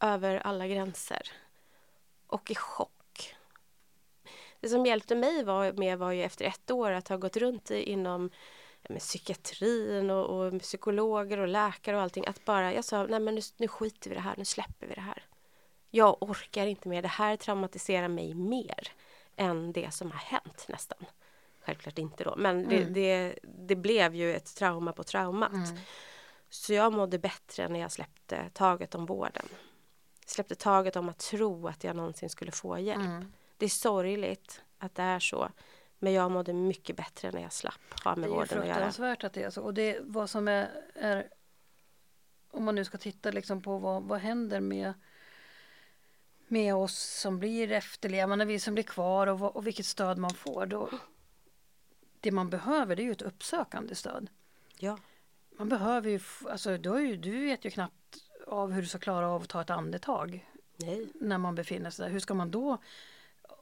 över 0.00 0.36
alla 0.36 0.66
gränser. 0.66 1.32
Och 2.26 2.50
i 2.50 2.54
chock. 2.54 3.34
Det 4.60 4.68
som 4.68 4.86
hjälpte 4.86 5.14
mig 5.14 5.44
var, 5.44 5.72
med 5.72 5.98
var 5.98 6.12
ju 6.12 6.22
efter 6.22 6.44
ett 6.44 6.70
år 6.70 6.90
att 6.90 7.08
ha 7.08 7.16
gått 7.16 7.36
runt 7.36 7.70
inom 7.70 8.30
med 8.88 9.00
psykiatrin 9.00 10.10
och, 10.10 10.46
och, 10.46 10.60
psykologer 10.60 11.38
och 11.38 11.48
läkare 11.48 11.96
och 11.96 12.02
allting. 12.02 12.26
Att 12.26 12.44
bara, 12.44 12.72
jag 12.72 12.84
sa, 12.84 13.06
nej 13.06 13.20
men 13.20 13.34
nu, 13.34 13.40
nu 13.56 13.68
skiter 13.68 14.10
vi 14.10 14.16
det 14.16 14.22
här, 14.22 14.34
nu 14.38 14.44
släpper 14.44 14.86
vi 14.86 14.94
det 14.94 15.00
här. 15.00 15.24
Jag 15.90 16.22
orkar 16.22 16.66
inte 16.66 16.88
mer, 16.88 17.02
det 17.02 17.08
här 17.08 17.36
traumatiserar 17.36 18.08
mig 18.08 18.34
mer 18.34 18.88
än 19.36 19.72
det 19.72 19.94
som 19.94 20.10
har 20.10 20.18
hänt 20.18 20.66
nästan. 20.68 21.06
Självklart 21.60 21.98
inte 21.98 22.24
då, 22.24 22.34
men 22.36 22.68
det, 22.68 22.76
mm. 22.76 22.92
det, 22.92 23.38
det 23.42 23.76
blev 23.76 24.14
ju 24.14 24.34
ett 24.34 24.56
trauma 24.56 24.92
på 24.92 25.04
traumat. 25.04 25.52
Mm. 25.52 25.76
Så 26.50 26.72
jag 26.72 26.92
mådde 26.92 27.18
bättre 27.18 27.68
när 27.68 27.80
jag 27.80 27.92
släppte 27.92 28.50
taget 28.52 28.94
om 28.94 29.06
vården. 29.06 29.48
Släppte 30.26 30.54
taget 30.54 30.96
om 30.96 31.08
att 31.08 31.18
tro 31.18 31.68
att 31.68 31.84
jag 31.84 31.96
någonsin 31.96 32.30
skulle 32.30 32.52
få 32.52 32.78
hjälp. 32.78 33.04
Mm. 33.04 33.32
Det 33.56 33.64
är 33.64 33.70
sorgligt 33.70 34.62
att 34.78 34.94
det 34.94 35.02
är 35.02 35.18
så. 35.18 35.48
Men 35.98 36.12
jag 36.12 36.30
mådde 36.30 36.52
mycket 36.52 36.96
bättre 36.96 37.30
när 37.30 37.42
jag 37.42 37.52
slapp 37.52 38.00
ha 38.04 38.16
med 38.16 38.28
vården 38.30 38.42
att 38.42 38.50
göra. 38.50 38.60
Det 38.64 38.70
är 38.70 38.74
fruktansvärt 38.74 39.24
att 39.24 39.32
det 39.32 39.42
är 39.42 39.50
så. 39.50 39.62
Och 39.62 39.74
det 39.74 39.98
vad 40.02 40.30
som 40.30 40.48
är, 40.48 40.70
är 40.94 41.28
om 42.50 42.64
man 42.64 42.74
nu 42.74 42.84
ska 42.84 42.98
titta 42.98 43.30
liksom 43.30 43.62
på 43.62 43.78
vad, 43.78 44.02
vad 44.02 44.20
händer 44.20 44.60
med 44.60 44.94
med 46.48 46.74
oss 46.74 46.98
som 47.20 47.38
blir 47.38 47.72
efterlevande, 47.72 48.44
vi 48.44 48.60
som 48.60 48.74
blir 48.74 48.84
kvar 48.84 49.26
och, 49.26 49.56
och 49.56 49.66
vilket 49.66 49.86
stöd 49.86 50.18
man 50.18 50.34
får. 50.34 50.66
Då, 50.66 50.90
det 52.20 52.30
man 52.30 52.50
behöver 52.50 52.96
det 52.96 53.02
är 53.02 53.04
ju 53.04 53.12
ett 53.12 53.22
uppsökande 53.22 53.94
stöd. 53.94 54.30
Ja. 54.78 54.98
Man 55.56 55.68
behöver 55.68 56.10
ju, 56.10 56.20
alltså 56.48 56.78
då 56.78 57.00
ju, 57.00 57.16
du 57.16 57.40
vet 57.40 57.64
ju 57.64 57.70
knappt 57.70 58.18
av 58.46 58.72
hur 58.72 58.82
du 58.82 58.88
ska 58.88 58.98
klara 58.98 59.28
av 59.28 59.42
att 59.42 59.48
ta 59.48 59.60
ett 59.60 59.70
andetag. 59.70 60.50
Nej. 60.76 61.08
När 61.14 61.38
man 61.38 61.54
befinner 61.54 61.90
sig 61.90 62.04
där. 62.04 62.12
Hur 62.12 62.20
ska 62.20 62.34
man 62.34 62.50
då 62.50 62.78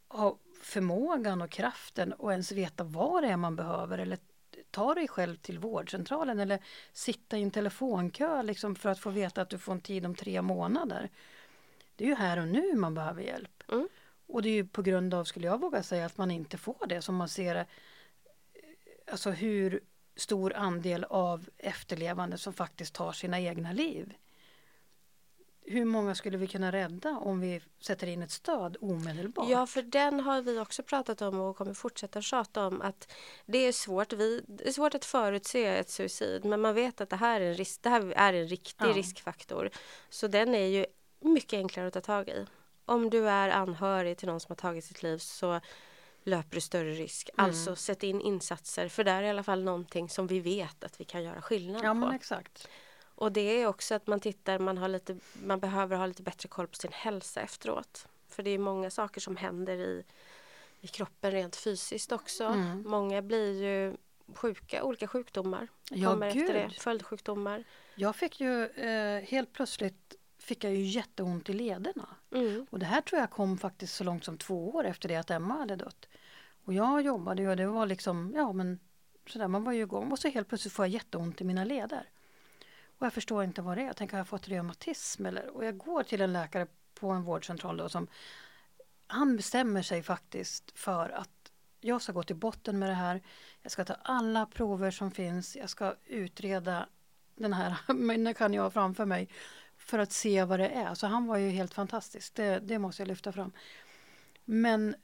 ha 0.09 0.39
förmågan 0.63 1.43
och 1.43 1.51
kraften 1.51 2.13
och 2.13 2.33
ens 2.33 2.53
veta 2.53 2.85
vad 2.85 3.23
det 3.23 3.29
är 3.29 3.37
man 3.37 3.57
behöver 3.57 3.99
eller 3.99 4.19
ta 4.71 4.95
dig 4.95 5.09
själv 5.09 5.37
till 5.37 5.59
vårdcentralen 5.59 6.41
eller 6.41 6.59
sitta 6.93 7.39
i 7.39 7.43
en 7.43 7.51
telefonkö 7.51 8.43
liksom 8.43 8.75
för 8.75 8.89
att 8.89 8.99
få 8.99 9.11
veta 9.11 9.43
att 9.43 9.51
du 9.51 9.59
får 9.59 9.73
en 9.73 9.81
tid 9.81 10.07
om 10.07 10.15
tre 10.15 10.43
månader. 10.43 11.11
Det 11.97 12.05
är 12.05 12.09
ju 12.09 12.15
här 12.15 12.39
och 12.39 12.49
nu 12.49 12.75
man 12.75 12.95
behöver 12.95 13.23
hjälp. 13.23 13.63
Mm. 13.73 13.89
Och 14.27 14.43
det 14.43 14.49
är 14.49 14.55
ju 14.55 14.67
på 14.67 14.83
grund 14.83 15.15
av, 15.15 15.25
skulle 15.25 15.47
jag 15.47 15.61
våga 15.61 15.83
säga, 15.83 16.07
att 16.07 16.19
man 16.19 16.31
inte 16.31 16.59
får 16.59 16.87
det 16.87 17.03
som 17.03 17.17
man 17.17 17.29
ser 17.29 17.55
det. 17.55 17.67
Alltså 19.11 19.31
hur 19.31 19.81
stor 20.17 20.53
andel 20.53 21.05
av 21.05 21.49
efterlevande 21.59 22.39
som 22.39 22.53
faktiskt 22.53 22.95
tar 22.95 23.13
sina 23.13 23.41
egna 23.41 23.73
liv 23.73 24.15
hur 25.73 25.85
många 25.85 26.15
skulle 26.15 26.39
vi 26.39 26.47
kunna 26.47 26.73
rädda 26.73 27.11
om 27.11 27.41
vi 27.41 27.61
sätter 27.81 28.07
in 28.07 28.23
ett 28.23 28.31
stöd 28.31 28.77
omedelbart? 28.81 29.49
Ja, 29.49 29.67
för 29.67 29.83
den 29.83 30.21
har 30.21 30.43
vi 30.43 30.59
också 30.59 30.83
pratat 30.83 31.23
om 31.23 31.41
och 31.41 31.57
kommer 31.57 31.75
fortsätta 31.75 32.23
tjata 32.23 32.67
om 32.67 32.83
att 32.83 33.13
det 33.47 33.59
är 33.59 33.73
svårt, 33.73 34.13
vi, 34.13 34.45
det 34.49 34.69
är 34.69 34.73
svårt 34.73 34.95
att 34.95 35.05
förutse 35.05 35.67
ett 35.67 35.91
suicid 35.91 36.45
men 36.45 36.61
man 36.61 36.75
vet 36.75 37.01
att 37.01 37.11
det 37.11 37.17
här 37.17 37.41
är 37.41 37.51
en, 37.51 37.55
risk, 37.55 37.83
det 37.83 37.89
här 37.89 38.13
är 38.17 38.33
en 38.33 38.49
riktig 38.49 38.87
ja. 38.87 38.93
riskfaktor. 38.93 39.71
Så 40.09 40.27
den 40.27 40.55
är 40.55 40.67
ju 40.67 40.87
mycket 41.21 41.57
enklare 41.57 41.87
att 41.87 41.95
ta 41.95 42.01
tag 42.01 42.29
i. 42.29 42.47
Om 42.85 43.11
du 43.11 43.29
är 43.29 43.49
anhörig 43.49 44.19
till 44.19 44.29
någon 44.29 44.41
som 44.41 44.51
har 44.51 44.57
tagit 44.57 44.85
sitt 44.85 45.03
liv 45.03 45.19
så 45.19 45.61
löper 46.25 46.55
du 46.55 46.61
större 46.61 46.93
risk. 46.93 47.31
Mm. 47.35 47.45
Alltså 47.45 47.77
sätt 47.77 48.03
in 48.03 48.21
insatser 48.21 48.89
för 48.89 49.05
det 49.05 49.11
är 49.11 49.23
i 49.23 49.31
alla 49.31 49.43
fall 49.43 49.63
någonting 49.63 50.09
som 50.09 50.27
vi 50.27 50.41
vet 50.41 50.85
att 50.85 51.01
vi 51.01 51.05
kan 51.05 51.23
göra 51.23 51.43
skillnad 51.43 51.85
ja, 51.85 51.95
på. 51.95 52.15
Exakt. 52.15 52.69
Och 53.15 53.33
det 53.33 53.41
är 53.41 53.67
också 53.67 53.95
att 53.95 54.07
man 54.07 54.21
tittar, 54.21 54.59
man, 54.59 54.79
har 54.79 54.89
lite, 54.89 55.17
man 55.33 55.61
behöver 55.61 55.97
ha 55.97 56.07
lite 56.07 56.23
bättre 56.23 56.49
koll 56.49 56.67
på 56.67 56.75
sin 56.75 56.93
hälsa 56.93 57.41
efteråt. 57.41 58.07
För 58.29 58.43
det 58.43 58.51
är 58.51 58.59
många 58.59 58.91
saker 58.91 59.21
som 59.21 59.37
händer 59.37 59.77
i, 59.77 60.05
i 60.81 60.87
kroppen 60.87 61.31
rent 61.31 61.57
fysiskt 61.57 62.13
också. 62.13 62.45
Mm. 62.45 62.83
Många 62.87 63.23
blir 63.23 63.63
ju 63.63 63.97
sjuka, 64.35 64.85
olika 64.85 65.07
sjukdomar 65.07 65.69
ja, 65.91 66.11
kommer 66.11 66.33
gud. 66.33 66.43
efter 66.43 66.55
det. 66.55 66.71
Följdsjukdomar. 66.71 67.65
Jag 67.95 68.17
fick 68.17 68.41
ju 68.41 68.67
eh, 68.67 69.23
helt 69.23 69.53
plötsligt 69.53 70.17
fick 70.39 70.65
jag 70.65 70.75
ju 70.75 70.85
jätteont 70.85 71.49
i 71.49 71.53
lederna. 71.53 72.09
Mm. 72.31 72.67
Och 72.71 72.79
det 72.79 72.87
här 72.87 73.01
tror 73.01 73.21
jag 73.21 73.31
kom 73.31 73.59
faktiskt 73.59 73.97
så 73.97 74.05
långt 74.05 74.25
som 74.25 74.39
två 74.39 74.71
år 74.71 74.85
efter 74.85 75.09
det 75.09 75.17
att 75.17 75.31
Emma 75.31 75.55
hade 75.55 75.77
dött. 75.77 76.09
Och 76.65 76.75
jag 76.75 77.03
jobbade 77.03 77.43
ju 77.43 77.49
och 77.49 77.57
det 77.57 77.67
var 77.67 77.87
liksom, 77.87 78.33
ja 78.37 78.53
men 78.53 78.79
sådär, 79.27 79.49
man 79.49 79.65
var 79.65 79.73
ju 79.73 79.83
igång 79.83 80.13
och 80.13 80.19
så 80.19 80.29
helt 80.29 80.49
plötsligt 80.49 80.73
får 80.73 80.85
jag 80.85 80.91
jätteont 80.93 81.41
i 81.41 81.45
mina 81.45 81.65
leder. 81.65 82.09
Och 83.03 83.07
jag 83.07 83.13
förstår 83.13 83.45
inte 83.45 83.63
vad 83.63 83.77
det 83.77 83.83
är. 83.83 83.87
Jag 83.87 83.97
tänker, 83.97 84.13
har 84.13 84.21
jag 84.21 84.29
fått 84.29 84.49
reumatism? 84.49 85.27
Eller? 85.27 85.57
Och 85.57 85.65
jag 85.65 85.79
går 85.79 86.03
till 86.03 86.21
en 86.21 86.33
läkare 86.33 86.67
på 86.95 87.11
en 87.11 87.23
vårdcentral 87.23 87.77
då 87.77 87.89
som 87.89 88.07
han 89.07 89.37
bestämmer 89.37 89.83
sig 89.83 90.03
faktiskt 90.03 90.79
för 90.79 91.11
att 91.11 91.53
jag 91.81 92.03
ska 92.03 92.13
gå 92.13 92.23
till 92.23 92.37
botten 92.37 92.79
med 92.79 92.89
det 92.89 92.95
här. 92.95 93.23
Jag 93.63 93.73
ska 93.73 93.85
ta 93.85 93.95
alla 94.03 94.47
prover 94.47 94.91
som 94.91 95.11
finns. 95.11 95.57
Jag 95.57 95.71
ska 95.71 95.95
utreda 96.07 96.89
den 97.35 97.53
här 97.53 97.77
människan 97.93 98.55
jag 98.55 98.63
har 98.63 98.71
framför 98.71 99.05
mig 99.05 99.29
för 99.77 99.99
att 99.99 100.13
se 100.13 100.45
vad 100.45 100.59
det 100.59 100.69
är. 100.69 100.95
Så 100.95 101.07
han 101.07 101.27
var 101.27 101.37
ju 101.37 101.51
helt 101.51 101.75
fantastisk. 101.75 102.35
Det, 102.35 102.59
det 102.59 102.79
måste 102.79 103.03
jag 103.03 103.09
lyfta 103.09 103.33
fram. 103.33 103.53
Men 104.45 104.95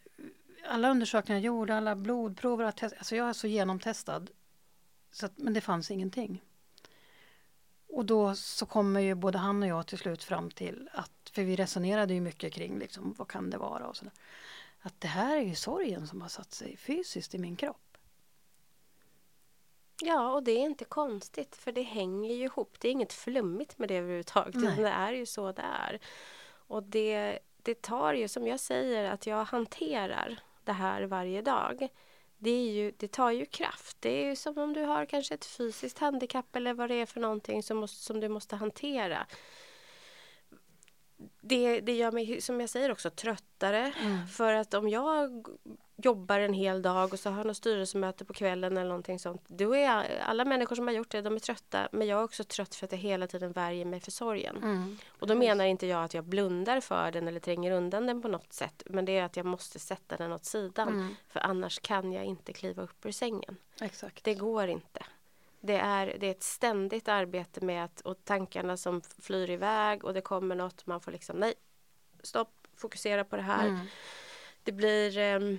alla 0.69 0.91
undersökningar 0.91 1.41
jag 1.41 1.47
gjorde, 1.47 1.77
alla 1.77 1.97
blodprover, 1.97 2.65
alltså 2.65 3.17
jag 3.17 3.29
är 3.29 3.33
så 3.33 3.47
genomtestad. 3.47 4.31
Så 5.11 5.27
att, 5.27 5.39
men 5.39 5.55
det 5.55 5.61
fanns 5.61 5.91
ingenting. 5.91 6.43
Och 7.89 8.05
då 8.05 8.35
så 8.35 8.67
kommer 8.67 9.01
ju 9.01 9.15
både 9.15 9.39
han 9.39 9.63
och 9.63 9.69
jag 9.69 9.87
till 9.87 9.99
slut 9.99 10.25
fram 10.25 10.51
till 10.51 10.91
att, 10.93 11.31
för 11.33 11.43
vi 11.43 11.57
resonerade 11.57 12.15
ju 12.15 12.21
mycket 12.21 12.53
kring 12.53 12.79
liksom, 12.79 13.15
vad 13.19 13.29
kan 13.29 13.51
det 13.51 13.59
vara 13.59 13.87
och 13.87 13.97
sådär. 13.97 14.13
att 14.81 15.01
det 15.01 15.09
här 15.09 15.37
är 15.37 15.43
ju 15.43 15.55
sorgen 15.55 16.07
som 16.07 16.21
har 16.21 16.29
satt 16.29 16.53
sig 16.53 16.77
fysiskt 16.77 17.35
i 17.35 17.39
min 17.39 17.57
kropp. 17.57 17.89
Ja, 20.03 20.33
och 20.33 20.43
det 20.43 20.53
är 20.53 20.65
inte 20.65 20.85
konstigt 20.85 21.57
för 21.57 21.73
det 21.73 21.83
hänger 21.83 22.35
ju 22.35 22.45
ihop. 22.45 22.77
Det 22.81 22.89
är 22.89 22.93
inget 22.93 23.13
flummigt 23.13 23.79
med 23.79 23.89
det 23.89 23.97
överhuvudtaget. 23.97 24.55
Nej. 24.55 24.77
Det 24.77 24.89
är 24.89 25.13
ju 25.13 25.27
så 25.27 25.53
det 25.53 25.63
är. 25.63 25.99
Och 26.51 26.83
det, 26.83 27.39
det 27.57 27.83
tar 27.83 28.15
ju, 28.15 28.29
som 28.29 28.47
jag 28.47 28.61
säger, 28.61 29.11
att 29.11 29.27
jag 29.27 29.45
hanterar 29.45 30.41
det 30.65 30.73
här 30.73 31.03
varje 31.03 31.43
dag. 31.43 31.89
Det, 32.39 32.51
är 32.51 32.73
ju, 32.73 32.93
det 32.97 33.09
tar 33.09 33.31
ju 33.31 33.47
kraft. 33.47 33.97
Det 34.01 34.09
är 34.09 34.29
ju 34.29 34.37
som 34.37 34.59
om 34.59 34.73
du 34.73 34.83
har 34.83 35.07
kanske 35.07 35.35
ett 35.35 35.45
fysiskt 35.45 35.99
handikapp 35.99 36.57
eller 36.57 36.75
vad 36.75 36.91
det 36.91 36.95
är 36.95 37.07
för 37.07 37.21
någonting 37.21 37.63
som, 37.63 37.77
måste, 37.77 38.05
som 38.05 38.21
du 38.21 38.29
måste 38.29 38.57
hantera. 38.57 39.27
Det, 41.41 41.81
det 41.81 41.93
gör 41.93 42.13
mig, 42.13 42.41
som 42.41 42.61
jag 42.61 42.71
säger 42.71 42.93
också, 42.93 43.11
tröttare. 43.11 43.93
För 44.37 44.53
att 44.53 44.75
om 44.75 44.89
jag 44.89 45.47
jobbar 46.03 46.41
en 46.41 46.53
hel 46.53 46.83
dag 46.83 47.13
och 47.13 47.19
så 47.19 47.31
har 47.31 47.45
något 47.45 47.57
styrelsemöte 47.57 48.25
på 48.25 48.33
kvällen 48.33 48.77
eller 48.77 48.89
någonting 48.89 49.19
sånt. 49.19 49.43
Då 49.47 49.77
är 49.77 50.21
alla 50.21 50.45
människor 50.45 50.77
som 50.77 50.87
har 50.87 50.95
gjort 50.95 51.11
det, 51.11 51.23
de 51.23 51.35
är 51.35 51.41
trötta. 51.41 51.89
Men 51.93 52.07
jag 52.07 52.21
är 52.21 52.25
också 52.25 52.45
trött 52.45 52.75
för 52.75 52.87
att 52.87 52.93
jag 52.93 52.99
hela 52.99 53.27
tiden 53.27 53.53
värjer 53.53 53.85
mig 53.85 54.01
för 54.01 54.11
sorgen. 54.11 54.57
Mm. 54.57 54.99
Och 55.19 55.27
då 55.27 55.35
menar 55.35 55.65
inte 55.65 55.87
jag 55.87 56.05
att 56.05 56.15
jag 56.15 56.25
blundar 56.25 56.81
för 56.81 57.11
den 57.11 57.29
eller 57.29 57.41
tränger 57.41 57.73
undan 57.73 58.07
den 58.07 58.23
på 58.23 58.29
något 58.29 58.53
sätt. 58.53 58.83
Men 58.87 59.05
det 59.05 59.19
är 59.19 59.25
att 59.25 59.37
jag 59.37 59.47
måste 59.47 59.79
sätta 59.79 60.17
den 60.17 60.33
åt 60.33 60.45
sidan. 60.45 60.89
Mm. 60.89 61.17
För 61.29 61.41
annars 61.41 61.79
kan 61.79 62.13
jag 62.13 62.25
inte 62.25 62.53
kliva 62.53 62.83
upp 62.83 63.07
ur 63.07 63.13
sängen. 63.13 63.57
Exakt. 63.81 64.25
Det 64.25 64.35
går 64.35 64.69
inte. 64.69 65.05
Det 65.61 65.77
är, 65.77 66.17
det 66.21 66.27
är 66.27 66.31
ett 66.31 66.43
ständigt 66.43 67.09
arbete 67.09 67.65
med 67.65 67.85
att, 67.85 68.01
och 68.01 68.25
tankarna 68.25 68.77
som 68.77 69.03
flyr 69.19 69.51
iväg 69.51 70.05
och 70.05 70.15
det 70.15 70.21
kommer 70.21 70.55
något. 70.55 70.87
Man 70.87 71.01
får 71.01 71.13
liksom, 71.13 71.37
nej, 71.37 71.55
stopp, 72.23 72.67
fokusera 72.77 73.25
på 73.25 73.37
det 73.37 73.43
här. 73.43 73.69
Mm. 73.69 73.87
Det 74.63 74.73
blir... 74.73 75.19
ehm, 75.19 75.59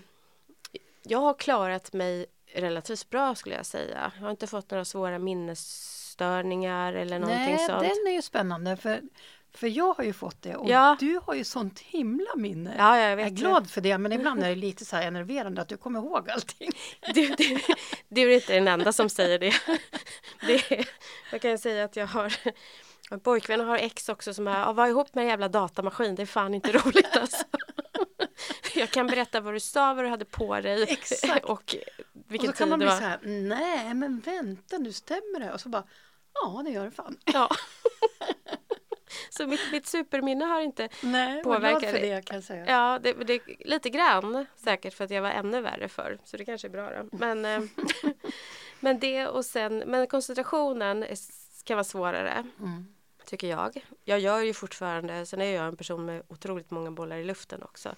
jag 1.10 1.20
har 1.20 1.34
klarat 1.34 1.93
mig 1.93 2.26
relativt 2.53 3.10
bra 3.10 3.36
skulle 3.36 3.55
jag 3.55 3.66
säga. 3.66 4.12
Jag 4.16 4.24
har 4.24 4.32
inte 4.32 4.47
fått 4.47 4.72
några 4.72 4.86
svåra 4.86 5.20
minnesstörningar 5.20 6.93
eller 6.93 7.20
någonting 7.20 7.55
Nej, 7.55 7.68
sånt. 7.68 7.82
den 7.82 8.07
är 8.07 8.12
ju 8.12 8.22
spännande 8.22 8.78
för, 8.78 9.01
för 9.53 9.68
jag 9.68 9.93
har 9.93 10.03
ju 10.03 10.14
fått 10.14 10.41
det 10.41 10.55
och 10.55 10.70
Ja. 10.70 10.97
du 10.99 11.20
har 11.26 11.34
ju 11.34 11.43
sånt 11.43 11.80
himla 11.80 12.36
minne. 12.36 12.76
Ja, 12.78 12.97
jag 12.99 13.12
jag 13.12 13.20
är 13.28 13.30
glad 13.30 13.70
för 13.70 13.82
det 13.82 13.97
men 13.97 14.12
ibland 14.12 14.43
är 14.43 14.49
det 14.49 14.55
lite 14.68 14.86
så 14.86 14.95
här 14.95 15.07
enerverande 15.07 15.62
att 15.62 15.68
du 15.70 15.78
kommer 15.78 15.99
ihåg 15.99 16.30
allting. 16.30 16.70
Du, 17.14 17.28
du, 17.28 17.60
du 18.07 18.32
är 18.32 18.36
inte 18.36 18.53
den 18.53 18.68
enda 18.68 18.93
som 18.93 19.10
säger 19.10 19.39
det. 19.39 19.53
det 20.47 20.72
är, 20.72 20.89
jag 21.32 21.41
kan 21.41 21.57
säga 21.57 21.84
att 21.86 21.95
jag 21.95 22.07
har 22.07 22.34
en 23.12 23.20
pojkvän 23.20 23.60
har 23.60 23.78
ex 23.78 24.10
också 24.10 24.34
som 24.34 24.47
är, 24.47 24.74
var 24.74 24.88
ihop 24.88 25.16
med 25.16 25.22
en 25.22 25.28
jävla 25.28 25.47
datamaskin. 25.47 26.16
Det 26.16 26.22
är 26.22 26.26
fan 26.26 26.53
inte 26.53 26.72
roligt 26.72 27.18
alltså. 27.18 27.43
Jag 28.76 28.90
kan 28.92 29.08
berätta 29.08 29.42
vad 29.42 29.54
du 29.54 29.60
sa, 29.60 29.94
vad 29.94 30.06
du 30.06 30.10
hade 30.10 30.26
på 30.26 30.62
dig 30.62 30.84
Exakt. 30.84 31.46
och 31.46 31.52
Och 32.30 32.32
vilken 32.32 32.52
så 32.52 32.58
kan 32.58 32.70
man 32.70 32.80
bli 32.80 32.88
så 32.88 32.94
här, 32.94 33.20
nej 33.24 33.94
men 33.94 34.20
vänta 34.20 34.78
nu 34.78 34.94
stämmer 34.94 35.40
det? 35.40 35.54
Och 35.54 35.62
så 35.62 35.70
bara, 35.70 35.84
ja 36.34 36.62
det 36.66 36.72
gör 36.72 36.86
det 36.86 36.92
fan. 36.92 37.18
Ja. 37.34 37.50
Så 39.30 39.48
mitt, 39.48 39.72
mitt 39.72 39.88
superminne 39.88 40.46
har 40.46 40.62
inte 40.62 40.90
Nej, 41.04 41.44
Påverkar 41.44 41.80
för 41.92 42.00
det. 42.00 42.16
det 42.16 42.26
kan 42.26 42.36
jag 42.36 42.44
säga. 42.44 42.66
Ja, 42.68 43.00
det, 43.04 43.14
det, 43.14 43.42
lite 43.60 43.90
grann 43.90 44.46
säkert 44.56 44.94
för 44.94 45.04
att 45.06 45.12
jag 45.12 45.22
var 45.22 45.30
ännu 45.30 45.62
värre 45.62 45.88
för 45.90 46.18
Så 46.24 46.38
det 46.38 46.46
kanske 46.46 46.68
är 46.68 46.70
bra 46.70 46.90
då. 46.90 47.18
Men, 47.18 47.46
eh, 47.46 47.62
men 48.80 49.00
det 49.00 49.28
och 49.28 49.46
sen, 49.46 49.78
men 49.88 50.08
koncentrationen 50.08 51.04
är- 51.04 51.18
kan 51.64 51.78
vara 51.78 51.84
svårare. 51.84 52.46
Mm. 52.60 52.88
Tycker 53.26 53.48
jag. 53.48 53.86
Jag 54.04 54.20
gör 54.20 54.40
ju 54.40 54.54
fortfarande, 54.54 55.26
sen 55.26 55.42
är 55.42 55.56
jag 55.56 55.66
en 55.68 55.78
person 55.78 56.06
med 56.06 56.24
otroligt 56.28 56.72
många 56.72 56.92
bollar 56.92 57.18
i 57.18 57.24
luften 57.24 57.64
också. 57.64 57.96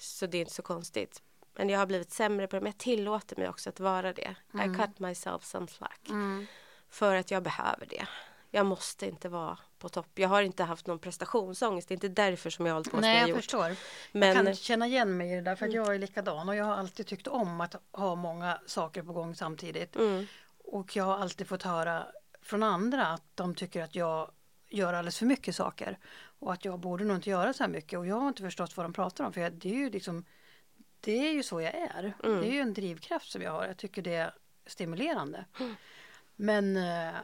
Så 0.00 0.26
det 0.26 0.38
är 0.38 0.40
inte 0.40 0.52
så 0.54 0.62
konstigt. 0.62 1.22
Men 1.54 1.68
jag 1.68 1.78
har 1.78 1.86
blivit 1.86 2.12
sämre 2.12 2.46
på 2.46 2.56
det, 2.56 2.60
men 2.60 2.72
jag 2.72 2.78
tillåter 2.78 3.36
mig 3.36 3.48
också 3.48 3.68
att 3.68 3.80
vara 3.80 4.12
det. 4.12 4.34
I 4.54 4.76
cut 4.76 4.98
myself 4.98 5.44
some 5.44 5.66
slack. 5.66 6.08
Mm. 6.08 6.46
För 6.90 7.14
att 7.14 7.30
jag 7.30 7.42
behöver 7.42 7.86
det. 7.86 8.06
Jag 8.50 8.66
måste 8.66 9.06
inte 9.06 9.28
vara 9.28 9.58
på 9.78 9.88
topp. 9.88 10.06
Jag 10.14 10.28
har 10.28 10.42
inte 10.42 10.64
haft 10.64 10.86
någon 10.86 10.98
prestationsångest. 10.98 11.88
Det 11.88 11.92
är 11.92 11.96
inte 11.96 12.08
därför 12.08 12.50
som 12.50 12.66
jag 12.66 12.72
har 12.72 12.76
hållit 12.76 12.90
på 12.90 12.96
som 12.96 13.00
Nej, 13.00 13.14
jag 13.14 13.22
jag 13.22 13.28
gjort. 13.28 13.36
förstår. 13.36 13.76
Men 14.12 14.28
Jag 14.36 14.46
kan 14.46 14.54
känna 14.54 14.86
igen 14.86 15.16
mig 15.16 15.32
i 15.32 15.34
det 15.34 15.40
där 15.40 15.56
för 15.56 15.66
att 15.66 15.72
jag 15.72 15.94
är 15.94 15.98
likadan 15.98 16.48
och 16.48 16.56
jag 16.56 16.64
har 16.64 16.74
alltid 16.76 17.06
tyckt 17.06 17.26
om 17.26 17.60
att 17.60 17.74
ha 17.92 18.14
många 18.14 18.60
saker 18.66 19.02
på 19.02 19.12
gång 19.12 19.34
samtidigt. 19.34 19.96
mm, 19.96 20.26
Och 20.58 20.96
jag 20.96 21.04
har 21.04 21.18
alltid 21.18 21.48
fått 21.48 21.62
höra 21.62 22.06
från 22.42 22.62
andra 22.62 23.06
att 23.06 23.22
de 23.34 23.54
tycker 23.54 23.82
att 23.82 23.94
jag 23.94 24.30
gör 24.68 24.92
alldeles 24.94 25.18
för 25.18 25.26
mycket 25.26 25.56
saker. 25.56 25.98
Och 26.40 26.52
att 26.52 26.64
jag 26.64 26.78
borde 26.78 27.04
nog 27.04 27.16
inte 27.16 27.30
göra 27.30 27.52
så 27.52 27.62
här 27.62 27.70
mycket. 27.70 27.98
Och 27.98 28.06
jag 28.06 28.16
har 28.16 28.28
inte 28.28 28.42
förstått 28.42 28.76
vad 28.76 28.84
de 28.84 28.92
pratar 28.92 29.24
om. 29.24 29.32
För 29.32 29.40
jag, 29.40 29.52
det 29.52 29.68
är 29.70 29.74
ju 29.74 29.90
liksom 29.90 30.24
Det 31.00 31.28
är 31.28 31.32
ju 31.32 31.42
så 31.42 31.60
jag 31.60 31.74
är. 31.74 32.14
Mm. 32.24 32.40
Det 32.40 32.46
är 32.46 32.52
ju 32.52 32.60
en 32.60 32.74
drivkraft 32.74 33.30
som 33.30 33.42
jag 33.42 33.52
har. 33.52 33.66
Jag 33.66 33.76
tycker 33.76 34.02
det 34.02 34.14
är 34.14 34.34
stimulerande. 34.66 35.44
Men 36.36 36.76
eh, 36.76 37.14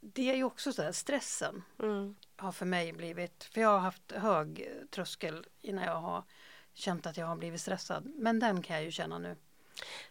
det 0.00 0.30
är 0.30 0.34
ju 0.34 0.44
också 0.44 0.72
så 0.72 0.82
här 0.82 0.92
stressen 0.92 1.62
mm, 1.78 2.14
har 2.36 2.52
för 2.52 2.66
mig 2.66 2.92
blivit, 2.92 3.44
för 3.44 3.60
jag 3.60 3.68
har 3.68 3.78
haft 3.78 4.12
hög 4.12 4.68
tröskel 4.90 5.46
innan 5.62 5.84
jag 5.84 6.00
har 6.00 6.24
känt 6.72 7.06
att 7.06 7.16
jag 7.16 7.26
har 7.26 7.36
blivit 7.36 7.60
stressad. 7.60 8.12
Men 8.14 8.40
den 8.40 8.62
kan 8.62 8.76
jag 8.76 8.84
ju 8.84 8.90
känna 8.90 9.18
nu. 9.18 9.36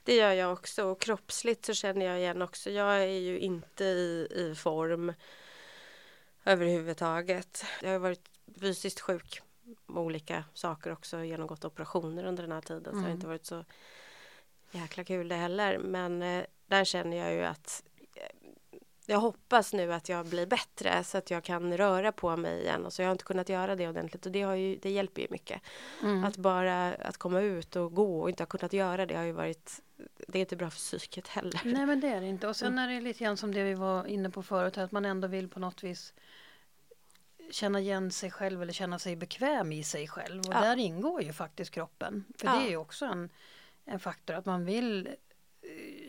det 0.04 0.16
gör 0.16 0.32
jag 0.32 0.54
också. 0.54 0.84
Och 0.84 1.02
kroppsligt 1.02 1.66
så 1.66 1.74
känner 1.74 2.06
jag 2.06 2.20
igen 2.20 2.42
också. 2.42 2.70
Jag 2.70 2.96
är 2.96 3.20
ju 3.20 3.40
inte 3.40 3.84
i, 3.84 4.28
i 4.36 4.56
form 4.56 5.14
överhuvudtaget. 6.46 7.66
Jag 7.82 7.92
har 7.92 8.00
varit 8.00 8.30
fysiskt 8.60 9.00
sjuk 9.00 9.42
med 9.86 10.04
olika 10.04 10.44
saker 10.54 10.92
också. 10.92 11.24
Genomgått 11.24 11.66
operationer 11.66 12.24
under 12.24 12.44
den 12.44 12.52
här 12.52 12.62
tiden. 12.62 12.84
Så 12.84 12.90
det 12.92 12.98
har 12.98 13.04
Mm. 13.04 13.16
inte 13.16 13.28
varit 13.28 13.46
så 13.46 13.66
jäkla 14.72 15.04
kul 15.04 15.28
det 15.28 15.36
heller. 15.36 15.78
Men 15.78 16.22
eh, 16.22 16.44
där 16.68 16.84
känner 16.84 17.18
jag 17.18 17.34
ju 17.34 17.44
att 17.44 17.84
eh, 18.16 18.50
jag 19.06 19.20
hoppas 19.20 19.74
nu 19.74 19.94
att 19.94 20.10
jag 20.10 20.26
blir 20.26 20.46
bättre 20.46 21.04
så 21.04 21.18
att 21.18 21.32
jag 21.32 21.44
kan 21.44 21.78
röra 21.78 22.12
på 22.12 22.38
mig 22.38 22.62
igen. 22.62 22.86
Och 22.86 22.94
så 22.94 23.02
jag 23.02 23.08
har 23.08 23.12
inte 23.12 23.24
kunnat 23.24 23.50
göra 23.50 23.76
det 23.76 23.90
ordentligt 23.90 24.26
och 24.26 24.32
det, 24.32 24.42
har 24.42 24.56
ju, 24.56 24.76
det 24.76 24.90
hjälper 24.90 25.22
ju 25.22 25.28
mycket. 25.30 25.62
Mm. 26.02 26.24
Att 26.24 26.38
bara 26.38 26.94
att 26.94 27.18
komma 27.18 27.42
ut 27.42 27.76
och 27.76 27.94
gå 27.94 28.22
och 28.22 28.30
inte 28.30 28.44
ha 28.44 28.48
kunnat 28.48 28.74
göra 28.74 29.06
det 29.06 29.16
har 29.16 29.24
ju 29.24 29.32
varit 29.32 29.82
Det 30.28 30.38
är 30.38 30.42
inte 30.42 30.56
bra 30.56 30.70
för 30.70 30.78
psyket 30.78 31.28
heller. 31.28 31.62
Nej 31.66 31.86
men 31.86 32.00
det 32.00 32.08
är 32.08 32.22
det 32.22 32.28
inte. 32.28 32.48
Och 32.48 32.56
sen 32.56 32.78
är 32.80 32.88
det 32.88 33.02
lite 33.02 33.24
grann 33.24 33.38
som 33.38 33.54
det 33.54 33.64
vi 33.64 33.74
var 33.74 34.06
inne 34.06 34.30
på 34.30 34.44
förut. 34.44 34.78
Att 34.78 34.92
man 34.92 35.06
ändå 35.06 35.28
vill 35.28 35.50
på 35.50 35.60
något 35.60 35.84
vis 35.84 36.14
känna 37.52 37.80
igen 37.80 38.12
sig 38.12 38.32
själv 38.32 38.62
eller 38.62 38.74
känna 38.74 39.00
sig 39.00 39.16
bekväm 39.16 39.72
i 39.72 39.84
sig 39.84 40.08
själv. 40.08 40.40
Och 40.48 40.54
Ja. 40.54 40.60
där 40.62 40.78
ingår 40.78 41.22
ju 41.24 41.34
faktiskt 41.34 41.72
kroppen. 41.72 42.26
För 42.38 42.48
Ja. 42.48 42.54
det 42.54 42.66
är 42.68 42.70
ju 42.70 42.78
också 42.78 43.06
en, 43.06 43.30
en 43.86 44.00
faktor 44.00 44.34
att 44.34 44.46
man 44.46 44.66
vill 44.66 45.10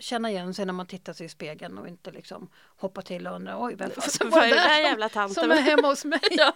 känna 0.00 0.30
igen 0.30 0.54
sig 0.54 0.66
när 0.66 0.72
man 0.72 0.86
tittar 0.86 1.12
sig 1.12 1.26
i 1.26 1.28
spegeln 1.28 1.78
och 1.78 1.88
inte 1.88 2.10
liksom 2.10 2.50
hoppa 2.76 3.02
till 3.02 3.26
och 3.26 3.34
undra 3.34 3.64
oj 3.64 3.74
vem 3.74 3.90
fasen 3.90 4.30
var 4.30 4.40
det 4.40 4.54
där 4.54 4.80
jävla 4.80 5.08
tanten? 5.08 5.34
som 5.34 5.50
är 5.50 5.60
hemma 5.60 5.88
hos 5.88 6.04
mig? 6.04 6.20
Ja. 6.30 6.52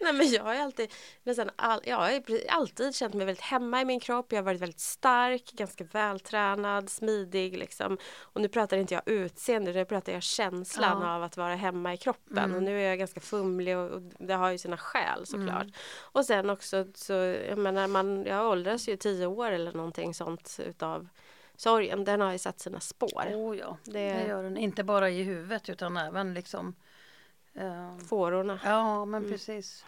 Nej 0.00 0.12
men 0.12 0.30
jag 0.30 0.42
har 0.42 0.54
alltid, 0.54 0.92
nästan 1.22 1.50
all, 1.56 1.80
jag 1.84 1.96
har 1.96 2.22
alltid 2.48 2.94
känt 2.94 3.14
mig 3.14 3.26
väldigt 3.26 3.44
hemma 3.44 3.80
i 3.80 3.84
min 3.84 4.00
kropp. 4.00 4.32
Jag 4.32 4.38
har 4.38 4.42
varit 4.42 4.60
väldigt 4.60 4.80
stark, 4.80 5.52
ganska 5.52 5.84
vältränad, 5.84 6.90
smidig 6.90 7.58
liksom. 7.58 7.98
Och 8.20 8.40
nu 8.40 8.48
pratar 8.48 8.76
inte 8.76 8.94
jag 8.94 9.02
utseende, 9.06 9.72
nu 9.72 9.84
pratar 9.84 10.12
jag 10.12 10.22
känslan 10.22 11.02
Ja. 11.02 11.14
av 11.14 11.22
att 11.22 11.36
vara 11.36 11.54
hemma 11.54 11.94
i 11.94 11.96
kroppen. 11.96 12.38
Mm. 12.38 12.56
Och 12.56 12.62
nu 12.62 12.80
är 12.80 12.88
jag 12.88 12.98
ganska 12.98 13.20
fumlig 13.20 13.76
och, 13.76 13.90
och 13.90 14.02
det 14.02 14.34
har 14.34 14.50
ju 14.50 14.58
sina 14.58 14.76
skäl 14.76 15.26
såklart. 15.26 15.62
Mm. 15.62 15.74
Och 16.00 16.26
sen 16.26 16.50
också 16.50 16.86
så, 16.94 17.12
jag 17.48 17.58
menar 17.58 17.86
man, 17.86 18.24
jag 18.24 18.46
åldras 18.46 18.88
ju 18.88 18.96
tio 18.96 19.26
år 19.26 19.50
eller 19.50 19.72
någonting 19.72 20.14
sånt 20.14 20.60
utav 20.66 21.08
sorgen. 21.60 22.04
Den 22.04 22.20
har 22.20 22.32
ju 22.32 22.38
satt 22.38 22.60
sina 22.60 22.80
spår. 22.80 23.22
Oh 23.34 23.56
ja, 23.56 23.76
det... 23.84 23.92
Det- 24.12 24.26
gör 24.26 24.42
den. 24.42 24.56
Inte 24.56 24.84
bara 24.84 25.10
i 25.10 25.22
huvudet 25.22 25.68
utan 25.68 25.96
även 25.96 26.34
liksom 26.34 26.74
eh, 27.54 27.98
Fårorna. 27.98 28.60
Ja, 28.64 29.04
men 29.04 29.20
Mm. 29.22 29.32
precis. 29.32 29.84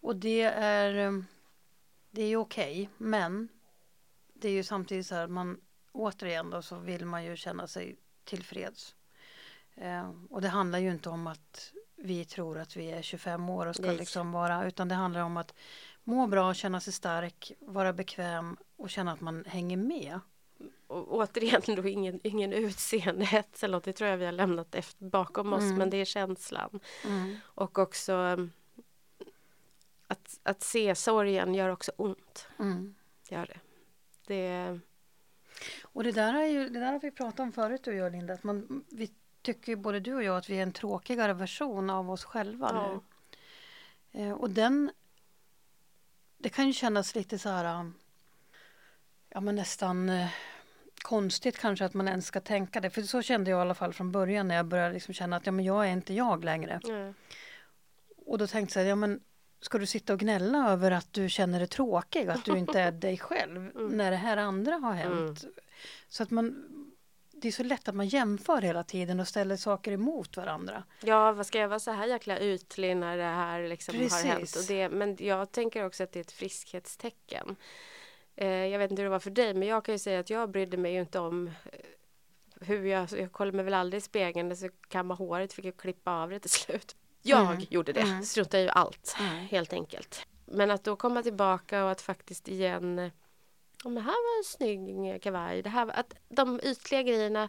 Och 0.00 0.16
det 0.16 0.42
är 0.42 1.06
eh, 1.06 1.12
Det 2.10 2.22
är 2.22 2.28
ju 2.28 2.36
okej, 2.36 2.90
men 2.98 3.48
det 4.34 4.48
är 4.48 4.52
ju 4.52 4.62
samtidigt 4.62 5.06
så 5.06 5.14
här 5.14 5.26
man 5.28 5.60
återigen 5.92 6.50
då 6.50 6.62
så 6.62 6.76
vill 6.76 7.06
man 7.06 7.24
ju 7.24 7.36
känna 7.36 7.66
sig 7.66 7.96
tillfreds. 8.24 8.94
Eh, 9.74 10.10
och 10.30 10.42
det 10.42 10.48
handlar 10.48 10.78
ju 10.78 10.90
inte 10.90 11.08
om 11.08 11.26
att 11.26 11.72
vi 11.96 12.24
tror 12.24 12.58
att 12.58 12.76
vi 12.76 12.90
är 12.90 13.02
25 13.02 13.48
år 13.50 13.66
och 13.66 13.74
ska 13.76 13.86
Nej. 13.86 13.96
liksom 13.96 14.32
vara 14.32 14.66
utan 14.66 14.88
det 14.88 14.94
handlar 14.94 15.20
om 15.20 15.36
att 15.36 15.54
må 16.04 16.26
bra, 16.26 16.54
känna 16.54 16.80
sig 16.80 16.92
stark, 16.92 17.52
vara 17.60 17.92
bekväm 17.92 18.56
och 18.76 18.90
känna 18.90 19.12
att 19.12 19.20
man 19.20 19.44
hänger 19.44 19.76
med. 19.76 20.20
Och 20.86 21.14
återigen 21.14 21.62
då 21.66 21.88
ingen, 21.88 22.20
ingen 22.22 22.52
utseendehets 22.52 23.64
eller 23.64 23.72
något. 23.72 23.84
Det 23.84 23.92
tror 23.92 24.10
jag 24.10 24.16
vi 24.16 24.24
har 24.24 24.32
lämnat 24.32 24.74
efter, 24.74 25.04
bakom 25.04 25.52
oss. 25.52 25.62
Mm. 25.62 25.76
Men 25.76 25.90
det 25.90 25.96
är 25.96 26.04
känslan. 26.04 26.80
Mm. 27.04 27.36
Och 27.44 27.78
också 27.78 28.12
um, 28.12 28.52
att, 30.06 30.40
att 30.42 30.62
se 30.62 30.94
sorgen 30.94 31.54
gör 31.54 31.68
också 31.68 31.92
ont. 31.96 32.48
Mm. 32.58 32.94
Gör 33.28 33.46
det. 33.46 33.60
det 34.26 34.80
Och 35.82 36.04
det 36.04 36.12
där, 36.12 36.34
är 36.34 36.46
ju, 36.46 36.68
det 36.68 36.80
där 36.80 36.92
har 36.92 37.00
vi 37.00 37.10
pratat 37.10 37.40
om 37.40 37.52
förut 37.52 37.84
du 37.84 37.90
och 37.90 37.96
jag 37.96 38.12
Linda. 38.12 38.34
Att 38.34 38.44
man, 38.44 38.84
vi 38.88 39.10
tycker 39.42 39.76
både 39.76 40.00
du 40.00 40.14
och 40.14 40.22
jag 40.22 40.36
att 40.36 40.50
vi 40.50 40.58
är 40.58 40.62
en 40.62 40.72
tråkigare 40.72 41.34
version 41.34 41.90
av 41.90 42.10
oss 42.10 42.24
själva 42.24 42.70
Ja. 42.72 43.02
nu. 44.12 44.20
Eh, 44.20 44.32
och 44.32 44.50
den, 44.50 44.90
det 46.38 46.48
kan 46.48 46.66
ju 46.66 46.72
kännas 46.72 47.14
lite 47.14 47.38
så 47.38 47.48
här, 47.48 47.92
ja 49.28 49.40
men 49.40 49.54
nästan 49.54 50.08
eh, 50.08 50.28
konstigt 51.06 51.58
kanske 51.58 51.84
att 51.84 51.94
man 51.94 52.08
ens 52.08 52.26
ska 52.26 52.40
tänka 52.40 52.80
det. 52.80 52.90
För 52.90 53.02
så 53.02 53.22
kände 53.22 53.50
jag 53.50 53.58
i 53.58 53.60
alla 53.60 53.74
fall 53.74 53.92
från 53.92 54.12
början 54.12 54.48
när 54.48 54.56
jag 54.56 54.66
började 54.66 54.94
liksom 54.94 55.14
känna 55.14 55.36
att 55.36 55.46
ja, 55.46 55.52
men 55.52 55.64
jag 55.64 55.86
är 55.86 55.92
inte 55.92 56.14
jag 56.14 56.44
längre. 56.44 56.80
Mm. 56.88 57.14
Och 58.26 58.38
då 58.38 58.46
tänkte 58.46 58.80
jag, 58.80 58.88
ja 58.88 58.94
men 58.94 59.20
ska 59.60 59.78
du 59.78 59.86
sitta 59.86 60.12
och 60.12 60.18
gnälla 60.18 60.70
över 60.72 60.90
att 60.90 61.12
du 61.12 61.28
känner 61.28 61.58
dig 61.58 61.68
tråkig, 61.68 62.28
att 62.28 62.44
du 62.44 62.58
inte 62.58 62.80
är 62.80 62.92
dig 62.92 63.18
själv 63.18 63.56
Mm. 63.76 63.96
när 63.96 64.10
det 64.10 64.16
här 64.16 64.36
andra 64.36 64.74
har 64.74 64.92
hänt. 64.92 65.44
Så 66.08 66.22
att 66.22 66.30
man, 66.30 66.64
det 67.32 67.48
är 67.48 67.52
så 67.52 67.62
lätt 67.62 67.88
att 67.88 67.94
man 67.94 68.08
jämför 68.08 68.62
hela 68.62 68.82
tiden 68.82 69.20
och 69.20 69.28
ställer 69.28 69.56
saker 69.56 69.92
emot 69.92 70.36
varandra. 70.36 70.84
Ja, 71.02 71.32
vad 71.32 71.46
ska 71.46 71.58
jag 71.58 71.68
vara 71.68 71.80
så 71.80 71.90
här 71.90 72.06
jäkla 72.06 72.40
ytlig 72.40 72.96
när 72.96 73.16
det 73.16 73.22
här 73.22 73.68
liksom 73.68 73.94
har 73.96 74.24
hänt? 74.24 74.56
Och 74.56 74.64
det, 74.68 74.88
men 74.88 75.16
jag 75.20 75.52
tänker 75.52 75.84
också 75.84 76.02
att 76.02 76.12
det 76.12 76.18
är 76.18 76.24
ett 76.24 76.32
friskhetstecken. 76.32 77.56
Eh, 78.36 78.48
jag 78.48 78.78
vet 78.78 78.90
inte 78.90 79.02
hur 79.02 79.06
det 79.06 79.12
var 79.12 79.18
för 79.18 79.30
dig, 79.30 79.54
men 79.54 79.68
jag 79.68 79.84
kan 79.84 79.94
ju 79.94 79.98
säga 79.98 80.20
att 80.20 80.30
jag 80.30 80.50
brydde 80.50 80.76
mig 80.76 80.92
ju 80.92 81.00
inte 81.00 81.18
om 81.18 81.46
eh, 81.46 81.52
hur 82.60 82.84
jag, 82.86 83.12
jag 83.12 83.32
kollade 83.32 83.56
mig 83.56 83.64
väl 83.64 83.74
aldrig 83.74 83.98
i 83.98 84.00
spegeln, 84.00 84.56
så 84.56 84.68
kamma 84.88 85.14
håret, 85.14 85.52
fick 85.52 85.64
jag 85.64 85.76
klippa 85.76 86.12
av 86.12 86.30
det 86.30 86.38
till 86.38 86.50
slut. 86.50 86.96
Jag 87.22 87.50
Mm. 87.52 87.66
gjorde 87.70 87.92
det, 87.92 88.00
Mm. 88.00 88.22
struntade 88.22 88.62
i 88.62 88.68
allt 88.70 89.16
Mm. 89.20 89.36
helt 89.46 89.72
enkelt. 89.72 90.26
Men 90.44 90.70
att 90.70 90.84
då 90.84 90.96
komma 90.96 91.22
tillbaka 91.22 91.84
och 91.84 91.90
att 91.90 92.00
faktiskt 92.00 92.48
igen, 92.48 92.98
eh, 92.98 93.10
om 93.84 93.94
det 93.94 94.00
här 94.00 94.06
var 94.32 94.38
en 94.38 94.44
snygg 94.44 95.22
kavaj, 95.22 95.62
det 95.62 95.68
här 95.70 95.88
att 95.98 96.14
de 96.28 96.60
ytliga 96.62 97.02
grejerna 97.02 97.48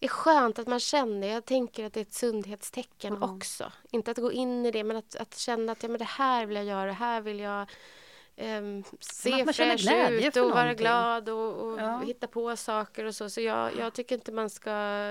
är 0.00 0.08
skönt 0.08 0.58
att 0.58 0.66
man 0.66 0.80
känner. 0.80 1.26
Jag 1.28 1.44
tänker 1.44 1.84
att 1.84 1.92
det 1.92 2.00
är 2.00 2.04
ett 2.04 2.12
sundhetstecken 2.14 3.16
Mm. 3.16 3.36
också. 3.36 3.72
Inte 3.90 4.10
att 4.10 4.16
gå 4.16 4.32
in 4.32 4.66
i 4.66 4.70
det, 4.70 4.84
men 4.84 4.96
att, 4.96 5.16
att 5.16 5.36
känna 5.38 5.72
att 5.72 5.82
ja, 5.82 5.88
men 5.88 5.98
det 5.98 6.04
här 6.04 6.46
vill 6.46 6.56
jag 6.56 6.64
göra, 6.66 6.86
det 6.86 6.92
här 6.92 7.20
vill 7.20 7.40
jag 7.40 7.70
ehm, 8.36 8.84
se 9.00 9.30
man 9.44 9.54
fräsch 9.54 9.90
ut 10.10 10.36
och 10.36 10.50
vara 10.50 10.74
glad 10.74 11.28
och, 11.28 11.52
och 11.72 11.80
Ja. 11.80 11.98
hitta 12.06 12.26
på 12.26 12.56
saker 12.56 13.04
och 13.04 13.14
så. 13.14 13.30
Så 13.30 13.40
jag, 13.40 13.76
jag 13.78 13.92
tycker 13.94 14.14
inte 14.14 14.32
man 14.32 14.50
ska 14.50 15.10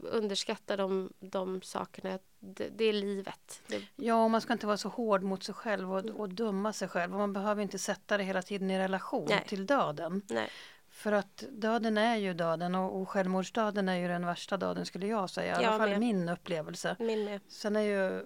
underskatta 0.00 0.76
de, 0.76 1.12
de 1.20 1.62
sakerna. 1.62 2.18
Det, 2.40 2.68
det 2.68 2.84
är 2.84 2.92
livet. 2.92 3.62
Det, 3.66 3.82
Ja, 3.96 4.24
och 4.24 4.30
man 4.30 4.40
ska 4.40 4.52
inte 4.52 4.66
vara 4.66 4.76
så 4.76 4.88
hård 4.88 5.22
mot 5.22 5.42
sig 5.42 5.54
själv 5.54 5.92
och, 5.94 6.04
och 6.04 6.28
döma 6.28 6.72
sig 6.72 6.88
själv. 6.88 7.12
Och 7.12 7.18
man 7.18 7.32
behöver 7.32 7.62
inte 7.62 7.78
sätta 7.78 8.16
det 8.16 8.24
hela 8.24 8.42
tiden 8.42 8.70
i 8.70 8.78
relation 8.78 9.26
Nej. 9.28 9.44
till 9.48 9.66
döden. 9.66 10.22
nej. 10.30 10.48
För 10.90 11.12
att 11.12 11.44
döden 11.50 11.98
är 11.98 12.16
ju 12.16 12.34
döden 12.34 12.74
och, 12.74 13.00
och 13.00 13.08
självmordsdöden 13.08 13.88
är 13.88 13.96
ju 13.96 14.08
den 14.08 14.26
värsta 14.26 14.56
döden 14.56 14.86
skulle 14.86 15.06
jag 15.06 15.30
säga. 15.30 15.52
I 15.52 15.54
alla 15.54 15.62
Jag 15.62 15.78
fall 15.78 15.88
med. 15.90 16.00
min 16.00 16.28
upplevelse. 16.28 16.96
Min 16.98 17.24
med. 17.24 17.40
Sen 17.48 17.76
är 17.76 17.80
ju 17.80 18.24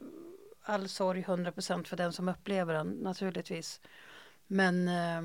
all 0.62 0.88
sorg 0.88 1.22
100% 1.22 1.84
för 1.84 1.96
den 1.96 2.12
som 2.12 2.28
upplever 2.28 2.74
den 2.74 2.86
naturligtvis. 2.88 3.80
Men 4.46 4.88
eh, 4.88 5.22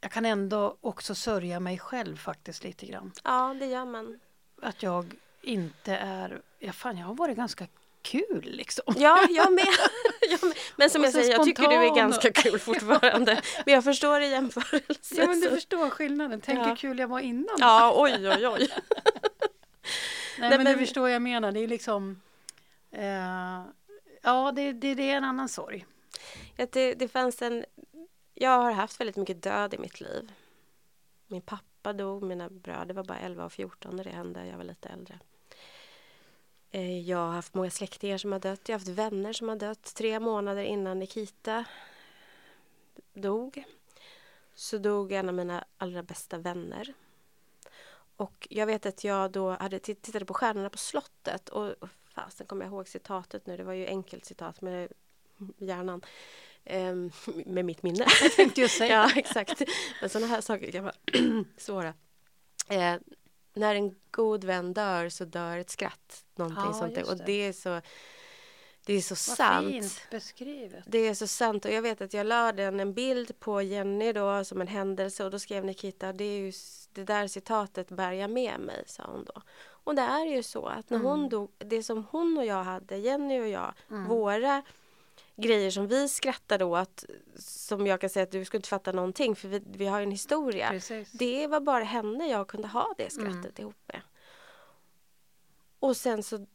jag 0.00 0.12
kan 0.12 0.26
ändå 0.26 0.76
också 0.80 1.14
sörja 1.14 1.60
mig 1.60 1.78
själv 1.78 2.16
faktiskt 2.16 2.64
lite 2.64 2.86
grann. 2.86 3.12
Ja, 3.24 3.56
det 3.60 3.66
gör 3.66 3.84
man. 3.84 4.20
Att 4.62 4.82
jag 4.82 5.14
inte 5.42 5.94
är, 5.96 6.42
ja 6.58 6.72
fan 6.72 6.98
jag 6.98 7.06
har 7.06 7.14
varit 7.14 7.36
ganska 7.36 7.66
kul 8.02 8.42
liksom. 8.44 8.94
Ja, 8.98 9.26
jag 9.30 9.52
med. 9.52 9.66
jag 10.30 10.44
med. 10.44 10.56
Men 10.76 10.90
som 10.90 11.04
jag 11.04 11.12
säger, 11.12 11.30
jag 11.32 11.44
tycker 11.44 11.68
du 11.68 11.74
är 11.74 11.96
ganska 11.96 12.32
kul 12.32 12.58
fortfarande. 12.58 13.42
Men 13.64 13.74
jag 13.74 13.84
förstår 13.84 14.20
i 14.20 14.30
jämförelse. 14.30 15.14
Ja 15.16 15.26
men 15.26 15.40
du 15.40 15.48
så- 15.48 15.54
förstår 15.54 15.90
skillnaden, 15.90 16.40
tänk 16.40 16.58
Ja. 16.58 16.64
hur 16.64 16.76
kul 16.76 16.98
jag 16.98 17.08
var 17.08 17.20
innan. 17.20 17.56
Ja, 17.58 17.92
oj, 17.96 18.28
oj, 18.28 18.46
oj. 18.48 18.68
Nej, 18.78 18.80
Nej, 20.38 20.50
men, 20.50 20.62
men- 20.64 20.72
du 20.72 20.78
förstår 20.78 21.00
vad 21.00 21.12
jag 21.14 21.22
menar, 21.22 21.52
det 21.52 21.60
är 21.60 21.68
liksom 21.68 22.20
eh, 22.92 23.62
Ja 24.22 24.52
det, 24.52 24.72
det, 24.72 24.94
det 24.94 25.10
är 25.10 25.16
en 25.16 25.24
annan 25.24 25.48
sorg. 25.48 25.86
Att 26.58 26.72
det, 26.72 26.94
det 26.94 27.08
fanns 27.08 27.42
en... 27.42 27.64
Jag 28.42 28.58
har 28.58 28.72
haft 28.72 29.00
väldigt 29.00 29.16
mycket 29.16 29.42
död 29.42 29.74
i 29.74 29.78
mitt 29.78 30.00
liv. 30.00 30.32
Min 31.26 31.42
pappa 31.42 31.92
dog, 31.92 32.22
mina 32.22 32.48
bröder 32.48 32.94
var 32.94 33.04
bara 33.04 33.18
11 33.18 33.44
och 33.44 33.52
14 33.52 33.96
när 33.96 34.04
det 34.04 34.10
hände. 34.10 34.46
Jag 34.46 34.56
var 34.56 34.64
lite 34.64 34.88
äldre. 34.88 35.18
Eh, 36.70 37.00
jag 37.00 37.18
har 37.18 37.32
haft 37.32 37.54
många 37.54 37.70
släktingar 37.70 38.18
som 38.18 38.32
har 38.32 38.38
dött. 38.38 38.68
Jag 38.68 38.74
har 38.74 38.78
haft 38.78 38.88
vänner 38.88 39.32
som 39.32 39.48
har 39.48 39.56
dött. 39.56 39.94
Tre 39.94 40.20
månader 40.20 40.62
innan 40.62 40.98
Nikita 40.98 41.64
dog 43.12 43.64
så 44.54 44.78
dog 44.78 45.12
en 45.12 45.28
av 45.28 45.34
mina 45.34 45.64
allra 45.76 46.02
bästa 46.02 46.38
vänner. 46.38 46.94
Och 48.16 48.46
jag 48.50 48.66
vet 48.66 48.86
att 48.86 49.04
jag 49.04 49.30
då 49.30 49.50
hade 49.50 49.78
tittade 49.78 50.24
på 50.24 50.34
Stjärnorna 50.34 50.70
på 50.70 50.78
slottet 50.78 51.48
och 51.48 51.74
fasen 52.04 52.46
kommer 52.46 52.64
jag 52.64 52.72
ihåg 52.72 52.88
citatet 52.88 53.46
nu, 53.46 53.56
det 53.56 53.64
var 53.64 53.72
ju 53.72 53.86
enkelt 53.86 54.24
citat 54.24 54.60
med 54.60 54.92
hjärnan. 55.58 56.02
Ehm, 56.64 57.10
med 57.46 57.64
mitt 57.64 57.82
minne. 57.82 58.06
Tänkte 58.36 58.60
jag 58.60 58.70
säga. 58.70 58.92
ja, 58.94 59.10
exakt. 59.18 59.62
Men 60.00 60.10
sådana 60.10 60.26
här 60.26 60.40
saker 60.40 60.72
kan 60.72 60.84
vara 60.84 60.94
svåra. 61.56 61.94
Eh, 62.68 62.94
när 63.54 63.74
en 63.74 63.94
god 64.10 64.44
vän 64.44 64.72
dör 64.72 65.08
så 65.08 65.24
dör 65.24 65.58
ett 65.58 65.70
skratt. 65.70 66.24
Någonting 66.36 66.64
Ja, 66.66 66.72
sånt 66.72 66.96
just 66.96 67.10
Och 67.10 67.16
det. 67.16 67.24
det 67.24 67.32
är 67.46 67.52
så, 67.52 67.80
det 68.86 68.92
är 68.94 69.00
så 69.00 69.12
Vad 69.12 69.18
sant. 69.36 69.68
fint 69.70 70.00
beskrivet. 70.10 70.84
Det 70.86 70.98
är 70.98 71.14
så 71.14 71.26
sant 71.26 71.64
och 71.64 71.70
jag 71.72 71.82
vet 71.82 72.00
att 72.00 72.14
jag 72.14 72.26
la 72.26 72.52
den 72.52 72.80
en 72.80 72.94
bild 72.94 73.40
på 73.40 73.62
Jenny 73.62 74.12
då 74.12 74.44
som 74.44 74.60
en 74.60 74.66
händelse 74.66 75.24
och 75.24 75.30
då 75.30 75.38
skrev 75.38 75.64
Nikita 75.64 76.12
det 76.12 76.24
är 76.24 76.38
ju 76.38 76.52
det 76.92 77.04
där 77.04 77.26
citatet 77.28 77.88
bär 77.88 78.12
jag 78.12 78.30
med 78.30 78.60
mig 78.60 78.82
sa 78.86 79.02
hon 79.06 79.24
då. 79.34 79.42
Och 79.84 79.94
det 79.94 80.02
är 80.02 80.24
ju 80.26 80.42
så 80.42 80.66
att 80.66 80.90
när 80.90 80.98
hon 80.98 81.18
Mm. 81.18 81.28
dog, 81.28 81.50
det 81.58 81.82
som 81.82 82.04
hon 82.10 82.38
och 82.38 82.44
jag 82.44 82.64
hade, 82.64 82.96
Jenny 82.96 83.40
och 83.40 83.48
jag, 83.48 83.74
Mm. 83.90 84.04
våra 84.08 84.62
grejer 85.40 85.70
som 85.70 85.86
vi 85.86 86.08
skrattade 86.08 86.64
åt 86.64 87.04
som 87.38 87.86
jag 87.86 88.00
kan 88.00 88.10
säga 88.10 88.22
att 88.22 88.30
du 88.30 88.44
skulle 88.44 88.58
inte 88.58 88.68
fatta 88.68 88.92
någonting 88.92 89.36
för 89.36 89.48
vi, 89.48 89.62
vi 89.66 89.86
har 89.86 90.02
en 90.02 90.10
historia. 90.10 90.70
Precis. 90.70 91.12
Det 91.12 91.46
var 91.46 91.60
bara 91.60 91.84
henne 91.84 92.26
jag 92.26 92.48
kunde 92.48 92.68
ha 92.68 92.94
det 92.98 93.10
skrattet 93.10 93.58
ihop 93.58 93.76
med. 93.86 94.00
Och 95.78 95.96
sen 95.96 96.22
så 96.22 96.46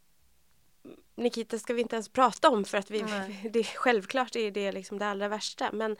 Nikita 1.15 1.59
ska 1.59 1.73
vi 1.73 1.81
inte 1.81 1.95
ens 1.95 2.09
prata 2.09 2.49
om 2.49 2.65
för 2.65 2.77
att 2.77 2.91
vi, 2.91 3.05
det, 3.49 3.63
självklart 3.63 4.35
är 4.35 4.51
det 4.51 4.71
liksom 4.71 4.99
det 4.99 5.07
allra 5.07 5.27
värsta. 5.27 5.71
Men 5.71 5.97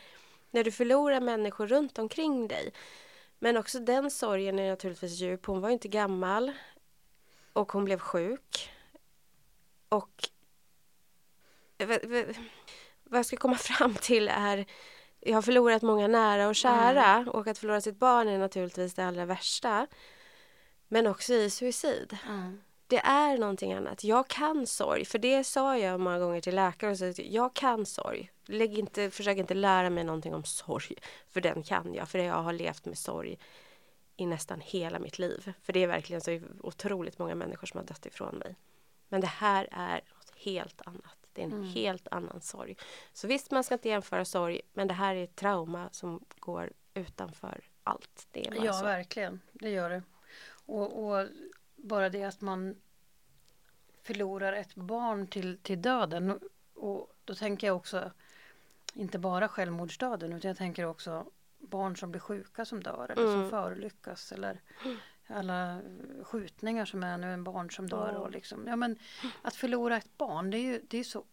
när 0.52 0.64
du 0.64 0.72
förlorar 0.72 1.20
människor 1.20 1.68
runt 1.68 2.00
omkring 2.00 2.48
dig. 2.48 2.74
Men 3.40 3.58
också 3.58 3.80
den 3.80 4.12
sorgen 4.12 4.60
är 4.60 4.70
naturligtvis 4.70 5.20
djup. 5.20 5.46
Hon 5.46 5.62
var 5.62 5.70
inte 5.70 5.88
gammal. 5.88 6.52
Och 7.54 7.72
hon 7.72 7.86
blev 7.86 8.00
sjuk. 8.00 8.70
Och 9.90 10.30
vad 13.04 13.20
jag 13.20 13.26
ska 13.26 13.38
komma 13.38 13.56
fram 13.58 13.96
till 13.96 14.28
är 14.28 14.66
jag 15.20 15.36
har 15.36 15.42
förlorat 15.42 15.82
många 15.82 16.08
nära 16.08 16.48
och 16.48 16.56
kära 16.56 17.26
och 17.32 17.48
att 17.48 17.58
förlora 17.58 17.82
sitt 17.82 18.00
barn 18.00 18.28
är 18.28 18.38
naturligtvis 18.38 18.94
det 18.94 19.06
allra 19.06 19.26
värsta. 19.26 19.88
Men 20.88 21.08
också 21.08 21.34
i 21.34 21.50
suicid. 21.50 22.18
Mm. 22.28 22.62
Det 22.88 22.98
är 22.98 23.38
någonting 23.38 23.74
annat. 23.74 24.04
Jag 24.04 24.28
kan 24.28 24.68
sorg, 24.68 25.06
för 25.06 25.20
det 25.20 25.44
sa 25.44 25.78
jag 25.78 26.00
många 26.00 26.20
gånger 26.20 26.42
till 26.42 26.56
läkare. 26.56 26.92
Och 26.92 26.98
så, 26.98 27.14
jag 27.16 27.54
kan 27.54 27.86
sorg. 27.86 28.32
Lägg 28.46 28.80
inte, 28.80 29.12
försök 29.12 29.38
inte 29.38 29.54
lära 29.54 29.90
mig 29.90 30.04
någonting 30.04 30.36
om 30.36 30.44
sorg, 30.44 30.96
för 31.30 31.42
den 31.42 31.64
kan 31.64 31.94
jag. 31.94 32.10
För 32.10 32.20
jag 32.20 32.44
har 32.44 32.54
levt 32.54 32.86
med 32.86 32.98
sorg 32.98 33.38
i 34.18 34.26
nästan 34.26 34.62
hela 34.62 35.00
mitt 35.00 35.20
liv. 35.20 35.54
För 35.62 35.74
det 35.74 35.84
är 35.84 35.88
verkligen 35.88 36.22
så 36.22 36.40
otroligt 36.62 37.20
många 37.20 37.36
människor 37.36 37.68
som 37.68 37.78
har 37.78 37.86
dött 37.86 38.06
ifrån 38.06 38.36
mig. 38.36 38.56
Men 39.10 39.22
det 39.22 39.28
här 39.28 39.68
är 39.72 40.02
något 40.16 40.34
helt 40.36 40.82
annat. 40.86 41.25
Det 41.36 41.42
är 41.42 41.46
en 41.46 41.52
Mm. 41.54 41.64
helt 41.70 42.08
annan 42.12 42.42
sorg. 42.42 42.78
Så 43.14 43.28
visst, 43.28 43.52
man 43.52 43.64
ska 43.64 43.74
inte 43.74 43.90
jämföra 43.90 44.26
sorg, 44.26 44.62
men 44.74 44.88
det 44.88 44.94
här 44.94 45.16
är 45.16 45.24
ett 45.24 45.36
trauma 45.36 45.90
som 45.92 46.26
går 46.40 46.74
utanför 46.94 47.64
allt. 47.84 48.28
Det 48.32 48.48
är 48.48 48.66
Ja, 48.66 48.74
så. 48.74 48.86
verkligen. 48.86 49.42
Det 49.54 49.70
gör 49.70 49.90
det. 49.90 50.04
Och, 50.66 51.06
och 51.06 51.28
bara 51.76 52.10
det 52.10 52.24
att 52.24 52.42
man 52.42 52.76
förlorar 54.04 54.54
ett 54.54 54.76
barn 54.76 55.28
till, 55.28 55.58
till 55.58 55.82
döden. 55.82 56.40
Och 56.74 57.14
då 57.26 57.36
tänker 57.36 57.68
jag 57.68 57.76
också 57.76 58.12
inte 58.94 59.20
bara 59.20 59.48
självmordsdöden 59.48 60.34
utan 60.34 60.48
jag 60.50 60.58
tänker 60.58 60.86
också 60.86 61.26
barn 61.58 61.98
som 61.98 62.12
blir 62.12 62.22
sjuka 62.22 62.66
som 62.66 62.84
dör 62.84 63.12
eller 63.12 63.26
som 63.28 63.36
Mm. 63.36 63.50
förolyckas 63.50 64.32
eller 64.32 64.62
alla 65.28 65.82
skjutningar 66.24 66.86
som 66.86 67.04
är 67.04 67.18
nu, 67.18 67.34
en 67.34 67.44
barn 67.44 67.72
som 67.72 67.90
dör. 67.90 68.14
Ja. 68.14 68.20
Och 68.20 68.32
liksom, 68.32 68.68
ja, 68.68 68.76
men 68.76 69.00
att 69.42 69.56
förlora 69.56 69.98
ett 69.98 70.18
barn 70.18 70.50
det 70.50 70.58
är 70.58 70.62
ju 70.62 70.82
det 70.88 70.98
är 70.98 71.04
så 71.04 71.26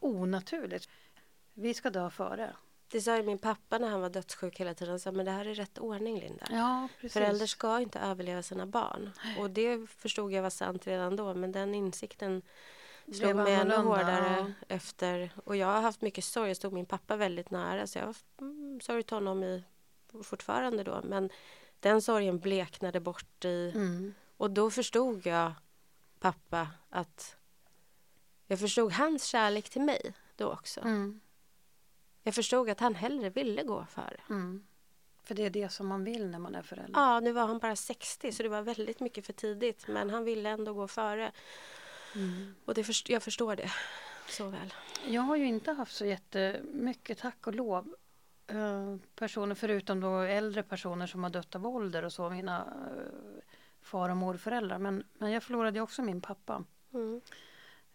onaturligt. 0.00 0.88
Vi 1.54 1.74
ska 1.74 1.90
dö 1.90 2.10
före. 2.10 2.56
Det 2.88 3.00
sa 3.00 3.16
ju 3.16 3.22
min 3.22 3.38
pappa 3.38 3.78
när 3.78 3.88
han 3.88 4.00
var 4.00 4.10
dödssjuk 4.10 4.60
hela 4.60 4.74
tiden. 4.74 4.92
Han 4.92 5.00
sa, 5.00 5.12
men 5.12 5.24
det 5.24 5.32
här 5.32 5.44
är 5.44 5.54
rätt 5.54 5.78
ordning, 5.78 6.20
Linda. 6.20 6.46
Ja, 6.50 6.88
precis. 7.00 7.12
Föräldrar 7.12 7.46
ska 7.46 7.80
inte 7.80 7.98
överleva 7.98 8.42
sina 8.42 8.66
barn. 8.66 9.10
Och 9.38 9.50
det 9.50 9.90
förstod 9.90 10.32
jag 10.32 10.42
var 10.42 10.50
sant 10.50 10.86
redan 10.86 11.16
då. 11.16 11.34
Men 11.34 11.52
den 11.52 11.74
insikten 11.74 12.42
slog 13.12 13.36
mig 13.36 13.54
ännu 13.54 13.76
hårdare 13.76 14.52
efter. 14.68 15.30
Och 15.44 15.56
jag 15.56 15.66
har 15.66 15.82
haft 15.82 16.00
mycket 16.00 16.24
sorg. 16.24 16.48
Jag 16.48 16.56
stod 16.56 16.72
min 16.72 16.86
pappa 16.86 17.16
väldigt 17.16 17.50
nära. 17.50 17.86
Så 17.86 17.98
jag 17.98 18.06
har 18.06 18.16
mm, 18.40 18.80
sörjt 18.80 19.10
honom 19.10 19.44
i, 19.44 19.64
fortfarande 20.22 20.84
då. 20.84 21.00
Men 21.04 21.30
den 21.82 22.02
sorgen 22.02 22.38
bleknade 22.38 23.00
bort 23.00 23.44
i... 23.44 23.72
Mm. 23.74 24.14
Och 24.36 24.50
då 24.50 24.70
förstod 24.70 25.26
jag 25.26 25.52
pappa 26.20 26.68
att... 26.90 27.36
Jag 28.46 28.58
förstod 28.60 28.92
hans 28.92 29.24
kärlek 29.24 29.70
till 29.70 29.82
mig 29.82 30.14
då 30.36 30.52
också. 30.52 30.80
Mm. 30.80 31.20
Jag 32.22 32.34
förstod 32.34 32.70
att 32.70 32.80
han 32.80 32.94
hellre 32.94 33.30
ville 33.30 33.62
gå 33.62 33.86
före. 33.86 34.20
Mm. 34.30 34.66
För 35.22 35.34
det 35.34 35.42
är 35.46 35.50
det 35.50 35.68
som 35.68 35.86
man 35.86 36.04
vill 36.04 36.26
när 36.26 36.38
man 36.38 36.54
är 36.54 36.62
förälder. 36.62 37.00
Ja, 37.00 37.20
nu 37.20 37.32
var 37.32 37.46
han 37.46 37.58
bara 37.58 37.76
60 37.76 38.32
så 38.32 38.42
det 38.42 38.48
var 38.48 38.62
väldigt 38.62 39.00
mycket 39.00 39.26
för 39.26 39.32
tidigt. 39.32 39.88
Men 39.88 40.10
han 40.10 40.24
ville 40.24 40.48
ändå 40.48 40.74
gå 40.74 40.88
före. 40.88 41.32
Mm. 42.14 42.54
Och 42.64 42.74
det 42.74 42.84
först 42.84 43.08
jag 43.08 43.22
förstår 43.22 43.56
det 43.56 43.72
så 44.28 44.48
väl. 44.48 44.74
Jag 45.06 45.22
har 45.22 45.36
ju 45.36 45.46
inte 45.46 45.72
haft 45.72 45.96
så 45.96 46.06
jättemycket, 46.06 47.18
tack 47.18 47.46
och 47.46 47.54
lov, 47.54 47.94
personer 49.14 49.54
förutom 49.54 50.00
då 50.00 50.18
äldre 50.18 50.62
personer 50.62 51.06
som 51.06 51.22
har 51.22 51.30
dött 51.30 51.54
av 51.54 51.66
ålder 51.66 52.04
och 52.04 52.12
så, 52.12 52.30
mina 52.30 52.58
eh, 52.60 53.42
far 53.80 54.08
och 54.08 54.16
morföräldrar. 54.16 54.78
Men, 54.78 55.04
men 55.18 55.32
jag 55.32 55.42
förlorade 55.42 55.80
också 55.80 56.02
min 56.02 56.20
pappa. 56.20 56.64
Mm. 56.94 57.20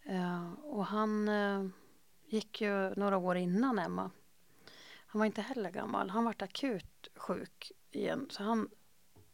Eh, 0.04 0.54
och 0.54 0.86
han 0.86 1.28
eh, 1.28 1.66
gick 2.26 2.62
ju 2.62 2.94
några 2.96 3.18
år 3.18 3.38
innan 3.38 3.80
Emma. 3.80 4.12
Han 5.08 5.20
var 5.20 5.26
inte 5.26 5.42
heller 5.42 5.72
gammal. 5.72 6.10
Han 6.10 6.26
vart 6.26 6.42
akut 6.42 7.08
sjuk 7.16 7.72
igen. 7.92 8.28
Så 8.30 8.44
han, 8.44 8.70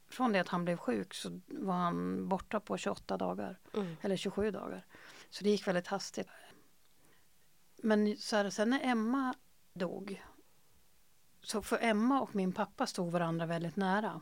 från 0.09 0.31
det 0.31 0.39
att 0.39 0.47
han 0.47 0.65
blev 0.65 0.77
sjuk 0.77 1.13
så 1.13 1.41
var 1.47 1.73
han 1.73 2.27
borta 2.29 2.59
på 2.59 2.77
28 2.77 3.17
dagar. 3.17 3.59
Mm. 3.73 3.95
Eller 4.01 4.15
27 4.15 4.51
dagar. 4.51 4.85
Så 5.29 5.43
det 5.43 5.49
gick 5.49 5.67
väldigt 5.67 5.87
hastigt. 5.87 6.29
Men 7.83 8.17
så 8.17 8.35
här, 8.35 8.49
sen 8.49 8.69
när 8.69 8.79
Emma 8.83 9.33
dog. 9.73 10.23
Så 11.43 11.61
för 11.61 11.77
Emma 11.81 12.21
och 12.21 12.35
min 12.35 12.53
pappa 12.53 12.87
stod 12.87 13.11
varandra 13.11 13.45
väldigt 13.45 13.75
nära. 13.75 14.21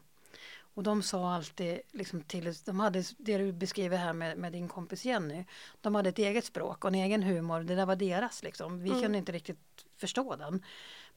Och 0.73 0.83
de 0.83 1.03
sa 1.03 1.33
alltid 1.33 1.81
liksom 1.91 2.21
till, 2.21 2.53
de 2.65 2.79
hade 2.79 3.03
det 3.17 3.37
du 3.37 3.51
beskriver 3.51 3.97
här 3.97 4.13
med, 4.13 4.37
med 4.37 4.51
din 4.51 4.67
kompis 4.67 5.05
Jenny. 5.05 5.45
De 5.81 5.95
hade 5.95 6.09
ett 6.09 6.19
eget 6.19 6.45
språk 6.45 6.83
och 6.83 6.87
en 6.87 6.95
egen 6.95 7.23
humor. 7.23 7.59
Det 7.63 7.75
där 7.75 7.85
var 7.85 7.95
deras 7.95 8.43
liksom. 8.43 8.79
Vi 8.83 8.89
Mm. 8.89 9.01
kunde 9.01 9.17
inte 9.17 9.31
riktigt 9.31 9.85
förstå 9.97 10.35
den. 10.35 10.65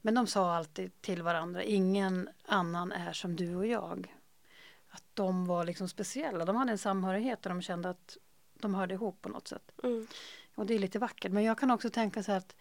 Men 0.01 0.13
de 0.15 0.27
sa 0.27 0.55
alltid 0.55 1.01
till 1.01 1.23
varandra, 1.23 1.63
ingen 1.63 2.29
annan 2.45 2.91
är 2.91 3.13
som 3.13 3.35
du 3.35 3.55
och 3.55 3.67
jag. 3.67 4.15
Att 4.89 5.03
de 5.13 5.45
var 5.45 5.63
liksom 5.65 5.89
speciella. 5.89 6.45
De 6.45 6.55
hade 6.55 6.71
en 6.71 6.77
samhörighet 6.77 7.45
och 7.45 7.49
de 7.49 7.61
kände 7.61 7.89
att 7.89 8.17
de 8.59 8.75
hörde 8.75 8.93
ihop 8.93 9.21
på 9.21 9.29
något 9.29 9.47
sätt. 9.47 9.71
Mm. 9.83 10.07
Och 10.55 10.65
det 10.65 10.73
är 10.75 10.79
lite 10.79 10.99
vackert. 10.99 11.31
Men 11.31 11.43
jag 11.43 11.59
kan 11.59 11.71
också 11.71 11.89
tänka 11.89 12.23
så 12.23 12.31
här 12.31 12.37
att 12.37 12.55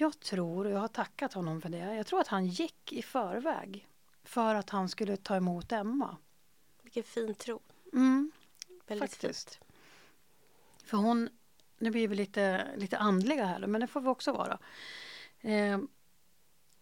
jag 0.00 0.20
tror, 0.20 0.64
och 0.64 0.70
jag 0.70 0.78
har 0.78 0.88
tackat 0.88 1.32
honom 1.32 1.60
för 1.60 1.68
det, 1.68 1.78
jag 1.94 2.06
tror 2.06 2.20
att 2.20 2.28
han 2.28 2.46
gick 2.46 2.92
i 2.92 3.02
förväg. 3.02 3.88
För 4.24 4.54
att 4.54 4.70
han 4.70 4.88
skulle 4.88 5.16
ta 5.16 5.36
emot 5.36 5.72
Emma. 5.72 6.16
Vilken 6.82 7.02
fin 7.02 7.34
tro. 7.34 7.60
Mm, 7.92 8.32
Väldigt 8.86 9.10
Faktiskt. 9.10 9.54
fint. 9.54 9.64
för 10.84 10.96
hon, 10.96 11.28
nu 11.78 11.90
blir 11.90 12.08
vi 12.08 12.16
lite, 12.16 12.66
lite 12.76 12.98
andliga 12.98 13.44
här 13.44 13.66
men 13.66 13.80
det 13.80 13.86
får 13.86 14.00
vi 14.00 14.08
också 14.08 14.32
vara. 14.32 14.58
Eh, 15.40 15.78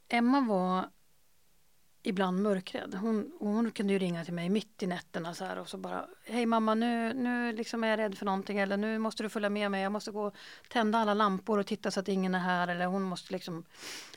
Emma 0.09 0.41
var 0.41 0.91
ibland 2.07 2.43
mörkrädd. 2.43 2.95
Hon, 2.95 3.33
hon 3.41 3.71
kunde 3.71 3.93
ju 3.93 3.99
ringa 3.99 4.25
till 4.25 4.35
mig 4.35 4.49
mitt 4.49 4.83
i 4.83 4.87
nätterna 4.87 5.35
så 5.35 5.45
här 5.45 5.59
och 5.59 5.69
så 5.69 5.77
bara 5.79 6.07
Hej 6.25 6.47
mamma 6.47 6.75
nu, 6.75 7.13
nu 7.15 7.53
liksom 7.53 7.85
är 7.85 7.89
jag 7.89 7.99
rädd 7.99 8.19
för 8.19 8.27
någonting 8.27 8.59
eller 8.59 8.77
nu 8.77 8.99
måste 8.99 9.23
du 9.23 9.29
följa 9.29 9.51
med 9.51 9.71
mig. 9.71 9.83
Jag 9.83 9.93
måste 9.93 10.11
gå 10.11 10.33
tända 10.69 10.99
alla 10.99 11.15
lampor 11.15 11.59
och 11.59 11.67
titta 11.67 11.91
så 11.91 12.01
att 12.01 12.09
ingen 12.09 12.35
är 12.35 12.39
här 12.39 12.69
eller 12.69 12.87
hon 12.87 13.03
måste 13.03 13.33
liksom 13.33 13.65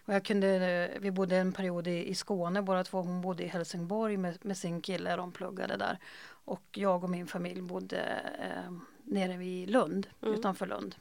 och 0.06 0.14
jag 0.14 0.24
kunde, 0.24 0.92
vi 1.00 1.12
bodde 1.12 1.38
en 1.38 1.54
period 1.54 1.88
i, 1.88 2.10
i 2.10 2.16
Skåne 2.16 2.62
båda 2.62 2.84
två. 2.84 3.02
Hon 3.02 3.22
bodde 3.22 3.44
i 3.44 3.48
Helsingborg 3.48 4.18
med, 4.18 4.46
med 4.46 4.58
sin 4.58 4.82
kille, 4.82 5.16
de 5.16 5.32
pluggade 5.32 5.78
där. 5.78 5.98
Och 6.30 6.64
jag 6.72 7.04
och 7.04 7.10
min 7.10 7.28
familj 7.28 7.62
bodde 7.62 8.00
eh, 8.40 8.72
nere 9.04 9.38
vid 9.38 9.70
Lund, 9.70 10.08
Mm. 10.22 10.34
utanför 10.34 10.66
Lund. 10.66 10.96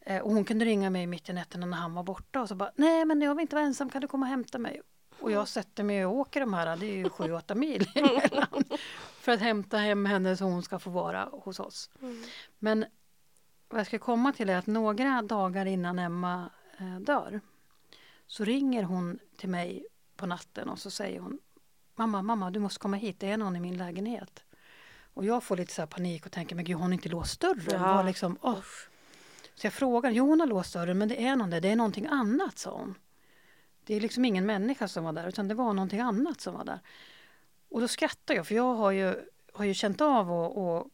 Eh, 0.00 0.22
och 0.22 0.32
hon 0.32 0.44
kunde 0.44 0.64
ringa 0.64 0.90
mig 0.90 1.06
mitt 1.06 1.28
i 1.28 1.32
nätterna 1.32 1.66
när 1.66 1.76
han 1.76 1.94
var 1.94 2.02
borta 2.02 2.40
och 2.40 2.48
så 2.48 2.54
bara 2.54 2.70
Nej 2.76 3.04
men 3.04 3.20
jag 3.22 3.34
vill 3.34 3.42
inte 3.42 3.56
vara 3.56 3.66
ensam, 3.66 3.90
kan 3.90 4.00
du 4.00 4.08
komma 4.08 4.26
och 4.26 4.30
hämta 4.30 4.58
mig? 4.58 4.80
Och 5.20 5.30
jag 5.30 5.48
sätter 5.48 5.84
mig 5.84 6.06
och 6.06 6.14
åker 6.14 6.40
de 6.40 6.54
här, 6.54 6.76
det 6.76 6.86
är 6.86 6.96
ju 6.96 7.04
7-8 7.04 7.54
mil 7.54 7.88
emellan. 7.94 8.64
För 9.20 9.32
att 9.32 9.40
hämta 9.40 9.76
hem 9.76 10.06
henne 10.06 10.36
så 10.36 10.44
hon 10.44 10.62
ska 10.62 10.78
få 10.78 10.90
vara 10.90 11.28
hos 11.32 11.60
oss. 11.60 11.90
Mm. 12.02 12.22
Men 12.58 12.84
vad 13.68 13.80
jag 13.80 13.86
ska 13.86 13.98
komma 13.98 14.32
till 14.32 14.50
är 14.50 14.56
att 14.56 14.66
några 14.66 15.22
dagar 15.22 15.66
innan 15.66 15.98
Emma 15.98 16.50
eh, 16.78 17.00
dör 17.00 17.40
så 18.26 18.44
ringer 18.44 18.82
hon 18.82 19.18
till 19.36 19.48
mig 19.48 19.86
på 20.16 20.26
natten 20.26 20.68
och 20.68 20.78
så 20.78 20.90
säger 20.90 21.20
hon 21.20 21.38
Mamma, 21.98 22.22
mamma, 22.22 22.50
du 22.50 22.60
måste 22.60 22.78
komma 22.78 22.96
hit, 22.96 23.20
det 23.20 23.30
är 23.30 23.36
någon 23.36 23.56
i 23.56 23.60
min 23.60 23.78
lägenhet. 23.78 24.44
Och 25.14 25.24
jag 25.24 25.44
får 25.44 25.56
lite 25.56 25.72
så 25.72 25.82
här 25.82 25.86
panik 25.86 26.26
och 26.26 26.32
tänker, 26.32 26.56
men 26.56 26.64
gud, 26.64 26.76
har 26.76 26.82
hon 26.82 26.92
inte 26.92 27.08
låst 27.08 27.40
dörren? 27.40 27.82
Ja. 27.82 27.94
Var 27.94 28.04
liksom. 28.04 28.38
Så 29.54 29.66
jag 29.66 29.72
frågar, 29.72 30.10
jo 30.10 30.28
hon 30.28 30.40
har 30.40 30.46
låst 30.46 30.72
dörren, 30.72 30.98
men 30.98 31.08
det 31.08 31.26
är 31.26 31.36
någon 31.36 31.50
där, 31.50 31.60
det 31.60 31.68
är 31.68 31.76
någonting 31.76 32.06
annat, 32.06 32.58
sa 32.58 32.70
hon. 32.78 32.94
Det 33.88 33.94
är 33.94 34.00
liksom 34.00 34.24
ingen 34.24 34.46
människa 34.46 34.88
som 34.88 35.04
var 35.04 35.12
där, 35.12 35.28
utan 35.28 35.48
det 35.48 35.54
var 35.54 35.72
någonting 35.72 36.00
annat 36.00 36.40
som 36.40 36.54
var 36.54 36.64
där. 36.64 36.80
Och 37.68 37.80
då 37.80 37.88
skrattar 37.88 38.34
jag, 38.34 38.46
för 38.46 38.54
jag 38.54 38.74
har 38.74 38.90
ju, 38.90 39.14
har 39.52 39.64
ju 39.64 39.74
känt 39.74 40.00
av 40.00 40.32
och, 40.32 40.56
och 40.56 40.86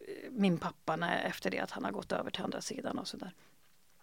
eh, 0.00 0.30
min 0.30 0.58
pappa 0.58 0.96
när, 0.96 1.24
efter 1.24 1.50
det 1.50 1.58
att 1.58 1.70
han 1.70 1.84
har 1.84 1.92
gått 1.92 2.12
över 2.12 2.30
till 2.30 2.42
andra 2.42 2.60
sidan 2.60 2.98
och 2.98 3.08
sådär. 3.08 3.34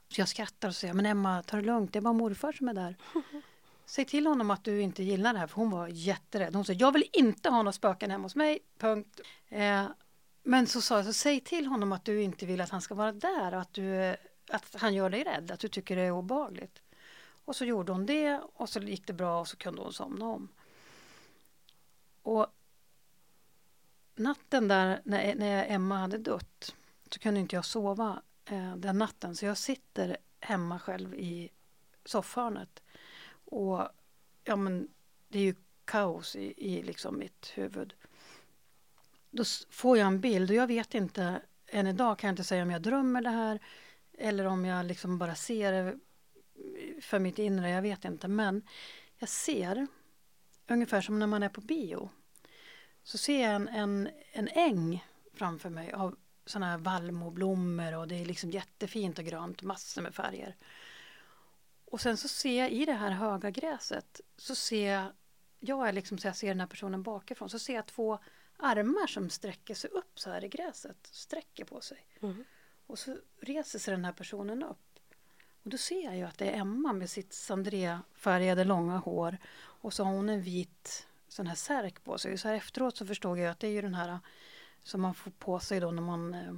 Så 0.09 0.21
jag 0.21 0.27
skrattar 0.27 0.67
och 0.67 0.75
säger, 0.75 0.93
men 0.93 1.05
Emma, 1.05 1.43
ta 1.43 1.57
det 1.57 1.63
lugnt, 1.63 1.93
det 1.93 1.99
är 1.99 2.01
bara 2.01 2.13
morfar 2.13 2.51
som 2.51 2.67
är 2.67 2.73
där. 2.73 2.95
Säg 3.85 4.05
till 4.05 4.27
honom 4.27 4.51
att 4.51 4.63
du 4.63 4.81
inte 4.81 5.03
gillar 5.03 5.33
det 5.33 5.39
här, 5.39 5.47
för 5.47 5.55
hon 5.55 5.71
var 5.71 5.87
jätterädd. 5.87 6.55
Hon 6.55 6.65
sa, 6.65 6.73
jag 6.73 6.91
vill 6.91 7.09
inte 7.13 7.49
ha 7.49 7.57
några 7.57 7.71
spöken 7.71 8.11
hemma 8.11 8.23
hos 8.23 8.35
mig, 8.35 8.59
punkt. 8.77 9.21
Eh, 9.49 9.85
men 10.43 10.67
så 10.67 10.81
sa 10.81 10.95
jag, 10.95 11.05
så 11.05 11.13
säg 11.13 11.39
till 11.39 11.65
honom 11.65 11.91
att 11.91 12.05
du 12.05 12.21
inte 12.21 12.45
vill 12.45 12.61
att 12.61 12.69
han 12.69 12.81
ska 12.81 12.95
vara 12.95 13.11
där 13.11 13.53
och 13.53 13.61
att, 13.61 13.73
du, 13.73 14.15
att 14.49 14.75
han 14.75 14.93
gör 14.93 15.09
dig 15.09 15.23
rädd, 15.23 15.51
att 15.51 15.59
du 15.59 15.67
tycker 15.67 15.95
det 15.95 16.01
är 16.01 16.11
obehagligt. 16.11 16.79
Och 17.45 17.55
så 17.55 17.65
gjorde 17.65 17.91
hon 17.91 18.05
det 18.05 18.41
och 18.53 18.69
så 18.69 18.79
gick 18.79 19.07
det 19.07 19.13
bra 19.13 19.39
och 19.39 19.47
så 19.47 19.57
kunde 19.57 19.81
hon 19.81 19.93
somna 19.93 20.25
om. 20.25 20.49
Och 22.21 22.47
natten 24.15 24.67
där 24.67 25.01
när, 25.05 25.19
e-, 25.19 25.35
när 25.35 25.65
Emma 25.69 25.97
hade 25.97 26.17
dött 26.17 26.75
så 27.11 27.19
kunde 27.19 27.39
inte 27.39 27.55
jag 27.55 27.65
sova 27.65 28.21
eh, 28.45 28.75
den 28.75 28.97
natten 28.97 29.35
så 29.35 29.45
jag 29.45 29.57
sitter 29.57 30.17
hemma 30.39 30.79
själv 30.79 31.15
i 31.15 31.49
soffhörnet. 32.05 32.83
Och 33.45 33.87
ja 34.43 34.55
men 34.55 34.87
det 35.27 35.39
är 35.39 35.43
ju 35.43 35.55
kaos 35.85 36.35
i, 36.35 36.53
i 36.57 36.83
liksom 36.83 37.17
mitt 37.17 37.51
huvud. 37.55 37.93
Då 39.31 39.43
får 39.69 39.97
jag 39.97 40.07
en 40.07 40.19
bild 40.19 40.49
och 40.49 40.55
jag 40.55 40.67
vet 40.67 40.93
inte, 40.93 41.41
än 41.67 41.87
idag 41.87 42.19
kan 42.19 42.27
jag 42.27 42.31
inte 42.31 42.43
säga 42.43 42.63
om 42.63 42.71
jag 42.71 42.81
drömmer 42.81 43.21
det 43.21 43.29
här 43.29 43.59
eller 44.17 44.45
om 44.45 44.65
jag 44.65 44.85
liksom 44.85 45.17
bara 45.17 45.35
ser 45.35 45.71
det 45.71 45.99
för 47.01 47.19
mitt 47.19 47.39
inre, 47.39 47.69
jag 47.69 47.81
vet 47.81 48.05
inte. 48.05 48.27
Men 48.27 48.67
jag 49.17 49.29
ser, 49.29 49.87
ungefär 50.67 51.01
som 51.01 51.19
när 51.19 51.27
man 51.27 51.43
är 51.43 51.49
på 51.49 51.61
bio, 51.61 52.09
så 53.03 53.17
ser 53.17 53.43
jag 53.43 53.55
en, 53.55 53.67
en, 53.67 54.09
en 54.31 54.47
äng 54.47 55.05
framför 55.33 55.69
mig 55.69 55.91
av 55.91 56.15
sådana 56.45 56.71
här 56.71 56.77
vallmoblommor 56.77 57.97
och 57.97 58.07
det 58.07 58.15
är 58.15 58.25
liksom 58.25 58.51
jättefint 58.51 59.19
och 59.19 59.25
grönt, 59.25 59.61
massor 59.61 60.01
med 60.01 60.15
färger. 60.15 60.55
Och 61.85 62.01
sen 62.01 62.17
så 62.17 62.27
ser 62.27 62.59
jag 62.59 62.71
i 62.71 62.85
det 62.85 62.93
här 62.93 63.11
höga 63.11 63.51
gräset 63.51 64.21
så 64.37 64.55
ser 64.55 64.93
jag, 64.93 65.11
jag 65.59 65.87
är 65.87 65.93
liksom 65.93 66.17
så 66.17 66.27
jag 66.27 66.35
ser 66.35 66.47
den 66.47 66.59
här 66.59 66.67
personen 66.67 67.03
bakifrån, 67.03 67.49
så 67.49 67.59
ser 67.59 67.75
jag 67.75 67.85
två 67.85 68.19
armar 68.57 69.07
som 69.07 69.29
sträcker 69.29 69.75
sig 69.75 69.89
upp 69.89 70.19
så 70.19 70.29
här 70.29 70.43
i 70.43 70.47
gräset, 70.47 71.07
sträcker 71.11 71.65
på 71.65 71.81
sig. 71.81 72.05
Mm. 72.21 72.43
Och 72.87 72.99
så 72.99 73.17
reser 73.41 73.79
sig 73.79 73.91
den 73.91 74.05
här 74.05 74.11
personen 74.11 74.63
upp. 74.63 74.92
Och 75.63 75.69
då 75.69 75.77
ser 75.77 76.03
jag 76.03 76.17
ju 76.17 76.23
att 76.23 76.37
det 76.37 76.49
är 76.49 76.59
Emma 76.59 76.93
med 76.93 77.09
sitt 77.09 77.33
sandré-färgade 77.33 78.63
långa 78.63 78.97
hår. 78.97 79.37
Och 79.55 79.93
så 79.93 80.03
har 80.03 80.11
hon 80.11 80.29
en 80.29 80.41
vit 80.41 81.07
sån 81.27 81.47
här 81.47 81.55
särk 81.55 82.03
på 82.03 82.17
sig. 82.17 82.37
Så 82.37 82.47
här 82.47 82.55
efteråt 82.55 82.97
så 82.97 83.05
förstod 83.05 83.39
jag 83.39 83.47
att 83.47 83.59
det 83.59 83.67
är 83.67 83.71
ju 83.71 83.81
den 83.81 83.93
här 83.93 84.19
som 84.83 85.01
man 85.01 85.13
får 85.13 85.31
på 85.31 85.59
sig 85.59 85.79
då 85.79 85.91
när 85.91 86.01
man 86.01 86.33
eh, 86.33 86.53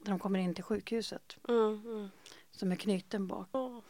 när 0.00 0.10
de 0.10 0.18
kommer 0.18 0.38
in 0.38 0.54
till 0.54 0.64
sjukhuset. 0.64 1.36
Mm. 1.48 1.82
Mm. 1.86 2.08
Som 2.50 2.72
är 2.72 2.76
knuten 2.76 3.26
bak. 3.26 3.48
Ja. 3.52 3.82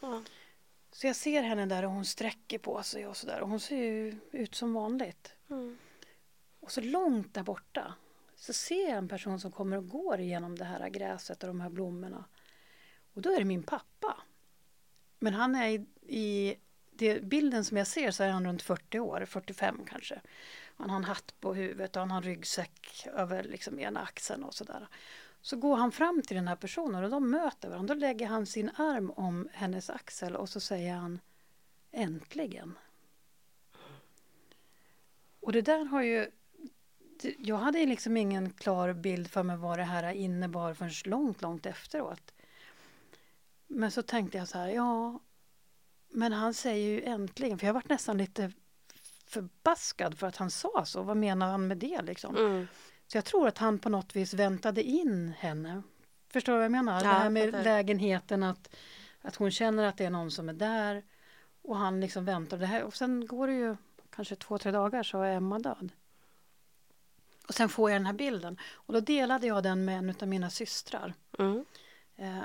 Så 0.92 1.06
jag 1.06 1.16
ser 1.16 1.42
henne 1.42 1.66
där 1.66 1.84
och 1.84 1.90
hon 1.90 2.04
sträcker 2.04 2.58
på 2.58 2.82
sig 2.82 3.06
och 3.06 3.16
sådär. 3.16 3.40
Och 3.40 3.48
hon 3.48 3.60
ser 3.60 3.76
ju 3.76 4.18
ut 4.32 4.54
som 4.54 4.74
vanligt. 4.74 5.34
Mm. 5.50 5.78
Och 6.60 6.72
så 6.72 6.80
långt 6.80 7.34
där 7.34 7.42
borta 7.42 7.94
så 8.36 8.52
ser 8.52 8.88
jag 8.88 8.98
en 8.98 9.08
person 9.08 9.40
som 9.40 9.52
kommer 9.52 9.76
och 9.76 9.88
går 9.88 10.20
igenom 10.20 10.58
det 10.58 10.64
här 10.64 10.88
gräset 10.88 11.42
och 11.42 11.46
de 11.48 11.60
här 11.60 11.70
blommorna. 11.70 12.24
Och 13.14 13.22
då 13.22 13.32
är 13.32 13.38
det 13.38 13.44
min 13.44 13.62
pappa. 13.62 14.16
Men 15.18 15.34
han 15.34 15.54
är 15.54 15.68
i, 15.68 15.86
i 16.08 16.56
det, 16.90 17.22
bilden 17.22 17.64
som 17.64 17.76
jag 17.76 17.86
ser 17.86 18.10
så 18.10 18.22
är 18.22 18.30
han 18.30 18.46
runt 18.46 18.62
40 18.62 18.98
år, 18.98 19.24
45 19.28 19.80
kanske. 19.90 20.20
Han 20.76 20.90
har 20.90 20.96
en 20.96 21.04
hatt 21.04 21.34
på 21.40 21.54
huvudet 21.54 21.96
och 21.96 22.00
han 22.00 22.10
har 22.10 22.16
en 22.16 22.22
ryggsäck 22.22 23.06
över 23.14 23.42
liksom 23.42 23.78
ena 23.80 24.00
axeln 24.00 24.44
och 24.44 24.54
sådär. 24.54 24.88
Så 25.40 25.56
går 25.56 25.76
han 25.76 25.92
fram 25.92 26.22
till 26.22 26.36
den 26.36 26.48
här 26.48 26.56
personen 26.56 27.04
och 27.04 27.10
de 27.10 27.30
möter 27.30 27.68
varandra. 27.68 27.94
Då 27.94 28.00
lägger 28.00 28.26
han 28.26 28.46
sin 28.46 28.70
arm 28.74 29.10
om 29.10 29.48
hennes 29.52 29.90
axel 29.90 30.36
och 30.36 30.48
så 30.48 30.60
säger 30.60 30.94
han 30.94 31.20
Äntligen. 31.90 32.78
Och 35.40 35.52
det 35.52 35.62
där 35.62 35.84
har 35.84 36.02
ju 36.02 36.30
jag 37.38 37.56
hade 37.56 37.86
liksom 37.86 38.16
ingen 38.16 38.50
klar 38.50 38.92
bild 38.92 39.30
för 39.30 39.42
mig 39.42 39.56
vad 39.56 39.78
det 39.78 39.84
här 39.84 40.12
innebar 40.12 40.74
förrän 40.74 40.92
långt, 41.04 41.42
långt 41.42 41.66
efteråt. 41.66 42.34
Men 43.68 43.90
så 43.90 44.02
tänkte 44.02 44.38
jag 44.38 44.48
så 44.48 44.58
här, 44.58 44.68
ja, 44.68 45.20
Men 46.08 46.32
han 46.32 46.54
säger 46.54 46.88
ju 46.88 47.02
äntligen, 47.02 47.58
för 47.58 47.66
jag 47.66 47.74
varit 47.74 47.88
nästan 47.88 48.18
lite 48.18 48.52
förbaskad 49.26 50.18
för 50.18 50.26
att 50.26 50.36
han 50.36 50.50
sa 50.50 50.84
så. 50.84 51.02
Vad 51.02 51.16
menar 51.16 51.50
han 51.50 51.66
med 51.66 51.78
det 51.78 52.02
liksom? 52.02 52.36
Mm. 52.36 52.66
Så 53.06 53.16
jag 53.16 53.24
tror 53.24 53.48
att 53.48 53.58
han 53.58 53.78
på 53.78 53.88
något 53.88 54.16
vis 54.16 54.34
väntade 54.34 54.82
in 54.82 55.34
henne. 55.38 55.82
Förstår 56.28 56.52
du 56.52 56.56
vad 56.56 56.64
jag 56.64 56.72
menar? 56.72 56.94
Ja, 56.94 57.00
det 57.00 57.08
här 57.08 57.30
med 57.30 57.50
fattar. 57.50 57.64
lägenheten, 57.64 58.42
att, 58.42 58.74
att 59.20 59.36
hon 59.36 59.50
känner 59.50 59.84
att 59.84 59.96
det 59.96 60.04
är 60.04 60.10
någon 60.10 60.30
som 60.30 60.48
är 60.48 60.52
där. 60.52 61.04
Och 61.62 61.76
han 61.76 62.00
liksom 62.00 62.24
väntar. 62.24 62.58
Det 62.58 62.66
här, 62.66 62.82
och 62.82 62.94
sen 62.94 63.26
går 63.26 63.46
det 63.46 63.54
ju 63.54 63.76
kanske 64.10 64.36
två, 64.36 64.58
tre 64.58 64.72
dagar 64.72 65.02
så 65.02 65.22
är 65.22 65.32
Emma 65.32 65.58
död. 65.58 65.92
Och 67.48 67.54
sen 67.54 67.68
får 67.68 67.90
jag 67.90 68.00
den 68.00 68.06
här 68.06 68.12
bilden. 68.12 68.60
Och 68.72 68.92
då 68.92 69.00
delade 69.00 69.46
jag 69.46 69.62
den 69.62 69.84
med 69.84 69.98
en 69.98 70.14
av 70.20 70.28
mina 70.28 70.50
systrar. 70.50 71.14
Mm. 71.38 71.64
Eh, 72.16 72.42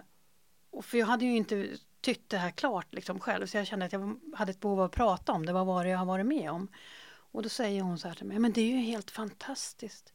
och 0.74 0.86
för 0.86 0.98
jag 0.98 1.08
hade 1.08 1.26
ju 1.26 1.36
inte 1.38 1.78
tyckt 2.02 2.30
det 2.30 2.38
här 2.38 2.52
klart 2.52 2.94
liksom 2.94 3.20
själv. 3.20 3.46
Så 3.48 3.58
jag 3.58 3.68
kände 3.68 3.86
att 3.86 3.94
jag 3.94 4.20
hade 4.36 4.52
ett 4.52 4.60
behov 4.60 4.80
av 4.80 4.86
att 4.86 4.92
prata 4.92 5.32
om 5.32 5.46
det. 5.46 5.54
Vad 5.54 5.66
var 5.66 5.84
det 5.84 5.90
jag 5.90 5.98
har 5.98 6.06
varit 6.06 6.26
med 6.26 6.52
om? 6.52 6.68
Och 7.08 7.44
då 7.44 7.50
säger 7.50 7.82
hon 7.82 8.00
så 8.00 8.08
här 8.08 8.16
till 8.16 8.26
mig. 8.26 8.40
Men 8.40 8.52
det 8.54 8.62
är 8.62 8.66
ju 8.66 8.78
helt 8.78 9.12
fantastiskt. 9.12 10.14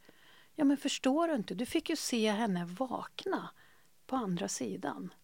Ja 0.54 0.64
men 0.64 0.76
förstår 0.76 1.28
du 1.28 1.34
inte? 1.34 1.54
Du 1.54 1.66
fick 1.66 1.90
ju 1.90 1.96
se 1.96 2.30
henne 2.30 2.64
vakna 2.64 3.48
på 4.06 4.16
andra 4.16 4.48
sidan. 4.48 5.14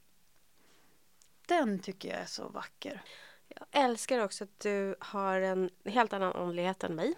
Den 1.46 1.78
tycker 1.78 2.08
jag 2.08 2.18
är 2.20 2.26
så 2.26 2.48
vacker. 2.48 3.02
Jag 3.48 3.66
älskar 3.84 4.18
också 4.18 4.44
att 4.44 4.60
du 4.60 4.96
har 5.00 5.40
en 5.40 5.70
helt 5.84 6.12
annan 6.12 6.32
andlighet 6.32 6.84
än 6.84 6.94
mig. 6.94 7.14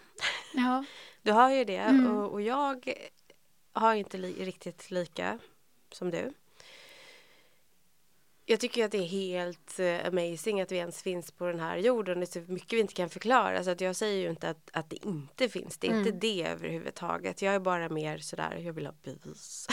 Ja. 0.54 0.84
Du 1.22 1.32
har 1.32 1.50
ju 1.50 1.64
det 1.64 1.76
Mm. 1.76 2.16
och, 2.16 2.32
och 2.32 2.42
jag 2.42 2.94
har 3.72 3.94
inte 3.94 4.18
li 4.18 4.44
riktigt 4.44 4.90
lika 4.90 5.38
som 5.92 6.10
du. 6.10 6.32
Jag 8.48 8.60
tycker 8.60 8.84
att 8.84 8.90
det 8.92 8.98
är 8.98 9.02
helt 9.02 9.78
eh, 9.78 10.06
amazing 10.06 10.60
att 10.60 10.72
vi 10.72 10.76
ens 10.76 11.02
finns 11.02 11.32
på 11.32 11.46
den 11.46 11.60
här 11.60 11.76
jorden. 11.76 12.20
Det 12.20 12.24
är 12.36 12.40
så 12.46 12.52
mycket 12.52 12.72
vi 12.72 12.80
inte 12.80 12.94
kan 12.94 13.08
förklara. 13.10 13.64
Så 13.64 13.70
att 13.70 13.80
jag 13.80 13.96
säger 13.96 14.22
ju 14.22 14.30
inte 14.30 14.50
att, 14.50 14.70
att 14.72 14.90
det 14.90 15.06
inte 15.06 15.48
finns. 15.48 15.78
Det 15.78 15.86
är 15.86 15.90
inte 15.98 16.08
Mm. 16.08 16.20
det 16.20 16.42
överhuvudtaget. 16.46 17.42
Jag 17.42 17.54
är 17.54 17.58
bara 17.58 17.88
mer 17.88 18.18
sådär, 18.18 18.56
jag 18.64 18.72
vill 18.72 18.86
ha 18.86 18.94
bevis. 19.02 19.66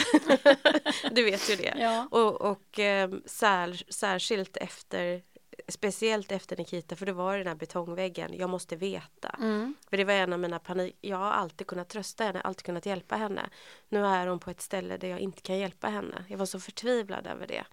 du 1.12 1.24
vet 1.24 1.50
ju 1.50 1.56
det. 1.56 1.74
Ja. 1.78 2.08
Och, 2.10 2.40
och 2.40 2.78
eh, 2.78 3.10
sär, 3.26 3.92
särskilt 3.92 4.56
efter, 4.56 5.22
speciellt 5.68 6.32
efter 6.32 6.56
Nikita, 6.56 6.96
för 6.96 7.06
det 7.06 7.12
var 7.12 7.38
den 7.38 7.46
här 7.46 7.54
betongväggen. 7.54 8.34
Jag 8.34 8.50
måste 8.50 8.76
veta. 8.76 9.36
Mm. 9.38 9.74
För 9.90 9.96
det 9.96 10.04
var 10.04 10.14
en 10.14 10.32
av 10.32 10.38
mina 10.38 10.58
panik. 10.58 10.96
Jag 11.00 11.16
har 11.16 11.30
alltid 11.30 11.66
kunnat 11.66 11.88
trösta 11.88 12.24
henne, 12.24 12.40
alltid 12.40 12.64
kunnat 12.64 12.86
hjälpa 12.86 13.16
henne. 13.16 13.50
Nu 13.88 14.06
är 14.06 14.26
hon 14.26 14.38
på 14.38 14.50
ett 14.50 14.60
ställe 14.60 14.96
där 14.96 15.08
jag 15.08 15.20
inte 15.20 15.42
kan 15.42 15.58
hjälpa 15.58 15.88
henne. 15.88 16.24
Jag 16.28 16.38
var 16.38 16.46
så 16.46 16.60
förtvivlad 16.60 17.26
över 17.26 17.46
det. 17.46 17.64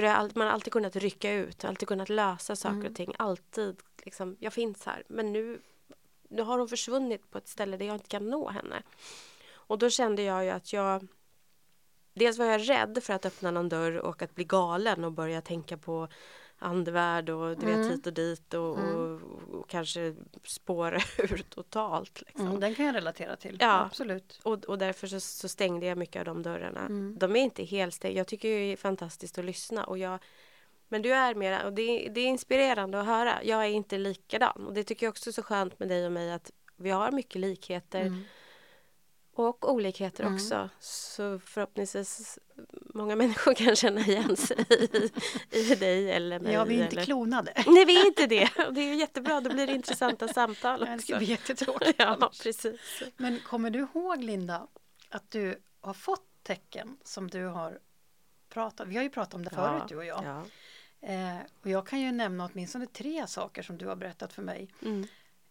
För 0.00 0.06
all- 0.06 0.30
man 0.34 0.46
har 0.46 0.54
alltid 0.54 0.72
kunnat 0.72 0.96
rycka 0.96 1.32
ut, 1.32 1.64
alltid 1.64 1.88
kunnat 1.88 2.08
lösa 2.08 2.56
saker 2.56 2.74
Mm. 2.76 2.86
och 2.90 2.94
ting. 2.96 3.14
Alltid 3.18 3.76
liksom, 4.04 4.36
jag 4.40 4.52
finns 4.52 4.86
här. 4.86 5.02
Men 5.08 5.32
nu, 5.32 5.60
nu 6.28 6.42
har 6.42 6.58
hon 6.58 6.68
försvunnit 6.68 7.30
på 7.30 7.38
ett 7.38 7.48
ställe 7.48 7.76
där 7.76 7.86
jag 7.86 7.94
inte 7.96 8.08
kan 8.08 8.28
nå 8.28 8.48
henne. 8.48 8.82
Och 9.52 9.78
då 9.78 9.90
kände 9.90 10.22
jag 10.22 10.44
ju 10.44 10.50
att 10.50 10.72
jag 10.72 11.06
Dels 12.14 12.38
var 12.38 12.44
jag 12.46 12.68
rädd 12.68 12.98
för 13.02 13.12
att 13.12 13.26
öppna 13.26 13.50
någon 13.50 13.68
dörr 13.68 13.96
och 13.96 14.22
att 14.22 14.34
bli 14.34 14.44
galen 14.44 15.04
och 15.04 15.12
börja 15.12 15.40
tänka 15.40 15.76
på 15.76 16.08
andevärld 16.62 17.30
och 17.30 17.56
du 17.58 17.66
Mm. 17.66 17.82
vet 17.82 17.90
hit 17.92 18.06
och 18.06 18.12
dit 18.12 18.54
och, 18.54 18.78
Mm. 18.78 18.96
och, 18.96 19.20
och 19.60 19.68
kanske 19.68 20.14
spåra 20.44 20.96
ur 21.18 21.44
totalt. 21.48 22.22
Liksom. 22.26 22.46
Mm, 22.46 22.60
den 22.60 22.74
kan 22.74 22.86
jag 22.86 22.94
relatera 22.94 23.36
till. 23.36 23.56
Ja. 23.60 23.80
Absolut. 23.84 24.40
Och, 24.42 24.64
och 24.64 24.78
därför 24.78 25.06
så, 25.06 25.20
så 25.20 25.48
stängde 25.48 25.86
jag 25.86 25.98
mycket 25.98 26.20
av 26.20 26.24
de 26.24 26.42
dörrarna. 26.42 26.80
Mm. 26.80 27.16
De 27.18 27.36
är 27.36 27.40
inte 27.40 27.64
helt 27.64 27.94
stängda. 27.94 28.18
Jag 28.18 28.26
tycker 28.26 28.48
det 28.48 28.72
är 28.72 28.76
fantastiskt 28.76 29.38
att 29.38 29.44
lyssna. 29.44 29.84
Och 29.84 29.98
jag, 29.98 30.18
men 30.88 31.02
du 31.02 31.12
är 31.14 31.34
mera, 31.34 31.66
och 31.66 31.72
det, 31.72 31.82
är- 31.82 32.10
det 32.10 32.20
är 32.20 32.26
inspirerande 32.26 33.00
att 33.00 33.06
höra. 33.06 33.44
Jag 33.44 33.64
är 33.64 33.68
inte 33.68 33.98
likadan. 33.98 34.66
Och 34.66 34.74
det 34.74 34.84
tycker 34.84 35.06
jag 35.06 35.10
också 35.10 35.30
är 35.30 35.32
så 35.32 35.42
skönt 35.42 35.78
med 35.78 35.88
dig 35.88 36.06
och 36.06 36.12
mig 36.12 36.32
att 36.32 36.50
vi 36.76 36.90
har 36.90 37.10
mycket 37.12 37.40
likheter 37.40 38.00
Mm. 38.00 38.22
Och 39.34 39.72
olikheter 39.72 40.24
Mm. 40.24 40.34
också. 40.34 40.68
Så 40.80 41.38
förhoppningsvis 41.38 42.38
många 42.94 43.16
människor 43.22 43.54
kan 43.54 43.76
känna 43.76 44.00
igen 44.00 44.36
sig 44.36 44.56
i, 44.70 45.10
i 45.58 45.74
dig 45.74 46.10
eller 46.10 46.40
mig. 46.40 46.52
Ja, 46.52 46.64
vi 46.64 46.74
är 46.80 46.82
inte 46.84 46.96
eller... 46.96 47.04
klonade. 47.04 47.52
Nej, 47.66 47.84
vi 47.84 48.00
är 48.00 48.06
inte 48.06 48.26
det. 48.26 48.50
Det 48.70 48.80
är 48.80 48.94
jättebra. 48.94 49.40
Då 49.40 49.50
blir 49.50 49.66
det 49.66 49.72
intressanta 49.74 50.28
samtal 50.34 50.80
Det 50.80 50.92
också. 50.94 51.02
skulle 51.02 51.18
bli 51.18 51.26
jättetråkigt 51.26 51.94
Ja, 51.98 52.30
precis. 52.42 53.02
Men 53.16 53.40
kommer 53.40 53.70
du 53.70 53.78
ihåg 53.78 54.22
Linda 54.24 54.66
att 55.08 55.30
du 55.30 55.62
har 55.80 55.94
fått 55.94 56.26
tecken 56.42 56.96
som 57.04 57.30
du 57.30 57.44
har 57.46 57.78
pratat 58.48 58.88
Vi 58.88 58.96
har 58.96 59.02
ju 59.02 59.10
pratat 59.10 59.34
om 59.34 59.44
det 59.44 59.50
förut 59.50 59.82
du 59.88 59.96
och 59.96 60.04
jag. 60.04 60.24
Ja. 60.24 60.44
Eh, 61.08 61.36
och 61.62 61.70
jag 61.70 61.86
kan 61.86 62.00
ju 62.00 62.12
nämna 62.12 62.50
åtminstone 62.52 62.86
tre 62.86 63.26
saker 63.26 63.62
som 63.62 63.78
du 63.78 63.86
har 63.86 63.96
berättat 63.96 64.32
för 64.32 64.42
mig. 64.42 64.68
Mm. 64.82 65.06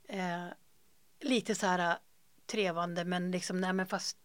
Eh, 0.07 0.53
lite 1.19 1.56
så 1.56 1.65
här 1.65 1.97
trevande 2.49 3.05
men 3.05 3.31
liksom 3.31 3.61
nej 3.61 3.73
men 3.73 3.88
fast 3.88 4.17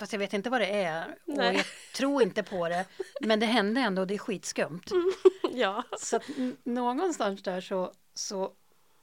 Fast 0.00 0.12
jag 0.12 0.18
vet 0.18 0.32
inte 0.32 0.50
vad 0.50 0.60
det 0.60 0.66
är 0.66 1.08
och 1.26 1.36
Nej. 1.36 1.56
jag 1.56 1.64
tror 1.94 2.22
inte 2.22 2.42
på 2.42 2.68
det. 2.68 2.84
Men 3.20 3.40
det 3.40 3.46
hände 3.46 3.80
ändå 3.80 4.02
och 4.02 4.06
det 4.06 4.14
är 4.14 4.18
skitskumt. 4.18 4.80
ja. 5.52 5.84
Så 5.98 6.16
att 6.16 6.22
någonstans 6.64 7.42
där 7.42 7.60
så, 7.60 7.92
så 8.14 8.52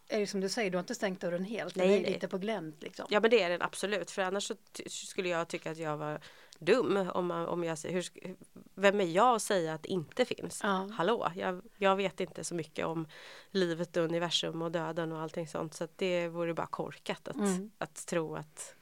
är 0.09 0.19
det 0.19 0.27
som 0.27 0.41
du 0.41 0.49
säger, 0.49 0.71
du 0.71 0.77
har 0.77 0.79
inte 0.79 0.95
stängt 0.95 1.21
dörren 1.21 1.43
helt. 1.43 1.75
Nej, 1.75 1.87
den 1.87 1.97
är 1.97 2.01
nej. 2.01 2.13
lite 2.13 2.27
på 2.27 2.37
glänt 2.37 2.83
liksom. 2.83 3.05
Ja 3.09 3.19
men 3.19 3.31
det 3.31 3.41
är 3.41 3.49
den 3.49 3.61
absolut 3.61 4.11
för 4.11 4.21
annars 4.21 4.43
så 4.43 4.55
skulle 4.87 5.29
jag 5.29 5.47
tycka 5.47 5.71
att 5.71 5.77
jag 5.77 5.97
var 5.97 6.21
dum 6.59 7.09
om, 7.13 7.27
man, 7.27 7.45
om 7.47 7.63
jag 7.63 7.77
säger 7.77 7.95
hur, 7.95 8.05
vem 8.75 9.01
är 9.01 9.05
jag 9.05 9.35
att 9.35 9.41
säga 9.41 9.73
att 9.73 9.83
det 9.83 9.89
inte 9.89 10.25
finns? 10.25 10.59
Ja. 10.63 10.89
Hallå, 10.93 11.31
jag, 11.35 11.61
jag 11.77 11.95
vet 11.95 12.19
inte 12.19 12.43
så 12.43 12.55
mycket 12.55 12.85
om 12.85 13.07
livet 13.51 13.97
och 13.97 14.03
universum 14.03 14.61
och 14.61 14.71
döden 14.71 15.11
och 15.11 15.21
allting 15.21 15.47
sånt 15.47 15.73
så 15.73 15.83
att 15.83 15.97
det 15.97 16.27
vore 16.27 16.53
bara 16.53 16.67
korkat 16.67 17.27
att, 17.27 17.35
Mm. 17.35 17.71
att 17.77 18.05
tro 18.07 18.35
att 18.35 18.75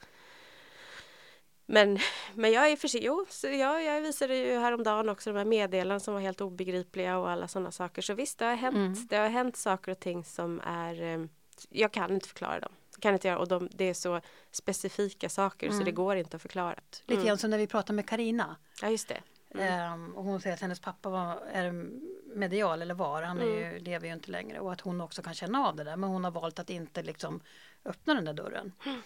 men, 1.68 1.98
men 2.34 2.52
jag 2.52 2.70
är 2.70 2.76
försiktig. 2.76 3.06
Jo, 3.06 3.26
så 3.28 3.46
jag, 3.46 3.82
jag 3.84 4.00
visade 4.00 4.36
ju 4.36 4.58
häromdagen 4.58 5.08
också 5.08 5.32
de 5.32 5.38
här 5.38 5.44
meddelanden 5.44 6.00
som 6.00 6.14
var 6.14 6.20
helt 6.20 6.40
obegripliga 6.40 7.18
och 7.18 7.30
alla 7.30 7.48
sådana 7.48 7.70
saker. 7.70 8.02
Så 8.02 8.14
visst, 8.14 8.38
det 8.38 8.44
har 8.44 8.54
hänt, 8.54 8.76
Mm. 8.76 9.06
det 9.08 9.16
har 9.16 9.28
hänt 9.28 9.56
saker 9.56 9.92
och 9.92 10.00
ting 10.00 10.24
som 10.24 10.60
är 10.64 11.02
eh, 11.02 11.24
jag 11.70 11.92
kan 11.92 12.10
inte 12.14 12.28
förklara 12.28 12.60
dem. 12.60 12.72
Jag 12.96 13.02
kan 13.02 13.14
inte 13.14 13.28
göra, 13.28 13.38
och 13.38 13.48
de, 13.48 13.68
det 13.72 13.84
är 13.84 13.94
så 13.94 14.20
specifika 14.50 15.28
saker 15.28 15.68
så 15.68 15.74
Mm. 15.74 15.84
det 15.84 15.92
går 15.92 16.16
inte 16.16 16.36
att 16.36 16.42
förklara. 16.42 16.74
Lite 17.06 17.14
Mm. 17.14 17.26
grann 17.26 17.38
som 17.38 17.50
när 17.50 17.58
vi 17.58 17.66
pratade 17.66 17.92
med 17.96 18.08
Karina. 18.08 18.56
Ja, 18.82 18.88
just 18.90 19.08
det. 19.08 19.22
Mm. 19.54 19.72
Ehm, 19.72 20.16
och 20.16 20.24
hon 20.24 20.40
säger 20.40 20.54
att 20.54 20.60
hennes 20.60 20.80
pappa 20.80 21.08
var, 21.10 21.40
är 21.52 21.72
medial 22.36 22.82
eller 22.82 22.94
var, 22.94 23.22
han 23.22 23.38
är 23.38 23.42
Mm. 23.46 23.58
ju, 23.74 23.78
lever 23.78 24.06
ju 24.06 24.12
inte 24.12 24.30
längre. 24.30 24.60
Och 24.60 24.72
att 24.72 24.80
hon 24.80 25.00
också 25.00 25.22
kan 25.22 25.34
känna 25.34 25.66
av 25.68 25.76
det 25.76 25.84
där 25.84 25.96
men 25.96 26.10
hon 26.10 26.24
har 26.24 26.30
valt 26.30 26.58
att 26.58 26.70
inte 26.70 27.02
liksom 27.02 27.40
öppna 27.84 28.14
den 28.14 28.24
där 28.24 28.32
dörren. 28.32 28.72
Mm. 28.86 29.00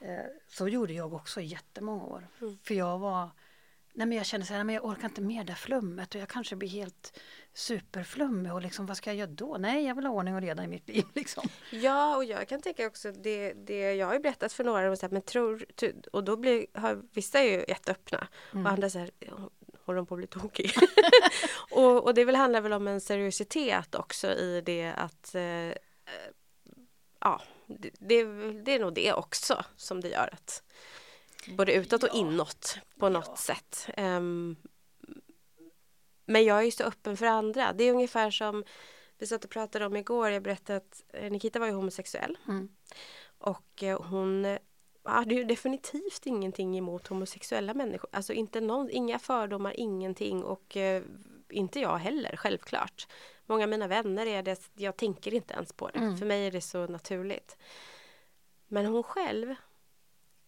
Eh, 0.00 0.24
så 0.48 0.68
gjorde 0.68 0.92
jag 0.92 1.14
också 1.14 1.40
i 1.40 1.44
jättemånga 1.44 2.04
år. 2.04 2.28
Mm. 2.40 2.58
För 2.64 2.74
jag 2.74 2.98
var 2.98 3.28
Nej 3.96 4.06
men 4.06 4.18
jag 4.18 4.26
kände 4.26 4.46
så 4.46 4.54
här, 4.54 4.64
men 4.64 4.74
jag 4.74 4.84
orkar 4.84 5.04
inte 5.04 5.20
med 5.20 5.46
det 5.46 5.54
flummet 5.54 6.14
och 6.14 6.20
jag 6.20 6.28
kanske 6.28 6.56
blir 6.56 6.68
helt 6.68 7.20
superflummig 7.52 8.52
och 8.52 8.62
liksom 8.62 8.86
vad 8.86 8.96
ska 8.96 9.10
jag 9.10 9.16
göra 9.16 9.30
då? 9.30 9.56
Nej 9.58 9.86
jag 9.86 9.94
vill 9.94 10.06
ha 10.06 10.12
ordning 10.12 10.34
och 10.34 10.40
reda 10.40 10.64
i 10.64 10.66
mitt 10.66 10.88
liv 10.94 11.04
liksom. 11.14 11.48
Ja, 11.70 12.16
och 12.16 12.24
jag 12.24 12.48
kan 12.48 12.60
tänka 12.60 12.86
också 12.86 13.12
det, 13.12 13.52
det 13.52 13.94
jag 13.94 14.06
har 14.06 14.14
ju 14.14 14.20
berättat 14.20 14.52
för 14.52 14.64
några 14.64 14.90
och, 14.90 14.98
så 14.98 15.06
här, 15.06 15.12
men 15.12 15.22
tror, 15.22 15.64
och 16.12 16.24
då 16.24 16.36
blir, 16.36 16.66
har 16.74 17.02
vissa 17.12 17.38
är 17.38 17.50
ju 17.50 17.64
jätteöppna 17.68 18.28
Mm. 18.52 18.66
och 18.66 18.72
andra 18.72 18.90
så 18.90 18.98
här, 18.98 19.10
håller 19.84 19.96
de 19.96 20.06
på 20.06 20.14
att 20.14 20.18
bli 20.18 20.26
tokig? 20.26 20.72
och, 21.70 22.04
och 22.04 22.14
det 22.14 22.24
väl 22.24 22.36
handlar 22.36 22.60
väl 22.60 22.72
om 22.72 22.88
en 22.88 23.00
seriositet 23.00 23.94
också 23.94 24.26
i 24.26 24.62
det 24.66 24.92
att 24.96 25.34
eh, 25.34 25.42
eh, 25.42 25.74
ja, 27.20 27.42
det, 27.66 27.90
det, 27.98 28.24
det 28.52 28.74
är 28.74 28.80
nog 28.80 28.94
det 28.94 29.12
också 29.12 29.64
som 29.76 30.00
det 30.00 30.08
gör 30.08 30.30
att 30.32 30.62
både 31.48 31.72
utåt 31.74 32.02
och 32.02 32.14
inåt 32.14 32.78
på 32.98 33.08
något 33.08 33.26
Ja. 33.28 33.36
sätt. 33.36 33.88
Ehm, 33.96 34.56
men 36.26 36.44
jag 36.44 36.58
är 36.58 36.62
ju 36.62 36.70
så 36.70 36.84
öppen 36.84 37.16
för 37.16 37.26
andra. 37.26 37.72
Det 37.72 37.84
är 37.84 37.92
ungefär 37.92 38.30
som 38.30 38.64
vi 39.18 39.26
satt 39.26 39.44
och 39.44 39.50
pratade 39.50 39.86
om 39.86 39.96
igår. 39.96 40.30
Jag 40.30 40.42
berättade 40.42 40.76
att 40.76 41.04
eh, 41.12 41.30
Nikita 41.30 41.58
var 41.58 41.66
ju 41.66 41.72
homosexuell 41.72 42.38
Mm. 42.48 42.68
och 43.38 43.82
eh, 43.82 44.02
hon 44.02 44.58
hade 45.04 45.34
ju 45.34 45.44
definitivt 45.44 46.26
ingenting 46.26 46.78
emot 46.78 47.06
homosexuella 47.06 47.74
människor. 47.74 48.10
Alltså 48.12 48.32
inte 48.32 48.60
någon, 48.60 48.90
inga 48.90 49.18
fördomar, 49.18 49.80
ingenting 49.80 50.44
och 50.44 50.76
eh, 50.76 51.02
inte 51.50 51.80
jag 51.80 51.96
heller, 51.98 52.36
självklart. 52.36 53.06
Många 53.46 53.62
av 53.64 53.68
mina 53.70 53.86
vänner 53.88 54.26
är 54.26 54.42
det, 54.42 54.70
jag 54.74 54.96
tänker 54.96 55.34
inte 55.34 55.54
ens 55.54 55.72
på 55.72 55.88
det. 55.88 55.98
Mm. 55.98 56.16
För 56.16 56.26
mig 56.26 56.46
är 56.46 56.50
det 56.50 56.60
så 56.60 56.86
naturligt. 56.86 57.56
Men 58.66 58.86
hon 58.86 59.02
själv 59.02 59.54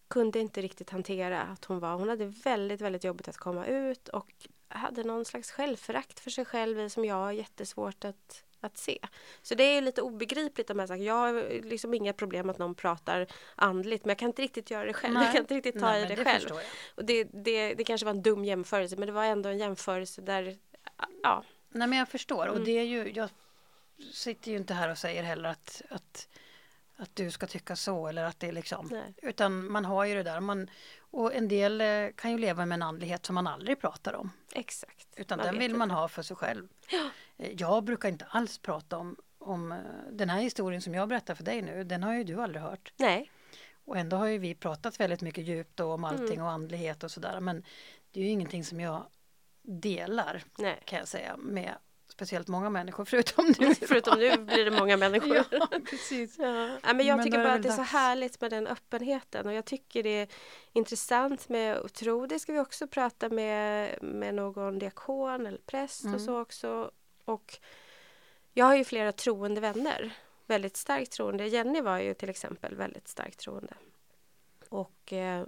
kunde 0.08 0.38
inte 0.38 0.60
riktigt 0.62 0.90
hantera 0.90 1.42
att 1.42 1.64
hon 1.64 1.78
var, 1.78 1.94
hon 1.94 2.08
hade 2.08 2.26
väldigt, 2.26 2.80
väldigt 2.80 3.04
jobbigt 3.04 3.28
att 3.28 3.36
komma 3.36 3.66
ut 3.66 4.08
och 4.08 4.32
hade 4.68 5.04
någon 5.04 5.24
slags 5.24 5.50
självförakt 5.50 6.20
för 6.20 6.30
sig 6.30 6.44
själv 6.44 6.80
i 6.80 6.90
som 6.90 7.04
jag 7.04 7.14
har 7.14 7.32
jättesvårt 7.32 8.04
att, 8.04 8.44
att 8.60 8.78
se. 8.78 8.98
Så 9.42 9.54
det 9.54 9.64
är 9.64 9.82
lite 9.82 10.02
obegripligt 10.02 10.70
om 10.70 10.78
jag 10.78 10.88
sagt. 10.88 11.02
Jag 11.02 11.14
har 11.14 11.62
liksom 11.62 11.94
inga 11.94 12.12
problem 12.12 12.50
att 12.50 12.58
någon 12.58 12.74
pratar 12.74 13.26
andligt 13.54 14.04
men 14.04 14.10
jag 14.10 14.18
kan 14.18 14.28
inte 14.28 14.42
riktigt 14.42 14.70
göra 14.70 14.84
det 14.84 14.92
själv. 14.92 15.14
Nej. 15.14 15.24
Jag 15.24 15.32
kan 15.32 15.40
inte 15.40 15.54
riktigt 15.54 15.78
ta 15.80 15.86
Nej, 15.86 16.04
i 16.04 16.08
men 16.08 16.16
det, 16.16 16.24
själv. 16.24 16.50
Och 16.94 17.04
det, 17.04 17.24
det, 17.24 17.74
det 17.74 17.84
kanske 17.84 18.04
var 18.04 18.10
en 18.10 18.22
dum 18.22 18.44
jämförelse 18.44 18.96
men 18.96 19.06
det 19.06 19.12
var 19.12 19.24
ändå 19.24 19.48
en 19.48 19.58
jämförelse 19.58 20.22
där, 20.22 20.56
ja, 21.22 21.44
Nej 21.68 21.88
men 21.88 21.98
jag 21.98 22.08
förstår 22.08 22.46
och 22.46 22.54
Mm. 22.56 22.64
det 22.64 22.78
är 22.78 22.82
ju, 22.82 23.12
jag 23.12 23.30
sitter 24.12 24.50
ju 24.50 24.56
inte 24.56 24.74
här 24.74 24.90
och 24.90 24.98
säger 24.98 25.22
heller 25.22 25.48
att, 25.48 25.82
att, 25.90 26.28
att 26.96 27.16
du 27.16 27.30
ska 27.30 27.46
tycka 27.46 27.76
så 27.76 28.06
eller 28.06 28.24
att 28.24 28.40
det 28.40 28.48
är 28.48 28.52
liksom. 28.52 28.88
Nej. 28.92 29.14
Utan 29.22 29.72
man 29.72 29.84
har 29.84 30.04
ju 30.04 30.14
det 30.14 30.22
där. 30.22 30.40
Man, 30.40 30.70
och 30.98 31.34
en 31.34 31.48
del 31.48 31.80
eh, 31.80 32.08
kan 32.16 32.30
ju 32.30 32.38
leva 32.38 32.66
med 32.66 32.76
en 32.76 32.82
andlighet 32.82 33.26
som 33.26 33.34
man 33.34 33.46
aldrig 33.46 33.80
pratar 33.80 34.14
om. 34.14 34.30
Exakt. 34.52 35.06
Utan 35.16 35.38
Man 35.38 35.46
den 35.46 35.58
vill 35.58 35.74
man 35.74 35.88
inte. 35.88 35.94
ha 36.00 36.08
för 36.08 36.22
sig 36.22 36.36
själv. 36.36 36.68
Ja. 36.90 37.08
Eh, 37.36 37.52
Jag 37.56 37.84
brukar 37.84 38.08
inte 38.08 38.24
alls 38.28 38.58
prata 38.58 38.98
om, 38.98 39.16
om 39.38 39.72
eh, 39.72 39.78
den 40.12 40.30
här 40.30 40.40
historien 40.40 40.82
som 40.82 40.94
jag 40.94 41.08
berättar 41.08 41.34
för 41.34 41.44
dig 41.44 41.62
nu. 41.62 41.84
Den 41.84 42.02
har 42.02 42.14
ju 42.14 42.24
du 42.24 42.42
aldrig 42.42 42.62
hört. 42.62 42.92
Nej, 42.96 43.30
Och 43.84 43.96
ändå 43.98 44.16
har 44.16 44.26
ju 44.26 44.38
vi 44.38 44.54
pratat 44.54 45.00
väldigt 45.00 45.20
mycket 45.20 45.44
djupt 45.44 45.80
om 45.80 46.04
allting 46.04 46.26
Mm. 46.36 46.42
och 46.46 46.50
andlighet 46.50 47.04
och 47.04 47.10
sådär. 47.10 47.40
Men 47.40 47.64
det 48.12 48.20
är 48.20 48.24
ju 48.24 48.30
ingenting 48.30 48.64
som 48.64 48.80
jag 48.80 49.06
delar 49.62 50.42
nej. 50.58 50.80
kan 50.84 50.98
jag 50.98 51.08
säga 51.08 51.36
med 51.36 51.74
speciellt 52.16 52.48
många 52.48 52.70
människor 52.70 53.04
förutom 53.04 53.52
du. 53.52 53.74
Förutom 53.86 54.18
nu 54.18 54.36
blir 54.36 54.64
det 54.64 54.70
många 54.70 54.96
människor. 54.96 55.36
Ja, 55.50 55.68
precis. 55.90 56.38
Ja. 56.38 56.78
Ja, 56.82 56.92
men 56.94 57.06
jag 57.06 57.16
Men 57.16 57.24
tycker 57.24 57.38
bara 57.38 57.48
det 57.48 57.54
att 57.54 57.62
det 57.62 57.68
är 57.68 57.76
så 57.76 57.82
härligt 57.82 58.40
med 58.40 58.50
den 58.50 58.66
öppenheten 58.66 59.46
och 59.46 59.52
jag 59.52 59.64
tycker 59.64 60.02
det 60.02 60.08
är 60.20 60.28
intressant 60.72 61.48
med 61.48 61.92
tro. 61.92 62.26
Det 62.26 62.38
ska 62.38 62.52
vi 62.52 62.58
också 62.58 62.86
prata 62.86 63.28
med, 63.28 63.98
med 64.02 64.34
någon 64.34 64.78
diakon 64.78 65.46
eller 65.46 65.58
präst 65.58 66.04
Mm. 66.04 66.14
och 66.14 66.20
så 66.20 66.40
också. 66.40 66.90
Och 67.24 67.58
jag 68.52 68.66
har 68.66 68.76
ju 68.76 68.84
flera 68.84 69.12
troende 69.12 69.60
vänner. 69.60 70.12
Väldigt 70.46 70.76
starkt 70.76 71.12
troende. 71.12 71.46
Jenny 71.46 71.80
var 71.80 71.98
ju 71.98 72.14
till 72.14 72.30
exempel 72.30 72.76
väldigt 72.76 73.08
starkt 73.08 73.38
troende. 73.38 73.74
Och 74.68 75.12
eh, 75.12 75.46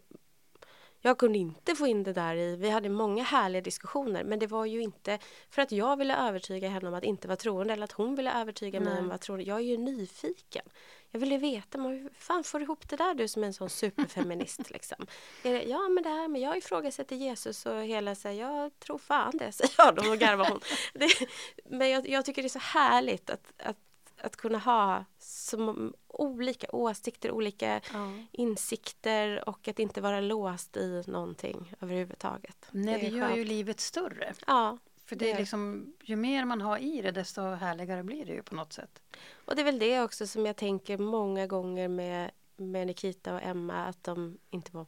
jag 1.00 1.18
kunde 1.18 1.38
inte 1.38 1.74
få 1.74 1.86
in 1.86 2.02
det 2.02 2.12
där 2.12 2.36
i, 2.36 2.56
vi 2.56 2.70
hade 2.70 2.88
många 2.88 3.22
härliga 3.22 3.62
diskussioner 3.62 4.24
men 4.24 4.38
det 4.38 4.46
var 4.46 4.64
ju 4.64 4.82
inte 4.82 5.18
för 5.50 5.62
att 5.62 5.72
jag 5.72 5.96
ville 5.96 6.16
övertyga 6.16 6.68
henne 6.68 6.88
om 6.88 6.94
att 6.94 7.04
inte 7.04 7.28
vara 7.28 7.36
troende 7.36 7.72
eller 7.72 7.84
att 7.84 7.92
hon 7.92 8.14
ville 8.14 8.32
övertyga 8.40 8.80
mig 8.80 8.92
om 8.92 9.04
att 9.04 9.08
vara 9.08 9.18
troende. 9.18 9.44
Jag 9.44 9.58
är 9.58 9.62
ju 9.62 9.76
nyfiken. 9.76 10.64
Jag 11.10 11.20
ville 11.20 11.38
veta, 11.38 11.78
hur 11.78 12.10
fan 12.18 12.44
får 12.44 12.58
du 12.58 12.64
ihop 12.64 12.88
det 12.88 12.96
där 12.96 13.14
du 13.14 13.28
som 13.28 13.42
är 13.42 13.46
en 13.46 13.54
sån 13.54 13.70
superfeminist 13.70 14.70
liksom? 14.70 15.06
Det, 15.42 15.62
ja 15.62 15.88
men 15.88 16.02
det 16.02 16.08
här, 16.08 16.28
men 16.28 16.40
jag 16.40 16.56
ifrågasätter 16.58 17.16
Jesus 17.16 17.66
och 17.66 17.82
hela 17.82 18.14
säger 18.14 18.42
jag 18.42 18.78
tror 18.78 18.98
fan 18.98 19.36
det, 19.36 19.52
säger 19.52 19.74
jag 19.78 19.94
då 19.94 20.10
och 20.10 20.18
garvar 20.18 20.48
hon. 20.50 20.60
Det, 20.94 21.08
men 21.64 21.90
jag, 21.90 22.08
jag 22.08 22.24
tycker 22.24 22.42
det 22.42 22.46
är 22.46 22.48
så 22.48 22.58
härligt 22.58 23.30
att, 23.30 23.52
att, 23.58 23.76
att 24.20 24.36
kunna 24.36 24.58
ha 24.58 25.04
så 25.18 25.90
olika 26.08 26.66
åsikter, 26.72 27.30
olika 27.30 27.80
Ja. 27.92 28.12
insikter 28.32 29.48
och 29.48 29.68
att 29.68 29.78
inte 29.78 30.00
vara 30.00 30.20
låst 30.20 30.76
i 30.76 31.02
någonting 31.06 31.74
överhuvudtaget. 31.80 32.66
Nej, 32.70 33.00
det, 33.00 33.06
är 33.06 33.10
gör 33.10 33.28
ju 33.28 33.34
skönt. 33.34 33.48
livet 33.48 33.80
större. 33.80 34.34
Ja, 34.46 34.78
För 35.04 35.16
det 35.16 35.24
Det 35.24 35.30
är- 35.32 35.38
liksom, 35.38 35.92
ju 36.02 36.16
mer 36.16 36.44
man 36.44 36.60
har 36.60 36.78
i 36.78 37.02
det 37.02 37.10
desto 37.10 37.40
härligare 37.42 38.02
blir 38.02 38.26
det 38.26 38.32
ju 38.32 38.42
på 38.42 38.54
något 38.54 38.72
sätt. 38.72 39.02
och 39.44 39.54
det 39.56 39.62
är 39.62 39.64
väl 39.64 39.78
det 39.78 40.00
också 40.02 40.26
som 40.26 40.46
jag 40.46 40.56
tänker 40.56 40.98
många 40.98 41.46
gånger 41.46 41.88
med, 41.88 42.30
med 42.56 42.86
Nikita 42.86 43.34
och 43.34 43.42
Emma 43.42 43.84
att 43.84 44.04
de 44.04 44.38
inte 44.50 44.72
var 44.76 44.86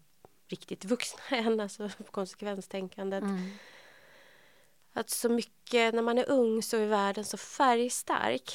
riktigt 0.49 0.85
vuxna 0.85 1.21
än, 1.37 1.61
alltså 1.61 1.91
konsekvenstänkandet. 2.11 3.23
Mm. 3.23 3.51
Att 4.93 5.11
så 5.11 5.29
mycket, 5.29 5.95
när 5.95 6.03
man 6.03 6.19
är 6.19 6.31
ung 6.31 6.63
så 6.63 6.77
är 6.77 6.87
världen 6.87 7.25
så 7.25 7.37
färgstark. 7.37 8.53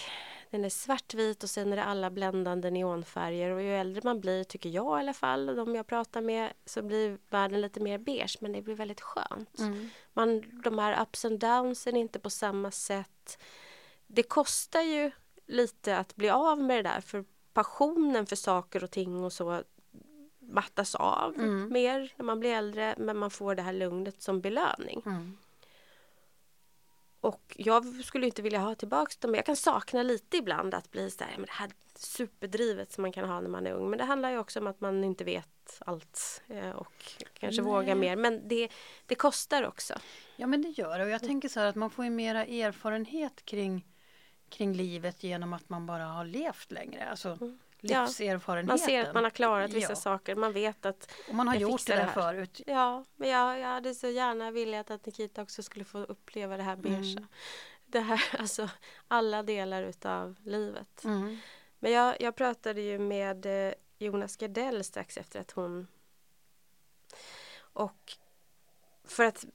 Den 0.56 0.66
är 0.66 0.70
svartvit 0.70 1.44
och 1.44 1.50
sen 1.50 1.72
är 1.72 1.76
det 1.76 1.84
alla 1.84 2.10
bländande 2.10 2.72
neonfärger 2.72 3.52
och 3.52 3.62
ju 3.62 3.76
äldre 3.76 4.02
man 4.04 4.20
blir, 4.20 4.44
tycker 4.44 4.70
jag 4.70 4.98
i 4.98 5.00
alla 5.00 5.14
fall, 5.14 5.50
och 5.50 5.56
de 5.56 5.76
jag 5.76 5.88
pratar 5.88 6.22
med, 6.22 6.54
så 6.66 6.82
blir 6.82 7.18
världen 7.30 7.62
lite 7.62 7.80
mer 7.80 7.98
beige 7.98 8.38
men 8.42 8.52
det 8.52 8.62
blir 8.62 8.76
väldigt 8.76 9.02
skönt. 9.02 9.60
Mm. 9.60 9.90
Man, 10.14 10.62
de 10.64 10.80
här 10.80 11.02
ups 11.02 11.26
and 11.26 11.40
downs 11.40 11.88
är 11.88 11.96
inte 11.96 12.20
på 12.20 12.30
samma 12.30 12.72
sätt. 12.72 13.42
Det 14.08 14.24
kostar 14.24 14.82
ju 14.82 15.12
lite 15.46 15.98
att 15.98 16.16
bli 16.16 16.30
av 16.30 16.62
med 16.62 16.86
det 16.86 16.90
där 16.90 17.02
för 17.02 17.26
passionen 17.54 18.26
för 18.26 18.36
saker 18.36 18.84
och 18.84 18.92
ting 18.92 19.24
och 19.24 19.34
så 19.34 19.64
mattas 20.40 20.96
av 20.96 21.36
Mm. 21.36 21.74
mer 21.74 22.14
när 22.16 22.26
man 22.26 22.40
blir 22.40 22.54
äldre 22.54 22.96
men 22.98 23.18
man 23.18 23.32
får 23.32 23.56
det 23.56 23.62
här 23.62 23.74
lugnet 23.74 24.22
som 24.22 24.42
belöning. 24.42 25.02
Mm. 25.06 25.38
Och 27.26 27.56
jag 27.58 28.04
skulle 28.04 28.26
inte 28.26 28.42
vilja 28.42 28.60
ha 28.60 28.76
tillbaka 28.76 29.14
dem. 29.20 29.36
Jag 29.36 29.46
kan 29.46 29.56
sakna 29.56 30.04
lite 30.04 30.38
ibland 30.38 30.74
att 30.74 30.92
bli 30.92 31.12
så 31.12 31.24
här, 31.24 31.32
men 31.38 31.46
det 31.46 31.52
här 31.52 31.72
superdrivet 31.96 32.92
som 32.92 33.02
man 33.02 33.12
kan 33.12 33.30
ha 33.30 33.42
när 33.42 33.50
man 33.50 33.68
är 33.68 33.72
ung. 33.72 33.90
Men 33.90 34.00
det 34.00 34.06
handlar 34.06 34.30
ju 34.30 34.38
också 34.38 34.60
om 34.60 34.68
att 34.68 34.82
man 34.82 35.04
inte 35.04 35.24
vet 35.24 35.82
allt 35.86 36.42
eh, 36.48 36.70
och 36.70 37.24
kanske 37.34 37.62
Nej. 37.62 37.72
vågar 37.72 37.96
mer. 37.96 38.16
Men 38.16 38.48
det, 38.48 38.70
det 39.06 39.16
kostar 39.16 39.64
också. 39.64 39.94
Ja 40.36 40.48
men 40.48 40.62
det 40.62 40.70
gör 40.70 41.00
det 41.00 41.04
och 41.06 41.10
jag 41.10 41.22
tänker 41.22 41.50
så 41.50 41.60
här 41.60 41.68
att 41.68 41.76
man 41.76 41.90
får 41.90 42.06
ju 42.06 42.12
mera 42.12 42.46
erfarenhet 42.46 43.46
kring, 43.46 43.86
kring 44.50 44.74
livet 44.74 45.24
genom 45.24 45.54
att 45.54 45.70
man 45.70 45.86
bara 45.86 46.06
har 46.06 46.26
levt 46.26 46.72
längre. 46.72 47.10
Alltså 47.10 47.38
Mm. 47.42 47.60
Livserfarenheten. 47.82 48.68
Man 48.68 48.80
ser 48.80 49.02
att 49.08 49.14
man 49.14 49.24
har 49.24 49.32
klarat 49.32 49.74
vissa 49.74 49.92
Ja. 49.92 49.96
saker. 49.96 50.36
Man 50.36 50.54
vet 50.54 50.86
att 50.86 51.12
Och 51.30 51.36
man 51.36 51.48
har 51.48 51.56
gjort 51.56 51.86
det 51.86 51.96
det 51.96 52.02
här. 52.04 52.14
förut. 52.14 52.62
ja, 52.68 53.04
men 53.16 53.30
jag, 53.30 53.60
jag 53.60 53.68
hade 53.68 53.96
så 53.96 54.08
gärna 54.08 54.52
velat 54.52 54.92
att 54.92 55.06
Nikita 55.06 55.42
också 55.42 55.64
skulle 55.64 55.86
få 55.86 55.98
uppleva 56.00 56.58
det 56.58 56.64
här 56.64 56.76
beigea. 56.76 57.12
Mm. 57.18 57.28
Det 57.86 58.00
här, 58.00 58.24
alltså 58.40 58.70
alla 59.08 59.44
delar 59.44 59.84
utav 59.84 60.36
livet. 60.44 61.04
Mm. 61.04 61.38
Men 61.80 61.92
jag, 61.92 62.22
jag 62.22 62.36
pratade 62.36 62.82
ju 62.82 63.00
med 63.00 63.46
eh, 63.68 63.74
Jonas 63.98 64.38
Gardell 64.38 64.84
strax 64.84 65.18
efter 65.18 65.40
att 65.42 65.52
hon... 65.52 65.88
Och 67.58 68.14
för 69.04 69.24
att 69.24 69.46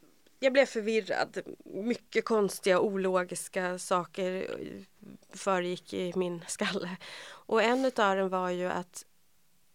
jag 0.42 0.52
blev 0.52 0.66
förvirrad. 0.66 1.38
Mycket 1.64 2.24
konstiga, 2.24 2.80
ologiska 2.80 3.78
saker 3.78 4.46
föregick 5.32 5.94
i 5.94 6.12
min 6.16 6.44
skalle. 6.48 6.96
Och 7.28 7.62
en 7.62 7.84
utav 7.84 8.16
dem 8.16 8.28
var 8.28 8.50
ju 8.50 8.66
att 8.66 9.04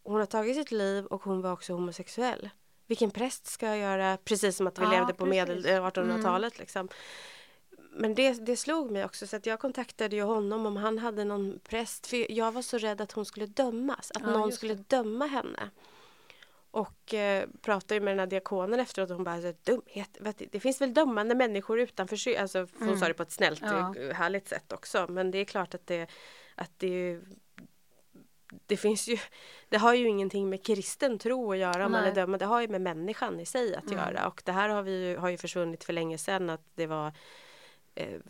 hon 0.03 0.19
har 0.19 0.25
tagit 0.25 0.55
sitt 0.55 0.71
liv 0.71 1.05
och 1.05 1.23
hon 1.23 1.41
var 1.41 1.51
också 1.51 1.73
homosexuell. 1.73 2.49
Vilken 2.87 3.11
präst 3.11 3.47
ska 3.47 3.67
jag 3.67 3.77
göra? 3.77 4.17
Precis 4.17 4.57
som 4.57 4.67
att 4.67 4.79
vi 4.79 4.83
Ja, 4.83 4.91
levde 4.91 5.13
på 5.13 5.25
medel, 5.25 5.65
eh, 5.65 5.85
1800-talet. 5.85 6.59
Liksom. 6.59 6.89
Men 7.91 8.15
det, 8.15 8.33
det 8.33 8.57
slog 8.57 8.91
mig 8.91 9.05
också 9.05 9.27
så 9.27 9.35
att 9.35 9.45
jag 9.45 9.59
kontaktade 9.59 10.15
ju 10.15 10.21
honom 10.21 10.65
om 10.65 10.77
han 10.77 10.97
hade 10.99 11.23
någon 11.23 11.59
präst. 11.63 12.07
För 12.07 12.31
jag 12.31 12.51
var 12.51 12.61
så 12.61 12.77
rädd 12.77 13.01
att 13.01 13.11
hon 13.11 13.25
skulle 13.25 13.45
dömas. 13.45 14.11
Att 14.15 14.21
Ja, 14.21 14.31
någon 14.31 14.51
skulle 14.51 14.73
döma 14.73 15.25
henne. 15.25 15.69
Och 16.75 17.13
eh, 17.13 17.47
pratade 17.61 17.93
ju 17.93 17.99
med 18.01 18.11
den 18.11 18.19
här 18.19 18.27
diakonen 18.27 18.79
efteråt 18.79 19.09
och 19.09 19.15
hon 19.15 19.23
bara, 19.23 19.39
så, 19.41 19.45
här, 19.45 19.55
dumhet, 19.63 20.17
det 20.51 20.59
finns 20.59 20.81
väl 20.81 20.93
dömande 20.93 21.35
människor 21.35 21.79
utanför 21.79 22.15
sy-" 22.15 22.35
Alltså 22.35 22.59
hon 22.79 22.87
Mm. 22.87 22.99
sa 22.99 23.07
det 23.07 23.13
på 23.13 23.23
ett 23.23 23.31
snällt, 23.31 23.61
Ja. 23.61 23.93
härligt 24.13 24.47
sätt 24.47 24.71
också. 24.73 25.05
Men 25.09 25.31
det 25.31 25.37
är 25.37 25.45
klart 25.45 25.73
att 25.73 25.87
det, 25.87 26.07
att 26.55 26.71
det 26.77 27.19
det 28.65 28.77
finns 28.77 29.07
ju, 29.07 29.17
det 29.69 29.77
har 29.77 29.93
ju 29.93 30.07
ingenting 30.07 30.49
med 30.49 30.65
kristen 30.65 31.19
tro 31.19 31.51
att 31.51 31.57
göra 31.57 31.85
om 31.85 31.91
man 31.91 32.01
Nej. 32.01 32.11
är 32.11 32.15
dömande. 32.15 32.37
Det 32.45 32.49
har 32.49 32.61
ju 32.61 32.67
med 32.67 32.81
människan 32.81 33.39
i 33.39 33.45
sig 33.45 33.75
att 33.75 33.85
Mm. 33.91 33.97
göra. 33.97 34.27
Och 34.27 34.41
det 34.45 34.51
här 34.51 34.69
har, 34.69 34.81
vi 34.83 35.09
ju, 35.09 35.17
har 35.17 35.29
ju 35.29 35.37
försvunnit 35.37 35.83
för 35.83 35.93
länge 35.93 36.17
sedan 36.17 36.49
att 36.49 36.61
det 36.75 36.87
var 36.87 37.13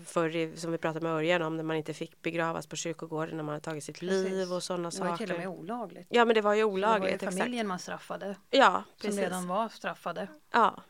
förr, 0.05 0.35
i- 0.35 0.57
som 0.57 0.71
vi 0.71 0.77
pratade 0.77 1.03
med 1.03 1.11
Örjan 1.15 1.41
om, 1.41 1.57
när 1.57 1.63
man 1.63 1.75
inte 1.75 1.93
fick 1.93 2.21
begravas 2.21 2.67
på 2.67 2.75
kyrkogården 2.75 3.37
när 3.37 3.43
man 3.43 3.61
tagit 3.61 3.83
sitt 3.83 3.99
Precis. 3.99 4.29
liv 4.31 4.53
och 4.53 4.63
sådana 4.63 4.89
Det 4.89 4.99
var 4.99 5.09
ju 5.11 5.17
till 5.17 5.23
och 5.23 5.29
saker. 5.37 5.49
med 5.49 5.59
olagligt. 5.59 6.07
Ja 6.09 6.25
men 6.25 6.35
det 6.35 6.41
var 6.41 6.53
ju 6.53 6.59
Det 6.61 6.65
var 6.65 6.69
ju 6.71 6.73
olagligt. 6.73 7.13
exakt. 7.13 7.37
familjen 7.37 7.67
man 7.67 7.79
straffade. 7.79 8.35
Ja, 8.49 8.83
Som 8.87 9.01
precis. 9.01 9.19
redan 9.19 9.47
var 9.47 9.69
straffade. 9.69 10.27
Ja. 10.51 10.81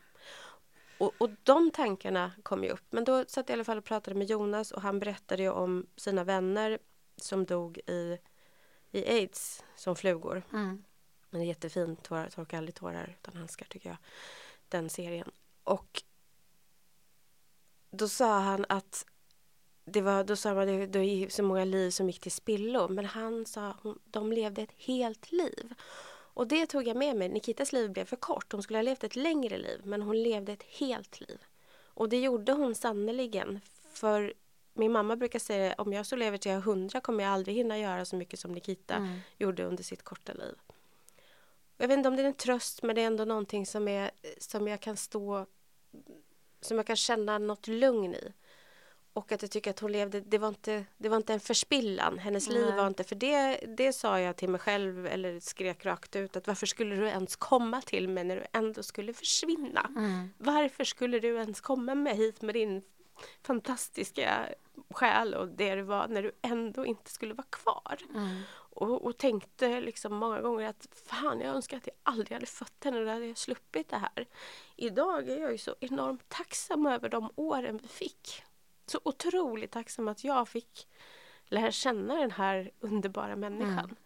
Och, 0.98 1.12
och 1.18 1.30
de 1.42 1.70
tankarna 1.70 2.32
kom 2.42 2.64
ju 2.64 2.70
upp. 2.70 2.84
Men 2.90 3.04
då 3.04 3.24
satt 3.28 3.48
jag 3.48 3.50
i 3.50 3.56
alla 3.56 3.64
fall 3.64 3.78
och 3.78 3.84
pratade 3.84 4.16
med 4.16 4.30
Jonas 4.30 4.72
och 4.72 4.82
han 4.82 4.98
berättade 4.98 5.42
ju 5.42 5.50
om 5.50 5.86
sina 5.96 6.24
vänner 6.24 6.78
som 7.16 7.44
dog 7.44 7.78
i, 7.86 8.18
i 8.92 9.06
aids 9.08 9.64
som 9.76 9.96
flugor. 9.96 10.42
Mm. 10.52 10.84
Men 11.30 11.40
det 11.40 11.44
är 11.46 11.48
jättefint, 11.48 12.02
tårar, 12.02 12.28
torka 12.30 12.58
aldrig 12.58 12.74
tårar 12.74 13.16
utan 13.20 13.36
handskar 13.36 13.66
tycker 13.66 13.88
jag. 13.88 13.96
Den 14.68 14.88
serien. 14.90 15.30
Och 15.64 16.02
då 17.90 18.08
sa 18.08 18.38
han 18.38 18.66
att 18.68 19.06
det 19.84 20.00
var, 20.00 20.24
då 20.24 20.36
sa 20.36 20.54
man 20.54 20.66
det, 20.66 20.86
det 20.86 20.98
är 20.98 21.28
så 21.28 21.42
många 21.42 21.64
liv 21.64 21.90
som 21.90 22.06
gick 22.06 22.20
till 22.20 22.32
spillo. 22.32 22.88
Men 22.88 23.04
han 23.04 23.46
sa 23.46 23.74
hon, 23.82 23.98
de 24.04 24.32
levde 24.32 24.62
ett 24.62 24.74
helt 24.76 25.32
liv. 25.32 25.74
Och 26.34 26.46
det 26.46 26.66
tog 26.66 26.86
jag 26.88 26.96
med 26.96 27.16
mig. 27.16 27.28
Nikitas 27.28 27.72
liv 27.72 27.90
blev 27.90 28.04
för 28.04 28.16
kort. 28.16 28.52
Hon 28.52 28.62
skulle 28.62 28.78
ha 28.78 28.82
levt 28.82 29.04
ett 29.04 29.16
längre 29.16 29.58
liv. 29.58 29.80
Men 29.84 30.02
hon 30.02 30.22
levde 30.22 30.52
ett 30.52 30.62
helt 30.62 31.20
liv. 31.20 31.38
Och 31.84 32.08
det 32.08 32.20
gjorde 32.20 32.52
hon 32.52 32.74
sannoliken. 32.74 33.60
För 33.92 34.34
min 34.74 34.92
mamma 34.92 35.16
brukar 35.16 35.38
säga 35.38 35.74
om 35.78 35.92
jag 35.92 36.06
så 36.06 36.16
lever 36.16 36.38
till 36.38 36.50
jag 36.50 36.58
är 36.58 36.62
hundra 36.62 37.00
kommer 37.00 37.24
jag 37.24 37.32
aldrig 37.32 37.56
hinna 37.56 37.78
göra 37.78 38.04
så 38.04 38.16
mycket 38.16 38.40
som 38.40 38.52
Nikita 38.52 38.94
Mm. 38.94 39.18
gjorde 39.38 39.64
under 39.64 39.84
sitt 39.84 40.02
korta 40.02 40.32
liv. 40.32 40.54
Jag 41.76 41.88
vet 41.88 41.96
inte 41.96 42.08
om 42.08 42.16
det 42.16 42.22
är 42.22 42.26
en 42.26 42.34
tröst 42.34 42.82
men 42.82 42.94
det 42.94 43.02
är 43.02 43.06
ändå 43.06 43.24
någonting 43.24 43.66
som, 43.66 43.88
är, 43.88 44.10
som 44.38 44.68
jag 44.68 44.80
kan 44.80 44.96
stå 44.96 45.46
som 46.60 46.76
jag 46.76 46.86
kan 46.86 46.96
känna 46.96 47.38
något 47.38 47.66
lugn 47.66 48.14
i. 48.14 48.32
Och 49.12 49.32
att 49.32 49.42
jag 49.42 49.50
tycker 49.50 49.70
att 49.70 49.80
hon 49.80 49.92
levde, 49.92 50.20
det 50.20 50.38
var 50.38 50.48
inte, 50.48 50.84
det 50.96 51.08
var 51.08 51.16
inte 51.16 51.32
en 51.32 51.40
förspillan. 51.40 52.18
Hennes 52.18 52.48
liv 52.48 52.66
Nej. 52.66 52.76
var 52.76 52.86
inte, 52.86 53.04
för 53.04 53.14
det, 53.14 53.60
det 53.76 53.92
sa 53.92 54.20
jag 54.20 54.36
till 54.36 54.48
mig 54.48 54.60
själv 54.60 55.06
eller 55.06 55.40
skrek 55.40 55.86
rakt 55.86 56.16
ut 56.16 56.36
att 56.36 56.46
varför 56.46 56.66
skulle 56.66 56.96
du 56.96 57.06
ens 57.06 57.36
komma 57.36 57.80
till 57.80 58.08
mig 58.08 58.24
när 58.24 58.36
du 58.36 58.44
ändå 58.52 58.82
skulle 58.82 59.12
försvinna? 59.14 59.90
Mm. 59.96 60.28
Varför 60.38 60.84
skulle 60.84 61.18
du 61.18 61.36
ens 61.36 61.60
komma 61.60 61.94
med 61.94 62.16
hit 62.16 62.42
med 62.42 62.54
din 62.54 62.82
fantastiska 63.42 64.48
själ 64.90 65.34
och 65.34 65.48
det 65.48 65.74
du 65.74 65.82
var 65.82 66.08
när 66.08 66.22
du 66.22 66.32
ändå 66.42 66.86
inte 66.86 67.10
skulle 67.10 67.34
vara 67.34 67.46
kvar. 67.50 67.98
Mm. 68.14 68.42
Och, 68.76 69.04
och 69.04 69.18
tänkte 69.18 69.80
liksom 69.80 70.14
många 70.14 70.40
gånger 70.40 70.68
att 70.68 70.88
fan 70.92 71.40
jag 71.40 71.54
önskar 71.54 71.76
att 71.76 71.86
jag 71.86 71.96
aldrig 72.02 72.32
hade 72.32 72.46
fött 72.46 72.84
henne, 72.84 73.04
då 73.04 73.10
hade 73.10 73.26
jag 73.26 73.38
sluppit 73.38 73.88
det 73.88 73.96
här. 73.96 74.26
Idag 74.76 75.28
är 75.28 75.40
jag 75.40 75.52
ju 75.52 75.58
så 75.58 75.74
enormt 75.80 76.28
tacksam 76.28 76.86
över 76.86 77.08
de 77.08 77.30
åren 77.36 77.78
vi 77.82 77.88
fick. 77.88 78.42
Så 78.86 79.00
otroligt 79.02 79.70
tacksam 79.70 80.08
att 80.08 80.24
jag 80.24 80.48
fick 80.48 80.88
lära 81.44 81.72
känna 81.72 82.14
den 82.14 82.30
här 82.30 82.70
underbara 82.80 83.36
människan. 83.36 83.78
Mm. 83.78 83.96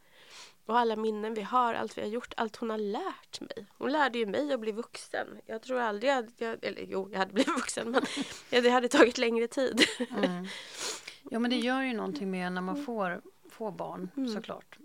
Och 0.66 0.78
alla 0.78 0.96
minnen 0.96 1.34
vi 1.34 1.42
har, 1.42 1.74
allt 1.74 1.98
vi 1.98 2.02
har 2.02 2.08
gjort, 2.08 2.34
allt 2.36 2.56
hon 2.56 2.70
har 2.70 2.78
lärt 2.78 3.40
mig. 3.40 3.66
Hon 3.78 3.92
lärde 3.92 4.18
ju 4.18 4.26
mig 4.26 4.52
att 4.52 4.60
bli 4.60 4.72
vuxen. 4.72 5.40
Jag 5.46 5.62
tror 5.62 5.80
aldrig 5.80 6.12
jag, 6.12 6.30
jag 6.36 6.64
eller 6.64 6.82
jo, 6.88 7.08
jag 7.12 7.18
hade 7.18 7.32
blivit 7.32 7.54
vuxen 7.54 7.90
men 7.90 8.02
det 8.62 8.70
hade 8.70 8.88
tagit 8.88 9.18
längre 9.18 9.48
tid. 9.48 9.84
Mm. 10.10 10.46
Ja 11.30 11.38
men 11.38 11.50
det 11.50 11.56
gör 11.56 11.82
ju 11.82 11.92
någonting 11.92 12.30
med 12.30 12.52
när 12.52 12.60
man 12.60 12.84
får, 12.84 13.22
får 13.60 13.72
barn 13.72 14.10
Mm. 14.16 14.28
såklart. 14.32 14.78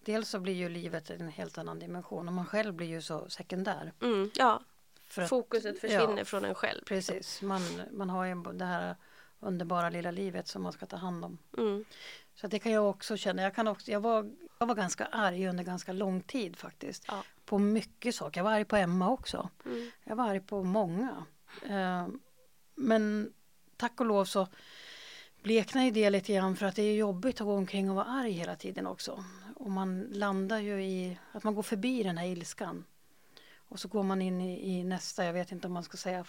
Dels 0.00 0.28
så 0.28 0.40
blir 0.40 0.54
ju 0.54 0.68
livet 0.68 1.10
en 1.10 1.28
helt 1.28 1.58
annan 1.58 1.78
dimension 1.78 2.28
och 2.28 2.34
man 2.34 2.46
själv 2.46 2.74
blir 2.74 2.86
ju 2.86 3.02
så 3.02 3.28
sekundär. 3.30 3.92
Mm, 4.02 4.30
ja, 4.34 4.60
För 5.08 5.22
att- 5.22 5.28
fokuset 5.28 5.80
försvinner 5.80 6.18
ja, 6.18 6.24
från 6.24 6.44
en 6.44 6.54
själv. 6.54 6.84
Precis, 6.84 7.42
man, 7.42 7.60
man 7.92 8.10
har 8.10 8.24
ju 8.24 8.34
det 8.52 8.64
här 8.64 8.96
underbara 9.40 9.90
lilla 9.90 10.10
livet 10.10 10.48
som 10.48 10.62
man 10.62 10.72
ska 10.72 10.86
ta 10.86 10.96
hand 10.96 11.24
om. 11.24 11.38
Mm, 11.58 11.84
Så 12.34 12.46
det 12.46 12.58
kan 12.58 12.72
jag 12.72 12.90
också 12.90 13.16
känna. 13.16 13.42
Jag, 13.42 13.54
kan 13.54 13.68
också, 13.68 13.90
jag, 13.90 14.00
var, 14.00 14.30
jag 14.58 14.66
var 14.66 14.74
ganska 14.74 15.04
arg 15.04 15.48
under 15.48 15.64
ganska 15.64 15.92
lång 15.92 16.20
tid 16.20 16.56
faktiskt. 16.56 17.04
Ja. 17.08 17.22
På 17.44 17.58
mycket 17.58 18.14
saker. 18.14 18.40
Jag 18.40 18.44
var 18.44 18.52
arg 18.52 18.64
på 18.64 18.76
Emma 18.76 19.10
också. 19.10 19.48
mm, 19.64 19.90
Jag 20.04 20.16
var 20.16 20.28
arg 20.28 20.40
på 20.40 20.62
många. 20.62 21.24
Eh, 21.68 22.08
men 22.74 23.32
tack 23.76 24.00
och 24.00 24.06
lov 24.06 24.24
så 24.24 24.48
bleknar 25.46 25.84
ju 25.84 25.90
det 25.90 26.10
lite 26.10 26.32
grann 26.32 26.56
för 26.56 26.66
att 26.66 26.76
det 26.76 26.82
är 26.82 26.94
jobbigt 26.94 27.40
att 27.40 27.46
gå 27.46 27.54
omkring 27.54 27.90
och 27.90 27.96
vara 27.96 28.06
arg 28.06 28.30
hela 28.30 28.56
tiden 28.56 28.86
också. 28.86 29.24
Och 29.56 29.70
man 29.70 30.00
landar 30.00 30.58
ju 30.58 30.82
i 30.84 31.18
att 31.32 31.44
man 31.44 31.54
går 31.54 31.62
förbi 31.62 32.02
den 32.02 32.18
här 32.18 32.26
ilskan. 32.26 32.84
Och 33.68 33.80
så 33.80 33.88
går 33.88 34.02
man 34.02 34.22
in 34.22 34.40
i, 34.40 34.70
i 34.70 34.84
nästa, 34.84 35.24
jag 35.24 35.32
vet 35.32 35.52
inte 35.52 35.66
om 35.66 35.72
man 35.72 35.82
ska 35.82 35.96
säga 35.96 36.24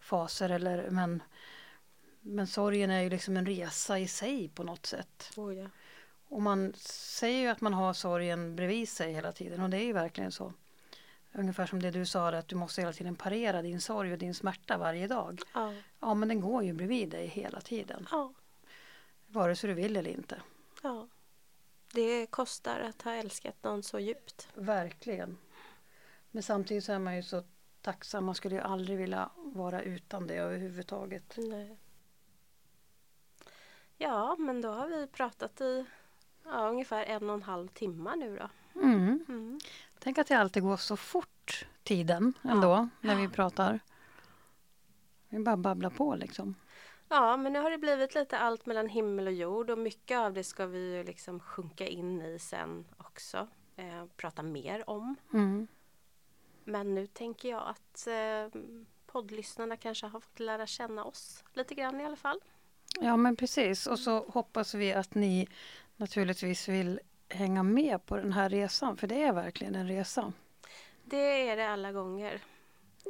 faser 0.00 0.50
eller 0.50 0.90
men 0.90 1.22
men 2.20 2.46
sorgen 2.46 2.90
är 2.90 3.00
ju 3.00 3.10
liksom 3.10 3.36
en 3.36 3.46
resa 3.46 3.98
i 3.98 4.08
sig 4.08 4.48
på 4.48 4.62
något 4.62 4.86
sätt. 4.86 5.32
oh, 5.36 5.54
ja. 5.54 5.66
Och 6.28 6.42
man 6.42 6.72
säger 6.78 7.40
ju 7.40 7.48
att 7.48 7.60
man 7.60 7.74
har 7.74 7.92
sorgen 7.92 8.56
bredvid 8.56 8.88
sig 8.88 9.12
hela 9.12 9.32
tiden 9.32 9.60
och 9.60 9.70
det 9.70 9.76
är 9.76 9.84
ju 9.84 9.92
verkligen 9.92 10.32
så. 10.32 10.52
Ungefär 11.32 11.66
som 11.66 11.82
det 11.82 11.90
du 11.90 12.06
sa 12.06 12.28
att 12.28 12.48
du 12.48 12.56
måste 12.56 12.80
hela 12.80 12.92
tiden 12.92 13.16
parera 13.16 13.62
din 13.62 13.80
sorg 13.80 14.12
och 14.12 14.18
din 14.18 14.34
smärta 14.34 14.78
varje 14.78 15.06
dag. 15.06 15.40
Ja, 15.54 15.74
Ja 16.00 16.14
men 16.14 16.28
den 16.28 16.40
går 16.40 16.64
ju 16.64 16.72
bredvid 16.72 17.08
dig 17.10 17.26
hela 17.26 17.60
tiden. 17.60 18.06
ja, 18.10 18.32
Vare 19.34 19.56
sig 19.56 19.68
du 19.68 19.74
vill 19.74 19.96
eller 19.96 20.10
inte. 20.10 20.42
ja. 20.82 21.08
Det 21.92 22.26
kostar 22.26 22.80
att 22.80 23.02
ha 23.02 23.12
älskat 23.12 23.54
någon 23.62 23.82
så 23.82 23.98
djupt. 24.00 24.48
Verkligen. 24.54 25.38
Men 26.30 26.42
samtidigt 26.42 26.84
så 26.84 26.92
är 26.92 26.98
man 26.98 27.16
ju 27.16 27.22
så 27.22 27.42
tacksam. 27.80 28.24
Man 28.24 28.34
skulle 28.34 28.54
ju 28.54 28.60
aldrig 28.60 28.98
vilja 28.98 29.30
vara 29.36 29.82
utan 29.82 30.26
det 30.26 30.34
överhuvudtaget. 30.34 31.34
Nej. 31.36 31.78
Ja, 33.98 34.36
men 34.38 34.60
då 34.60 34.68
har 34.68 34.88
vi 34.88 35.06
pratat 35.06 35.60
i 35.60 35.84
ja, 36.44 36.68
ungefär 36.68 37.04
en 37.04 37.28
och 37.30 37.34
en 37.34 37.42
halv 37.42 37.68
timme 37.68 38.16
nu 38.16 38.36
då. 38.38 38.50
Mm. 38.80 39.24
Mm. 39.28 39.60
Tänk 39.98 40.18
att 40.18 40.26
det 40.26 40.34
alltid 40.34 40.62
går 40.62 40.76
så 40.76 40.96
fort 40.96 41.66
tiden 41.82 42.32
ändå 42.42 42.88
när 43.00 43.16
vi 43.16 43.28
pratar. 43.28 43.80
Vi 45.28 45.38
bara 45.38 45.56
babblar 45.56 45.90
på 45.90 46.14
liksom. 46.14 46.54
Ja, 47.08 47.36
men 47.36 47.52
nu 47.52 47.60
har 47.60 47.70
det 47.70 47.78
blivit 47.78 48.14
lite 48.14 48.38
allt 48.38 48.66
mellan 48.66 48.88
himmel 48.88 49.26
och 49.26 49.32
jord 49.32 49.70
och 49.70 49.78
mycket 49.78 50.18
av 50.18 50.32
det 50.32 50.44
ska 50.44 50.66
vi 50.66 50.96
ju 50.96 51.04
liksom 51.04 51.40
sjunka 51.40 51.86
in 51.86 52.22
i 52.22 52.38
sen 52.38 52.84
också. 52.96 53.48
Eh, 53.76 54.04
prata 54.16 54.42
mer 54.42 54.90
om. 54.90 55.16
Mm. 55.32 55.66
Men 56.64 56.94
nu 56.94 57.06
tänker 57.06 57.48
jag 57.48 57.62
att 57.66 58.06
eh, 58.06 58.60
poddlyssnarna 59.06 59.76
kanske 59.76 60.06
har 60.06 60.20
fått 60.20 60.40
lära 60.40 60.66
känna 60.66 61.04
oss 61.04 61.44
lite 61.52 61.74
grann 61.74 62.00
i 62.00 62.04
alla 62.04 62.16
fall. 62.16 62.40
Ja 63.00 63.16
men 63.16 63.36
precis 63.36 63.86
och 63.86 63.98
så 63.98 64.24
hoppas 64.28 64.74
vi 64.74 64.92
att 64.92 65.14
ni 65.14 65.48
naturligtvis 65.96 66.68
vill 66.68 67.00
hänga 67.28 67.62
med 67.62 68.06
på 68.06 68.16
den 68.16 68.32
här 68.32 68.48
resan 68.48 68.96
för 68.96 69.06
det 69.06 69.22
är 69.22 69.32
verkligen 69.32 69.74
en 69.74 69.88
resa. 69.88 70.32
Det 71.04 71.48
är 71.48 71.56
det 71.56 71.68
alla 71.68 71.92
gånger. 71.92 72.40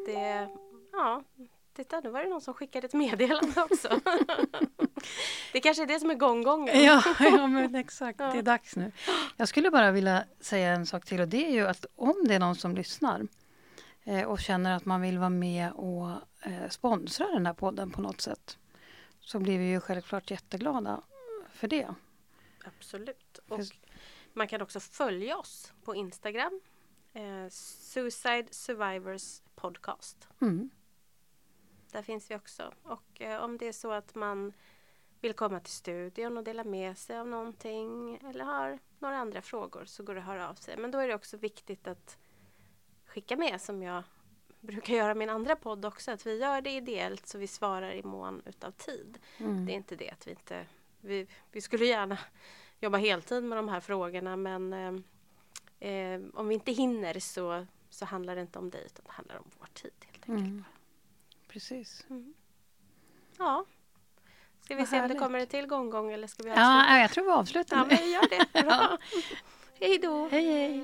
Det, 0.07 0.49
ja, 0.93 1.23
titta 1.75 2.01
nu 2.01 2.11
var 2.11 2.23
det 2.23 2.29
någon 2.29 2.41
som 2.41 2.55
skickade 2.55 2.87
ett 2.87 2.93
meddelande 2.93 3.63
också. 3.63 3.89
det 5.53 5.61
kanske 5.61 5.83
är 5.83 5.87
det 5.87 6.01
som 6.01 6.11
är 6.11 6.15
gånggången. 6.15 6.85
Ja, 6.85 7.03
ja 7.21 7.47
men 7.47 7.75
exakt, 7.75 8.21
Ja. 8.21 8.33
det 8.33 8.39
är 8.39 8.43
dags 8.43 8.77
nu. 8.77 8.93
Jag 9.37 9.49
skulle 9.49 9.71
bara 9.71 9.91
vilja 9.91 10.25
säga 10.41 10.73
en 10.73 10.87
sak 10.87 11.05
till 11.05 11.21
och 11.21 11.29
det 11.29 11.47
är 11.47 11.51
ju 11.53 11.67
att 11.67 11.87
om 11.97 12.15
det 12.29 12.35
är 12.35 12.39
någon 12.39 12.57
som 12.57 12.75
lyssnar 12.75 13.27
eh, 14.05 14.23
och 14.23 14.41
känner 14.41 14.77
att 14.77 14.85
man 14.85 15.01
vill 15.01 15.19
vara 15.19 15.31
med 15.31 15.73
och 15.73 16.09
eh, 16.41 16.69
sponsra 16.71 17.27
den 17.27 17.47
här 17.47 17.55
podden 17.55 17.91
på 17.91 18.01
något 18.01 18.21
sätt 18.21 18.59
så 19.21 19.39
blir 19.39 19.59
vi 19.59 19.65
ju 19.71 19.81
självklart 19.81 20.31
jätteglada 20.31 21.01
för 21.53 21.69
det. 21.69 21.95
Absolut. 22.65 23.39
Och 23.49 23.61
man 24.33 24.49
kan 24.49 24.63
också 24.63 24.81
följa 24.81 25.37
oss 25.37 25.73
på 25.85 25.95
Instagram. 25.95 26.61
Eh, 27.13 27.49
Suicide 27.51 28.47
Survivors 28.51 29.41
Podcast. 29.55 30.29
Mm. 30.41 30.71
Där 31.95 32.03
finns 32.03 32.31
vi 32.31 32.35
också. 32.35 32.73
Och 32.83 33.21
eh, 33.21 33.45
om 33.45 33.59
det 33.59 33.69
är 33.69 33.73
så 33.73 33.93
att 33.93 34.15
man 34.15 34.53
vill 35.21 35.33
komma 35.33 35.61
till 35.61 35.73
studion 35.73 36.39
och 36.39 36.45
dela 36.45 36.65
med 36.65 36.99
sig 36.99 37.19
av 37.19 37.29
någonting 37.29 38.19
eller 38.29 38.45
har 38.45 38.79
några 38.99 39.17
andra 39.17 39.43
frågor 39.43 39.85
så 39.85 40.03
går 40.03 40.15
det 40.15 40.21
att 40.21 40.27
höra 40.27 40.49
av 40.49 40.55
sig. 40.55 40.77
Men 40.77 40.91
då 40.91 40.99
är 40.99 41.09
det 41.09 41.15
också 41.15 41.37
viktigt 41.37 41.87
att 41.87 42.19
skicka 43.07 43.37
med 43.37 43.61
som 43.61 43.83
jag 43.83 44.03
brukar 44.61 44.95
göra 44.95 45.15
min 45.15 45.31
andra 45.31 45.57
podd 45.57 45.85
också. 45.85 46.13
Att 46.13 46.27
vi 46.27 46.39
gör 46.39 46.61
det 46.61 46.71
ideellt 46.71 47.27
så 47.27 47.39
vi 47.39 47.47
svarar 47.47 47.93
i 47.93 48.03
mån 48.03 48.43
utav 48.47 48.71
tid. 48.71 49.19
Mm. 49.39 49.67
Det 49.67 49.73
är 49.73 49.77
inte 49.77 49.97
det 49.97 50.11
att 50.11 50.27
vi 50.27 50.31
inte... 50.31 50.67
Vi, 51.01 51.27
vi 51.53 51.61
skulle 51.61 51.85
gärna 51.85 52.19
jobba 52.81 52.99
heltid 52.99 53.45
med 53.45 53.59
de 53.59 53.69
här 53.69 53.81
frågorna 53.81 54.37
men 54.37 54.73
eh, 54.73 55.91
eh, 55.91 56.21
om 56.35 56.49
vi 56.49 56.55
inte 56.55 56.73
hinner 56.73 57.21
så, 57.21 57.67
så 57.91 58.05
handlar 58.05 58.35
det 58.35 58.41
inte 58.41 58.59
om 58.59 58.71
dig 58.71 58.83
utan 58.87 59.05
det 59.05 59.13
handlar 59.13 59.37
om 59.37 59.51
vår 59.59 59.69
tid 59.75 59.93
helt 60.01 60.29
enkelt. 60.29 60.49
Mm. 60.49 60.65
Precis. 61.55 62.07
Ja. 63.39 63.65
Ska 64.61 64.75
vi 64.75 64.81
Vad 64.81 64.89
se 64.89 64.97
om 64.97 65.03
det 65.03 65.03
härligt. 65.09 65.19
kommer 65.23 65.39
en 65.39 65.47
till 65.47 65.67
gång 65.67 66.13
eller 66.13 66.27
ska 66.27 66.43
vi 66.43 66.51
avsluta? 66.51 66.61
Ja, 66.89 66.99
jag 66.99 67.11
tror 67.11 67.25
vi 67.25 67.31
avslutar 67.31 67.77
Ja, 67.77 67.85
men 67.85 67.97
vi 67.97 68.13
gör 68.13 68.29
det. 68.53 68.63
Bra. 68.63 68.99
Hej 69.81 69.99
då! 69.99 70.29
Hej 70.29 70.45
hej! 70.47 70.79